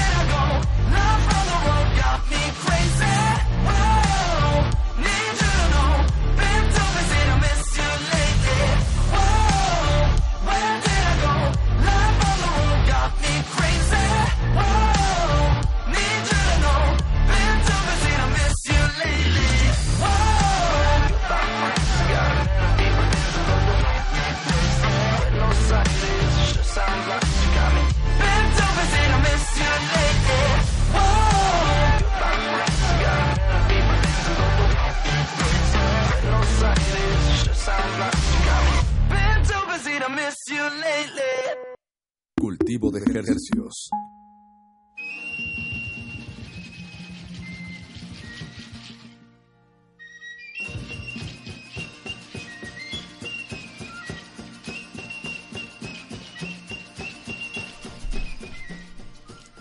Cultivo 42.70 42.92
de 42.92 43.00
ejercicios. 43.00 43.90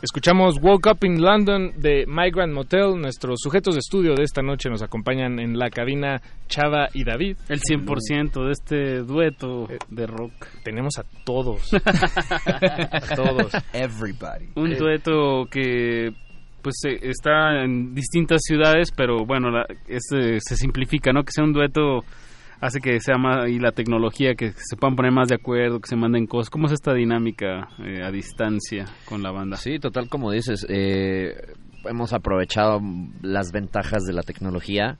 Escuchamos 0.01 0.61
Woke 0.62 0.87
Up 0.93 0.99
in 1.05 1.20
London 1.20 1.73
de 1.77 2.05
Migrant 2.07 2.53
Motel. 2.53 2.97
Nuestros 3.01 3.41
sujetos 3.43 3.75
de 3.75 3.81
estudio 3.81 4.15
de 4.15 4.23
esta 4.23 4.43
noche 4.43 4.70
nos 4.70 4.81
acompañan 4.81 5.41
en 5.41 5.59
la 5.59 5.70
cabina 5.70 6.23
Chava 6.47 6.89
y 6.95 7.03
David. 7.05 7.37
El 7.49 7.61
100% 7.61 8.45
de 8.47 8.53
este 8.53 8.99
dueto 9.03 9.66
de 9.89 10.07
rock. 10.07 10.33
Tenemos 10.62 10.99
a 10.99 11.05
todos. 11.25 11.73
a 11.85 13.01
todos. 13.16 13.53
Everybody. 13.73 14.51
Un 14.55 14.77
dueto 14.77 15.47
que 15.51 16.11
pues 16.62 16.77
eh, 16.87 16.99
está 17.03 17.62
en 17.65 17.93
distintas 17.95 18.41
ciudades, 18.45 18.91
pero 18.97 19.25
bueno, 19.27 19.51
la- 19.51 19.66
este, 19.89 20.39
se 20.41 20.57
simplifica, 20.57 21.12
¿no? 21.12 21.25
Que 21.25 21.33
sea 21.33 21.45
un 21.45 21.53
dueto 21.53 22.05
hace 22.61 22.81
que 22.81 23.01
sea 23.01 23.17
más 23.19 23.49
y 23.49 23.59
la 23.59 23.73
tecnología 23.73 24.35
que 24.35 24.53
se 24.53 24.77
puedan 24.77 24.97
poner 24.97 25.13
más 25.13 25.29
de 25.29 25.37
acuerdo, 25.37 25.81
que 25.81 25.89
se 25.89 25.97
manden 25.97 26.27
cosas. 26.27 26.51
¿Cómo 26.51 26.67
es 26.67 26.73
esta 26.73 26.95
dinámica 26.95 27.69
eh, 27.79 28.03
a 28.03 28.11
distancia 28.11 28.87
con 29.05 29.23
la 29.23 29.31
banda? 29.31 29.57
Sí, 29.57 29.79
total 29.79 30.09
como 30.09 30.31
dices, 30.31 30.67
eh, 30.69 31.35
hemos 31.85 32.13
aprovechado 32.13 32.81
las 33.23 33.53
ventajas 33.53 34.05
de 34.05 34.13
la 34.13 34.23
tecnología. 34.23 34.99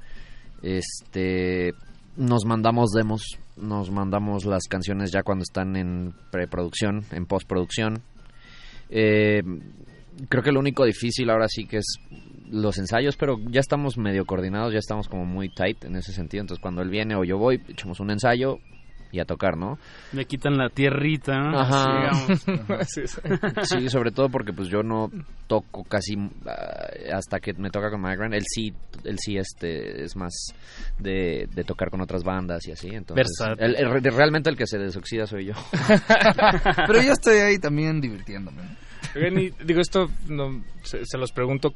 Este, 0.63 1.73
nos 2.17 2.45
mandamos 2.45 2.91
demos, 2.91 3.23
nos 3.57 3.91
mandamos 3.91 4.45
las 4.45 4.65
canciones 4.69 5.11
ya 5.13 5.23
cuando 5.23 5.43
están 5.43 5.77
en 5.77 6.15
preproducción, 6.31 7.05
en 7.13 7.27
postproducción. 7.27 8.03
Eh, 8.91 9.43
creo 10.29 10.43
que 10.43 10.53
lo 10.53 10.61
único 10.61 10.85
difícil 10.85 11.31
ahora 11.31 11.47
sí 11.49 11.67
que 11.67 11.79
es 11.79 11.99
los 12.51 12.79
ensayos, 12.79 13.17
pero 13.17 13.37
ya 13.51 13.61
estamos 13.61 13.97
medio 13.99 14.25
coordinados, 14.25 14.73
ya 14.73 14.79
estamos 14.79 15.09
como 15.09 15.25
muy 15.25 15.49
tight 15.49 15.85
en 15.85 15.97
ese 15.97 16.13
sentido. 16.13 16.41
Entonces 16.43 16.63
cuando 16.63 16.83
él 16.83 16.91
viene 16.91 17.15
o 17.17 17.25
yo 17.25 17.39
voy, 17.39 17.61
echamos 17.69 18.01
un 18.01 18.11
ensayo 18.11 18.59
y 19.11 19.21
a 19.21 19.25
tocar, 19.25 19.57
¿no? 19.57 19.79
Le 20.13 20.27
quitan 20.27 20.59
la 20.59 20.69
tierrita, 20.69 21.39
¿no? 21.39 21.59
Ajá. 21.59 22.11
Digamos. 22.47 22.85
Sí, 23.69 23.89
sobre 23.89 24.11
todo 24.11 24.29
porque 24.29 24.53
pues 24.53 24.69
yo 24.69 24.83
no 24.83 25.11
toco 25.47 25.83
casi 25.85 26.15
ah, 26.47 26.89
hasta 27.17 27.41
que 27.41 27.55
me 27.55 27.71
toca 27.71 27.91
con 27.91 28.03
Migrant. 28.03 28.35
Él 28.35 28.43
sí, 28.47 28.73
él 29.05 29.17
sí 29.19 29.39
este 29.39 30.05
es 30.05 30.15
más 30.15 30.53
de, 30.99 31.49
de 31.55 31.65
tocar 31.65 31.89
con 31.91 32.03
otras 32.03 32.23
bandas 32.23 32.67
y 32.69 32.73
así. 32.73 32.89
Entonces, 32.89 33.27
Versátil. 33.39 33.77
el- 33.77 33.97
el- 34.07 34.15
realmente 34.15 34.51
el 34.51 34.57
que 34.59 34.67
se 34.67 34.77
desoxida 34.79 35.27
soy 35.27 35.47
yo. 35.47 35.55
Pero 36.87 37.01
yo 37.03 37.13
estoy 37.13 37.39
ahí 37.39 37.59
también 37.59 38.01
divirtiéndome. 38.03 38.63
Y 39.15 39.51
digo, 39.65 39.81
esto 39.81 40.09
no, 40.29 40.63
se, 40.83 41.01
se 41.07 41.17
los 41.19 41.33
pregunto 41.33 41.71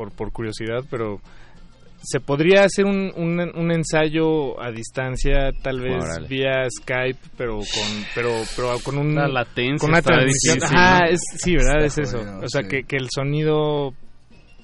por, 0.00 0.12
por 0.12 0.32
curiosidad, 0.32 0.82
pero 0.90 1.20
¿se 2.02 2.20
podría 2.20 2.64
hacer 2.64 2.86
un, 2.86 3.12
un, 3.14 3.38
un 3.54 3.70
ensayo 3.70 4.58
a 4.58 4.70
distancia, 4.70 5.50
tal 5.62 5.80
vez 5.82 6.02
Órale. 6.02 6.26
vía 6.28 6.66
Skype, 6.70 7.18
pero 7.36 7.56
con, 7.58 8.04
pero, 8.14 8.30
pero 8.56 8.78
con 8.82 8.96
un, 8.96 9.14
La 9.14 9.28
latencia 9.28 9.76
con 9.78 9.90
una 9.90 10.00
transmisión? 10.00 10.54
difícil, 10.56 10.76
Ajá, 10.78 11.00
¿no? 11.00 11.06
es, 11.10 11.20
sí, 11.36 11.54
¿verdad? 11.56 11.84
Está 11.84 12.02
es 12.02 12.08
eso. 12.08 12.18
jodido, 12.18 12.40
o 12.40 12.48
sea, 12.48 12.62
sí. 12.62 12.68
que, 12.68 12.82
que 12.84 12.96
el 12.96 13.08
sonido 13.14 13.92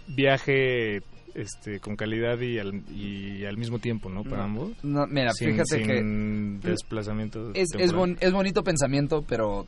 viaje 0.09 1.03
este, 1.35 1.81
con 1.81 1.97
calidad 1.97 2.41
y 2.41 2.59
al, 2.59 2.73
y 2.91 3.45
al 3.45 3.59
mismo 3.59 3.79
tiempo, 3.79 4.09
¿no? 4.09 4.23
Para 4.23 4.39
No. 4.39 4.43
ambos. 4.45 4.71
No, 4.83 5.07
mira, 5.07 5.33
Sin- 5.33 5.51
fíjate 5.53 5.77
sin 5.85 6.61
que 6.63 6.69
desplazamiento. 6.71 7.51
es, 7.53 7.69
es, 7.79 7.93
bon- 7.93 8.17
es 8.21 8.33
bonito 8.33 8.63
pensamiento, 8.63 9.23
pero 9.29 9.67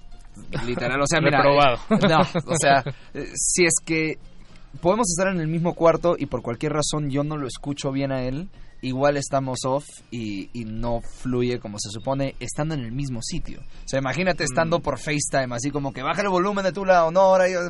literal, 0.67 1.01
o 1.03 1.07
sea, 1.07 1.21
mira, 1.21 1.41
eh, 1.45 1.97
no, 2.09 2.21
o 2.21 2.57
sea, 2.59 2.83
eh, 3.15 3.27
si 3.35 3.65
es 3.65 3.75
que 3.85 4.15
podemos 4.81 5.09
estar 5.11 5.33
en 5.33 5.41
el 5.41 5.49
mismo 5.49 5.75
cuarto 5.75 6.17
y 6.19 6.27
por 6.27 6.43
cualquier 6.43 6.73
razón 6.73 7.11
yo 7.11 7.25
no 7.25 7.37
lo 7.37 7.47
escucho 7.47 7.91
bien 7.93 8.13
a 8.13 8.23
él, 8.23 8.49
igual 8.81 9.17
estamos 9.17 9.61
off 9.65 9.85
y, 10.11 10.51
y 10.53 10.65
no 10.65 11.01
fluye 11.01 11.59
como 11.59 11.79
se 11.79 11.91
supone 11.91 12.35
estando 12.41 12.75
en 12.75 12.81
el 12.81 12.93
mismo 12.93 13.21
sitio. 13.23 13.61
O 13.61 13.89
sea, 13.89 13.99
imagínate 13.99 14.45
estando 14.45 14.81
por 14.81 14.99
FaceTime, 14.99 15.55
así 15.55 15.71
como 15.71 15.93
que 15.93 16.03
baja 16.03 16.23
el 16.23 16.29
volumen 16.29 16.65
de 16.65 16.73
tu 16.73 16.85
lado, 16.85 17.11
no, 17.11 17.21
ahora 17.21 17.49
yo... 17.49 17.61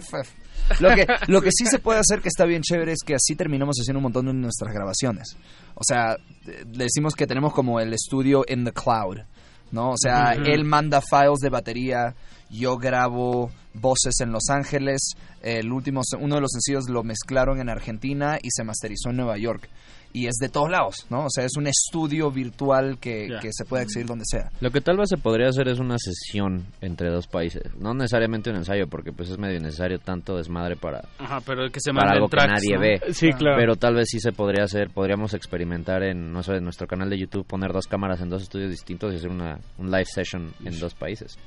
Lo 0.80 0.94
que, 0.94 1.06
lo 1.28 1.40
que 1.40 1.50
sí 1.50 1.66
se 1.66 1.78
puede 1.78 2.00
hacer 2.00 2.20
que 2.20 2.28
está 2.28 2.44
bien 2.44 2.62
chévere 2.62 2.92
es 2.92 3.02
que 3.04 3.14
así 3.14 3.34
terminamos 3.36 3.76
haciendo 3.80 3.98
un 3.98 4.04
montón 4.04 4.26
de 4.26 4.34
nuestras 4.34 4.72
grabaciones. 4.74 5.36
O 5.74 5.82
sea, 5.84 6.16
eh, 6.46 6.64
decimos 6.66 7.14
que 7.14 7.26
tenemos 7.26 7.54
como 7.54 7.80
el 7.80 7.92
estudio 7.94 8.44
in 8.48 8.64
the 8.64 8.72
cloud, 8.72 9.18
¿no? 9.70 9.90
O 9.90 9.96
sea, 9.96 10.32
él 10.32 10.64
manda 10.64 11.00
files 11.00 11.38
de 11.40 11.50
batería, 11.50 12.14
yo 12.50 12.76
grabo 12.76 13.50
voces 13.74 14.20
en 14.20 14.32
Los 14.32 14.48
Ángeles, 14.48 15.12
el 15.42 15.72
último, 15.72 16.02
uno 16.18 16.34
de 16.36 16.40
los 16.40 16.50
sencillos 16.50 16.88
lo 16.88 17.02
mezclaron 17.02 17.60
en 17.60 17.68
Argentina 17.68 18.38
y 18.42 18.48
se 18.50 18.64
masterizó 18.64 19.10
en 19.10 19.16
Nueva 19.16 19.38
York. 19.38 19.68
Y 20.12 20.26
es 20.26 20.36
de 20.40 20.48
todos 20.48 20.70
lados, 20.70 21.06
¿no? 21.10 21.24
O 21.24 21.30
sea, 21.30 21.44
es 21.44 21.56
un 21.56 21.66
estudio 21.66 22.30
virtual 22.30 22.98
que, 22.98 23.28
se 23.50 23.64
puede 23.64 23.84
acceder 23.84 24.06
donde 24.06 24.24
sea. 24.26 24.50
Lo 24.60 24.70
que 24.70 24.80
tal 24.80 24.96
vez 24.96 25.08
se 25.08 25.16
podría 25.16 25.48
hacer 25.48 25.68
es 25.68 25.78
una 25.78 25.96
sesión 25.98 26.66
entre 26.80 27.10
dos 27.10 27.26
países. 27.26 27.62
No 27.78 27.94
necesariamente 27.94 28.50
un 28.50 28.56
ensayo, 28.56 28.86
porque 28.88 29.12
pues 29.12 29.30
es 29.30 29.38
medio 29.38 29.60
necesario 29.60 29.98
tanto 29.98 30.36
desmadre 30.36 30.76
para, 30.76 31.08
Ajá, 31.18 31.40
pero 31.44 31.68
que 31.70 31.80
se 31.80 31.92
para 31.92 32.12
algo 32.12 32.28
tracks, 32.28 32.46
que 32.46 32.52
nadie 32.52 32.74
¿no? 32.74 32.80
ve. 32.80 33.12
Sí, 33.12 33.30
claro. 33.32 33.56
Pero 33.58 33.76
tal 33.76 33.94
vez 33.94 34.08
sí 34.10 34.20
se 34.20 34.32
podría 34.32 34.64
hacer, 34.64 34.90
podríamos 34.90 35.34
experimentar 35.34 36.02
en, 36.02 36.32
no 36.32 36.42
sé, 36.42 36.54
en 36.54 36.64
nuestro 36.64 36.86
canal 36.86 37.10
de 37.10 37.18
YouTube, 37.18 37.46
poner 37.46 37.72
dos 37.72 37.86
cámaras 37.86 38.20
en 38.20 38.28
dos 38.28 38.42
estudios 38.42 38.70
distintos 38.70 39.12
y 39.12 39.16
hacer 39.16 39.30
una 39.30 39.58
un 39.78 39.90
live 39.90 40.06
session 40.06 40.52
en 40.64 40.78
dos 40.78 40.94
países. 40.94 41.38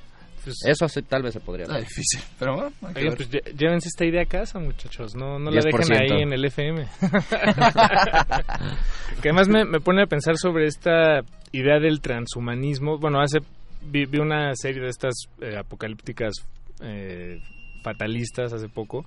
Pues- 0.43 0.57
Eso 0.65 0.88
sí, 0.89 1.01
tal 1.03 1.22
vez 1.23 1.34
se 1.34 1.39
podría 1.39 1.65
Está 1.65 1.76
hacer. 1.76 1.88
difícil, 1.88 2.22
pero 2.39 2.55
bueno, 2.55 2.72
Oigan, 2.95 3.15
pues 3.15 3.30
llévense 3.57 3.89
esta 3.89 4.05
idea 4.05 4.23
a 4.23 4.26
casa, 4.26 4.57
muchachos. 4.59 5.15
No, 5.15 5.38
no 5.38 5.51
la 5.51 5.61
dejen 5.61 5.81
10%. 5.81 6.01
ahí 6.01 6.22
en 6.23 6.34
el 6.34 6.43
FM. 6.45 6.88
que 9.22 9.30
además 9.30 9.47
me, 9.47 9.65
me 9.65 9.80
pone 9.80 10.03
a 10.03 10.07
pensar 10.07 10.38
sobre 10.38 10.65
esta 10.68 11.22
idea 11.51 11.80
del 11.80 12.01
transhumanismo. 12.01 12.97
Bueno, 12.97 13.19
hace 13.22 13.39
vi, 13.84 14.05
vi 14.05 14.19
una 14.19 14.53
serie 14.55 14.81
de 14.81 14.89
estas 14.89 15.13
eh, 15.41 15.57
apocalípticas 15.57 16.34
eh, 16.81 17.39
fatalistas 17.84 18.53
hace 18.53 18.69
poco 18.69 19.05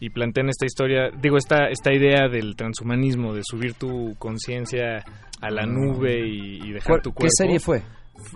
y 0.00 0.10
plantean 0.10 0.48
esta 0.48 0.66
historia, 0.66 1.10
digo, 1.20 1.36
esta, 1.36 1.68
esta 1.68 1.92
idea 1.92 2.28
del 2.28 2.56
transhumanismo, 2.56 3.34
de 3.34 3.42
subir 3.44 3.74
tu 3.74 4.14
conciencia 4.18 5.04
a 5.40 5.50
la 5.50 5.66
nube 5.66 6.26
y, 6.26 6.60
y 6.62 6.72
dejar 6.72 6.94
¿Cuál- 6.94 7.02
tu 7.02 7.10
¿Qué 7.10 7.14
cuerpo. 7.16 7.32
serie 7.36 7.60
fue? 7.60 7.82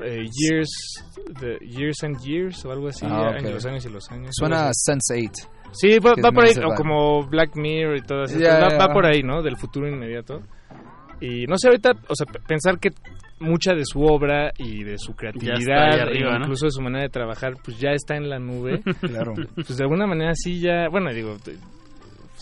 Eh, 0.03 0.25
years, 0.33 0.71
the 1.41 1.59
Years 1.65 2.03
and 2.03 2.19
Years 2.21 2.65
o 2.65 2.73
algo 2.73 2.89
así, 2.89 3.07
Ah, 3.09 3.33
los 3.43 3.67
años 3.67 3.85
y 3.87 3.91
los 3.91 4.11
años. 4.11 4.31
Suena 4.33 4.67
a 4.67 4.69
así. 4.71 4.91
Sense8. 4.93 5.49
Sí, 5.73 5.99
va, 5.99 6.15
por 6.33 6.45
ahí, 6.45 6.53
o 6.65 6.75
como 6.75 7.27
Black 7.27 7.55
Mirror 7.57 7.97
y 7.97 8.03
todas 8.03 8.31
esas 8.31 8.43
Ya, 8.43 8.61
cosas. 8.65 8.79
Va, 8.81 8.93
por 8.93 9.07
ahí, 9.07 9.23
¿no? 9.23 9.43
Del 9.43 9.57
futuro 9.57 9.89
inmediato. 9.89 10.43
Y 11.21 11.47
no 11.47 11.57
sé, 11.59 11.69
ahorita, 11.69 11.93
o 12.09 12.15
sea, 12.15 12.27
pensar 12.47 12.79
que 12.79 12.91
mucha 13.41 13.73
de 13.75 13.85
su 13.85 14.03
obra 14.03 14.53
y 14.59 14.85
de 14.85 14.99
su 14.99 15.15
creatividad, 15.15 15.93
ahí 15.95 16.01
arriba, 16.01 16.31
e 16.31 16.39
¿no? 16.39 16.41
incluso 16.45 16.67
de 16.67 16.73
su 16.73 16.83
manera 16.83 17.03
de 17.05 17.09
trabajar, 17.11 17.55
pues 17.65 17.79
ya 17.79 17.91
está 17.91 18.17
en 18.17 18.29
la 18.29 18.39
nube. 18.39 18.81
Claro. 19.01 19.35
Pues 19.55 19.77
de 19.77 19.83
alguna 19.85 20.07
manera 20.07 20.33
sí 20.35 20.61
ya, 20.61 20.89
bueno, 20.91 21.13
digo, 21.13 21.37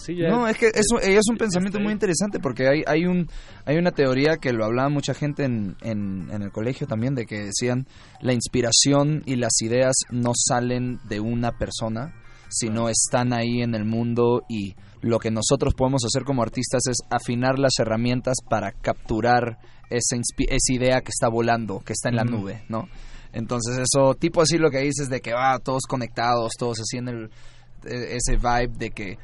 sí 0.08 0.16
ya. 0.16 0.28
No, 0.28 0.48
es 0.48 0.56
que 0.56 0.66
es, 0.66 0.86
un- 0.92 1.00
es 1.02 1.28
un 1.30 1.36
pensamiento 1.36 1.78
muy 1.80 1.92
interesante 1.92 2.40
porque 2.40 2.66
hay, 2.68 2.82
hay, 2.86 3.04
un, 3.06 3.28
hay 3.64 3.76
una 3.76 3.90
teoría 3.92 4.36
que 4.38 4.52
lo 4.52 4.64
hablaba 4.64 4.88
mucha 4.88 5.14
gente 5.14 5.44
en, 5.44 5.76
en, 5.82 6.28
en 6.32 6.42
el 6.42 6.50
colegio 6.50 6.86
también, 6.86 7.14
de 7.14 7.26
que 7.26 7.40
decían 7.44 7.86
la 8.20 8.32
inspiración 8.32 9.22
y 9.26 9.36
las 9.36 9.52
ideas 9.62 9.94
no 10.10 10.32
salen 10.34 10.98
de 11.08 11.20
una 11.20 11.52
persona, 11.58 12.14
sino 12.48 12.88
están 12.88 13.32
ahí 13.32 13.60
en 13.62 13.74
el 13.74 13.84
mundo 13.84 14.42
y 14.48 14.74
lo 15.02 15.18
que 15.18 15.30
nosotros 15.30 15.74
podemos 15.74 16.02
hacer 16.04 16.24
como 16.24 16.42
artistas 16.42 16.82
es 16.88 16.96
afinar 17.10 17.58
las 17.58 17.72
herramientas 17.78 18.36
para 18.48 18.72
capturar 18.72 19.58
esa, 19.90 20.16
esa 20.16 20.72
idea 20.72 21.00
que 21.02 21.10
está 21.10 21.28
volando, 21.28 21.80
que 21.84 21.92
está 21.92 22.08
en 22.08 22.16
la 22.16 22.24
nube, 22.24 22.62
¿no? 22.68 22.88
Entonces 23.32 23.78
eso, 23.78 24.14
tipo 24.14 24.40
así 24.40 24.56
lo 24.56 24.70
que 24.70 24.78
dices 24.78 25.08
de 25.10 25.20
que 25.20 25.34
va 25.34 25.58
todos 25.58 25.82
conectados, 25.86 26.52
todos 26.58 26.80
así 26.80 26.96
en 26.96 27.08
el, 27.08 27.30
ese 27.84 28.36
vibe 28.36 28.72
de 28.78 28.90
que 28.90 29.18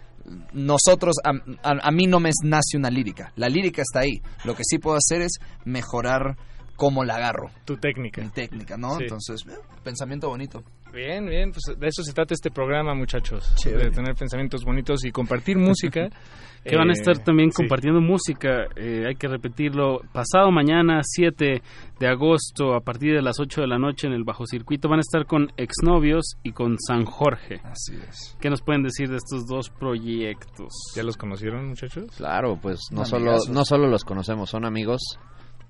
nosotros, 0.53 1.17
a, 1.25 1.31
a- 1.69 1.81
a 1.89 1.91
mí 1.91 2.07
no 2.07 2.19
me 2.21 2.31
nace 2.43 2.77
una 2.77 2.91
lírica, 2.91 3.33
la 3.37 3.49
lírica 3.49 3.83
está 3.83 4.01
ahí, 4.01 4.23
lo 4.45 4.55
que 4.57 4.63
sí 4.65 4.79
puedo 4.79 4.97
hacer 4.97 5.21
es 5.23 5.33
mejorar 5.65 6.37
cómo 6.77 7.05
la 7.05 7.17
agarro. 7.17 7.51
Tu 7.65 7.77
técnica. 7.77 8.23
Mi 8.23 8.29
técnica, 8.31 8.77
¿no? 8.77 8.97
Sí. 8.97 9.05
Entonces, 9.05 9.45
eh, 9.49 9.53
pensamiento 9.83 10.29
bonito. 10.29 10.63
Bien, 10.93 11.27
bien, 11.27 11.51
pues 11.51 11.77
de 11.79 11.89
eso 11.89 12.05
se 12.05 12.13
trata 12.13 12.35
este 12.35 12.51
programa, 12.53 12.95
muchachos. 12.95 13.53
Chévere. 13.57 13.87
De 13.87 13.91
tener 13.91 14.15
pensamientos 14.15 14.65
bonitos 14.65 15.05
y 15.05 15.11
compartir 15.11 15.57
música. 15.59 16.09
Que 16.65 16.77
van 16.77 16.89
a 16.89 16.93
Eh, 16.93 16.97
estar 16.99 17.19
también 17.19 17.51
sí. 17.51 17.57
compartiendo 17.57 18.01
música, 18.01 18.65
eh, 18.77 19.05
hay 19.07 19.17
que 19.17 19.29
repetirlo, 19.29 20.01
pasado 20.15 20.51
mañana 20.51 21.03
7 21.03 21.61
de 22.01 22.07
agosto 22.09 22.75
a 22.75 22.81
partir 22.81 23.13
de 23.15 23.21
las 23.21 23.39
8 23.39 23.61
de 23.61 23.67
la 23.67 23.77
noche 23.79 24.07
en 24.07 24.15
el 24.15 24.25
Bajo 24.25 24.47
Circuito 24.47 24.89
van 24.89 25.01
a 25.01 25.03
estar 25.03 25.27
con 25.27 25.53
Exnovios 25.59 26.25
y 26.43 26.53
con 26.53 26.79
San 26.79 27.05
Jorge. 27.05 27.61
Así 27.65 27.95
es. 28.09 28.35
¿Qué 28.41 28.49
nos 28.49 28.63
pueden 28.63 28.83
decir 28.83 29.11
de 29.11 29.17
estos 29.19 29.45
dos 29.47 29.69
proyectos? 29.69 30.73
¿Ya 30.97 31.03
los 31.03 31.19
conocieron, 31.19 31.69
muchachos? 31.69 32.07
Claro, 32.17 32.59
pues 32.63 32.81
no 32.93 33.05
solo, 33.05 33.37
no 33.51 33.65
solo 33.67 33.87
los 33.87 34.03
conocemos, 34.05 34.49
son 34.49 34.65
amigos, 34.65 35.03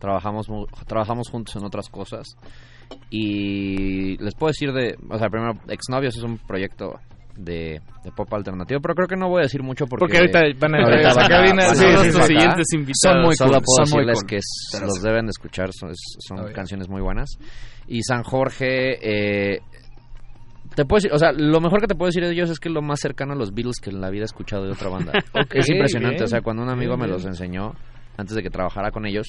trabajamos 0.04 0.46
trabajamos 0.86 1.30
juntos 1.30 1.56
en 1.56 1.64
otras 1.64 1.88
cosas 1.88 2.36
y 3.10 4.18
les 4.18 4.34
puedo 4.34 4.50
decir 4.50 4.72
de, 4.72 4.96
o 5.08 5.18
sea, 5.18 5.28
primero, 5.28 5.54
Exnovios 5.68 6.16
es 6.16 6.22
un 6.22 6.38
proyecto 6.38 7.00
de, 7.36 7.80
de 8.04 8.12
pop 8.14 8.32
alternativo, 8.32 8.80
pero 8.80 8.94
creo 8.94 9.08
que 9.08 9.16
no 9.16 9.28
voy 9.28 9.40
a 9.40 9.42
decir 9.44 9.62
mucho 9.62 9.86
porque... 9.86 10.02
Porque 10.02 10.18
ahorita 10.18 10.40
van 10.58 10.74
a 10.74 10.84
ahorita 10.84 11.14
van 11.14 11.28
van 11.28 11.60
a 11.60 11.74
sí, 11.74 11.84
sí, 12.12 12.22
siguientes 12.22 12.66
invitados. 12.74 13.00
Son 13.00 13.22
muy 13.22 13.34
Solo 13.34 13.52
cool, 13.52 13.62
puedo 13.64 13.86
son 13.86 13.98
muy 13.98 14.06
decirles 14.06 14.18
cool. 14.20 14.28
que 14.28 14.38
Pero 14.72 14.86
los 14.86 15.02
deben 15.02 15.26
de 15.26 15.30
escuchar, 15.30 15.70
son, 15.72 15.90
son 15.94 16.52
canciones 16.52 16.88
muy 16.88 17.00
buenas. 17.00 17.30
Y 17.86 18.02
San 18.02 18.22
Jorge, 18.22 18.98
eh, 19.54 19.60
te 20.74 20.84
puedo 20.84 20.98
decir, 20.98 21.12
o 21.12 21.18
sea, 21.18 21.32
lo 21.32 21.60
mejor 21.60 21.80
que 21.80 21.86
te 21.86 21.94
puedo 21.94 22.08
decir 22.08 22.24
de 22.24 22.32
ellos 22.32 22.50
es 22.50 22.60
que 22.60 22.68
es 22.68 22.74
lo 22.74 22.82
más 22.82 23.00
cercano 23.00 23.32
a 23.32 23.36
los 23.36 23.54
Beatles 23.54 23.76
que 23.82 23.90
en 23.90 24.00
la 24.00 24.10
vida 24.10 24.22
he 24.22 24.26
escuchado 24.26 24.64
de 24.64 24.72
otra 24.72 24.90
banda. 24.90 25.12
Es 25.50 25.68
impresionante, 25.70 26.16
bien, 26.16 26.24
o 26.24 26.28
sea, 26.28 26.40
cuando 26.42 26.62
un 26.62 26.70
amigo 26.70 26.96
bien, 26.96 27.08
me 27.08 27.12
los 27.12 27.24
enseñó, 27.24 27.72
antes 28.16 28.36
de 28.36 28.42
que 28.42 28.50
trabajara 28.50 28.90
con 28.90 29.06
ellos, 29.06 29.28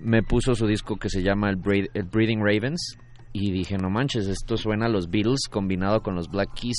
me 0.00 0.22
puso 0.22 0.54
su 0.54 0.66
disco 0.66 0.96
que 0.96 1.08
se 1.08 1.22
llama 1.22 1.48
el, 1.50 1.56
Breed- 1.56 1.90
el 1.94 2.04
Breeding 2.04 2.40
Ravens 2.40 2.96
y 3.32 3.50
dije, 3.52 3.76
no 3.78 3.88
manches, 3.90 4.26
esto 4.26 4.56
suena 4.56 4.86
a 4.86 4.88
los 4.88 5.08
Beatles 5.08 5.48
combinado 5.50 6.02
con 6.02 6.14
los 6.14 6.28
Black 6.28 6.50
Keys. 6.54 6.76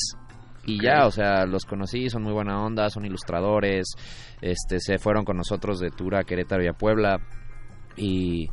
Y 0.65 0.81
ya, 0.81 1.05
o 1.05 1.11
sea, 1.11 1.45
los 1.45 1.65
conocí, 1.65 2.09
son 2.09 2.23
muy 2.23 2.31
buena 2.31 2.63
onda, 2.63 2.89
son 2.89 3.05
ilustradores, 3.05 3.85
este, 4.41 4.79
se 4.79 4.97
fueron 4.97 5.25
con 5.25 5.35
nosotros 5.35 5.79
de 5.79 5.89
tour 5.89 6.15
a 6.15 6.23
Querétaro 6.23 6.63
y 6.63 6.67
a 6.67 6.73
Puebla. 6.73 7.17
Y 7.97 8.47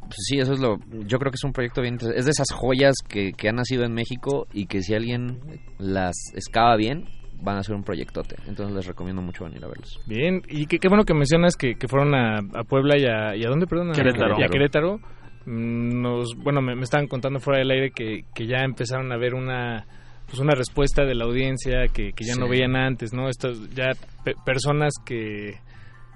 pues 0.00 0.16
sí, 0.28 0.38
eso 0.38 0.52
es 0.52 0.60
lo. 0.60 0.76
Yo 1.06 1.18
creo 1.18 1.30
que 1.30 1.36
es 1.36 1.44
un 1.44 1.52
proyecto 1.52 1.80
bien. 1.80 1.94
interesante. 1.94 2.18
Es 2.18 2.26
de 2.26 2.32
esas 2.32 2.50
joyas 2.52 2.96
que, 3.08 3.32
que 3.32 3.48
han 3.48 3.56
nacido 3.56 3.84
en 3.84 3.94
México 3.94 4.48
y 4.52 4.66
que 4.66 4.82
si 4.82 4.92
alguien 4.94 5.40
las 5.78 6.14
excava 6.34 6.76
bien, 6.76 7.04
van 7.42 7.58
a 7.58 7.62
ser 7.62 7.74
un 7.74 7.82
proyectote. 7.82 8.36
Entonces 8.46 8.74
les 8.74 8.86
recomiendo 8.86 9.22
mucho 9.22 9.44
venir 9.44 9.64
a 9.64 9.68
verlos. 9.68 9.98
Bien, 10.06 10.42
y 10.48 10.66
qué, 10.66 10.78
qué 10.78 10.88
bueno 10.88 11.04
que 11.04 11.14
mencionas 11.14 11.56
que, 11.56 11.74
que 11.74 11.88
fueron 11.88 12.14
a, 12.14 12.38
a 12.38 12.64
Puebla 12.64 12.96
y 12.98 13.04
a, 13.06 13.36
y 13.36 13.44
a 13.44 13.48
dónde, 13.48 13.66
perdón, 13.66 13.90
A- 13.90 13.94
Querétaro. 13.94 14.38
y 14.38 14.42
a 14.44 14.48
Querétaro. 14.48 14.98
Mm, 15.46 16.02
Nos, 16.02 16.34
bueno, 16.36 16.60
me, 16.60 16.74
me 16.74 16.82
estaban 16.82 17.06
contando 17.08 17.40
fuera 17.40 17.58
del 17.60 17.70
aire 17.70 17.90
que, 17.92 18.24
que 18.34 18.46
ya 18.46 18.58
empezaron 18.58 19.10
a 19.12 19.16
ver 19.16 19.34
una 19.34 19.86
pues 20.26 20.38
una 20.38 20.54
respuesta 20.54 21.04
de 21.04 21.14
la 21.16 21.24
audiencia 21.24 21.88
que, 21.92 22.12
que 22.12 22.24
ya 22.24 22.36
no 22.36 22.48
veían 22.48 22.76
antes, 22.76 23.12
¿no? 23.12 23.28
Estas 23.28 23.58
ya 23.74 23.90
pe- 24.24 24.34
personas 24.46 24.92
que 25.04 25.54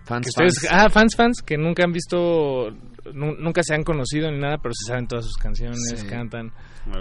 Fans, 0.04 0.26
que 0.26 0.28
ustedes, 0.44 0.68
fans. 0.68 0.84
ah, 0.84 0.88
fans, 0.88 1.16
fans, 1.16 1.42
que 1.42 1.56
nunca 1.56 1.82
han 1.82 1.90
visto, 1.90 2.70
nu- 3.12 3.34
nunca 3.36 3.62
se 3.64 3.74
han 3.74 3.82
conocido 3.82 4.30
ni 4.30 4.38
nada, 4.38 4.58
pero 4.58 4.72
se 4.72 4.86
saben 4.88 5.08
todas 5.08 5.24
sus 5.24 5.36
canciones, 5.36 5.80
Sí. 5.96 6.06
cantan. 6.06 6.52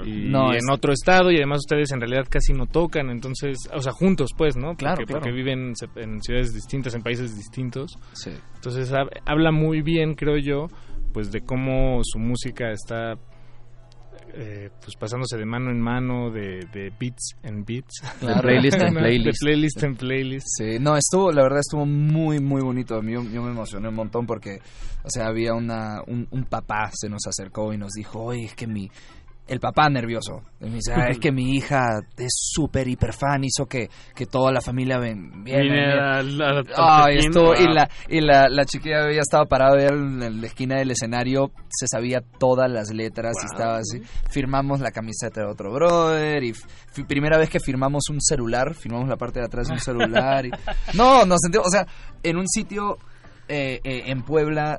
Y 0.05 0.29
No, 0.29 0.51
en 0.51 0.57
es- 0.59 0.69
otro 0.71 0.93
estado, 0.93 1.31
y 1.31 1.35
además 1.37 1.59
ustedes 1.59 1.91
en 1.91 1.99
realidad 1.99 2.25
casi 2.29 2.53
no 2.53 2.65
tocan, 2.67 3.09
entonces, 3.09 3.57
o 3.73 3.81
sea, 3.81 3.91
juntos, 3.91 4.31
pues, 4.37 4.55
¿no? 4.55 4.75
Claro, 4.75 4.95
porque, 4.97 5.05
claro. 5.07 5.21
porque 5.21 5.31
viven 5.35 5.73
en 5.95 6.21
ciudades 6.21 6.53
distintas, 6.53 6.95
en 6.95 7.01
países 7.03 7.35
distintos. 7.35 7.97
Sí. 8.13 8.31
Entonces, 8.55 8.91
hab- 8.93 9.11
habla 9.25 9.51
muy 9.51 9.81
bien, 9.81 10.15
creo 10.15 10.37
yo, 10.37 10.67
pues 11.13 11.31
de 11.31 11.41
cómo 11.41 11.99
su 12.03 12.19
música 12.19 12.71
está. 12.71 13.15
eh, 14.35 14.69
pues 14.81 14.95
pasándose 14.95 15.37
de 15.37 15.45
mano 15.45 15.69
en 15.69 15.79
mano, 15.79 16.31
de, 16.31 16.61
de 16.73 16.91
beats 16.99 17.35
en 17.43 17.63
beats. 17.65 18.01
Claro. 18.19 18.41
playlist 18.41 18.79
en 18.81 18.93
De 18.95 18.99
playlist. 18.99 19.39
playlist 19.43 19.83
en 19.83 19.95
playlist. 19.95 20.47
Sí, 20.57 20.79
no, 20.79 20.97
estuvo, 20.97 21.31
la 21.31 21.43
verdad 21.43 21.59
estuvo 21.59 21.85
muy, 21.85 22.39
muy 22.39 22.61
bonito. 22.63 22.99
Yo, 23.03 23.21
yo 23.23 23.43
me 23.43 23.51
emocioné 23.51 23.89
un 23.89 23.95
montón 23.95 24.25
porque, 24.25 24.57
o 25.03 25.09
sea, 25.09 25.27
había 25.27 25.53
una, 25.53 26.01
un, 26.07 26.27
un 26.31 26.45
papá 26.45 26.89
se 26.93 27.09
nos 27.09 27.27
acercó 27.27 27.73
y 27.73 27.77
nos 27.77 27.91
dijo, 27.91 28.23
oye, 28.23 28.45
es 28.45 28.55
que 28.55 28.65
mi, 28.65 28.89
el 29.47 29.59
papá 29.59 29.89
nervioso, 29.89 30.41
y 30.61 30.65
me 30.65 30.75
dice, 30.75 30.93
"Ah, 30.93 31.07
es 31.09 31.19
que 31.19 31.31
mi 31.31 31.55
hija 31.55 31.99
es 32.17 32.31
súper 32.33 32.87
hiper 32.87 33.11
fan, 33.13 33.43
hizo 33.43 33.65
que, 33.65 33.89
que 34.15 34.25
toda 34.25 34.51
la 34.53 34.61
familia 34.61 34.97
ven, 34.99 35.43
viene, 35.43 35.63
viene". 35.63 35.95
la- 36.23 36.61
estuvo- 37.27 37.53
y 37.55 37.73
la, 37.73 37.89
y 38.09 38.21
la, 38.21 38.47
la 38.49 38.65
chiquilla 38.65 39.11
ya 39.11 39.19
estaba 39.21 39.45
parada 39.45 39.81
en 39.87 40.39
la 40.41 40.47
esquina 40.47 40.77
del 40.77 40.91
escenario, 40.91 41.51
se 41.69 41.87
sabía 41.87 42.21
todas 42.39 42.71
las 42.71 42.91
letras 42.93 43.35
y 43.41 43.45
estaba 43.45 43.77
así. 43.77 44.01
Firmamos 44.31 44.79
la 44.79 44.91
camiseta 44.91 45.41
de 45.41 45.47
otro 45.51 45.73
brother 45.73 46.41
y 46.43 46.53
primera 47.07 47.37
vez 47.37 47.49
que 47.49 47.59
firmamos 47.59 48.03
un 48.09 48.21
celular, 48.21 48.73
firmamos 48.75 49.09
la 49.09 49.17
parte 49.17 49.39
de 49.39 49.45
atrás 49.45 49.67
de 49.67 49.73
un 49.73 49.79
celular. 49.79 50.45
Y, 50.45 50.51
no, 50.97 51.25
nos 51.25 51.39
sentimos, 51.41 51.67
o 51.67 51.69
sea, 51.69 51.85
en 52.23 52.37
un 52.37 52.47
sitio 52.47 52.97
eh, 53.49 53.81
eh, 53.83 54.03
en 54.07 54.21
Puebla 54.23 54.77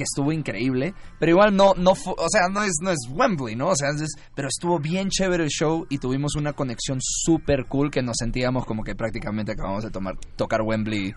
que 0.00 0.04
estuvo 0.04 0.32
increíble, 0.32 0.94
pero 1.18 1.32
igual 1.32 1.54
no, 1.54 1.74
no, 1.76 1.90
o 1.90 2.28
sea, 2.30 2.48
no 2.50 2.62
es, 2.62 2.72
no 2.82 2.90
es 2.90 2.98
Wembley, 3.10 3.54
¿no? 3.54 3.68
O 3.68 3.76
sea, 3.76 3.90
es- 3.90 4.14
pero 4.34 4.48
estuvo 4.48 4.78
bien 4.78 5.10
chévere 5.10 5.44
el 5.44 5.50
show 5.50 5.84
y 5.90 5.98
tuvimos 5.98 6.36
una 6.36 6.54
conexión 6.54 6.98
súper 7.02 7.66
cool 7.66 7.90
que 7.90 8.00
nos 8.02 8.16
sentíamos 8.18 8.64
como 8.64 8.82
que 8.82 8.94
prácticamente 8.94 9.52
acabamos 9.52 9.84
de 9.84 9.90
tomar, 9.90 10.14
tocar 10.36 10.62
Wembley. 10.62 11.12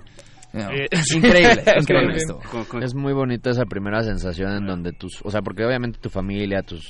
Eh, 0.54 0.88
increíble, 1.16 1.64
increíble 1.80 2.18
esto. 2.18 2.40
Es 2.82 2.94
muy 2.94 3.14
bonita 3.14 3.52
esa 3.52 3.64
primera 3.64 4.04
sensación 4.04 4.52
en 4.52 4.68
donde 4.68 4.92
tus, 4.92 5.22
o 5.24 5.32
sea, 5.32 5.42
porque 5.42 5.64
obviamente 5.66 5.98
tu 6.02 6.10
familia, 6.10 6.62
tus 6.62 6.86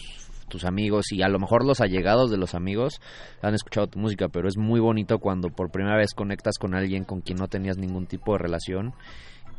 tus 0.50 0.66
amigos 0.66 1.06
y 1.12 1.24
a 1.24 1.30
lo 1.30 1.40
mejor 1.40 1.66
los 1.66 1.82
allegados 1.82 2.30
de 2.30 2.38
los 2.38 2.54
amigos 2.54 3.00
han 3.42 3.56
escuchado 3.56 3.88
tu 3.88 3.98
música, 3.98 4.28
pero 4.30 4.48
es 4.48 4.56
muy 4.58 4.80
bonito 4.80 5.18
cuando 5.18 5.50
por 5.50 5.72
primera 5.72 5.98
vez 5.98 6.14
conectas 6.14 6.58
con 6.60 6.76
alguien 6.76 7.06
con 7.06 7.22
quien 7.22 7.40
no 7.40 7.48
tenías 7.48 7.78
ningún 7.78 8.06
tipo 8.06 8.34
de 8.34 8.40
relación 8.40 8.94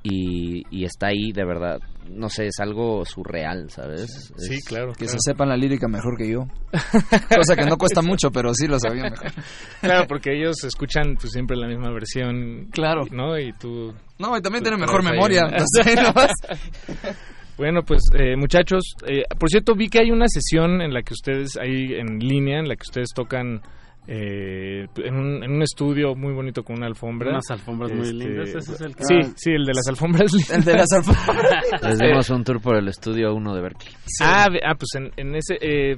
y, 0.05 0.63
y 0.71 0.85
está 0.85 1.07
ahí 1.09 1.33
de 1.33 1.45
verdad, 1.45 1.79
no 2.11 2.29
sé, 2.29 2.47
es 2.47 2.61
algo 2.61 3.05
surreal, 3.07 3.71
¿sabes? 3.71 4.33
Sí, 4.37 4.55
Es- 4.57 4.65
claro. 4.65 4.93
Que 4.93 5.07
claro. 5.07 5.13
se 5.19 5.31
sepan 5.33 5.49
la 5.49 5.57
lírica 5.57 5.89
mejor 5.89 6.17
que 6.19 6.31
yo. 6.31 6.41
Cosa 7.35 7.57
que 7.57 7.65
no 7.65 7.77
cuesta 7.79 8.03
mucho, 8.03 8.31
pero 8.31 8.53
sí 8.55 8.67
lo 8.67 8.79
sabía 8.79 9.05
mejor. 9.05 9.33
Claro, 9.81 10.07
porque 10.07 10.37
ellos 10.39 10.63
escuchan 10.63 11.17
pues, 11.19 11.33
siempre 11.33 11.57
la 11.57 11.67
misma 11.67 11.91
versión. 11.91 12.69
Claro. 12.71 13.03
¿No? 13.11 13.39
Y 13.39 13.53
tú. 13.55 13.95
No, 14.19 14.37
y 14.37 14.43
también 14.43 14.63
Tú 14.63 14.69
tiene 14.71 14.85
mejor 14.87 15.03
memoria. 15.03 15.43
entonces. 15.51 15.97
Bueno, 17.57 17.83
pues 17.87 18.03
eh, 18.19 18.35
muchachos, 18.37 18.83
eh, 19.07 19.23
por 19.39 19.49
cierto, 19.49 19.77
vi 19.77 19.89
que 19.89 20.01
hay 20.01 20.11
una 20.11 20.27
sesión 20.27 20.83
en 20.83 20.93
la 20.93 21.03
que 21.03 21.15
ustedes, 21.15 21.57
ahí 21.57 21.95
en 21.95 22.19
línea, 22.19 22.59
en 22.59 22.67
la 22.67 22.75
que 22.75 22.83
ustedes 22.83 23.11
tocan 23.15 23.61
eh, 24.07 24.87
en, 24.97 25.15
un, 25.15 25.43
en 25.45 25.51
un 25.51 25.63
estudio 25.63 26.15
muy 26.15 26.33
bonito 26.35 26.63
con 26.63 26.77
una 26.77 26.87
alfombra. 26.87 27.31
Unas 27.31 27.51
alfombras 27.51 27.91
muy 27.93 28.03
Este, 28.09 28.15
lindas, 28.15 28.49
ese 28.55 28.73
es 28.73 28.81
el 28.81 28.95
que- 28.97 29.05
Sí, 29.05 29.15
Ah. 29.23 29.33
sí, 29.37 29.51
el 29.53 29.65
de 29.65 29.73
las 29.75 29.87
alfombras 29.89 30.33
lindas. 30.33 30.51
El 30.59 30.65
de 30.65 30.73
las 30.75 30.93
alfombras. 30.93 31.65
Les 31.83 31.99
dimos 31.99 32.31
un 32.31 32.45
tour 32.45 32.61
por 32.61 32.77
el 32.77 32.89
estudio 32.89 33.35
1 33.35 33.55
de 33.55 33.61
Berkeley. 33.63 33.95
Ah, 34.23 34.47
ve- 34.51 34.61
ah, 34.65 34.75
pues 34.75 34.89
en, 34.97 35.11
en 35.17 35.35
ese... 35.37 35.57
Eh, 35.61 35.97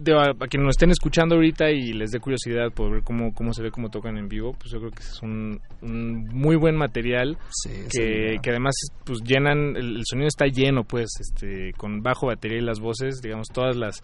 de- 0.00 0.14
a, 0.14 0.30
a 0.30 0.46
quienes 0.46 0.64
nos 0.66 0.76
estén 0.76 0.90
escuchando 0.90 1.34
ahorita 1.34 1.68
y 1.70 1.92
les 1.92 2.10
dé 2.12 2.20
curiosidad 2.20 2.70
por 2.74 2.92
ver 2.92 3.02
cómo, 3.02 3.34
cómo 3.34 3.52
se 3.52 3.62
ve, 3.62 3.70
cómo 3.70 3.90
tocan 3.90 4.16
en 4.16 4.26
vivo, 4.28 4.54
pues 4.58 4.70
yo 4.70 4.78
creo 4.78 4.90
que 4.92 5.00
es 5.02 5.20
un, 5.22 5.60
un 5.82 6.24
muy 6.28 6.56
buen 6.56 6.76
material 6.76 7.36
que, 7.64 7.90
sí. 7.90 8.38
que 8.42 8.50
además 8.50 8.74
pues 9.04 9.18
llenan, 9.22 9.76
el, 9.76 9.96
el 9.96 10.02
sonido 10.06 10.28
está 10.28 10.46
lleno 10.46 10.84
pues, 10.84 11.10
este 11.20 11.72
con 11.76 12.00
bajo 12.00 12.28
batería 12.28 12.58
y 12.58 12.62
las 12.64 12.78
voces, 12.80 13.20
digamos 13.20 13.48
todas 13.52 13.76
las 13.76 14.00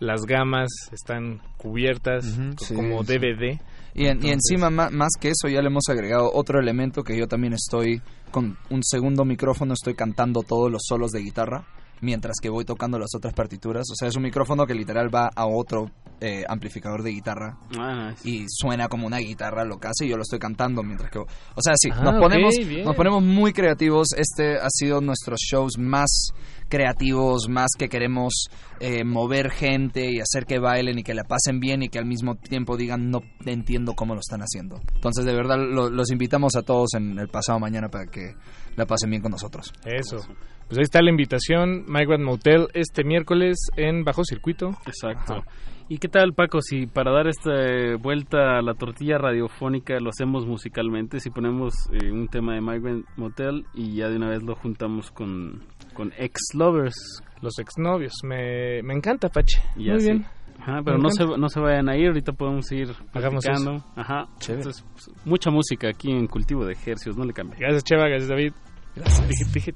las 0.00 0.22
gamas 0.22 0.68
están 0.92 1.40
cubiertas 1.56 2.24
Sí, 2.58 2.74
como 2.74 3.02
sí. 3.04 3.12
DVD. 3.18 3.60
Y, 3.94 4.06
en- 4.06 4.18
y 4.24 4.30
Entonces- 4.30 4.32
encima, 4.32 4.70
ma- 4.70 4.90
más 4.90 5.10
que 5.20 5.28
eso, 5.28 5.48
ya 5.48 5.60
le 5.62 5.68
hemos 5.68 5.84
agregado 5.88 6.30
otro 6.34 6.58
elemento 6.60 7.02
que 7.02 7.16
yo 7.16 7.26
también 7.28 7.52
estoy 7.52 8.00
con 8.30 8.56
un 8.70 8.82
segundo 8.82 9.24
micrófono, 9.24 9.74
estoy 9.74 9.94
cantando 9.94 10.42
todos 10.42 10.70
los 10.70 10.82
solos 10.84 11.12
de 11.12 11.20
guitarra 11.20 11.64
mientras 12.00 12.34
que 12.42 12.50
voy 12.50 12.64
tocando 12.64 12.98
las 12.98 13.14
otras 13.14 13.32
partituras. 13.32 13.84
O 13.90 13.94
sea, 13.94 14.08
es 14.08 14.16
un 14.16 14.24
micrófono 14.24 14.66
que 14.66 14.74
literal 14.74 15.14
va 15.14 15.30
a 15.34 15.46
otro 15.46 15.90
eh, 16.20 16.44
amplificador 16.48 17.02
de 17.02 17.10
guitarra 17.10 17.56
Ah, 17.78 18.12
y 18.24 18.44
suena 18.48 18.88
como 18.88 19.06
una 19.06 19.18
guitarra 19.18 19.64
lo 19.64 19.78
que 19.78 19.88
hace 19.88 20.06
y 20.06 20.08
yo 20.10 20.16
lo 20.16 20.22
estoy 20.22 20.38
cantando 20.38 20.82
mientras 20.82 21.10
que... 21.10 21.18
O 21.18 21.26
sea, 21.62 21.74
sí, 21.76 21.88
Ah, 21.92 22.02
nos, 22.02 22.14
ok, 22.16 22.20
ponemos, 22.20 22.54
bien. 22.66 22.84
nos 22.84 22.96
ponemos 22.96 23.22
muy 23.22 23.52
creativos. 23.52 24.08
Este 24.16 24.56
ha 24.58 24.68
sido 24.70 25.00
nuestros 25.00 25.38
shows 25.40 25.78
más 25.78 26.30
creativos, 26.68 27.48
más 27.48 27.70
que 27.78 27.88
queremos 27.88 28.48
eh, 28.80 29.04
mover 29.04 29.50
gente 29.50 30.10
y 30.10 30.20
hacer 30.20 30.44
que 30.46 30.58
bailen 30.58 30.98
y 30.98 31.02
que 31.02 31.14
la 31.14 31.24
pasen 31.24 31.60
bien 31.60 31.82
y 31.82 31.88
que 31.88 31.98
al 31.98 32.06
mismo 32.06 32.34
tiempo 32.36 32.76
digan 32.76 33.10
no 33.10 33.20
entiendo 33.46 33.94
cómo 33.94 34.14
lo 34.14 34.20
están 34.20 34.40
haciendo. 34.40 34.80
Entonces, 34.94 35.24
de 35.24 35.34
verdad, 35.34 35.56
lo- 35.58 35.90
los 35.90 36.10
invitamos 36.10 36.56
a 36.56 36.62
todos 36.62 36.94
en 36.94 37.18
el 37.18 37.28
pasado 37.28 37.58
mañana 37.60 37.88
para 37.88 38.06
que 38.06 38.34
la 38.76 38.86
pasen 38.86 39.10
bien 39.10 39.22
con 39.22 39.30
nosotros. 39.32 39.72
Eso. 39.84 40.18
Pues 40.66 40.78
ahí 40.78 40.82
está 40.84 41.02
la 41.02 41.10
invitación, 41.10 41.84
Migrant 41.86 42.24
Motel, 42.24 42.68
este 42.74 43.04
miércoles 43.04 43.56
en 43.76 44.02
Bajo 44.02 44.24
Circuito. 44.24 44.70
Exacto. 44.86 45.42
¿Y 45.86 45.98
qué 45.98 46.08
tal, 46.08 46.32
Paco, 46.32 46.62
si 46.62 46.86
para 46.86 47.12
dar 47.12 47.26
esta 47.26 47.50
eh, 47.52 47.96
vuelta 47.96 48.56
a 48.58 48.62
la 48.62 48.72
tortilla 48.72 49.18
radiofónica 49.18 50.00
lo 50.00 50.08
hacemos 50.08 50.46
musicalmente, 50.46 51.20
si 51.20 51.28
ponemos 51.28 51.74
eh, 51.92 52.10
un 52.10 52.28
tema 52.28 52.54
de 52.54 52.62
Migrant 52.62 53.04
Motel 53.18 53.66
y 53.74 53.94
ya 53.96 54.08
de 54.08 54.16
una 54.16 54.30
vez 54.30 54.42
lo 54.42 54.54
juntamos 54.56 55.10
con, 55.10 55.62
con 55.94 56.12
Ex 56.18 56.38
Lovers? 56.54 57.22
Los 57.40 57.58
exnovios, 57.58 58.12
me, 58.22 58.82
me 58.82 58.94
encanta, 58.94 59.28
Pache. 59.28 59.60
Y 59.76 59.88
Muy 59.88 59.96
así. 59.96 60.04
bien. 60.04 60.26
Ajá, 60.60 60.80
pero 60.84 60.98
no 60.98 61.10
se, 61.10 61.24
no 61.26 61.48
se 61.48 61.60
vayan 61.60 61.88
a 61.88 61.96
ir, 61.96 62.08
ahorita 62.08 62.32
podemos 62.32 62.70
ir 62.72 62.88
Hagamos 63.12 63.44
platicando. 63.44 63.84
Ajá. 63.96 64.26
Chévere. 64.38 64.62
Entonces, 64.62 64.84
pues, 64.92 65.10
mucha 65.26 65.50
música 65.50 65.88
aquí 65.88 66.10
en 66.10 66.26
Cultivo 66.26 66.64
de 66.64 66.72
Ejercios, 66.72 67.16
no 67.16 67.24
le 67.24 67.32
cambien. 67.32 67.58
Gracias, 67.60 67.84
Cheva, 67.84 68.08
gracias, 68.08 68.28
David. 68.28 68.52
Gracias. 68.96 69.28
Dije, 69.28 69.44
dije, 69.52 69.74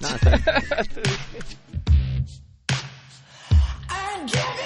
No, 0.00 0.08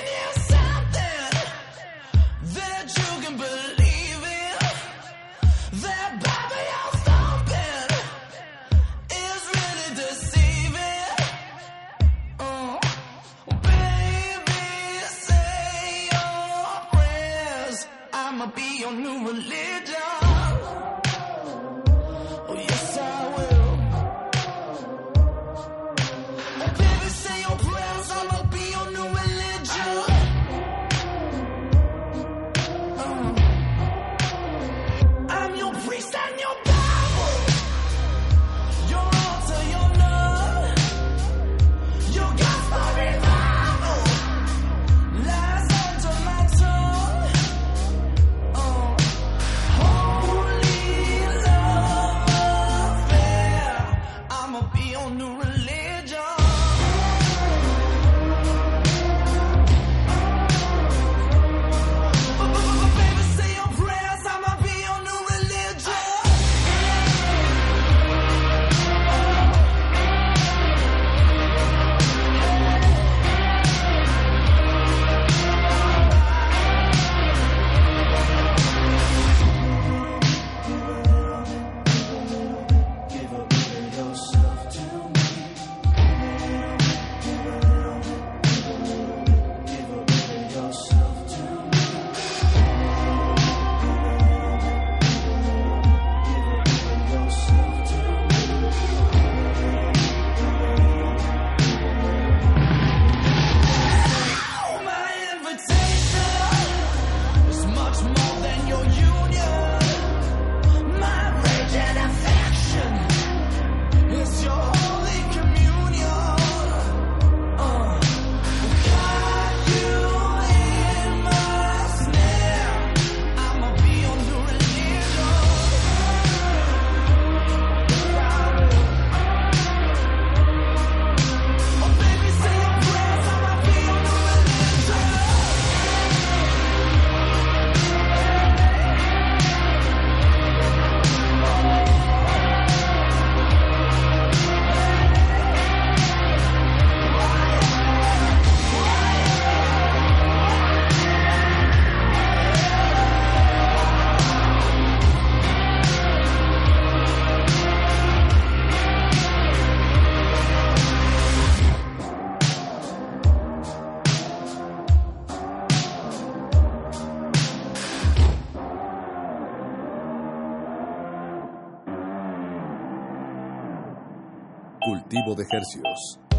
de 175.41 175.47
Hercios. 175.51 176.30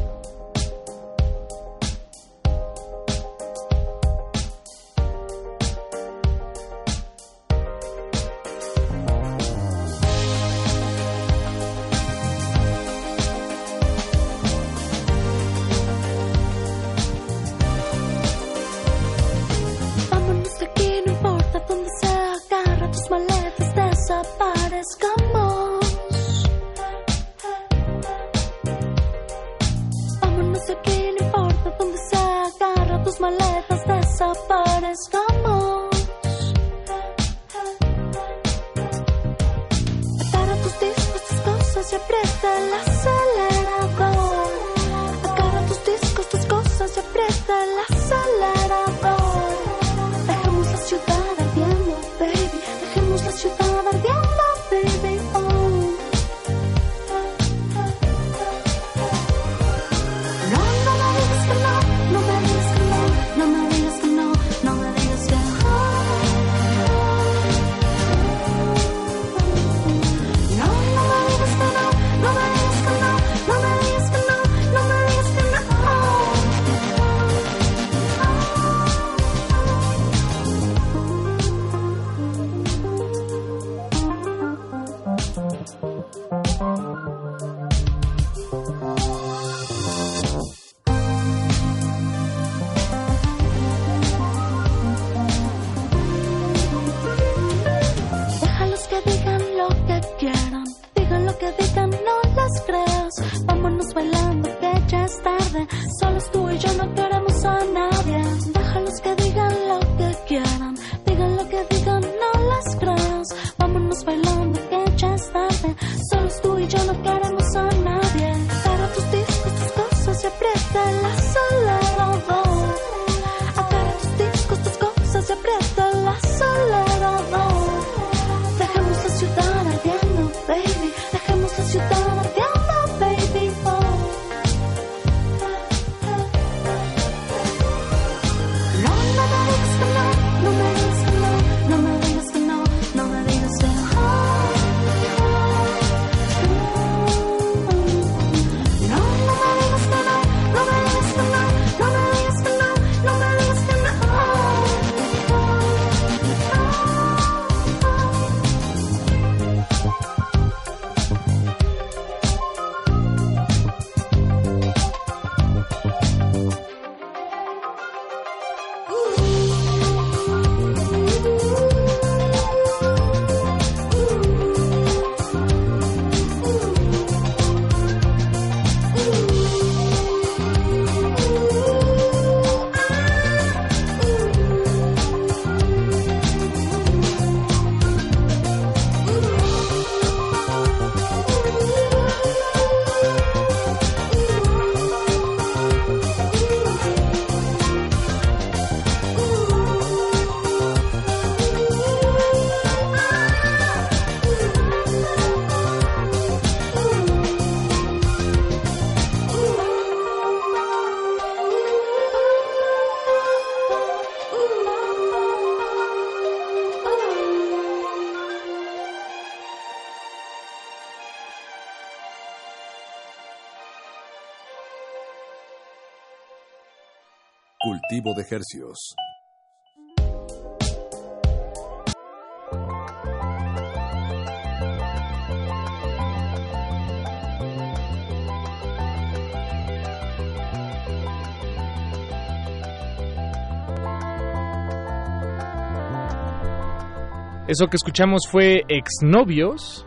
Eso 247.48 247.68
que 247.68 247.76
escuchamos 247.76 248.22
fue 248.32 248.64
Exnovios. 248.70 249.86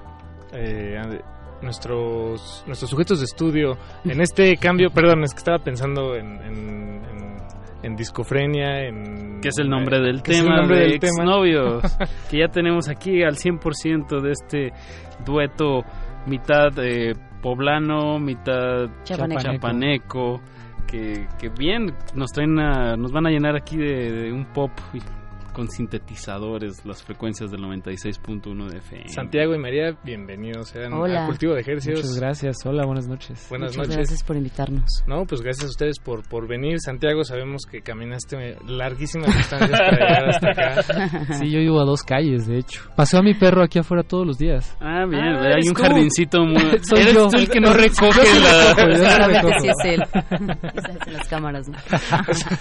Eh, 0.52 1.00
nuestros, 1.62 2.62
nuestros 2.66 2.90
sujetos 2.90 3.20
de 3.20 3.24
estudio 3.24 3.78
en 4.04 4.20
este 4.20 4.56
cambio, 4.58 4.90
perdón, 4.90 5.24
es 5.24 5.32
que 5.32 5.38
estaba 5.38 5.58
pensando 5.58 6.14
en, 6.14 6.42
en, 6.42 6.73
en- 7.84 7.90
en 7.92 7.96
discofrenia, 7.96 8.80
en... 8.86 9.40
Que 9.40 9.48
es 9.48 9.58
el 9.58 9.68
nombre 9.68 10.00
del 10.00 10.22
que 10.22 10.32
tema 10.32 10.56
nombre 10.56 10.78
de 10.78 10.82
del 10.88 11.00
tema. 11.00 11.12
Exnovios, 11.24 11.82
que 12.30 12.38
ya 12.38 12.48
tenemos 12.48 12.88
aquí 12.88 13.22
al 13.22 13.34
100% 13.36 14.20
de 14.20 14.30
este 14.32 14.72
dueto 15.24 15.82
mitad 16.26 16.68
eh, 16.78 17.12
poblano, 17.42 18.18
mitad 18.18 18.88
Chapaneco. 19.04 19.40
chapaneco, 19.42 20.40
que, 20.86 21.26
que 21.38 21.48
bien 21.50 21.92
nos 22.14 22.30
traen 22.32 22.58
a- 22.58 22.96
nos 22.96 23.12
van 23.12 23.26
a 23.26 23.30
llenar 23.30 23.56
aquí 23.56 23.76
de, 23.76 24.10
de 24.12 24.32
un 24.32 24.46
pop 24.52 24.70
y- 24.94 24.98
con 25.54 25.70
sintetizadores 25.70 26.84
las 26.84 27.02
frecuencias 27.02 27.50
del 27.50 27.60
96.1 27.62 28.68
de 28.70 28.78
FM. 28.78 29.08
Santiago 29.08 29.54
y 29.54 29.58
María, 29.58 29.96
bienvenidos 30.04 30.68
sean 30.70 30.92
Hola. 30.92 31.22
a 31.24 31.26
Cultivo 31.26 31.54
de 31.54 31.60
Ejercicios. 31.60 32.00
Muchas 32.00 32.18
gracias. 32.20 32.56
Hola, 32.66 32.84
buenas 32.84 33.06
noches. 33.06 33.46
Buenas 33.48 33.70
Muchas 33.70 33.78
noches. 33.88 33.96
gracias 33.96 34.22
por 34.24 34.36
invitarnos. 34.36 34.84
No, 35.06 35.24
pues 35.24 35.40
gracias 35.40 35.66
a 35.66 35.70
ustedes 35.70 35.98
por, 36.00 36.28
por 36.28 36.48
venir. 36.48 36.80
Santiago, 36.80 37.22
sabemos 37.24 37.62
que 37.70 37.80
caminaste 37.82 38.56
larguísimas 38.66 39.34
distancias 39.34 39.70
para 39.80 39.90
llegar 39.92 40.28
hasta 40.28 40.50
acá. 40.50 40.82
Sí, 41.38 41.50
yo 41.50 41.60
vivo 41.60 41.80
a 41.80 41.84
dos 41.84 42.02
calles, 42.02 42.46
de 42.46 42.58
hecho. 42.58 42.82
Paseo 42.96 43.20
a 43.20 43.22
mi 43.22 43.34
perro 43.34 43.62
aquí 43.62 43.78
afuera 43.78 44.02
todos 44.02 44.26
los 44.26 44.36
días. 44.38 44.76
Ah, 44.80 45.04
bien, 45.08 45.22
Ah, 45.22 45.40
hay 45.40 45.52
eres 45.52 45.68
un 45.68 45.74
tú. 45.74 45.82
jardincito 45.82 46.44
muy... 46.44 46.60
Soy 46.82 47.00
Eres 47.00 47.14
yo. 47.14 47.28
tú 47.28 47.36
el 47.38 47.48
que 47.48 47.60
no 47.60 47.72
recoge 47.72 48.20
la... 48.40 48.74
yo 48.76 48.96
sí 48.96 49.04
Solamente 49.04 49.40
recojo. 49.42 49.60
sí 49.60 49.68
es 49.68 49.84
él. 51.08 51.12
Las 51.12 51.28
cámaras, 51.28 51.68
¿no? 51.68 51.78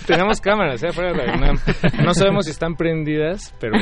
Tenemos 0.06 0.40
cámaras, 0.40 0.82
¿eh? 0.84 0.88
Afuera 0.90 1.12
de 1.12 1.26
la 1.28 1.34
UNAM. 1.34 1.58
No 2.06 2.14
sabemos 2.14 2.46
si 2.46 2.52
están 2.52 2.76
prendidas, 2.84 3.54
pero... 3.60 3.74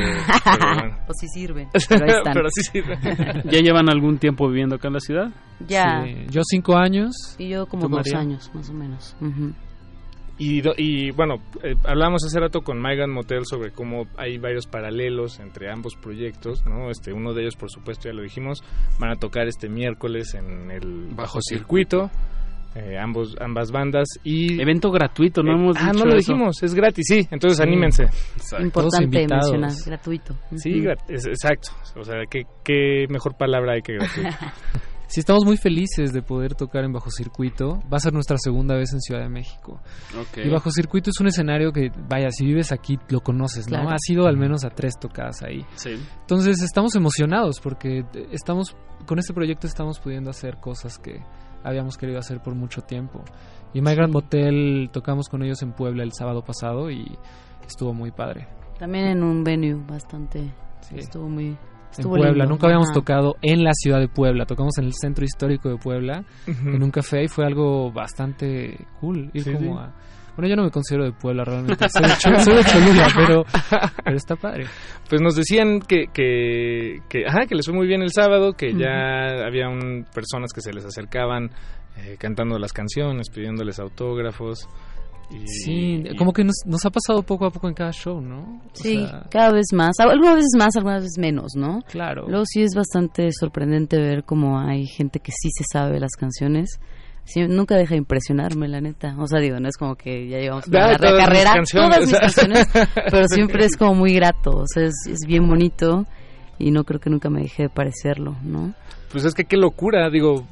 pero 0.44 0.74
bueno. 0.74 0.96
O 1.08 1.12
si 1.14 1.26
sirven, 1.28 1.68
pero 1.88 2.04
ahí 2.04 2.10
están. 2.10 2.32
Pero 2.34 2.48
sí 2.50 2.62
sirven. 2.70 2.98
¿Ya 3.50 3.58
llevan 3.60 3.88
algún 3.90 4.18
tiempo 4.18 4.48
viviendo 4.48 4.76
acá 4.76 4.88
en 4.88 4.94
la 4.94 5.00
ciudad? 5.00 5.28
Ya. 5.66 6.04
Sí, 6.04 6.26
yo 6.30 6.40
cinco 6.44 6.76
años. 6.76 7.12
Y 7.38 7.48
yo 7.48 7.66
como 7.66 7.82
¿Tú, 7.88 7.96
dos 7.96 8.06
María? 8.06 8.18
años, 8.20 8.50
más 8.54 8.70
o 8.70 8.72
menos. 8.74 9.16
Y, 10.38 10.60
do- 10.62 10.74
y 10.76 11.10
bueno, 11.12 11.36
eh, 11.62 11.74
hablamos 11.84 12.24
hace 12.24 12.40
rato 12.40 12.62
con 12.62 12.80
Megan 12.80 13.10
Motel 13.10 13.44
sobre 13.44 13.70
cómo 13.70 14.06
hay 14.16 14.38
varios 14.38 14.66
paralelos 14.66 15.38
entre 15.40 15.70
ambos 15.70 15.94
proyectos, 15.94 16.64
¿no? 16.64 16.90
Este, 16.90 17.12
uno 17.12 17.32
de 17.34 17.42
ellos, 17.42 17.54
por 17.56 17.70
supuesto, 17.70 18.08
ya 18.08 18.14
lo 18.14 18.22
dijimos, 18.22 18.62
van 18.98 19.10
a 19.10 19.16
tocar 19.16 19.46
este 19.46 19.68
miércoles 19.68 20.34
en 20.34 20.70
el 20.70 21.08
bajo 21.14 21.38
circuito. 21.42 22.10
Eh, 22.74 22.96
ambos 22.98 23.36
ambas 23.40 23.70
bandas 23.70 24.08
y 24.24 24.60
evento 24.60 24.90
gratuito 24.90 25.42
no 25.42 25.52
Eh, 25.52 25.54
hemos 25.56 25.76
ah 25.76 25.90
dicho 25.92 25.98
no 26.04 26.10
lo 26.10 26.16
eso. 26.16 26.32
dijimos 26.32 26.62
es 26.62 26.74
gratis 26.74 27.04
sí 27.08 27.28
entonces 27.30 27.58
Sí. 27.58 27.62
anímense 27.62 28.04
Exacto. 28.04 28.64
Importante 28.64 29.26
mencionar, 29.26 29.72
gratuito. 29.86 30.34
sí 30.56 30.82
es- 31.08 31.26
exacto 31.26 31.70
o 31.96 32.02
sea 32.04 32.16
qué, 32.30 32.42
qué 32.64 33.06
mejor 33.10 33.36
palabra 33.36 33.74
hay 33.74 33.82
que 33.82 33.94
gratuito 33.94 34.30
Sí, 35.08 35.20
estamos 35.20 35.44
muy 35.44 35.58
felices 35.58 36.10
de 36.14 36.22
poder 36.22 36.54
tocar 36.54 36.84
en 36.84 36.92
Bajo 36.94 37.10
Circuito. 37.10 37.80
Va 37.92 37.98
a 37.98 38.00
ser 38.00 38.14
nuestra 38.14 38.38
segunda 38.38 38.76
vez 38.76 38.94
en 38.94 39.00
Ciudad 39.02 39.20
de 39.20 39.28
México. 39.28 39.78
Y 40.42 40.48
Bajo 40.48 40.70
Circuito 40.70 41.10
es 41.10 41.20
un 41.20 41.26
escenario 41.26 41.70
que, 41.70 41.90
vaya, 42.08 42.30
si 42.30 42.46
vives 42.46 42.72
aquí 42.72 42.98
lo 43.10 43.20
conoces, 43.20 43.66
¿no? 43.68 43.76
Claro. 43.80 43.90
Has 43.90 44.08
ido 44.08 44.26
al 44.26 44.38
menos 44.38 44.64
a 44.64 44.70
tres 44.70 44.94
tocadas 44.98 45.42
ahí. 45.42 45.66
Sí. 45.74 46.02
Entonces 46.22 46.62
estamos 46.62 46.94
emocionados 46.96 47.60
porque 47.60 48.04
estamos 48.30 48.74
con 49.06 49.18
este 49.18 49.34
proyecto 49.34 49.66
estamos 49.66 49.98
pudiendo 50.00 50.30
hacer 50.30 50.56
cosas 50.62 50.96
que 50.98 51.20
habíamos 51.64 51.96
querido 51.96 52.18
hacer 52.18 52.40
por 52.40 52.54
mucho 52.54 52.82
tiempo. 52.82 53.22
Y 53.74 53.80
My 53.80 53.94
Grand 53.94 54.12
Motel 54.12 54.90
tocamos 54.92 55.28
con 55.28 55.42
ellos 55.42 55.62
en 55.62 55.72
Puebla 55.72 56.02
el 56.02 56.12
sábado 56.12 56.42
pasado 56.42 56.90
y 56.90 57.16
estuvo 57.66 57.94
muy 57.94 58.10
padre. 58.10 58.46
También 58.78 59.06
en 59.06 59.22
un 59.22 59.42
venue 59.44 59.74
bastante. 59.74 60.52
Sí. 60.80 60.96
Estuvo 60.98 61.28
muy. 61.28 61.46
En 61.46 61.58
Estuvo 61.98 62.12
Puebla, 62.16 62.30
lindo. 62.30 62.46
nunca 62.48 62.66
habíamos 62.68 62.88
Ajá. 62.88 62.94
tocado 62.94 63.36
en 63.42 63.64
la 63.64 63.72
ciudad 63.74 64.00
de 64.00 64.08
Puebla, 64.08 64.46
tocamos 64.46 64.78
en 64.78 64.86
el 64.86 64.94
centro 64.94 65.24
histórico 65.26 65.68
de 65.68 65.76
Puebla, 65.76 66.24
Ujú. 66.48 66.70
en 66.70 66.82
un 66.82 66.90
café 66.90 67.22
y 67.24 67.28
fue 67.28 67.44
algo 67.44 67.92
bastante 67.92 68.78
cool. 69.00 69.30
Ir 69.34 69.44
Sí, 69.44 69.52
como 69.52 69.74
sí. 69.76 69.78
a- 69.84 69.94
Bueno, 70.36 70.48
yo 70.48 70.56
no 70.56 70.64
me 70.64 70.70
considero 70.70 71.04
de 71.04 71.12
Puebla 71.12 71.44
realmente, 71.44 71.86
soy 71.88 72.04
soy 72.40 72.56
de 72.56 72.64
Cholula, 72.64 73.08
pero, 73.14 73.44
pero 74.04 74.16
está 74.16 74.34
padre. 74.36 74.64
Pues 75.08 75.20
nos 75.20 75.36
decían 75.36 75.80
que, 75.80 76.06
que, 76.12 77.00
que, 77.08 77.26
ajá, 77.26 77.46
que 77.46 77.54
les 77.54 77.66
fue 77.66 77.74
muy 77.74 77.86
bien 77.86 78.02
el 78.02 78.10
sábado, 78.12 78.54
que 78.54 78.72
ya 78.72 79.44
había 79.46 79.68
un- 79.68 80.06
personas 80.14 80.52
que 80.54 80.60
se 80.62 80.72
les 80.72 80.84
acercaban 80.84 81.50
eh, 81.98 82.16
cantando 82.18 82.58
las 82.58 82.72
canciones, 82.72 83.28
pidiéndoles 83.28 83.78
autógrafos. 83.78 84.66
Y, 85.30 85.46
Sí, 85.46 86.02
y- 86.04 86.16
como 86.16 86.32
que 86.32 86.44
nos, 86.44 86.56
nos 86.66 86.84
ha 86.86 86.90
pasado 86.90 87.22
poco 87.22 87.44
a 87.46 87.50
poco 87.50 87.68
en 87.68 87.74
cada 87.74 87.92
show, 87.92 88.20
¿no? 88.20 88.40
O 88.66 88.70
Sí, 88.74 89.06
sea, 89.06 89.26
cada 89.30 89.52
vez 89.52 89.66
más. 89.74 89.92
Algunas 89.98 90.34
veces 90.36 90.52
más, 90.58 90.74
algunas 90.76 91.02
veces 91.02 91.18
menos, 91.18 91.52
¿no? 91.56 91.80
Claro. 91.90 92.26
Luego 92.28 92.44
sí 92.46 92.62
es 92.62 92.74
bastante 92.74 93.28
sorprendente 93.38 93.98
ver 94.00 94.24
cómo 94.24 94.58
hay 94.60 94.86
gente 94.86 95.20
que 95.20 95.32
sí 95.32 95.48
se 95.56 95.64
sabe 95.70 96.00
las 96.00 96.12
canciones. 96.18 96.80
Sí, 97.24 97.46
nunca 97.46 97.76
deja 97.76 97.90
de 97.90 97.98
impresionarme, 97.98 98.68
la 98.68 98.80
neta. 98.80 99.14
O 99.18 99.26
sea, 99.26 99.38
digo, 99.40 99.58
no 99.60 99.68
es 99.68 99.76
como 99.76 99.94
que 99.94 100.28
ya 100.28 100.38
llevamos 100.38 100.66
una 100.66 100.88
larga 100.88 101.08
todas 101.08 101.26
carrera, 101.26 101.54
todas 101.70 102.06
mis 102.06 102.18
canciones, 102.18 102.68
pero 103.10 103.28
siempre 103.28 103.64
es 103.64 103.76
como 103.76 103.94
muy 103.94 104.14
grato. 104.14 104.50
O 104.50 104.66
sea, 104.66 104.84
es, 104.84 104.94
es 105.08 105.20
bien 105.26 105.46
bonito 105.48 106.04
y 106.58 106.70
no 106.70 106.84
creo 106.84 107.00
que 107.00 107.10
nunca 107.10 107.30
me 107.30 107.42
deje 107.42 107.64
de 107.64 107.68
parecerlo, 107.68 108.36
¿no? 108.42 108.74
Pues 109.10 109.24
es 109.24 109.34
que 109.34 109.44
qué 109.44 109.56
locura, 109.56 110.10
digo, 110.10 110.46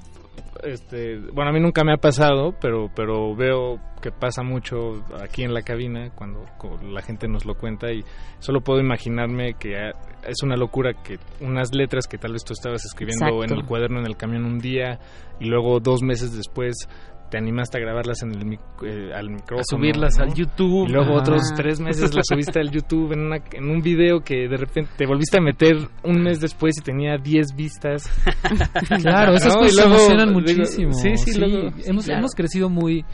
este, 0.62 1.18
bueno, 1.32 1.50
a 1.50 1.52
mí 1.52 1.60
nunca 1.60 1.84
me 1.84 1.92
ha 1.92 1.96
pasado, 1.96 2.54
pero 2.60 2.90
pero 2.94 3.34
veo 3.34 3.78
que 4.00 4.10
pasa 4.10 4.42
mucho 4.42 5.04
aquí 5.22 5.42
en 5.42 5.52
la 5.52 5.62
cabina 5.62 6.10
cuando 6.14 6.44
la 6.82 7.02
gente 7.02 7.28
nos 7.28 7.44
lo 7.44 7.54
cuenta 7.54 7.92
y 7.92 8.02
solo 8.38 8.60
puedo 8.60 8.80
imaginarme 8.80 9.54
que 9.54 9.76
ah, 9.76 9.92
es 10.26 10.42
una 10.42 10.56
locura 10.56 10.94
que 10.94 11.18
unas 11.40 11.74
letras 11.74 12.06
que 12.06 12.18
tal 12.18 12.32
vez 12.32 12.44
tú 12.44 12.52
estabas 12.52 12.84
escribiendo 12.84 13.26
Exacto. 13.26 13.44
en 13.44 13.60
el 13.60 13.66
cuaderno 13.66 14.00
en 14.00 14.06
el 14.06 14.16
camión 14.16 14.44
un 14.44 14.58
día 14.58 14.98
y 15.38 15.46
luego 15.46 15.80
dos 15.80 16.02
meses 16.02 16.34
después 16.36 16.88
te 17.31 17.39
animaste 17.39 17.78
a 17.78 17.81
grabarlas 17.81 18.23
en 18.23 18.32
el 18.32 18.44
mic- 18.44 18.61
eh, 18.85 19.12
al 19.15 19.31
micrófono. 19.31 19.62
subirlas 19.65 20.19
¿no? 20.19 20.24
al 20.24 20.35
YouTube. 20.35 20.89
Y 20.89 20.93
luego 20.93 21.15
otros 21.15 21.43
tres 21.55 21.81
meses 21.81 22.12
las 22.15 22.27
subiste 22.28 22.59
al 22.61 22.70
YouTube 22.70 23.12
en, 23.12 23.20
una, 23.20 23.36
en 23.52 23.70
un 23.70 23.81
video 23.82 24.20
que 24.20 24.48
de 24.48 24.57
repente 24.57 24.90
te 24.97 25.07
volviste 25.07 25.39
a 25.39 25.40
meter 25.40 25.77
un 26.02 26.23
mes 26.23 26.40
después 26.40 26.77
y 26.78 26.82
tenía 26.82 27.16
10 27.16 27.55
vistas. 27.57 28.11
Claro, 29.02 29.35
esas 29.35 29.55
¿No? 29.55 29.61
cosas 29.61 29.74
luego, 29.77 29.94
emocionan 29.94 30.28
digo, 30.28 30.40
muchísimo. 30.40 30.93
sí, 30.93 31.16
sí, 31.16 31.39
luego- 31.39 31.70
hemos, 31.86 32.05
claro. 32.05 32.19
hemos 32.20 32.35
crecido 32.35 32.69
muy... 32.69 33.05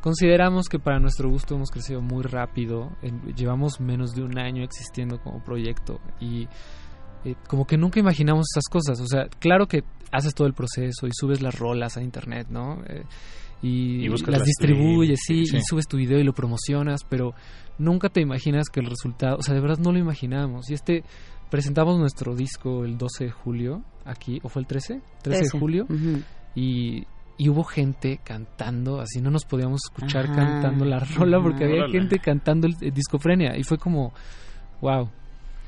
Consideramos 0.00 0.68
que 0.68 0.78
para 0.78 1.00
nuestro 1.00 1.28
gusto 1.28 1.56
hemos 1.56 1.70
crecido 1.70 2.00
muy 2.00 2.22
rápido. 2.22 2.92
En- 3.02 3.34
llevamos 3.34 3.80
menos 3.80 4.14
de 4.14 4.22
un 4.22 4.38
año 4.38 4.62
existiendo 4.62 5.18
como 5.18 5.42
proyecto 5.42 6.00
y 6.20 6.44
eh, 7.24 7.34
como 7.48 7.66
que 7.66 7.76
nunca 7.76 7.98
imaginamos 7.98 8.46
esas 8.52 8.64
cosas. 8.70 9.00
O 9.00 9.06
sea, 9.08 9.24
claro 9.40 9.66
que 9.66 9.82
haces 10.12 10.34
todo 10.34 10.46
el 10.46 10.54
proceso 10.54 11.06
y 11.08 11.10
subes 11.12 11.42
las 11.42 11.58
rolas 11.58 11.96
a 11.96 12.02
internet, 12.02 12.46
¿no? 12.48 12.78
Y, 13.60 14.08
las 14.08 14.44
distribuyes, 14.44 15.18
sí, 15.26 15.46
sí. 15.46 15.56
y 15.56 15.60
subes 15.62 15.86
tu 15.88 15.96
video 15.96 16.18
y 16.18 16.24
lo 16.24 16.32
promocionas, 16.32 17.02
pero 17.08 17.34
nunca 17.78 18.08
te 18.08 18.20
imaginas 18.20 18.68
que 18.68 18.80
el 18.80 18.86
resultado, 18.86 19.36
o 19.38 19.42
sea, 19.42 19.54
de 19.54 19.60
verdad 19.60 19.78
no 19.78 19.92
lo 19.92 19.98
imaginamos. 19.98 20.70
Y 20.70 20.74
este, 20.74 21.02
presentamos 21.50 21.98
nuestro 21.98 22.34
disco 22.36 22.84
el 22.84 22.96
12 22.96 23.24
de 23.24 23.30
julio 23.30 23.82
aquí, 24.04 24.38
¿o 24.42 24.48
fue 24.48 24.62
el 24.62 24.66
13? 24.68 25.00
13 25.22 25.38
de 25.44 25.48
13, 25.50 25.58
julio. 25.58 25.86
Y, 26.54 27.04
y 27.36 27.48
hubo 27.48 27.64
gente 27.64 28.20
cantando, 28.24 29.00
así 29.00 29.20
no 29.20 29.30
nos 29.30 29.44
podíamos 29.44 29.80
escuchar 29.84 30.26
Ajá, 30.26 30.36
cantando 30.36 30.84
la 30.84 30.98
rola 31.16 31.40
porque 31.40 31.64
ajá. 31.64 31.72
había 31.72 31.82
Órale. 31.84 31.98
gente 31.98 32.18
cantando 32.20 32.66
el, 32.66 32.74
el 32.80 32.92
discofrenia 32.92 33.56
y 33.56 33.64
fue 33.64 33.78
como, 33.78 34.12
wow. 34.80 35.10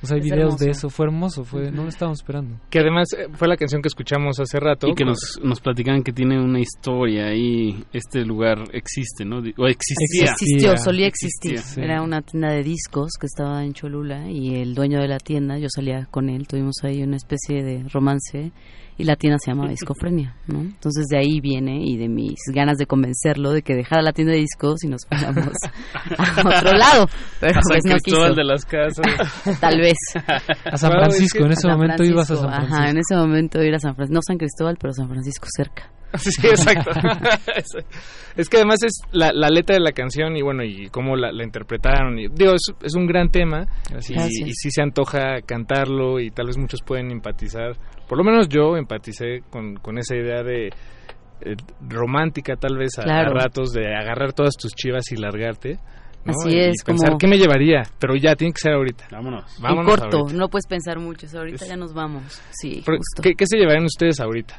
O 0.03 0.07
sea, 0.07 0.17
hay 0.17 0.21
Es 0.21 0.31
videos 0.31 0.57
de 0.59 0.71
eso, 0.71 0.89
fue 0.89 1.07
hermoso, 1.07 1.45
fue, 1.45 1.71
no 1.71 1.83
lo 1.83 1.89
estábamos 1.89 2.21
esperando. 2.21 2.59
Que 2.71 2.81
además 2.81 3.09
eh, 3.13 3.29
fue 3.35 3.49
la 3.49 3.57
canción 3.57 3.83
que 3.83 3.89
escuchamos 3.89 4.41
hace 4.41 4.59
rato. 4.59 4.89
Y 4.89 4.95
que 4.95 5.05
nos, 5.05 5.39
nos 5.43 5.61
platicaban 5.61 6.03
que 6.03 6.13
tiene 6.13 6.43
una 6.43 6.61
historia 6.61 7.27
ahí, 7.27 7.85
este 7.93 8.25
lugar 8.25 8.65
existe, 8.73 9.25
¿no? 9.25 9.39
O 9.59 9.67
existía. 9.67 10.31
Existió, 10.33 10.77
solía 10.77 11.07
existir. 11.07 11.55
Existía. 11.55 11.85
Era 11.85 12.03
una 12.03 12.23
tienda 12.23 12.51
de 12.51 12.63
discos 12.63 13.11
que 13.21 13.27
estaba 13.27 13.65
en 13.65 13.75
Cholula 13.75 14.31
y 14.31 14.57
el 14.57 14.75
dueño 14.75 15.01
de 15.01 15.09
la 15.09 15.19
tienda, 15.19 15.59
yo 15.59 15.69
salía 15.69 16.07
con 16.11 16.29
él, 16.31 16.47
tuvimos 16.47 16.77
ahí 16.83 17.03
una 17.03 17.17
especie 17.17 17.63
de 17.63 17.85
romance 17.89 18.53
y 19.01 19.05
la 19.05 19.17
tienda 19.17 19.39
se 19.39 19.51
llamaba 19.51 19.71
Discofrenia, 19.71 20.37
¿no? 20.47 20.61
Entonces 20.61 21.07
de 21.09 21.19
ahí 21.19 21.41
viene 21.41 21.83
y 21.85 21.97
de 21.97 22.09
mis 22.09 22.39
ganas 22.53 22.77
de 22.79 22.87
convencerlo 22.87 23.51
de 23.53 23.63
que 23.63 23.75
dejara 23.75 24.03
la 24.03 24.13
tienda 24.13 24.35
de 24.35 24.41
discos 24.41 24.85
y 24.85 24.89
nos 24.89 25.07
fuéramos 25.07 25.55
a 26.19 26.41
otro 26.59 26.73
lado. 26.77 27.07
Pero 27.41 27.59
A 27.59 27.63
San 27.63 27.63
pues 27.69 27.81
no 27.85 27.97
Cristóbal 27.97 28.29
quiso. 28.31 28.35
de 28.37 28.45
las 28.45 28.65
Casas. 28.65 29.61
Tal 29.61 29.79
vez. 29.81 29.97
A 30.65 30.77
San 30.77 30.91
Francisco, 30.93 31.45
en 31.45 31.53
ese 31.53 31.63
San 31.63 31.73
momento 31.73 32.05
ibas 32.05 32.31
a 32.31 32.37
San 32.37 32.49
Francisco. 32.51 32.75
Ajá, 32.77 32.91
en 32.91 32.99
ese 32.99 33.17
momento 33.17 33.63
ir 33.63 33.75
a 33.75 33.79
San 33.79 33.95
Francisco. 33.95 34.15
No 34.15 34.21
San 34.27 34.39
Cristóbal, 34.39 34.77
pero 34.81 34.93
San 34.93 35.09
Francisco 35.09 35.47
cerca. 35.57 35.91
Sí, 36.19 36.31
exacto. 36.45 36.91
es 38.37 38.49
que 38.49 38.57
además 38.57 38.83
es 38.83 38.93
la, 39.13 39.31
la 39.33 39.49
letra 39.49 39.75
de 39.75 39.81
la 39.81 39.93
canción 39.93 40.37
y 40.37 40.43
bueno, 40.43 40.65
y 40.65 40.89
cómo 40.89 41.15
la, 41.15 41.31
la 41.31 41.45
interpretaron. 41.45 42.19
Y, 42.19 42.27
digo, 42.29 42.53
es, 42.55 42.73
es 42.83 42.95
un 42.97 43.07
gran 43.07 43.31
tema 43.31 43.67
y 44.09 44.53
sí 44.53 44.71
se 44.73 44.83
antoja 44.83 45.41
cantarlo 45.47 46.19
y 46.19 46.31
tal 46.33 46.47
vez 46.49 46.59
muchos 46.59 46.81
pueden 46.83 47.13
empatizar. 47.13 47.77
Por 48.11 48.19
lo 48.19 48.25
menos 48.25 48.49
yo 48.49 48.77
empaticé 48.77 49.43
con, 49.51 49.77
con 49.77 49.97
esa 49.97 50.17
idea 50.17 50.43
de 50.43 50.67
eh, 50.67 51.55
romántica 51.89 52.57
tal 52.57 52.77
vez 52.77 52.99
a, 52.99 53.05
Claro. 53.05 53.31
a 53.31 53.45
ratos 53.45 53.71
de 53.73 53.87
agarrar 53.95 54.33
todas 54.33 54.55
tus 54.61 54.73
chivas 54.75 55.05
y 55.13 55.17
largarte. 55.17 55.79
¿no? 56.25 56.33
Así 56.33 56.51
y 56.55 56.59
es, 56.59 56.83
pensar 56.85 57.11
como- 57.11 57.19
qué 57.19 57.27
me 57.29 57.39
llevaría, 57.39 57.85
pero 58.01 58.15
ya 58.17 58.35
tiene 58.35 58.53
que 58.53 58.61
ser 58.61 58.73
ahorita. 58.75 59.07
Vámonos. 59.13 59.57
en 59.57 59.63
Vámonos 59.63 59.97
corto, 60.01 60.17
ahorita. 60.19 60.37
no 60.39 60.49
puedes 60.49 60.67
pensar 60.67 60.99
mucho. 60.99 61.27
o 61.27 61.29
sea, 61.31 61.41
ahorita 61.41 61.65
ya 61.67 61.77
nos 61.77 61.95
vamos. 61.95 62.25
Sí, 62.51 62.83
Pero, 62.85 62.99
justo. 62.99 63.23
¿qué, 63.23 63.35
qué 63.35 63.47
se 63.47 63.57
llevarían 63.57 63.85
ustedes 63.85 64.19
ahorita? 64.21 64.55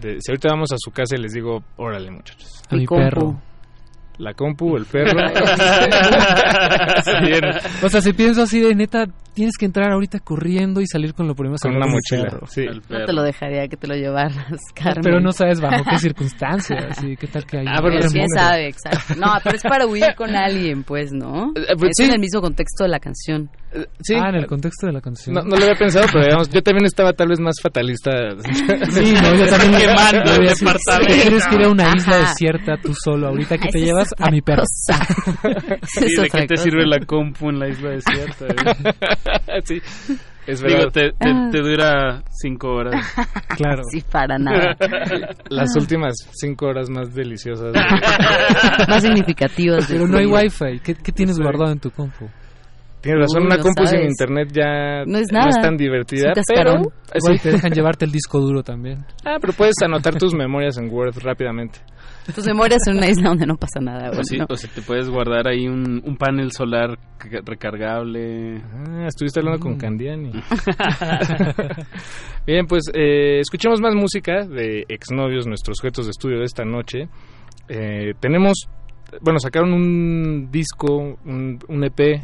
De- 0.00 0.16
si 0.20 0.32
ahorita 0.32 0.48
vamos 0.48 0.72
a 0.72 0.76
su 0.78 0.90
casa 0.90 1.16
y 1.16 1.22
les 1.22 1.32
digo, 1.34 1.62
órale 1.76 2.10
muchachos. 2.10 2.62
A 2.70 2.74
mi 2.76 2.86
perro. 2.86 3.40
La 4.18 4.32
compu, 4.34 4.76
el 4.76 4.84
perro. 4.86 5.12
Sí. 7.04 7.40
O 7.84 7.88
sea, 7.88 8.00
si 8.00 8.12
pienso 8.12 8.42
así 8.42 8.60
de 8.60 8.74
neta, 8.74 9.06
tienes 9.34 9.56
que 9.58 9.66
entrar 9.66 9.92
ahorita 9.92 10.20
corriendo 10.20 10.80
y 10.80 10.86
salir 10.86 11.14
con 11.14 11.26
lo 11.28 11.34
primero. 11.34 11.56
Con 11.60 11.76
una 11.76 11.86
mochila, 11.86 12.30
perro. 12.30 12.46
sí. 12.46 12.64
No 12.88 13.04
te 13.04 13.12
lo 13.12 13.22
dejaría 13.22 13.68
que 13.68 13.76
te 13.76 13.86
lo 13.86 13.94
llevaras, 13.94 14.60
Carmen. 14.74 15.02
Pero 15.02 15.20
no 15.20 15.32
sabes 15.32 15.60
bajo 15.60 15.84
qué 15.88 15.98
circunstancias 15.98 17.02
y 17.04 17.16
qué 17.16 17.26
tal 17.26 17.44
que 17.44 17.58
hay. 17.58 17.66
Ah, 17.68 17.80
Pero 17.82 18.08
quién 18.10 18.28
sabe, 18.30 18.68
exacto. 18.68 19.14
No, 19.18 19.32
pero 19.44 19.56
es 19.56 19.62
para 19.62 19.86
huir 19.86 20.14
con 20.16 20.34
alguien, 20.34 20.82
pues, 20.82 21.12
¿no? 21.12 21.52
pues, 21.54 21.66
es 21.90 21.96
sí. 21.96 22.04
en 22.04 22.12
el 22.12 22.20
mismo 22.20 22.40
contexto 22.40 22.84
de 22.84 22.90
la 22.90 22.98
canción. 22.98 23.50
Sí. 24.02 24.14
Ah, 24.14 24.28
en 24.30 24.36
el 24.36 24.46
contexto 24.46 24.86
de 24.86 24.92
la 24.92 25.00
canción. 25.00 25.34
No, 25.34 25.42
no 25.42 25.56
lo 25.56 25.62
había 25.64 25.74
pensado, 25.74 26.06
pero 26.12 26.24
digamos, 26.24 26.48
yo 26.50 26.62
también 26.62 26.86
estaba 26.86 27.12
tal 27.12 27.28
vez 27.28 27.40
más 27.40 27.56
fatalista. 27.62 28.10
Sí, 28.90 29.14
no, 29.14 29.34
yo 29.34 29.46
también 29.50 29.80
Quemando 29.80 30.32
el 30.32 30.46
departamento. 30.48 31.48
Que 31.50 31.54
ir 31.56 31.62
a 31.64 31.68
una 31.70 31.92
isla 31.96 32.16
Ajá. 32.16 32.28
desierta 32.30 32.76
tú 32.82 32.94
solo 32.94 33.28
ahorita 33.28 33.58
que 33.58 33.68
te 33.68 33.80
llevas 33.80 34.08
a 34.18 34.30
mi 34.30 34.40
perro. 34.42 34.62
Sí, 35.82 36.04
¿de 36.16 36.28
qué 36.30 36.46
te 36.46 36.54
cosa. 36.54 36.62
sirve 36.64 36.86
la 36.86 36.98
compu 37.06 37.50
en 37.50 37.58
la 37.58 37.68
isla 37.68 37.90
desierta? 37.90 38.46
eh? 38.46 39.60
sí, 39.64 39.80
es 40.46 40.60
Digo, 40.62 40.78
verdad. 40.78 40.92
te, 40.92 41.10
te, 41.10 41.28
Ah. 41.28 41.48
te 41.50 41.58
dura 41.60 42.22
cinco 42.30 42.68
horas. 42.74 43.04
Claro. 43.56 43.82
Sí, 43.90 44.02
para 44.10 44.38
nada. 44.38 44.76
Las 45.50 45.74
últimas 45.76 46.14
cinco 46.32 46.66
horas 46.66 46.88
más 46.88 47.12
deliciosas. 47.14 47.72
Más 48.88 49.02
significativas. 49.02 49.86
Pero 49.88 50.06
no 50.06 50.18
hay 50.18 50.26
wifi. 50.26 50.78
¿Qué, 50.84 50.94
qué 50.94 51.12
tienes 51.12 51.38
guardado 51.38 51.72
en 51.72 51.80
tu 51.80 51.90
compu? 51.90 52.28
Tienes 53.06 53.20
razón, 53.22 53.42
Uy, 53.42 53.46
una 53.46 53.56
no 53.56 53.62
compu 53.62 53.86
sin 53.86 53.98
sabes. 53.98 54.10
internet 54.10 54.48
ya 54.52 55.04
No 55.06 55.18
es 55.18 55.28
nada. 55.32 55.50
tan 55.62 55.76
divertida, 55.76 56.32
pero... 56.52 56.72
Igual 57.14 57.38
sí. 57.38 57.42
te 57.44 57.52
dejan 57.52 57.72
llevarte 57.72 58.04
el 58.04 58.10
disco 58.12 58.40
duro 58.40 58.62
también. 58.62 58.98
Ah, 59.24 59.38
pero 59.40 59.52
puedes 59.52 59.74
anotar 59.84 60.14
tus 60.16 60.34
memorias 60.34 60.76
en 60.78 60.88
Word 60.92 61.16
rápidamente. 61.22 61.78
Tus 62.34 62.44
memorias 62.46 62.80
en 62.88 62.96
una 62.96 63.08
isla 63.08 63.28
donde 63.28 63.46
no 63.46 63.56
pasa 63.56 63.80
nada. 63.80 64.08
O 64.08 64.12
güey, 64.14 64.24
si, 64.24 64.36
no. 64.38 64.46
o 64.48 64.56
si 64.56 64.66
te 64.68 64.82
puedes 64.82 65.08
guardar 65.08 65.46
ahí 65.48 65.68
un, 65.68 66.02
un 66.04 66.16
panel 66.16 66.50
solar 66.52 66.98
ca- 67.18 67.40
recargable. 67.44 68.56
Ah, 68.74 69.06
estuviste 69.06 69.38
hablando 69.40 69.60
con 69.60 69.74
Mm. 69.74 69.78
Candiani. 69.78 70.32
Bien, 72.46 72.66
pues 72.66 72.84
eh, 72.94 73.40
escuchemos 73.40 73.80
más 73.80 73.94
música 73.94 74.46
de 74.46 74.84
exnovios, 74.88 75.46
nuestros 75.46 75.76
sujetos 75.78 76.06
de 76.06 76.10
estudio 76.10 76.38
de 76.38 76.44
esta 76.44 76.64
noche. 76.64 77.08
Eh, 77.68 78.12
tenemos, 78.20 78.68
bueno, 79.20 79.38
sacaron 79.38 79.72
un 79.72 80.48
disco, 80.50 81.18
un, 81.24 81.58
un 81.68 81.84
EP 81.84 82.00
eh, 82.00 82.20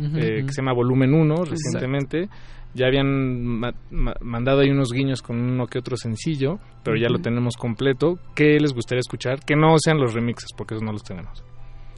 que 0.46 0.52
se 0.52 0.60
llama 0.62 0.72
Volumen 0.74 1.14
1 1.14 1.34
Exacto. 1.34 1.50
recientemente. 1.52 2.28
Ya 2.74 2.86
habían 2.86 3.42
ma- 3.44 3.74
ma- 3.90 4.14
mandado 4.22 4.60
ahí 4.60 4.70
unos 4.70 4.92
guiños 4.92 5.20
con 5.20 5.38
uno 5.38 5.66
que 5.66 5.78
otro 5.78 5.96
sencillo, 5.96 6.58
pero 6.82 6.96
ya 6.96 7.08
lo 7.10 7.18
tenemos 7.18 7.56
completo. 7.56 8.18
¿Qué 8.34 8.58
les 8.58 8.72
gustaría 8.72 9.00
escuchar? 9.00 9.40
Que 9.44 9.56
no 9.56 9.74
sean 9.78 9.98
los 9.98 10.14
remixes, 10.14 10.48
porque 10.56 10.74
esos 10.74 10.82
no 10.82 10.92
los 10.92 11.02
tenemos. 11.02 11.44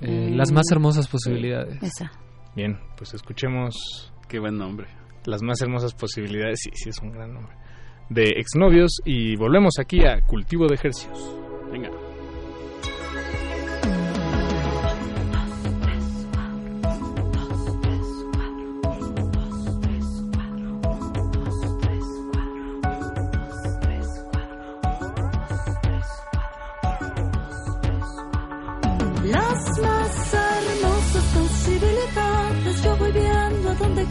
Eh, 0.01 0.31
las 0.35 0.51
más 0.51 0.65
hermosas 0.73 1.07
posibilidades. 1.07 1.81
Esa. 1.81 2.11
Bien, 2.57 2.77
pues 2.97 3.15
escuchemos. 3.15 4.13
Qué 4.29 4.41
buen 4.41 4.59
nombre. 4.59 4.89
Las 5.27 5.43
más 5.43 5.61
hermosas 5.63 5.95
posibilidades. 5.95 6.59
Sí, 6.65 6.71
sí, 6.75 6.89
es 6.89 6.99
un 7.01 7.13
gran 7.13 7.33
nombre. 7.33 7.55
De 8.11 8.25
exnovios 8.37 8.97
y 9.05 9.37
volvemos 9.37 9.75
aquí 9.79 10.05
a 10.05 10.21
Cultivo 10.27 10.67
de 10.67 10.75
Ejercicios. 10.75 11.37
Venga. 11.73 11.91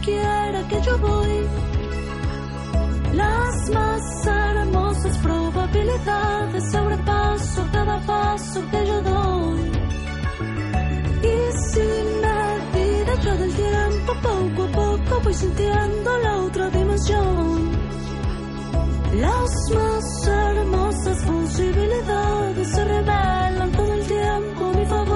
Quiera 0.04 0.68
que 0.68 0.80
yo 0.82 0.98
voy. 0.98 1.46
Las 3.14 3.70
más 3.70 4.26
hermosas 4.26 5.18
probabilidades, 5.18 6.72
sobrepaso 6.72 7.68
cada 7.72 8.00
paso 8.00 8.60
que 8.70 8.86
yo 8.86 9.02
doy. 9.02 9.60
Y 11.22 11.36
sin 11.72 12.06
medida 12.20 13.14
yo 13.24 13.36
del 13.36 13.54
tiempo, 13.54 14.12
poco 14.22 14.62
a 14.64 14.72
poco 14.72 15.20
voy 15.22 15.34
sintiendo 15.34 16.18
la 16.18 16.36
otra 16.38 16.70
dimensión. 16.70 17.70
Las 19.20 19.50
más 19.74 20.26
hermosas 20.26 21.24
posibilidades 21.24 22.68
se 22.68 22.84
revelan 22.84 23.72
todo 23.72 23.94
el 23.94 24.06
tiempo 24.06 24.64
a 24.66 24.72
mi 24.72 24.86
favor. 24.86 25.13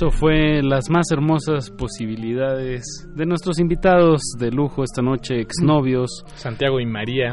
Eso 0.00 0.12
fue 0.12 0.62
las 0.62 0.90
más 0.90 1.10
hermosas 1.10 1.72
posibilidades 1.72 2.84
de 3.16 3.26
nuestros 3.26 3.58
invitados 3.58 4.20
de 4.38 4.52
lujo 4.52 4.84
esta 4.84 5.02
noche, 5.02 5.40
exnovios. 5.40 6.22
Santiago 6.36 6.78
y 6.78 6.86
María. 6.86 7.32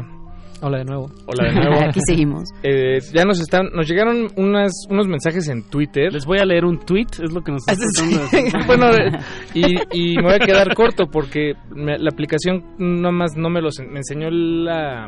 Hola 0.62 0.78
de 0.78 0.84
nuevo. 0.84 1.08
Hola 1.26 1.48
de 1.48 1.54
nuevo. 1.54 1.76
Aquí 1.88 2.00
seguimos. 2.08 2.48
Eh, 2.64 2.98
ya 3.14 3.24
nos 3.24 3.40
están, 3.40 3.66
nos 3.72 3.86
llegaron 3.88 4.26
unas, 4.36 4.72
unos 4.90 5.06
mensajes 5.06 5.46
en 5.48 5.62
Twitter. 5.70 6.12
Les 6.12 6.26
voy 6.26 6.38
a 6.40 6.44
leer 6.44 6.64
un 6.64 6.80
tweet, 6.80 7.06
es 7.22 7.32
lo 7.32 7.40
que 7.44 7.52
nos 7.52 7.62
está 7.68 7.76
tratando 7.94 8.26
de- 8.32 8.64
bueno, 8.66 8.86
eh, 8.90 9.12
y, 9.54 10.12
y 10.12 10.16
me 10.16 10.22
voy 10.24 10.34
a 10.34 10.38
quedar 10.40 10.74
corto 10.74 11.06
porque 11.06 11.52
me- 11.72 11.98
la 11.98 12.10
aplicación 12.10 12.64
nomás 12.78 13.36
no 13.36 13.48
me 13.48 13.60
los 13.62 13.76
me 13.78 13.98
enseñó 13.98 14.28
la, 14.30 15.06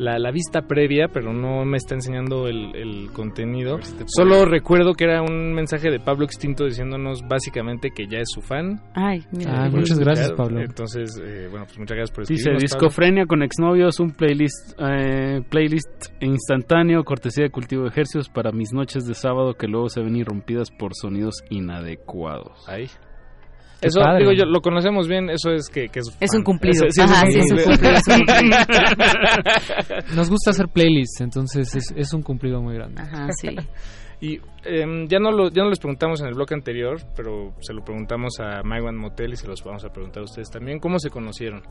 la, 0.00 0.18
la 0.18 0.30
vista 0.30 0.62
previa, 0.62 1.08
pero 1.12 1.32
no 1.34 1.64
me 1.66 1.76
está 1.76 1.94
enseñando 1.94 2.48
el, 2.48 2.74
el 2.74 3.12
contenido. 3.12 3.78
Solo 4.06 4.46
recuerdo 4.46 4.94
que 4.94 5.04
era 5.04 5.20
un 5.20 5.52
mensaje 5.52 5.90
de 5.90 6.00
Pablo 6.00 6.24
Extinto 6.24 6.64
diciéndonos 6.64 7.20
básicamente 7.28 7.90
que 7.90 8.06
ya 8.06 8.18
es 8.18 8.30
su 8.30 8.40
fan. 8.40 8.80
Ay, 8.94 9.22
mira. 9.30 9.64
Ah, 9.64 9.68
muchas 9.70 9.98
gracias, 9.98 10.32
Pablo. 10.32 10.60
Entonces, 10.60 11.20
eh, 11.22 11.48
bueno, 11.50 11.66
pues 11.66 11.78
muchas 11.78 11.96
gracias 11.96 12.10
por 12.12 12.26
Dice 12.26 12.34
escribirnos, 12.34 12.70
Pablo. 12.72 12.86
Discofrenia 12.86 13.26
con 13.26 13.42
exnovios, 13.42 14.00
un 14.00 14.10
playlist 14.12 14.80
eh, 14.80 15.42
playlist 15.50 16.06
instantáneo, 16.20 17.04
cortesía 17.04 17.44
de 17.44 17.50
cultivo 17.50 17.82
de 17.82 17.90
ejercicios 17.90 18.30
para 18.30 18.52
mis 18.52 18.72
noches 18.72 19.06
de 19.06 19.14
sábado 19.14 19.52
que 19.54 19.68
luego 19.68 19.90
se 19.90 20.00
ven 20.00 20.16
irrumpidas 20.16 20.70
por 20.70 20.94
sonidos 20.94 21.34
inadecuados. 21.50 22.66
Ahí. 22.66 22.86
Qué 23.80 23.88
Eso, 23.88 24.00
padre. 24.00 24.20
digo 24.20 24.32
yo, 24.32 24.44
lo 24.44 24.60
conocemos 24.60 25.08
bien, 25.08 25.30
eso 25.30 25.50
es 25.52 25.68
que, 25.68 25.88
que 25.88 26.00
es 26.00 26.16
Es 26.20 26.34
un 26.34 26.42
cumplido. 26.42 26.84
Ese- 26.86 26.90
sí, 26.92 27.00
es 27.02 27.10
Ajá, 27.10 27.26
sí, 27.30 27.38
es 27.38 27.50
un 27.50 27.56
cumplido. 27.58 27.70
cumplido, 27.70 27.94
es 27.94 28.08
un 28.08 28.24
cumplido. 28.26 30.14
Nos 30.16 30.30
gusta 30.30 30.50
hacer 30.50 30.68
playlists, 30.68 31.20
entonces 31.20 31.74
es, 31.74 31.92
es 31.96 32.12
un 32.12 32.22
cumplido 32.22 32.60
muy 32.60 32.74
grande. 32.74 33.00
Ajá, 33.02 33.28
sí. 33.40 33.48
Y 34.22 34.38
em, 34.64 35.08
ya, 35.08 35.18
no 35.18 35.32
lo, 35.32 35.48
ya 35.48 35.62
no 35.62 35.70
les 35.70 35.78
preguntamos 35.78 36.20
en 36.20 36.26
el 36.26 36.34
bloque 36.34 36.52
anterior, 36.52 36.98
pero 37.16 37.54
se 37.60 37.72
lo 37.72 37.82
preguntamos 37.82 38.34
a 38.38 38.60
My 38.62 38.78
One 38.78 38.98
Motel 38.98 39.32
y 39.32 39.36
se 39.36 39.46
los 39.46 39.64
vamos 39.64 39.82
a 39.86 39.88
preguntar 39.88 40.20
a 40.20 40.24
ustedes 40.24 40.50
también. 40.50 40.78
¿Cómo 40.78 40.98
se 40.98 41.08
conocieron? 41.08 41.62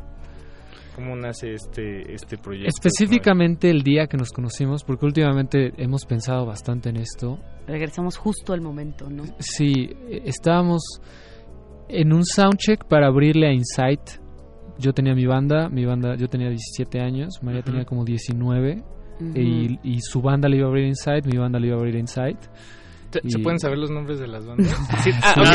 ¿Cómo 0.96 1.16
nace 1.16 1.54
este, 1.54 2.12
este 2.12 2.40
proyecto? 2.40 2.70
Específicamente 2.70 3.70
el 3.70 3.84
día 3.84 4.08
que 4.08 4.18
nos 4.18 4.32
conocimos, 4.32 4.84
porque 4.84 5.06
últimamente 5.06 5.74
hemos 5.78 6.06
pensado 6.08 6.48
bastante 6.48 6.90
en 6.90 6.98
esto. 6.98 7.38
Regresamos 7.68 8.18
justo 8.18 8.52
al 8.54 8.62
momento, 8.62 9.08
¿no? 9.12 9.26
Sí, 9.38 9.88
eh, 10.10 10.24
estábamos 10.26 10.82
en 11.90 12.14
un 12.14 12.26
soundcheck 12.26 12.86
para 12.88 13.08
abrirle 13.08 13.48
a 13.48 13.54
Insight. 13.54 14.02
Yo 14.78 14.94
tenía 14.94 15.14
mi 15.14 15.26
banda, 15.26 15.68
mi 15.70 15.86
banda, 15.86 16.16
yo 16.16 16.30
tenía 16.30 16.48
17 16.50 17.02
años, 17.02 17.44
María 17.44 17.62
tenía 17.62 17.84
como 17.84 18.06
19 18.06 18.84
Ujú. 19.20 19.38
y, 19.38 19.80
y 19.84 20.00
su 20.00 20.22
banda 20.22 20.48
le 20.48 20.58
iba 20.58 20.68
a 20.68 20.70
abrir 20.70 20.86
Insight, 20.86 21.26
mi 21.26 21.38
banda 21.38 21.60
le 21.60 21.68
iba 21.68 21.76
a 21.76 21.80
abrir 21.80 21.96
Insight. 21.96 22.38
¿Se, 23.12 23.40
pueden 23.40 23.60
saber 23.60 23.80
los 23.80 23.90
nombres 23.90 24.20
de 24.20 24.28
las 24.28 24.46
bandas? 24.46 24.68
Sí, 25.04 25.10
ah, 25.24 25.34
claro. 25.34 25.50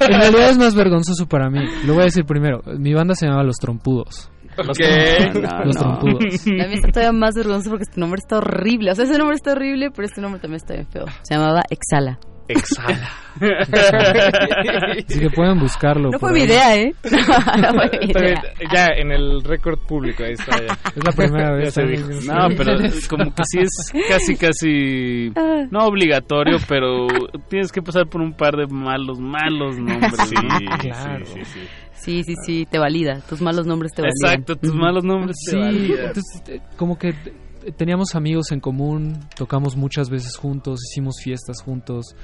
en 0.14 0.20
realidad 0.20 0.50
es 0.50 0.58
más 0.58 0.74
vergonzoso 0.74 1.26
para 1.26 1.50
mí. 1.50 1.60
Lo 1.84 1.94
voy 1.94 2.02
a 2.02 2.04
decir 2.04 2.24
primero. 2.24 2.62
Mi 2.78 2.94
banda 2.94 3.14
se 3.14 3.26
llamaba 3.26 3.42
Los 3.44 3.56
Trompudos. 3.56 4.30
Los 4.64 4.78
No, 4.78 5.64
Los 5.64 5.76
no. 5.76 5.98
Trompudos. 5.98 6.46
Mía 6.46 6.66
está 6.72 6.88
todavía 6.88 7.12
más 7.12 7.34
vergonzoso 7.34 7.70
porque 7.70 7.84
este 7.84 8.00
nombre 8.00 8.18
está 8.18 8.38
horrible. 8.38 8.90
O 8.92 8.94
sea, 8.94 9.04
ese 9.04 9.18
nombre 9.18 9.36
está 9.36 9.52
horrible, 9.52 9.90
pero 9.90 10.06
este 10.06 10.20
nombre 10.20 10.40
también 10.40 10.56
está 10.56 10.74
bien 10.74 10.86
feo. 10.86 11.04
Se 11.22 11.34
llamaba 11.34 11.62
Exhala. 11.70 12.18
Exhala. 12.48 13.08
Así 15.06 15.20
que 15.20 15.30
pueden 15.30 15.58
buscarlo. 15.60 16.10
No 16.10 16.18
por 16.18 16.30
fue 16.30 16.32
mi 16.32 16.44
idea, 16.44 16.76
¿eh? 16.76 16.92
No 17.04 17.72
fue 17.74 17.90
mi 18.00 18.10
idea. 18.10 18.42
ya 18.74 18.86
en 18.96 19.12
el 19.12 19.42
récord 19.44 19.78
público, 19.86 20.24
ahí 20.24 20.32
está. 20.32 20.58
Ya. 20.58 20.78
Es 20.96 21.04
la 21.04 21.12
primera 21.12 21.52
vez, 21.56 21.64
Ya 21.66 21.70
se 21.70 21.82
¿eh? 21.82 21.96
dijo. 21.96 22.08
No, 22.32 22.48
pero 22.56 22.72
como 23.08 23.34
que 23.34 23.42
sí 23.44 23.58
es 23.60 23.92
casi, 24.08 24.36
casi, 24.36 25.32
no 25.70 25.86
obligatorio, 25.86 26.56
pero 26.68 27.06
tienes 27.48 27.70
que 27.72 27.82
pasar 27.82 28.06
por 28.08 28.20
un 28.20 28.32
par 28.32 28.56
de 28.56 28.66
malos, 28.66 29.18
malos 29.20 29.76
nombres. 29.78 30.12
Sí, 30.28 30.34
¿no? 30.34 30.78
claro. 30.78 31.24
Sí, 31.26 31.40
sí, 31.44 31.60
Sí, 32.00 32.22
sí, 32.22 32.34
sí, 32.46 32.66
te 32.70 32.78
valida. 32.78 33.20
Tus 33.28 33.42
malos 33.42 33.66
nombres 33.66 33.92
te 33.92 34.02
validan. 34.02 34.40
Exacto, 34.40 34.54
tus 34.56 34.72
malos 34.72 35.02
nombres 35.04 35.36
te 35.44 35.50
Sí, 35.50 35.58
validan. 35.58 36.06
entonces, 36.06 36.42
eh, 36.46 36.60
como 36.76 36.96
que 36.96 37.08
eh, 37.08 37.14
teníamos 37.76 38.14
amigos 38.14 38.50
en 38.52 38.60
común, 38.60 39.18
tocamos 39.36 39.76
muchas 39.76 40.10
veces 40.10 40.36
juntos, 40.36 40.80
hicimos 40.90 41.16
fiestas 41.22 41.62
juntos, 41.62 42.14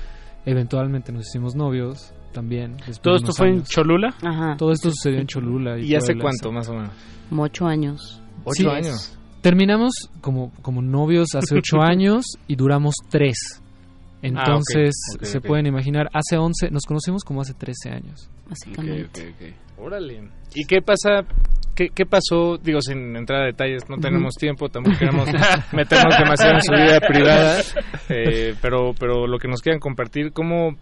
eventualmente 0.46 1.12
nos 1.12 1.28
hicimos 1.28 1.54
novios 1.54 2.12
también. 2.32 2.76
¿Todo 3.02 3.16
esto 3.16 3.32
fue 3.32 3.48
en. 3.50 3.62
Cholula? 3.64 4.14
Ajá. 4.22 4.56
Todo 4.56 4.72
esto 4.72 4.90
sucedió 4.90 5.20
en 5.20 5.26
Cholula. 5.26 5.78
¿Y 5.78 5.94
hace 5.94 6.14
Puebla, 6.14 6.22
cuánto, 6.22 6.52
más 6.52 6.68
o 6.68 6.74
menos? 6.74 6.90
Como 7.28 7.42
ocho 7.44 7.66
años. 7.66 8.20
¿Ocho 8.44 8.54
Sí. 8.62 8.66
años? 8.68 9.18
Terminamos 9.40 9.92
como, 10.20 10.52
como 10.62 10.82
novios 10.82 11.28
hace 11.34 11.56
ocho 11.56 11.76
años 11.82 12.24
y 12.48 12.56
duramos 12.56 12.94
tres. 13.10 13.36
Entonces, 14.22 14.94
Ah, 15.20 15.24
se 15.24 15.40
pueden 15.42 15.66
imaginar, 15.66 16.08
hace 16.14 16.38
11, 16.38 16.70
nos 16.70 16.84
conocimos 16.84 17.24
como 17.24 17.42
hace 17.42 17.52
13 17.52 17.90
años. 17.90 18.30
Básicamente. 18.48 19.34
Órale. 19.78 20.30
¿Y 20.54 20.64
qué 20.64 20.80
pasa? 20.80 21.24
¿Qué, 21.74 21.88
qué 21.90 22.06
pasó? 22.06 22.56
Digo, 22.56 22.80
sin 22.80 23.16
entrar 23.16 23.42
a 23.42 23.46
detalles, 23.46 23.88
no 23.88 23.96
tenemos 23.96 24.34
tiempo, 24.34 24.68
tampoco 24.68 24.96
queremos 24.96 25.28
meternos 25.72 26.16
demasiado 26.16 26.54
en 26.54 26.62
su 26.62 26.72
vida 26.72 27.00
privada, 27.08 27.62
eh, 28.08 28.54
pero, 28.62 28.92
pero 28.98 29.26
lo 29.26 29.38
que 29.38 29.48
nos 29.48 29.60
quieran 29.60 29.80
compartir, 29.80 30.32
¿cómo, 30.32 30.76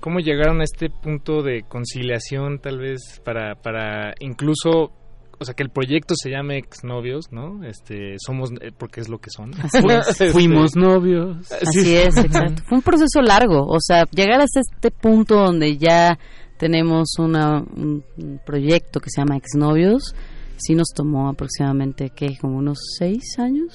¿cómo 0.00 0.18
llegaron 0.18 0.60
a 0.60 0.64
este 0.64 0.90
punto 0.90 1.42
de 1.42 1.62
conciliación 1.68 2.58
tal 2.58 2.78
vez 2.78 3.20
para, 3.24 3.54
para 3.54 4.14
incluso, 4.18 4.90
o 5.38 5.44
sea, 5.44 5.54
que 5.54 5.62
el 5.62 5.70
proyecto 5.70 6.14
se 6.20 6.30
llame 6.30 6.58
Exnovios, 6.58 7.30
¿no? 7.30 7.62
Este, 7.64 8.16
somos, 8.18 8.50
eh, 8.60 8.72
porque 8.76 9.00
es 9.00 9.08
lo 9.08 9.18
que 9.18 9.30
son. 9.30 9.52
Así 9.54 9.78
es. 9.88 10.08
Este, 10.08 10.30
Fuimos 10.30 10.74
novios. 10.74 11.52
Así 11.52 11.94
es, 11.94 12.16
exacto. 12.16 12.64
Fue 12.66 12.78
un 12.78 12.82
proceso 12.82 13.22
largo, 13.22 13.64
o 13.64 13.78
sea, 13.80 14.06
llegar 14.10 14.40
hasta 14.40 14.58
este 14.60 14.90
punto 14.90 15.36
donde 15.36 15.76
ya 15.76 16.18
tenemos 16.58 17.18
una, 17.18 17.60
un, 17.60 18.04
un 18.16 18.40
proyecto 18.44 19.00
que 19.00 19.10
se 19.10 19.20
llama 19.20 19.36
Exnovios, 19.36 20.14
sí 20.66 20.74
nos 20.74 20.88
tomó 20.94 21.28
aproximadamente, 21.28 22.10
¿qué? 22.14 22.36
Como 22.40 22.58
unos 22.58 22.78
seis 22.98 23.22
años. 23.38 23.72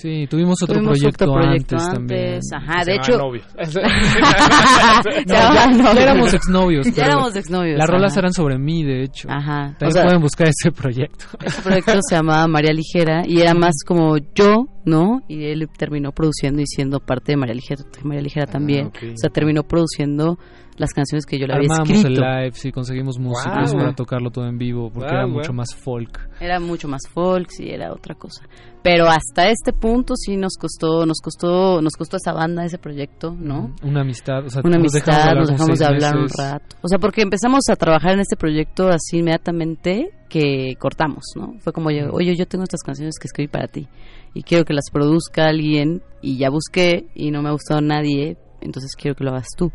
Sí, 0.00 0.28
tuvimos 0.30 0.62
otro 0.62 0.76
Tuvimos 0.76 0.96
proyecto, 1.00 1.24
otro 1.24 1.42
proyecto 1.42 1.74
antes, 1.74 1.88
antes, 1.88 2.48
también. 2.50 2.70
ajá, 2.70 2.84
de 2.84 2.94
hecho... 2.94 3.18
No, 3.18 3.34
ya, 3.34 3.42
ya 5.26 6.02
éramos 6.02 6.34
exnovios. 6.34 6.94
Ya 6.94 7.06
éramos 7.06 7.34
exnovios. 7.34 7.78
Las 7.78 7.88
rolas 7.88 8.12
ajá. 8.12 8.20
eran 8.20 8.32
sobre 8.32 8.58
mí, 8.58 8.84
de 8.84 9.02
hecho. 9.02 9.28
Ajá. 9.28 9.74
También 9.78 9.88
o 9.88 9.90
sea- 9.90 10.04
pueden 10.04 10.20
buscar 10.20 10.48
ese 10.48 10.70
proyecto. 10.70 11.24
Ese 11.44 11.62
proyecto 11.62 11.92
se 12.08 12.14
llamaba 12.14 12.46
María 12.46 12.72
Ligera 12.72 13.22
y 13.26 13.40
era 13.40 13.54
más 13.54 13.74
como 13.84 14.16
yo, 14.34 14.66
¿no? 14.84 15.22
Y 15.28 15.44
él 15.46 15.68
terminó 15.76 16.12
produciendo 16.12 16.62
y 16.62 16.66
siendo 16.66 17.00
parte 17.00 17.32
de 17.32 17.36
María 17.36 17.54
Ligera, 17.54 17.82
María 18.04 18.22
Ligera 18.22 18.46
también. 18.46 18.86
ok. 18.86 18.98
O 19.14 19.16
sea, 19.16 19.30
terminó 19.30 19.64
produciendo 19.64 20.38
las 20.78 20.92
canciones 20.92 21.26
que 21.26 21.38
yo 21.38 21.46
le 21.46 21.54
había 21.54 21.68
Armamos 21.70 21.90
el 21.90 21.96
escrito. 21.96 22.20
live, 22.22 22.52
sí, 22.54 22.72
conseguimos 22.72 23.18
músicos 23.18 23.72
Wow. 23.72 23.80
para 23.80 23.92
tocarlo 23.94 24.30
todo 24.30 24.46
en 24.46 24.58
vivo, 24.58 24.90
porque 24.90 25.08
Wow, 25.08 25.14
era 25.16 25.26
wow. 25.26 25.34
mucho 25.34 25.52
más 25.52 25.74
folk. 25.74 26.30
Era 26.40 26.60
mucho 26.60 26.88
más 26.88 27.02
folk, 27.12 27.48
sí, 27.50 27.68
era 27.68 27.92
otra 27.92 28.14
cosa. 28.14 28.44
Pero 28.82 29.06
hasta 29.08 29.48
este 29.50 29.72
punto 29.72 30.14
sí 30.16 30.36
nos 30.36 30.54
costó, 30.56 31.04
nos 31.04 31.18
costó, 31.20 31.82
nos 31.82 31.94
costó 31.94 32.16
esa 32.16 32.32
banda, 32.32 32.64
ese 32.64 32.78
proyecto, 32.78 33.34
¿no? 33.38 33.74
Una 33.82 34.02
amistad, 34.02 34.46
o 34.46 34.50
sea, 34.50 34.62
Una 34.64 34.78
nos 34.78 34.92
dejamos 34.92 34.92
de 34.92 34.98
amistad, 34.98 35.28
hablar 35.28 35.36
nos 35.36 35.50
dejamos 35.50 35.78
de 35.78 35.84
hablar 35.84 36.16
un 36.16 36.28
rato. 36.28 36.76
O 36.82 36.88
sea, 36.88 36.98
porque 36.98 37.22
empezamos 37.22 37.60
a 37.70 37.76
trabajar 37.76 38.12
en 38.12 38.20
este 38.20 38.36
proyecto 38.36 38.88
así 38.88 39.18
inmediatamente 39.18 40.10
que 40.28 40.74
cortamos, 40.78 41.24
¿no? 41.36 41.54
Fue 41.60 41.72
como, 41.72 41.90
yo, 41.90 42.10
oye, 42.12 42.36
yo 42.36 42.46
tengo 42.46 42.62
estas 42.62 42.82
canciones 42.82 43.16
que 43.20 43.26
escribí 43.26 43.48
para 43.48 43.66
ti 43.66 43.88
y 44.32 44.42
quiero 44.42 44.64
que 44.64 44.74
las 44.74 44.90
produzca 44.92 45.46
alguien 45.48 46.02
y 46.22 46.38
ya 46.38 46.48
busqué 46.50 47.06
y 47.14 47.30
no 47.32 47.42
me 47.42 47.48
ha 47.48 47.52
gustado 47.52 47.80
nadie, 47.80 48.36
entonces 48.60 48.92
quiero 48.96 49.16
que 49.16 49.24
lo 49.24 49.30
hagas 49.30 49.48
tú. 49.56 49.72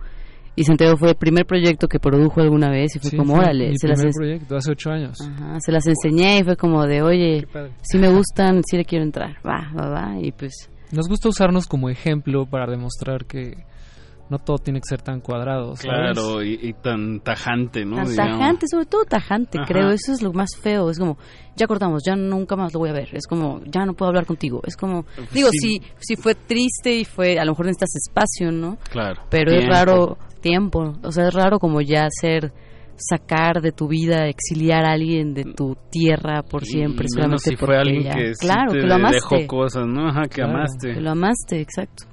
Y 0.55 0.63
Santiago 0.65 0.97
fue 0.97 1.09
el 1.09 1.15
primer 1.15 1.45
proyecto 1.45 1.87
que 1.87 1.99
produjo 1.99 2.41
alguna 2.41 2.69
vez 2.69 2.95
y 2.95 2.99
fue 2.99 3.09
Sí, 3.09 3.17
como, 3.17 3.35
fue 3.35 3.43
órale, 3.43 3.69
mi 3.69 3.77
se 3.77 3.87
las, 3.87 3.97
primer 3.99 4.13
ens- 4.13 4.17
proyecto, 4.17 4.55
hace 4.55 4.71
ocho 4.71 4.89
años. 4.91 5.17
Ajá, 5.21 5.57
se 5.59 5.71
las 5.71 5.87
enseñé 5.87 6.39
y 6.39 6.43
fue 6.43 6.55
como 6.55 6.85
de, 6.85 7.01
oye, 7.01 7.47
si 7.81 7.97
me 7.97 8.09
gustan, 8.09 8.61
si 8.63 8.77
le 8.77 8.85
quiero 8.85 9.03
entrar, 9.03 9.37
va, 9.45 9.71
va, 9.75 9.89
va, 9.89 10.19
y 10.21 10.31
pues... 10.31 10.69
Nos 10.91 11.07
gusta 11.07 11.29
usarnos 11.29 11.65
como 11.65 11.89
ejemplo 11.89 12.45
para 12.45 12.67
demostrar 12.71 13.25
que 13.25 13.57
no 14.29 14.37
todo 14.37 14.57
tiene 14.59 14.79
que 14.79 14.87
ser 14.87 15.01
tan 15.01 15.21
cuadrado. 15.21 15.75
¿sabes? 15.75 16.13
Claro, 16.13 16.43
y, 16.43 16.59
y 16.61 16.73
tan 16.73 17.19
tajante, 17.21 17.83
¿no? 17.83 17.95
Tan 17.97 18.07
Digamos. 18.09 18.39
tajante, 18.39 18.67
sobre 18.67 18.85
todo 18.85 19.03
tajante, 19.05 19.57
Ajá. 19.57 19.67
creo. 19.67 19.89
Eso 19.89 20.11
es 20.13 20.21
lo 20.21 20.33
más 20.33 20.49
feo. 20.61 20.89
Es 20.91 20.99
como, 20.99 21.17
ya 21.55 21.65
cortamos, 21.65 22.03
ya 22.05 22.15
nunca 22.15 22.55
más 22.55 22.73
lo 22.73 22.79
voy 22.79 22.89
a 22.89 22.93
ver. 22.93 23.09
Es 23.13 23.25
como, 23.27 23.61
ya 23.65 23.85
no 23.85 23.93
puedo 23.95 24.09
hablar 24.09 24.25
contigo. 24.27 24.61
Es 24.65 24.77
como, 24.77 25.05
digo, 25.33 25.49
sí. 25.51 25.79
sí, 25.79 25.81
sí 25.99 26.15
fue 26.15 26.35
triste 26.35 26.95
y 26.95 27.05
fue, 27.05 27.39
a 27.39 27.43
lo 27.45 27.51
mejor 27.51 27.65
necesitas 27.65 27.95
espacio, 27.95 28.51
¿no? 28.51 28.77
Claro. 28.91 29.21
Pero 29.29 29.51
es 29.51 29.67
raro, 29.67 30.17
tiempo. 30.43 30.93
O 31.03 31.11
sea, 31.11 31.29
es 31.29 31.33
raro 31.33 31.57
como 31.57 31.81
ya 31.81 32.05
hacer, 32.05 32.51
sacar 32.95 33.61
de 33.61 33.71
tu 33.71 33.87
vida, 33.87 34.27
exiliar 34.27 34.85
a 34.85 34.91
alguien 34.91 35.33
de 35.33 35.45
tu 35.45 35.75
tierra 35.89 36.43
por 36.43 36.63
siempre. 36.65 37.07
Y 37.11 37.15
menos 37.17 37.41
solamente 37.41 37.49
si 37.49 37.55
fue 37.55 37.75
alguien 37.77 38.03
ya- 38.03 38.13
que 38.15 38.35
sí 38.35 38.45
claro, 38.45 38.71
te 38.73 38.79
que 38.81 38.85
lo 38.85 38.93
amaste. 38.95 39.15
dejó 39.35 39.47
cosas, 39.47 39.87
¿no? 39.87 40.07
Ajá, 40.09 40.21
que 40.23 40.41
Claro. 40.41 40.51
amaste. 40.53 40.93
Que 40.93 41.01
lo 41.01 41.09
amaste, 41.11 41.59
exacto. 41.61 42.03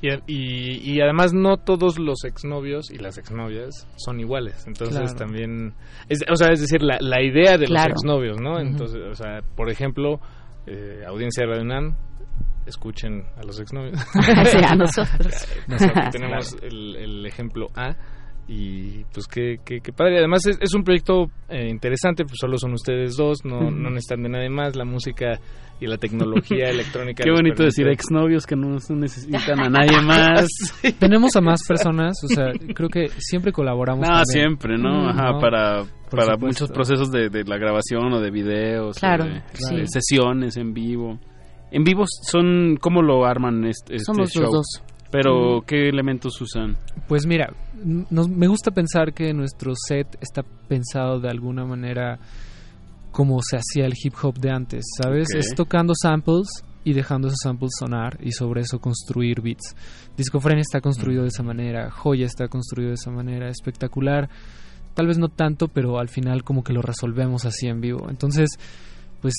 Y, 0.00 0.10
y, 0.32 0.92
y 0.94 1.00
además 1.00 1.34
no 1.34 1.56
todos 1.56 1.98
los 1.98 2.22
exnovios 2.24 2.88
y 2.92 2.98
las 2.98 3.18
exnovias 3.18 3.88
son 3.96 4.20
iguales. 4.20 4.64
Entonces 4.68 4.96
Claro. 4.96 5.16
también... 5.18 5.74
Es, 6.08 6.20
o 6.30 6.36
sea, 6.36 6.52
es 6.52 6.60
decir, 6.60 6.82
la, 6.82 6.98
la 7.00 7.20
idea 7.20 7.58
de 7.58 7.66
Claro. 7.66 7.94
los 7.94 8.02
exnovios, 8.04 8.40
¿no? 8.40 8.60
Entonces, 8.60 9.00
o 9.10 9.14
sea, 9.16 9.40
por 9.56 9.70
ejemplo, 9.70 10.20
eh, 10.68 11.02
audiencia 11.04 11.42
de 11.44 11.50
Radio 11.50 11.62
UNAM, 11.64 11.96
escuchen 12.68 13.24
a 13.36 13.42
los 13.44 13.58
exnovios. 13.60 13.98
Sí, 14.14 14.58
a 14.64 14.74
nosotros. 14.76 15.48
Tenemos 16.12 16.56
el, 16.62 16.96
el 16.96 17.26
ejemplo 17.26 17.68
A. 17.74 17.94
Y 18.50 19.04
pues 19.12 19.26
qué, 19.26 19.56
qué, 19.62 19.80
qué 19.82 19.92
padre. 19.92 20.18
Además 20.18 20.46
es, 20.46 20.56
es 20.62 20.72
un 20.74 20.82
proyecto 20.82 21.26
eh, 21.50 21.68
interesante, 21.68 22.24
pues 22.24 22.36
solo 22.40 22.56
son 22.56 22.72
ustedes 22.72 23.14
dos, 23.14 23.44
no, 23.44 23.70
no 23.70 23.90
necesitan 23.90 24.22
de 24.22 24.30
nadie 24.30 24.48
más. 24.48 24.74
La 24.74 24.86
música 24.86 25.38
y 25.80 25.86
la 25.86 25.98
tecnología 25.98 26.70
electrónica. 26.70 27.22
Qué 27.24 27.30
bonito 27.30 27.62
decir 27.62 27.86
exnovios 27.88 28.46
que 28.46 28.56
no 28.56 28.78
necesitan 28.96 29.60
a 29.60 29.68
nadie 29.68 30.00
más. 30.00 30.46
Tenemos 30.98 31.36
a 31.36 31.42
más 31.42 31.60
personas, 31.68 32.16
o 32.24 32.28
sea, 32.28 32.46
creo 32.74 32.88
que 32.88 33.08
siempre 33.18 33.52
colaboramos. 33.52 34.00
No, 34.08 34.14
también. 34.14 34.24
siempre, 34.26 34.78
¿no? 34.78 35.04
Mm, 35.04 35.08
Ajá, 35.10 35.32
¿no? 35.32 35.40
para, 35.40 35.84
para 36.10 36.32
supuesto. 36.34 36.46
muchos 36.46 36.70
procesos 36.72 37.10
de, 37.12 37.28
de 37.28 37.44
la 37.44 37.58
grabación 37.58 38.12
o 38.14 38.18
de 38.20 38.30
videos, 38.30 38.96
o 38.96 39.00
Claro, 39.00 39.26
de, 39.26 39.42
sí. 39.52 39.76
de 39.76 39.86
sesiones 39.88 40.56
en 40.56 40.72
vivo. 40.72 41.18
En 41.70 41.84
vivo 41.84 42.04
son, 42.06 42.78
¿cómo 42.80 43.02
lo 43.02 43.26
arman 43.26 43.64
este, 43.66 43.96
este 43.96 44.04
Somos 44.04 44.34
los 44.36 44.50
dos. 44.50 44.66
Pero. 45.10 45.62
¿qué 45.66 45.88
elementos 45.88 46.40
usan? 46.40 46.76
Pues 47.06 47.26
mira, 47.26 47.52
nos, 48.10 48.28
me 48.28 48.46
gusta 48.46 48.70
pensar 48.70 49.14
que 49.14 49.32
nuestro 49.32 49.72
set 49.74 50.18
está 50.20 50.42
pensado 50.42 51.18
de 51.20 51.30
alguna 51.30 51.64
manera 51.64 52.18
como 53.10 53.40
se 53.42 53.56
hacía 53.56 53.86
el 53.86 53.94
hip 54.02 54.14
hop 54.22 54.38
de 54.38 54.50
antes, 54.50 54.84
¿sabes? 55.02 55.28
Es 55.34 55.54
tocando 55.54 55.94
samples 55.94 56.46
y 56.84 56.92
dejando 56.92 57.28
esos 57.28 57.40
samples 57.42 57.70
sonar 57.78 58.18
y 58.20 58.32
sobre 58.32 58.60
eso 58.60 58.80
construir 58.80 59.40
beats. 59.40 59.74
Discofrenia 60.16 60.60
está 60.60 60.80
construido 60.80 61.22
de 61.22 61.28
esa 61.28 61.42
manera, 61.42 61.90
Joya 61.90 62.26
está 62.26 62.48
construido 62.48 62.90
de 62.90 62.94
esa 62.94 63.10
manera, 63.10 63.48
espectacular. 63.48 64.28
Tal 64.94 65.06
vez 65.06 65.18
no 65.18 65.28
tanto, 65.28 65.68
pero 65.68 65.98
al 65.98 66.08
final 66.08 66.44
como 66.44 66.62
que 66.62 66.72
lo 66.72 66.82
resolvemos 66.82 67.44
así 67.44 67.66
en 67.66 67.80
vivo. 67.80 68.08
Entonces, 68.10 68.50
pues 69.20 69.34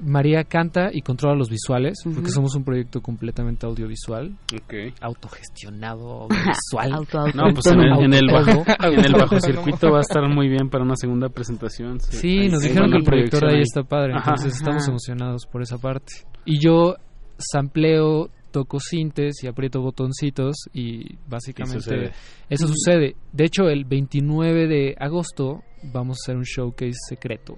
María 0.00 0.44
canta 0.44 0.90
y 0.92 1.00
controla 1.02 1.36
los 1.36 1.48
visuales, 1.48 1.98
porque 2.04 2.30
somos 2.30 2.54
un 2.54 2.64
proyecto 2.64 3.00
completamente 3.00 3.66
audiovisual. 3.66 4.36
Ok. 4.54 4.94
Autogestionado, 5.00 6.22
audiovisual. 6.28 6.92
Auto, 6.92 7.18
auto, 7.18 7.36
No, 7.36 7.52
pues 7.54 7.66
en 7.66 7.80
el, 7.80 8.04
en 8.04 8.14
el 8.14 8.26
bajo, 8.32 8.64
en 8.84 9.04
el 9.04 9.12
bajo 9.12 9.40
circuito 9.40 9.90
va 9.90 9.98
a 9.98 10.02
estar 10.02 10.28
muy 10.28 10.48
bien 10.48 10.68
para 10.68 10.84
una 10.84 10.96
segunda 10.96 11.28
presentación. 11.28 12.00
Sí, 12.00 12.40
Ahí 12.40 12.48
nos 12.48 12.62
dijeron 12.62 12.90
que 12.90 12.98
el 12.98 13.04
proyector 13.04 13.46
ahí 13.46 13.60
está 13.62 13.82
padre, 13.82 14.12
Ajá. 14.14 14.30
entonces 14.30 14.56
estamos 14.56 14.86
emocionados 14.88 15.46
por 15.46 15.62
esa 15.62 15.78
parte. 15.78 16.12
Y 16.44 16.58
yo 16.62 16.96
sampleo, 17.38 18.30
toco 18.50 18.80
sintes 18.80 19.42
y 19.42 19.46
aprieto 19.48 19.80
botoncitos 19.80 20.56
y 20.72 21.16
básicamente 21.26 21.80
sucede. 21.82 22.12
eso 22.48 22.66
sucede. 22.68 23.16
De 23.32 23.44
hecho, 23.44 23.64
el 23.68 23.84
29 23.84 24.66
de 24.66 24.94
agosto 24.98 25.62
vamos 25.92 26.18
a 26.18 26.20
hacer 26.24 26.36
un 26.36 26.44
showcase 26.44 26.96
secreto 27.08 27.56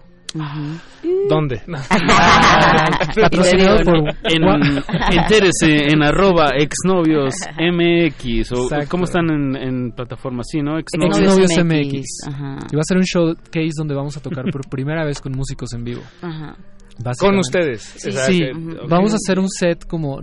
¿Dónde? 1.29 1.63
Patrocinado 3.21 3.79
por 3.85 3.97
en, 4.25 4.83
entérese 5.19 5.93
en 5.93 6.03
arroba 6.03 6.51
exnovios 6.59 7.35
MX 7.59 8.53
o 8.53 8.65
Exacto. 8.65 8.87
cómo 8.91 9.05
están 9.05 9.31
en, 9.31 9.57
en 9.57 9.93
plataformas 9.93 10.47
sí 10.51 10.61
no 10.61 10.79
Exnovios 10.79 11.19
Exnovios 11.19 11.51
MX. 11.65 11.95
MX, 11.95 12.07
ajá. 12.29 12.59
Y 12.71 12.77
va 12.77 12.81
a 12.81 12.85
ser 12.85 12.97
un 12.99 13.05
showcase 13.05 13.71
donde 13.77 13.95
vamos 13.95 14.17
a 14.17 14.21
tocar 14.21 14.45
por 14.53 14.69
primera 14.69 15.05
vez 15.05 15.21
con 15.21 15.33
músicos 15.33 15.73
en 15.75 15.85
vivo. 15.85 16.03
Ajá. 16.23 16.57
Con 17.19 17.39
ustedes. 17.39 17.83
Sí, 17.83 18.11
que- 18.39 18.53
vamos 18.89 19.13
a 19.13 19.17
hacer 19.17 19.39
un 19.39 19.49
set 19.49 19.87
como... 19.87 20.21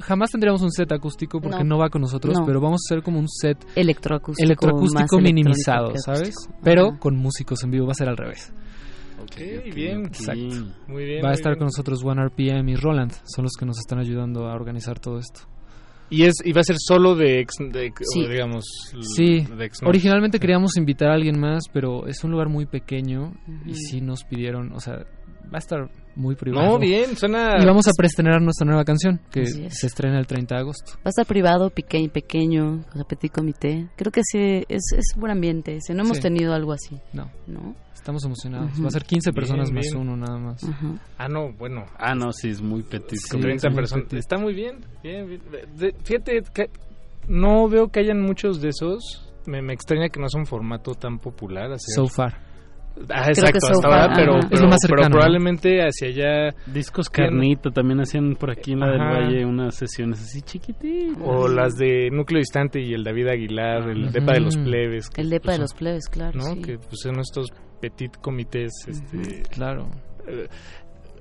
Jamás 0.00 0.30
tendríamos 0.30 0.62
un 0.62 0.70
set 0.70 0.92
acústico 0.92 1.40
porque 1.40 1.64
No. 1.64 1.76
no, 1.76 1.78
va 1.78 1.88
con 1.88 2.00
nosotros, 2.02 2.38
No. 2.38 2.46
pero 2.46 2.60
vamos 2.60 2.80
a 2.82 2.94
hacer 2.94 3.02
como 3.02 3.18
un 3.18 3.28
set 3.28 3.58
Electroacústico, 3.74 4.44
electroacústico 4.44 5.20
minimizado, 5.20 5.92
¿sabes? 5.96 6.32
Pero 6.62 6.96
con 7.00 7.16
músicos 7.16 7.64
en 7.64 7.70
vivo 7.72 7.86
va 7.86 7.92
a 7.92 7.94
ser 7.94 8.08
al 8.08 8.16
revés. 8.16 8.52
Ok, 9.24 9.74
bien. 9.74 10.06
Exacto. 10.06 10.42
Muy 10.88 11.04
bien. 11.04 11.24
Va 11.24 11.30
a 11.30 11.34
estar 11.34 11.52
bien. 11.52 11.58
con 11.58 11.66
nosotros 11.66 12.02
One 12.04 12.24
RPM 12.26 12.70
y 12.70 12.76
Roland, 12.76 13.12
son 13.24 13.44
los 13.44 13.52
que 13.58 13.66
nos 13.66 13.78
están 13.78 13.98
ayudando 13.98 14.46
a 14.46 14.54
organizar 14.54 14.98
todo 15.00 15.18
esto. 15.18 15.40
Y, 16.10 16.24
es, 16.24 16.34
y 16.44 16.52
va 16.52 16.60
a 16.60 16.64
ser 16.64 16.76
solo 16.78 17.14
de, 17.16 17.40
ex, 17.40 17.54
de 17.58 17.92
Sí. 18.12 18.24
o 18.24 18.28
digamos, 18.28 18.64
Sí, 19.16 19.40
de 19.40 19.64
ex- 19.64 19.82
originalmente 19.82 20.38
queríamos 20.38 20.76
invitar 20.76 21.08
a 21.10 21.14
alguien 21.14 21.40
más, 21.40 21.64
pero 21.72 22.06
es 22.06 22.22
un 22.24 22.30
lugar 22.30 22.48
muy 22.48 22.66
pequeño 22.66 23.32
y 23.66 23.74
sí 23.74 24.00
nos 24.02 24.22
pidieron, 24.22 24.72
o 24.74 24.80
sea, 24.80 24.98
va 24.98 25.54
a 25.54 25.58
estar 25.58 25.90
muy 26.14 26.36
privado. 26.36 26.68
No, 26.72 26.78
bien, 26.78 27.16
suena... 27.16 27.56
Y 27.60 27.64
vamos 27.64 27.88
a 27.88 27.92
preestrenar 27.96 28.40
nuestra 28.42 28.66
nueva 28.66 28.84
canción, 28.84 29.18
que 29.32 29.42
es. 29.42 29.58
se 29.70 29.86
estrena 29.86 30.18
el 30.20 30.26
30 30.26 30.54
de 30.54 30.60
agosto. 30.60 30.92
Va 30.98 31.06
a 31.06 31.08
estar 31.08 31.26
privado, 31.26 31.70
pequeño, 31.70 32.10
pequeño, 32.12 32.84
o 32.90 32.92
sea, 32.92 33.04
petit 33.04 33.32
comité. 33.32 33.88
Creo 33.96 34.12
que 34.12 34.20
sí, 34.24 34.62
es, 34.68 34.82
es 34.96 35.14
buen 35.16 35.32
ambiente. 35.32 35.76
ese. 35.76 35.94
No 35.94 36.02
hemos 36.04 36.18
Sí. 36.18 36.22
tenido 36.22 36.52
algo 36.52 36.72
así. 36.72 36.96
No. 37.14 37.30
¿No? 37.46 37.74
Estamos 38.04 38.22
emocionados. 38.26 38.70
Va 38.84 38.88
a 38.88 38.90
ser 38.90 39.04
15 39.04 39.30
Bien, 39.30 39.34
personas 39.34 39.72
más 39.72 39.86
bien. 39.86 39.96
uno 39.96 40.14
nada 40.14 40.38
más. 40.38 40.60
Ah, 41.16 41.26
no, 41.26 41.54
bueno. 41.54 41.86
ah 41.98 42.14
no 42.14 42.32
sí 42.34 42.50
es 42.50 42.60
muy 42.60 42.82
petit 42.82 43.18
Sí, 43.18 43.30
como- 43.30 43.44
30 43.44 43.70
muy 43.70 43.76
personas. 43.76 44.04
petit. 44.04 44.18
Está 44.18 44.36
muy 44.36 44.52
bien. 44.52 44.84
bien, 45.02 45.26
bien. 45.26 45.40
De- 45.74 45.94
fíjate 46.04 46.42
que 46.52 46.68
no 47.28 47.66
veo 47.66 47.88
que 47.88 48.00
hayan 48.00 48.20
muchos 48.20 48.60
de 48.60 48.68
esos. 48.68 49.32
Me, 49.46 49.62
me 49.62 49.72
extraña 49.72 50.10
que 50.10 50.20
no 50.20 50.26
es 50.26 50.34
un 50.34 50.44
formato 50.44 50.92
tan 50.92 51.18
popular. 51.18 51.72
hacer- 51.72 51.94
So 51.94 52.06
far. 52.06 52.52
Ah, 53.10 53.28
exacto, 53.28 53.58
so 53.58 53.72
hasta 53.72 53.88
ahora, 53.88 54.12
pero, 54.14 54.38
probablemente 55.10 55.80
hacia 55.80 56.06
allá 56.08 56.54
discos 56.66 57.10
carnita 57.10 57.70
también 57.72 58.00
hacían 58.00 58.36
por 58.36 58.52
aquí 58.52 58.70
en 58.74 58.78
la 58.80 58.90
del. 58.90 59.00
Valle 59.00 59.44
unas 59.44 59.74
sesiones 59.74 60.20
así 60.20 60.42
chiquititas 60.42 61.16
o 61.20 61.48
las 61.48 61.74
de 61.74 62.08
Núcleo 62.12 62.38
Distante 62.38 62.80
y 62.80 62.94
el 62.94 63.02
David 63.02 63.26
Aguilar, 63.26 63.88
el. 63.90 64.12
Depa 64.12 64.34
de 64.34 64.40
los 64.42 64.56
Plebes. 64.56 65.08
que, 65.10 65.22
El 65.22 65.30
depa 65.30 65.46
pues, 65.46 65.56
de 65.56 65.62
los 65.62 65.74
plebes, 65.74 66.08
claro. 66.08 66.38
¿no? 66.38 66.44
sí. 66.54 66.60
Que 66.62 66.78
pues 66.78 67.00
son 67.02 67.18
estos 67.18 67.48
petit 67.80 68.16
comités, 68.20 68.72
este, 68.86 69.42
Claro. 69.50 69.88
eh, 70.26 70.48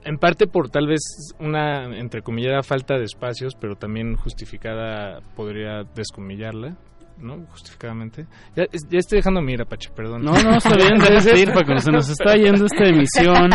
en 0.05 0.17
parte 0.17 0.47
por 0.47 0.69
tal 0.69 0.87
vez 0.87 1.01
una 1.39 1.97
entrecomillada 1.97 2.61
falta 2.63 2.97
de 2.97 3.05
espacios, 3.05 3.55
pero 3.59 3.75
también 3.75 4.15
justificada 4.15 5.21
podría 5.35 5.83
descomillarla, 5.95 6.75
¿no? 7.19 7.45
Justificadamente. 7.51 8.25
Ya, 8.55 8.65
ya 8.89 8.99
estoy 8.99 9.19
dejando 9.19 9.41
mi 9.41 9.53
Apache, 9.55 9.91
perdón. 9.95 10.23
No, 10.23 10.33
no, 10.33 10.57
está 10.57 10.75
bien, 10.75 10.99
debes 10.99 11.25
ir, 11.39 11.53
Paco, 11.53 11.77
se 11.77 11.91
nos 11.91 12.09
está 12.09 12.35
yendo 12.35 12.65
esta 12.65 12.83
emisión 12.85 13.49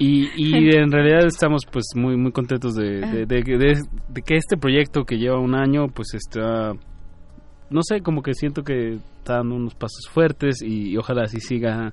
y, 0.00 0.30
y 0.36 0.76
en 0.76 0.90
realidad 0.90 1.26
estamos 1.26 1.62
pues 1.70 1.84
muy 1.94 2.16
muy 2.16 2.32
contentos 2.32 2.74
de, 2.74 3.00
de, 3.00 3.26
de- 3.26 3.42
de- 3.42 3.82
de 4.08 4.22
que 4.22 4.36
este 4.36 4.56
proyecto 4.56 5.04
que 5.04 5.16
lleva 5.16 5.38
un 5.38 5.54
año 5.54 5.86
pues 5.88 6.14
está, 6.14 6.72
no 7.72 7.82
sé, 7.82 8.00
como 8.02 8.22
que 8.22 8.34
siento 8.34 8.62
que 8.62 8.98
está 9.18 9.36
dando 9.36 9.56
unos 9.56 9.74
pasos 9.74 10.08
fuertes 10.10 10.62
y, 10.62 10.90
y 10.90 10.96
ojalá 10.96 11.22
así 11.24 11.40
siga 11.40 11.92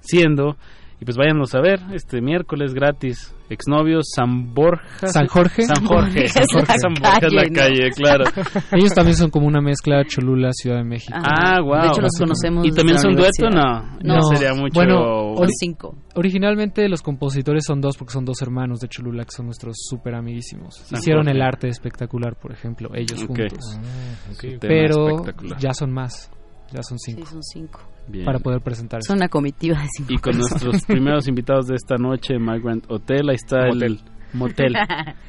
siendo. 0.00 0.56
Y 1.00 1.04
pues 1.04 1.16
váyanos 1.16 1.54
a 1.54 1.60
ver 1.60 1.78
este 1.94 2.20
miércoles 2.20 2.74
gratis, 2.74 3.32
exnovios 3.48 4.06
San 4.16 4.52
Borja. 4.52 5.06
San 5.06 5.28
Jorge. 5.28 5.62
San 5.62 5.86
Jorge. 5.86 6.26
San 6.28 6.44
Jorge 6.52 6.72
es 6.74 6.80
San 6.82 6.94
la 7.00 7.10
Borja 7.10 7.26
es 7.26 7.32
la 7.32 7.42
calle, 7.42 7.50
¿no? 7.50 7.54
calle, 7.60 7.90
claro. 7.92 8.24
Ellos 8.72 8.92
también 8.94 9.16
son 9.16 9.30
como 9.30 9.46
una 9.46 9.60
mezcla 9.60 10.04
Cholula, 10.04 10.50
Ciudad 10.52 10.78
de 10.78 10.84
México. 10.84 11.16
Ah, 11.16 11.60
wow. 11.62 11.82
De 11.82 11.86
hecho, 11.86 12.00
los 12.00 12.10
conocemos 12.18 12.66
¿Y 12.66 12.72
también 12.72 12.98
son 12.98 13.14
dueto? 13.14 13.44
universidad. 13.46 13.82
No, 14.02 14.16
no, 14.16 14.22
sería 14.34 14.54
mucho. 14.54 14.74
Bueno, 14.74 15.36
Son 15.36 15.48
cinco. 15.50 15.94
Originalmente 16.16 16.88
los 16.88 17.00
compositores 17.02 17.64
son 17.64 17.80
dos 17.80 17.96
porque 17.96 18.12
son 18.12 18.24
dos 18.24 18.42
hermanos 18.42 18.80
de 18.80 18.88
Cholula 18.88 19.24
que 19.24 19.30
son 19.30 19.46
nuestros 19.46 19.76
súper 19.88 20.16
amiguísimos. 20.16 20.74
San 20.78 20.98
Hicieron 20.98 21.26
Jorge. 21.26 21.36
el 21.38 21.42
arte 21.42 21.68
espectacular, 21.68 22.34
por 22.34 22.50
ejemplo, 22.50 22.90
ellos 22.94 23.22
Ok. 23.22 23.28
juntos. 23.28 23.78
Ah, 23.78 24.32
ok. 24.32 24.40
Tema 24.40 24.58
Pero 24.60 25.24
ya 25.60 25.72
son 25.74 25.92
más, 25.92 26.28
ya 26.72 26.82
son 26.82 26.98
Sí, 26.98 27.12
cinco 27.12 27.26
son 27.28 27.42
cinco. 27.44 27.80
Bien. 28.08 28.24
para 28.24 28.38
poder 28.38 28.60
presentar. 28.60 29.02
Son 29.02 29.16
una 29.18 29.28
comitiva 29.28 29.80
de 29.80 29.88
cinco. 29.96 30.12
Y 30.12 30.18
con 30.18 30.32
personas. 30.32 30.64
nuestros 30.64 30.84
primeros 30.84 31.28
invitados 31.28 31.66
de 31.66 31.74
esta 31.76 31.96
noche, 31.96 32.38
Migrant 32.38 32.84
Hotel, 32.88 33.28
ahí 33.28 33.36
está 33.36 33.68
el 33.68 34.00
Motel. 34.32 34.72
motel. 34.72 34.74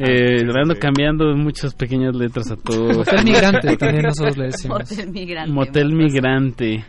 Eh, 0.00 0.44
le 0.44 0.52
ando 0.60 0.76
cambiando 0.78 1.34
muchas 1.34 1.74
pequeñas 1.74 2.14
letras 2.14 2.52
a 2.52 2.56
todos. 2.56 2.98
Motel 2.98 3.24
migrante, 3.24 3.76
también 3.76 4.02
nosotros 4.06 4.36
le 4.36 4.44
decimos. 4.44 4.78
Motel 4.78 5.10
migrante. 5.10 5.52
Motel 5.52 5.92
migrante. 5.92 6.84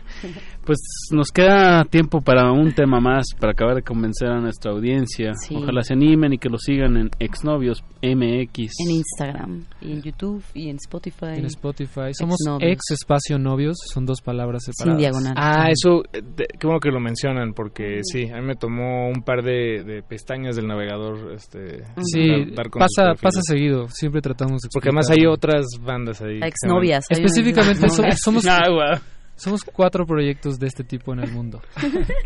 Pues 0.70 1.08
nos 1.10 1.32
queda 1.32 1.82
tiempo 1.84 2.20
para 2.20 2.52
un 2.52 2.72
tema 2.72 3.00
más, 3.00 3.26
para 3.40 3.50
acabar 3.50 3.74
de 3.74 3.82
convencer 3.82 4.28
a 4.28 4.38
nuestra 4.40 4.70
audiencia. 4.70 5.32
Sí. 5.34 5.56
Ojalá 5.56 5.82
se 5.82 5.94
animen 5.94 6.34
y 6.34 6.38
que 6.38 6.48
lo 6.48 6.58
sigan 6.58 6.96
en 6.96 7.10
Exnovios 7.18 7.82
MX. 8.00 8.70
En 8.78 8.90
Instagram, 8.92 9.64
y 9.80 9.90
en 9.94 10.02
YouTube, 10.02 10.44
y 10.54 10.68
en 10.68 10.76
Spotify. 10.76 11.34
En 11.38 11.46
Spotify. 11.46 12.12
Somos 12.12 12.36
Exnovios. 12.40 12.70
ex 12.72 12.80
espacio 12.92 13.36
novios, 13.40 13.78
son 13.92 14.06
dos 14.06 14.20
palabras 14.22 14.62
Sin 14.62 14.74
separadas. 14.74 15.00
diagonal. 15.00 15.34
Ah, 15.36 15.70
eso, 15.70 16.04
eh, 16.12 16.22
de- 16.36 16.46
qué 16.56 16.66
bueno 16.68 16.78
que 16.78 16.90
lo 16.90 17.00
mencionan, 17.00 17.52
porque 17.52 18.02
sí, 18.04 18.30
a 18.30 18.36
mí 18.36 18.46
me 18.46 18.54
tomó 18.54 19.08
un 19.08 19.24
par 19.24 19.42
de, 19.42 19.82
de 19.82 20.04
pestañas 20.04 20.54
del 20.54 20.68
navegador. 20.68 21.32
Este, 21.34 21.82
Sí, 22.00 22.28
dar- 22.54 22.54
dar 22.54 22.70
pasa, 22.70 23.14
pasa 23.20 23.40
seguido, 23.42 23.88
siempre 23.88 24.20
tratamos 24.22 24.60
de 24.62 24.68
Porque 24.72 24.90
además 24.90 25.10
hay 25.10 25.26
otras 25.26 25.66
bandas 25.80 26.22
ahí. 26.22 26.38
Exnovias. 26.40 27.06
Específicamente 27.10 27.88
somos, 28.22 28.46
Ah, 28.46 28.68
guau. 28.70 29.00
Somos 29.40 29.64
cuatro 29.64 30.04
proyectos 30.06 30.58
de 30.58 30.66
este 30.66 30.84
tipo 30.84 31.12
en 31.12 31.20
el 31.20 31.32
mundo. 31.32 31.60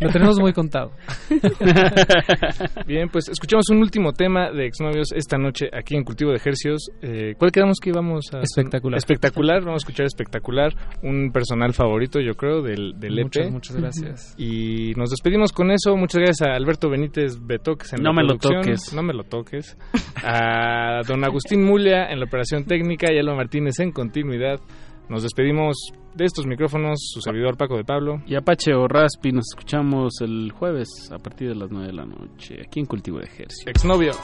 Lo 0.01 0.09
tenemos 0.09 0.39
muy 0.39 0.53
contado. 0.53 0.91
Bien, 2.85 3.09
pues 3.09 3.29
escuchamos 3.29 3.69
un 3.69 3.77
último 3.77 4.11
tema 4.13 4.51
de 4.51 4.65
exnovios 4.65 5.11
esta 5.13 5.37
noche 5.37 5.67
aquí 5.71 5.95
en 5.95 6.03
Cultivo 6.03 6.31
de 6.31 6.37
Ejercios. 6.37 6.89
Eh, 7.01 7.35
¿Cuál 7.37 7.51
quedamos 7.51 7.77
que 7.81 7.89
íbamos 7.89 8.25
a...? 8.33 8.41
Espectacular. 8.41 8.97
Espectacular, 8.97 9.61
vamos 9.61 9.83
a 9.83 9.83
escuchar 9.83 10.05
Espectacular, 10.05 10.73
un 11.03 11.31
personal 11.31 11.73
favorito 11.73 12.19
yo 12.19 12.33
creo 12.35 12.61
del, 12.61 12.99
del 12.99 13.19
EP. 13.19 13.25
Muchas, 13.25 13.51
muchas 13.51 13.75
gracias. 13.77 14.35
Y 14.37 14.93
nos 14.95 15.09
despedimos 15.09 15.51
con 15.51 15.71
eso. 15.71 15.95
Muchas 15.95 16.19
gracias 16.21 16.49
a 16.49 16.55
Alberto 16.55 16.89
Benítez 16.89 17.37
Betoques 17.39 17.93
en 17.93 18.03
No 18.03 18.09
la 18.11 18.21
me 18.21 18.23
lo 18.23 18.37
toques. 18.37 18.93
No 18.93 19.03
me 19.03 19.13
lo 19.13 19.23
toques. 19.23 19.77
A 20.23 21.01
don 21.07 21.23
Agustín 21.23 21.63
Mulia 21.63 22.09
en 22.09 22.19
la 22.19 22.25
operación 22.25 22.65
técnica 22.65 23.11
y 23.11 23.17
Alba 23.17 23.35
Martínez 23.35 23.79
en 23.79 23.91
continuidad. 23.91 24.59
Nos 25.09 25.23
despedimos 25.23 25.75
de 26.15 26.25
estos 26.25 26.45
micrófonos, 26.47 26.99
su 27.13 27.21
servidor 27.21 27.57
Paco 27.57 27.77
de 27.77 27.83
Pablo. 27.83 28.21
Y 28.25 28.35
Apache 28.35 28.73
o 28.73 28.87
Raspi, 28.87 29.31
nos 29.31 29.45
escuchamos 29.51 30.21
el 30.21 30.51
jueves 30.51 30.89
a 31.11 31.19
partir 31.19 31.49
de 31.49 31.55
las 31.55 31.69
9 31.69 31.87
de 31.87 31.93
la 31.93 32.05
noche, 32.05 32.61
aquí 32.65 32.79
en 32.79 32.85
Cultivo 32.85 33.19
de 33.19 33.25
Ejercicio. 33.25 33.69
Exnovios. 33.69 34.17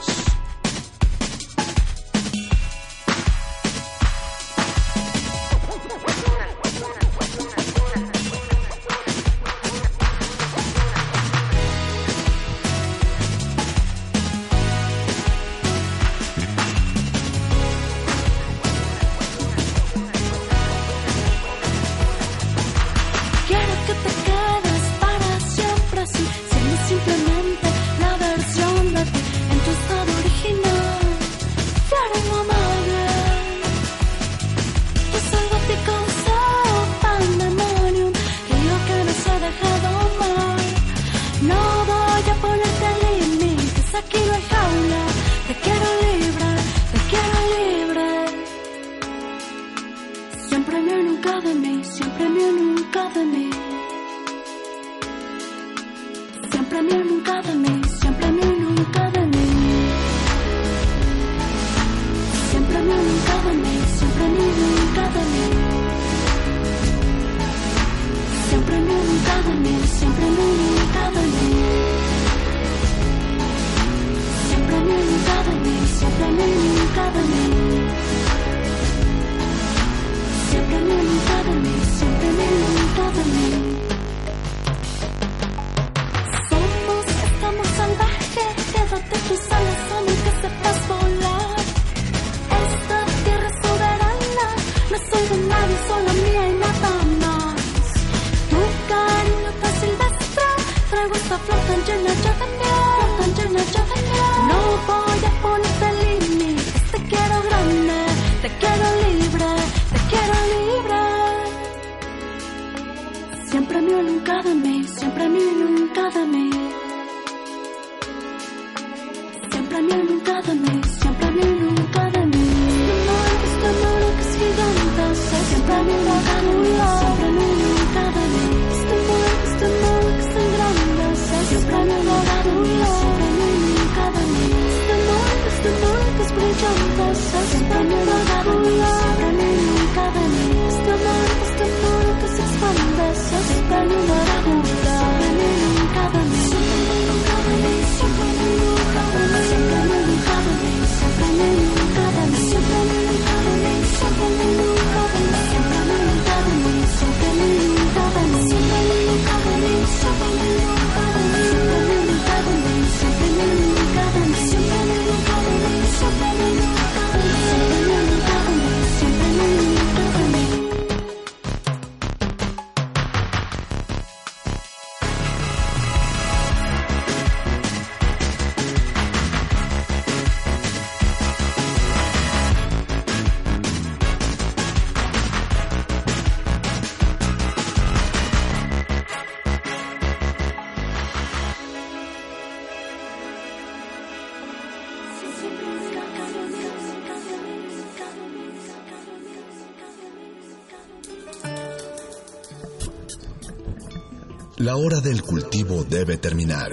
hora 204.84 205.00
del 205.00 205.22
cultivo 205.22 205.84
debe 205.84 206.16
terminar. 206.16 206.70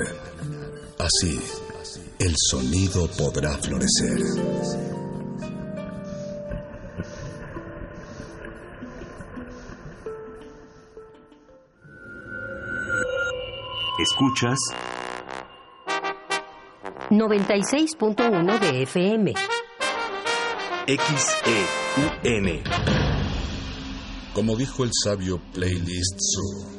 Así, 0.98 1.40
el 2.18 2.34
sonido 2.36 3.08
podrá 3.12 3.56
florecer. 3.58 4.18
Escuchas 14.00 14.58
96.1 17.12 18.60
de 18.60 18.84
FM. 18.84 19.34
XEUN. 20.88 22.64
Como 24.34 24.56
dijo 24.56 24.84
el 24.84 24.90
sabio 25.04 25.40
Playlist 25.54 26.18
Zoo. 26.18 26.79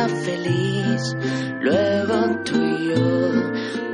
feliz. 0.00 1.14
Luego 1.60 2.40
tú 2.44 2.56
y 2.56 2.88
yo 2.88 3.30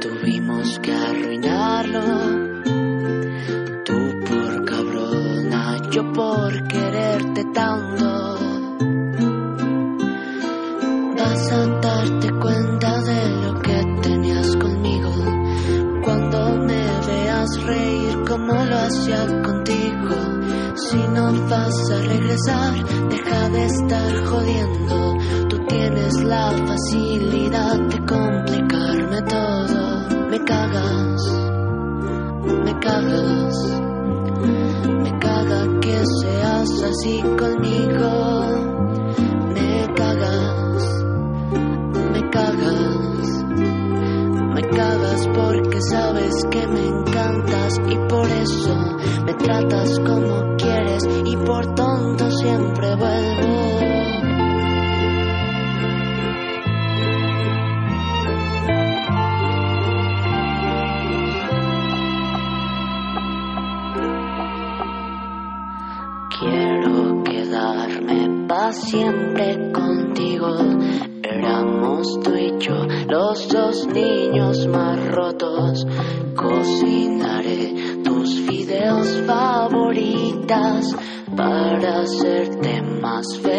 tuvimos 0.00 0.78
que 0.78 0.92
arruinarlo. 0.92 2.00
Tú 3.84 4.20
por 4.28 4.64
cabrona, 4.64 5.76
yo 5.90 6.12
por 6.12 6.68
quererte 6.68 7.44
tanto. 7.52 8.38
Vas 11.16 11.52
a 11.52 11.66
darte 11.66 12.30
cuenta 12.30 13.02
de 13.02 13.30
lo 13.42 13.60
que 13.60 13.84
tenías 14.02 14.56
conmigo 14.56 15.12
cuando 16.04 16.56
me 16.58 16.84
veas 17.08 17.62
reír 17.64 18.24
como 18.28 18.54
lo 18.54 18.76
hacía 18.76 19.26
contigo. 19.42 20.14
Si 20.76 20.96
no 20.96 21.32
vas 21.48 21.90
a 21.90 21.98
regresar, 22.02 23.08
deja 23.08 23.48
de 23.48 23.64
estar 23.66 24.24
jodiendo 24.26 25.17
tienes 25.68 26.14
la 26.24 26.50
facilidad 26.50 27.78
de 27.78 27.98
complicarme 28.06 29.22
todo. 29.22 30.28
Me 30.30 30.38
cagas, 30.44 31.22
me 32.64 32.78
cagas, 32.80 33.56
me 35.02 35.18
caga 35.18 35.80
que 35.80 36.02
seas 36.20 36.82
así 36.82 37.22
conmigo. 37.38 38.10
Me 39.54 39.86
cagas, 39.94 41.04
me 42.12 42.30
cagas, 42.30 43.44
me 44.54 44.62
cagas 44.62 45.28
porque 45.34 45.80
sabes 45.82 46.34
que 46.50 46.66
me 46.66 46.86
encantas 46.86 47.80
y 47.88 47.96
por 48.08 48.28
eso 48.28 48.76
me 49.24 49.34
tratas 49.34 49.98
como 50.00 50.56
quieres 50.56 51.02
y 51.24 51.36
por 51.36 51.74
tonto 51.74 52.30
siempre 52.30 52.94
vuelves. 52.96 53.27
para 81.80 82.00
hacerte 82.00 82.82
más 82.82 83.24
feliz. 83.40 83.57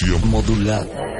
Resistencia 0.00 0.26
modulada. 0.26 1.19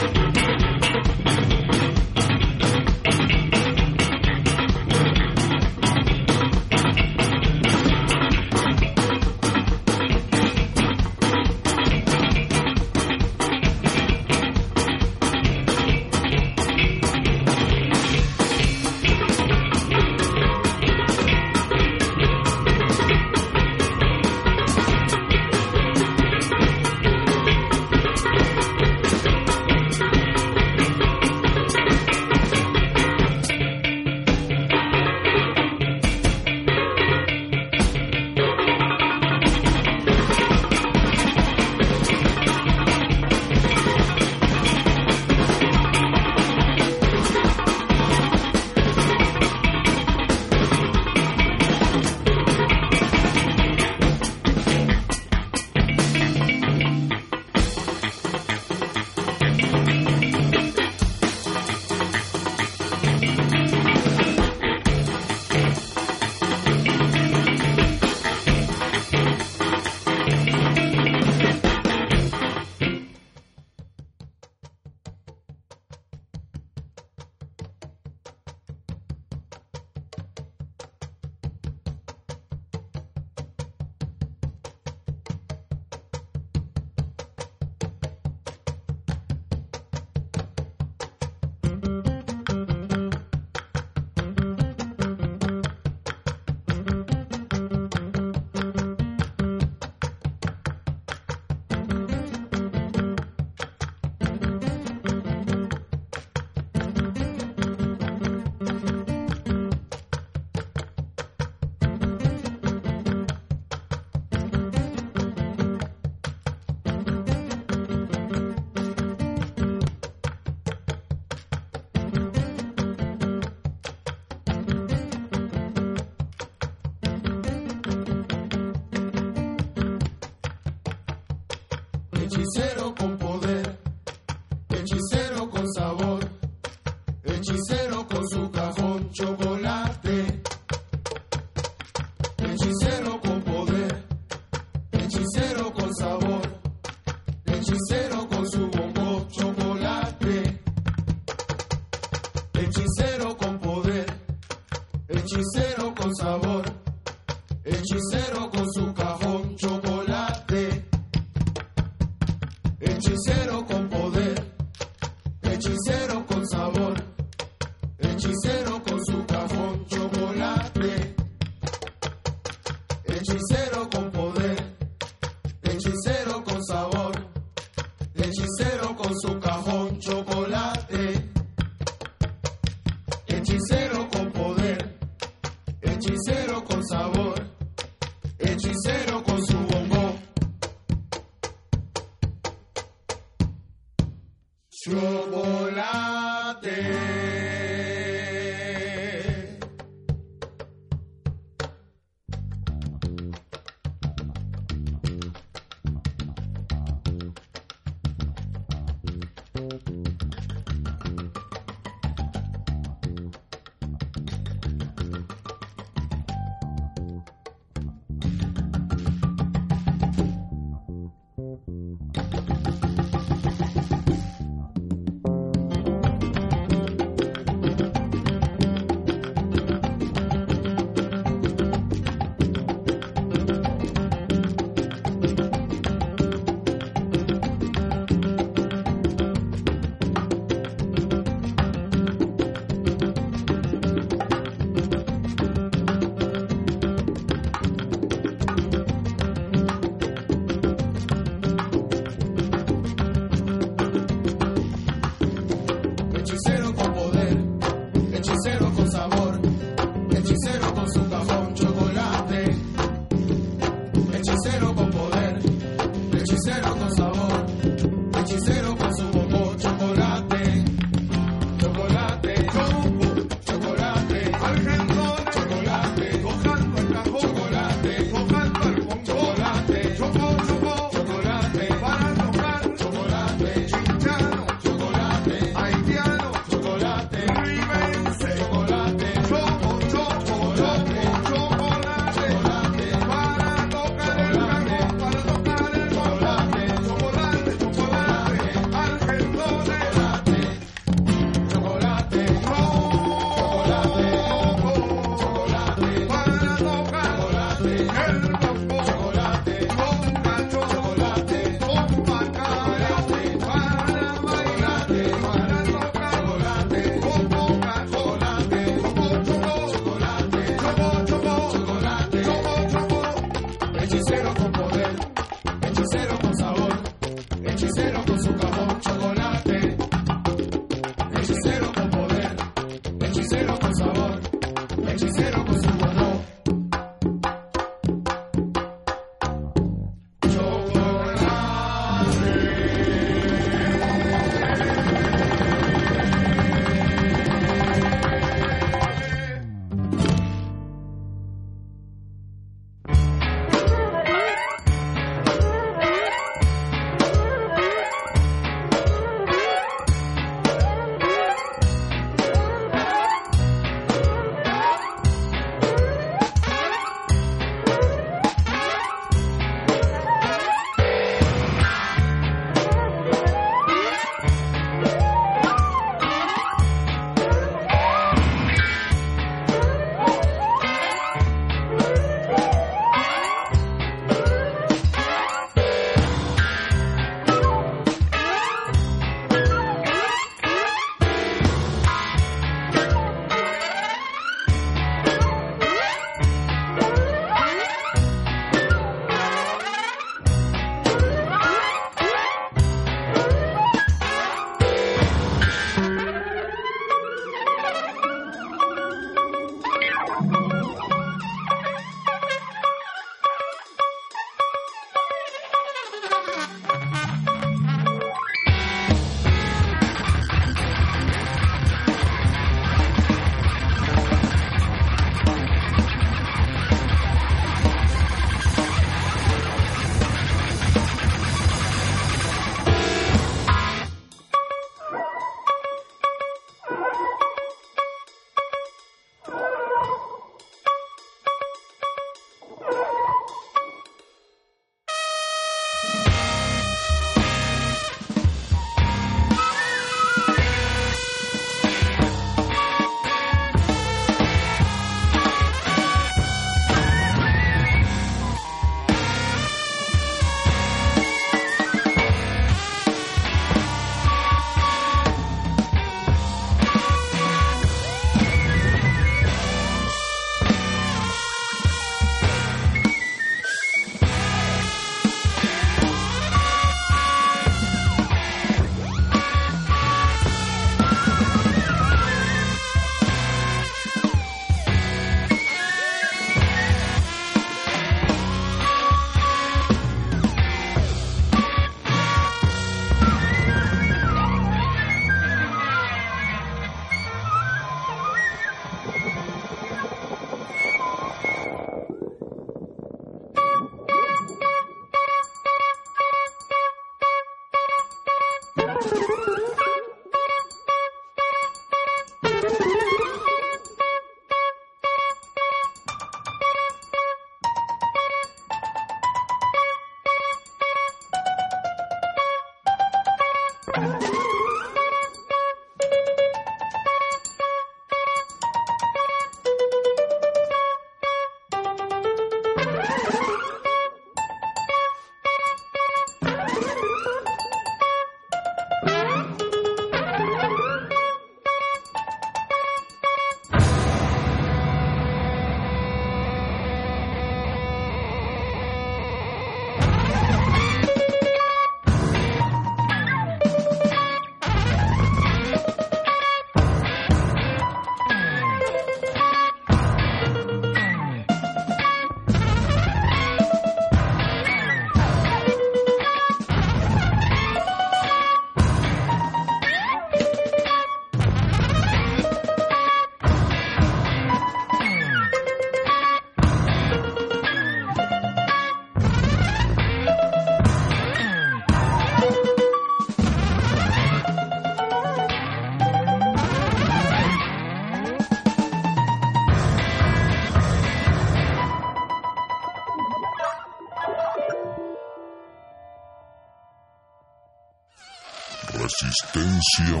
Resistencia 599.78 600.00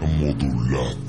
modulada. 0.00 1.03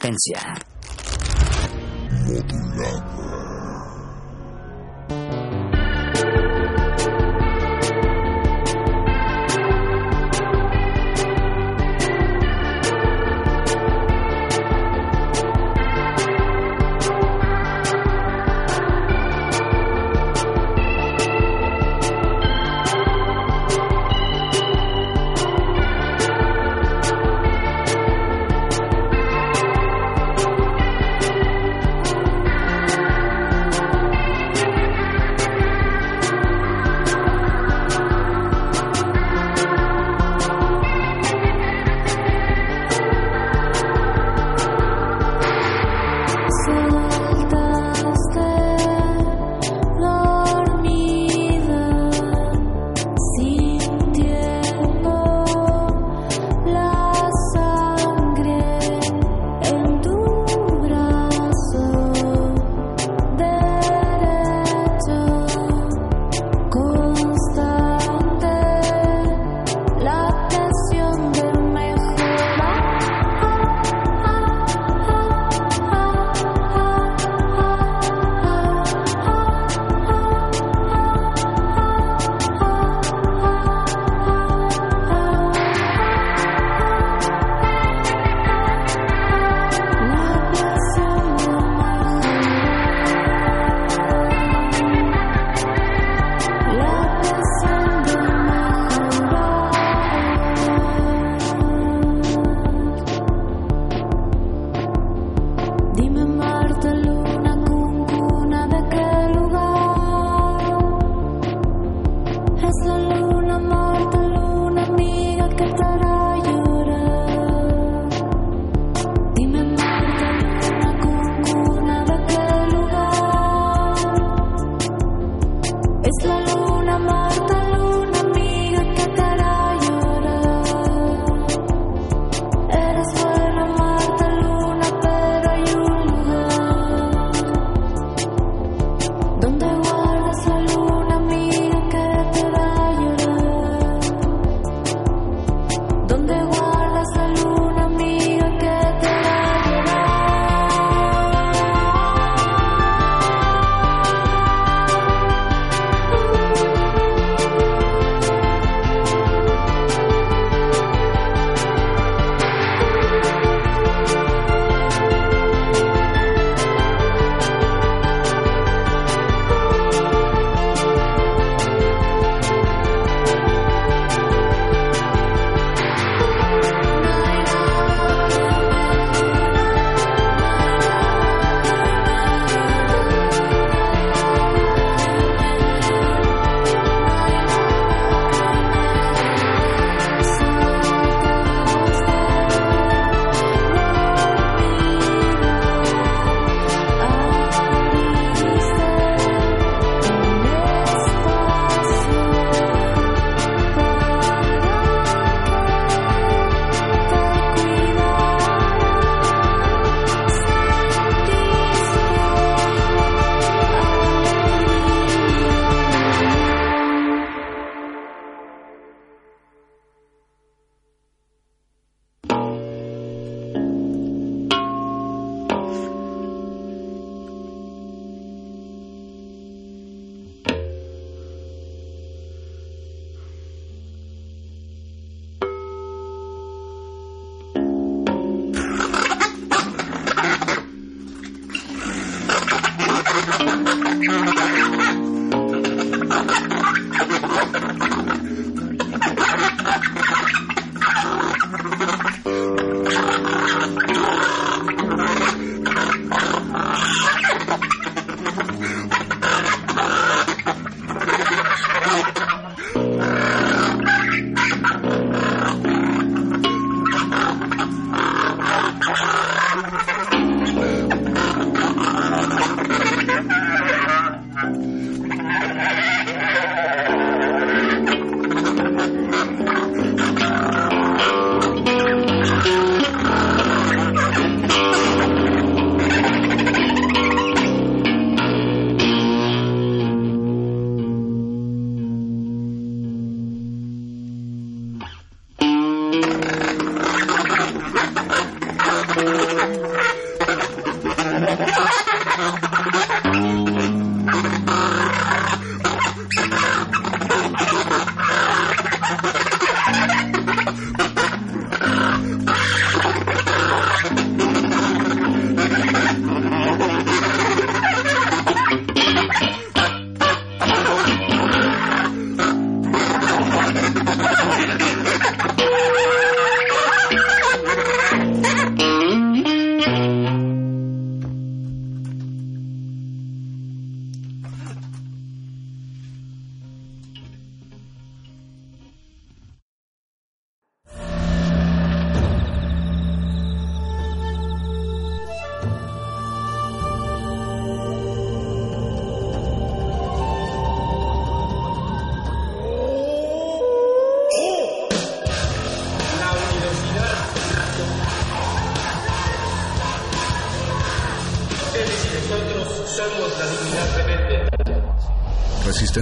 Resistencia. 0.00 0.69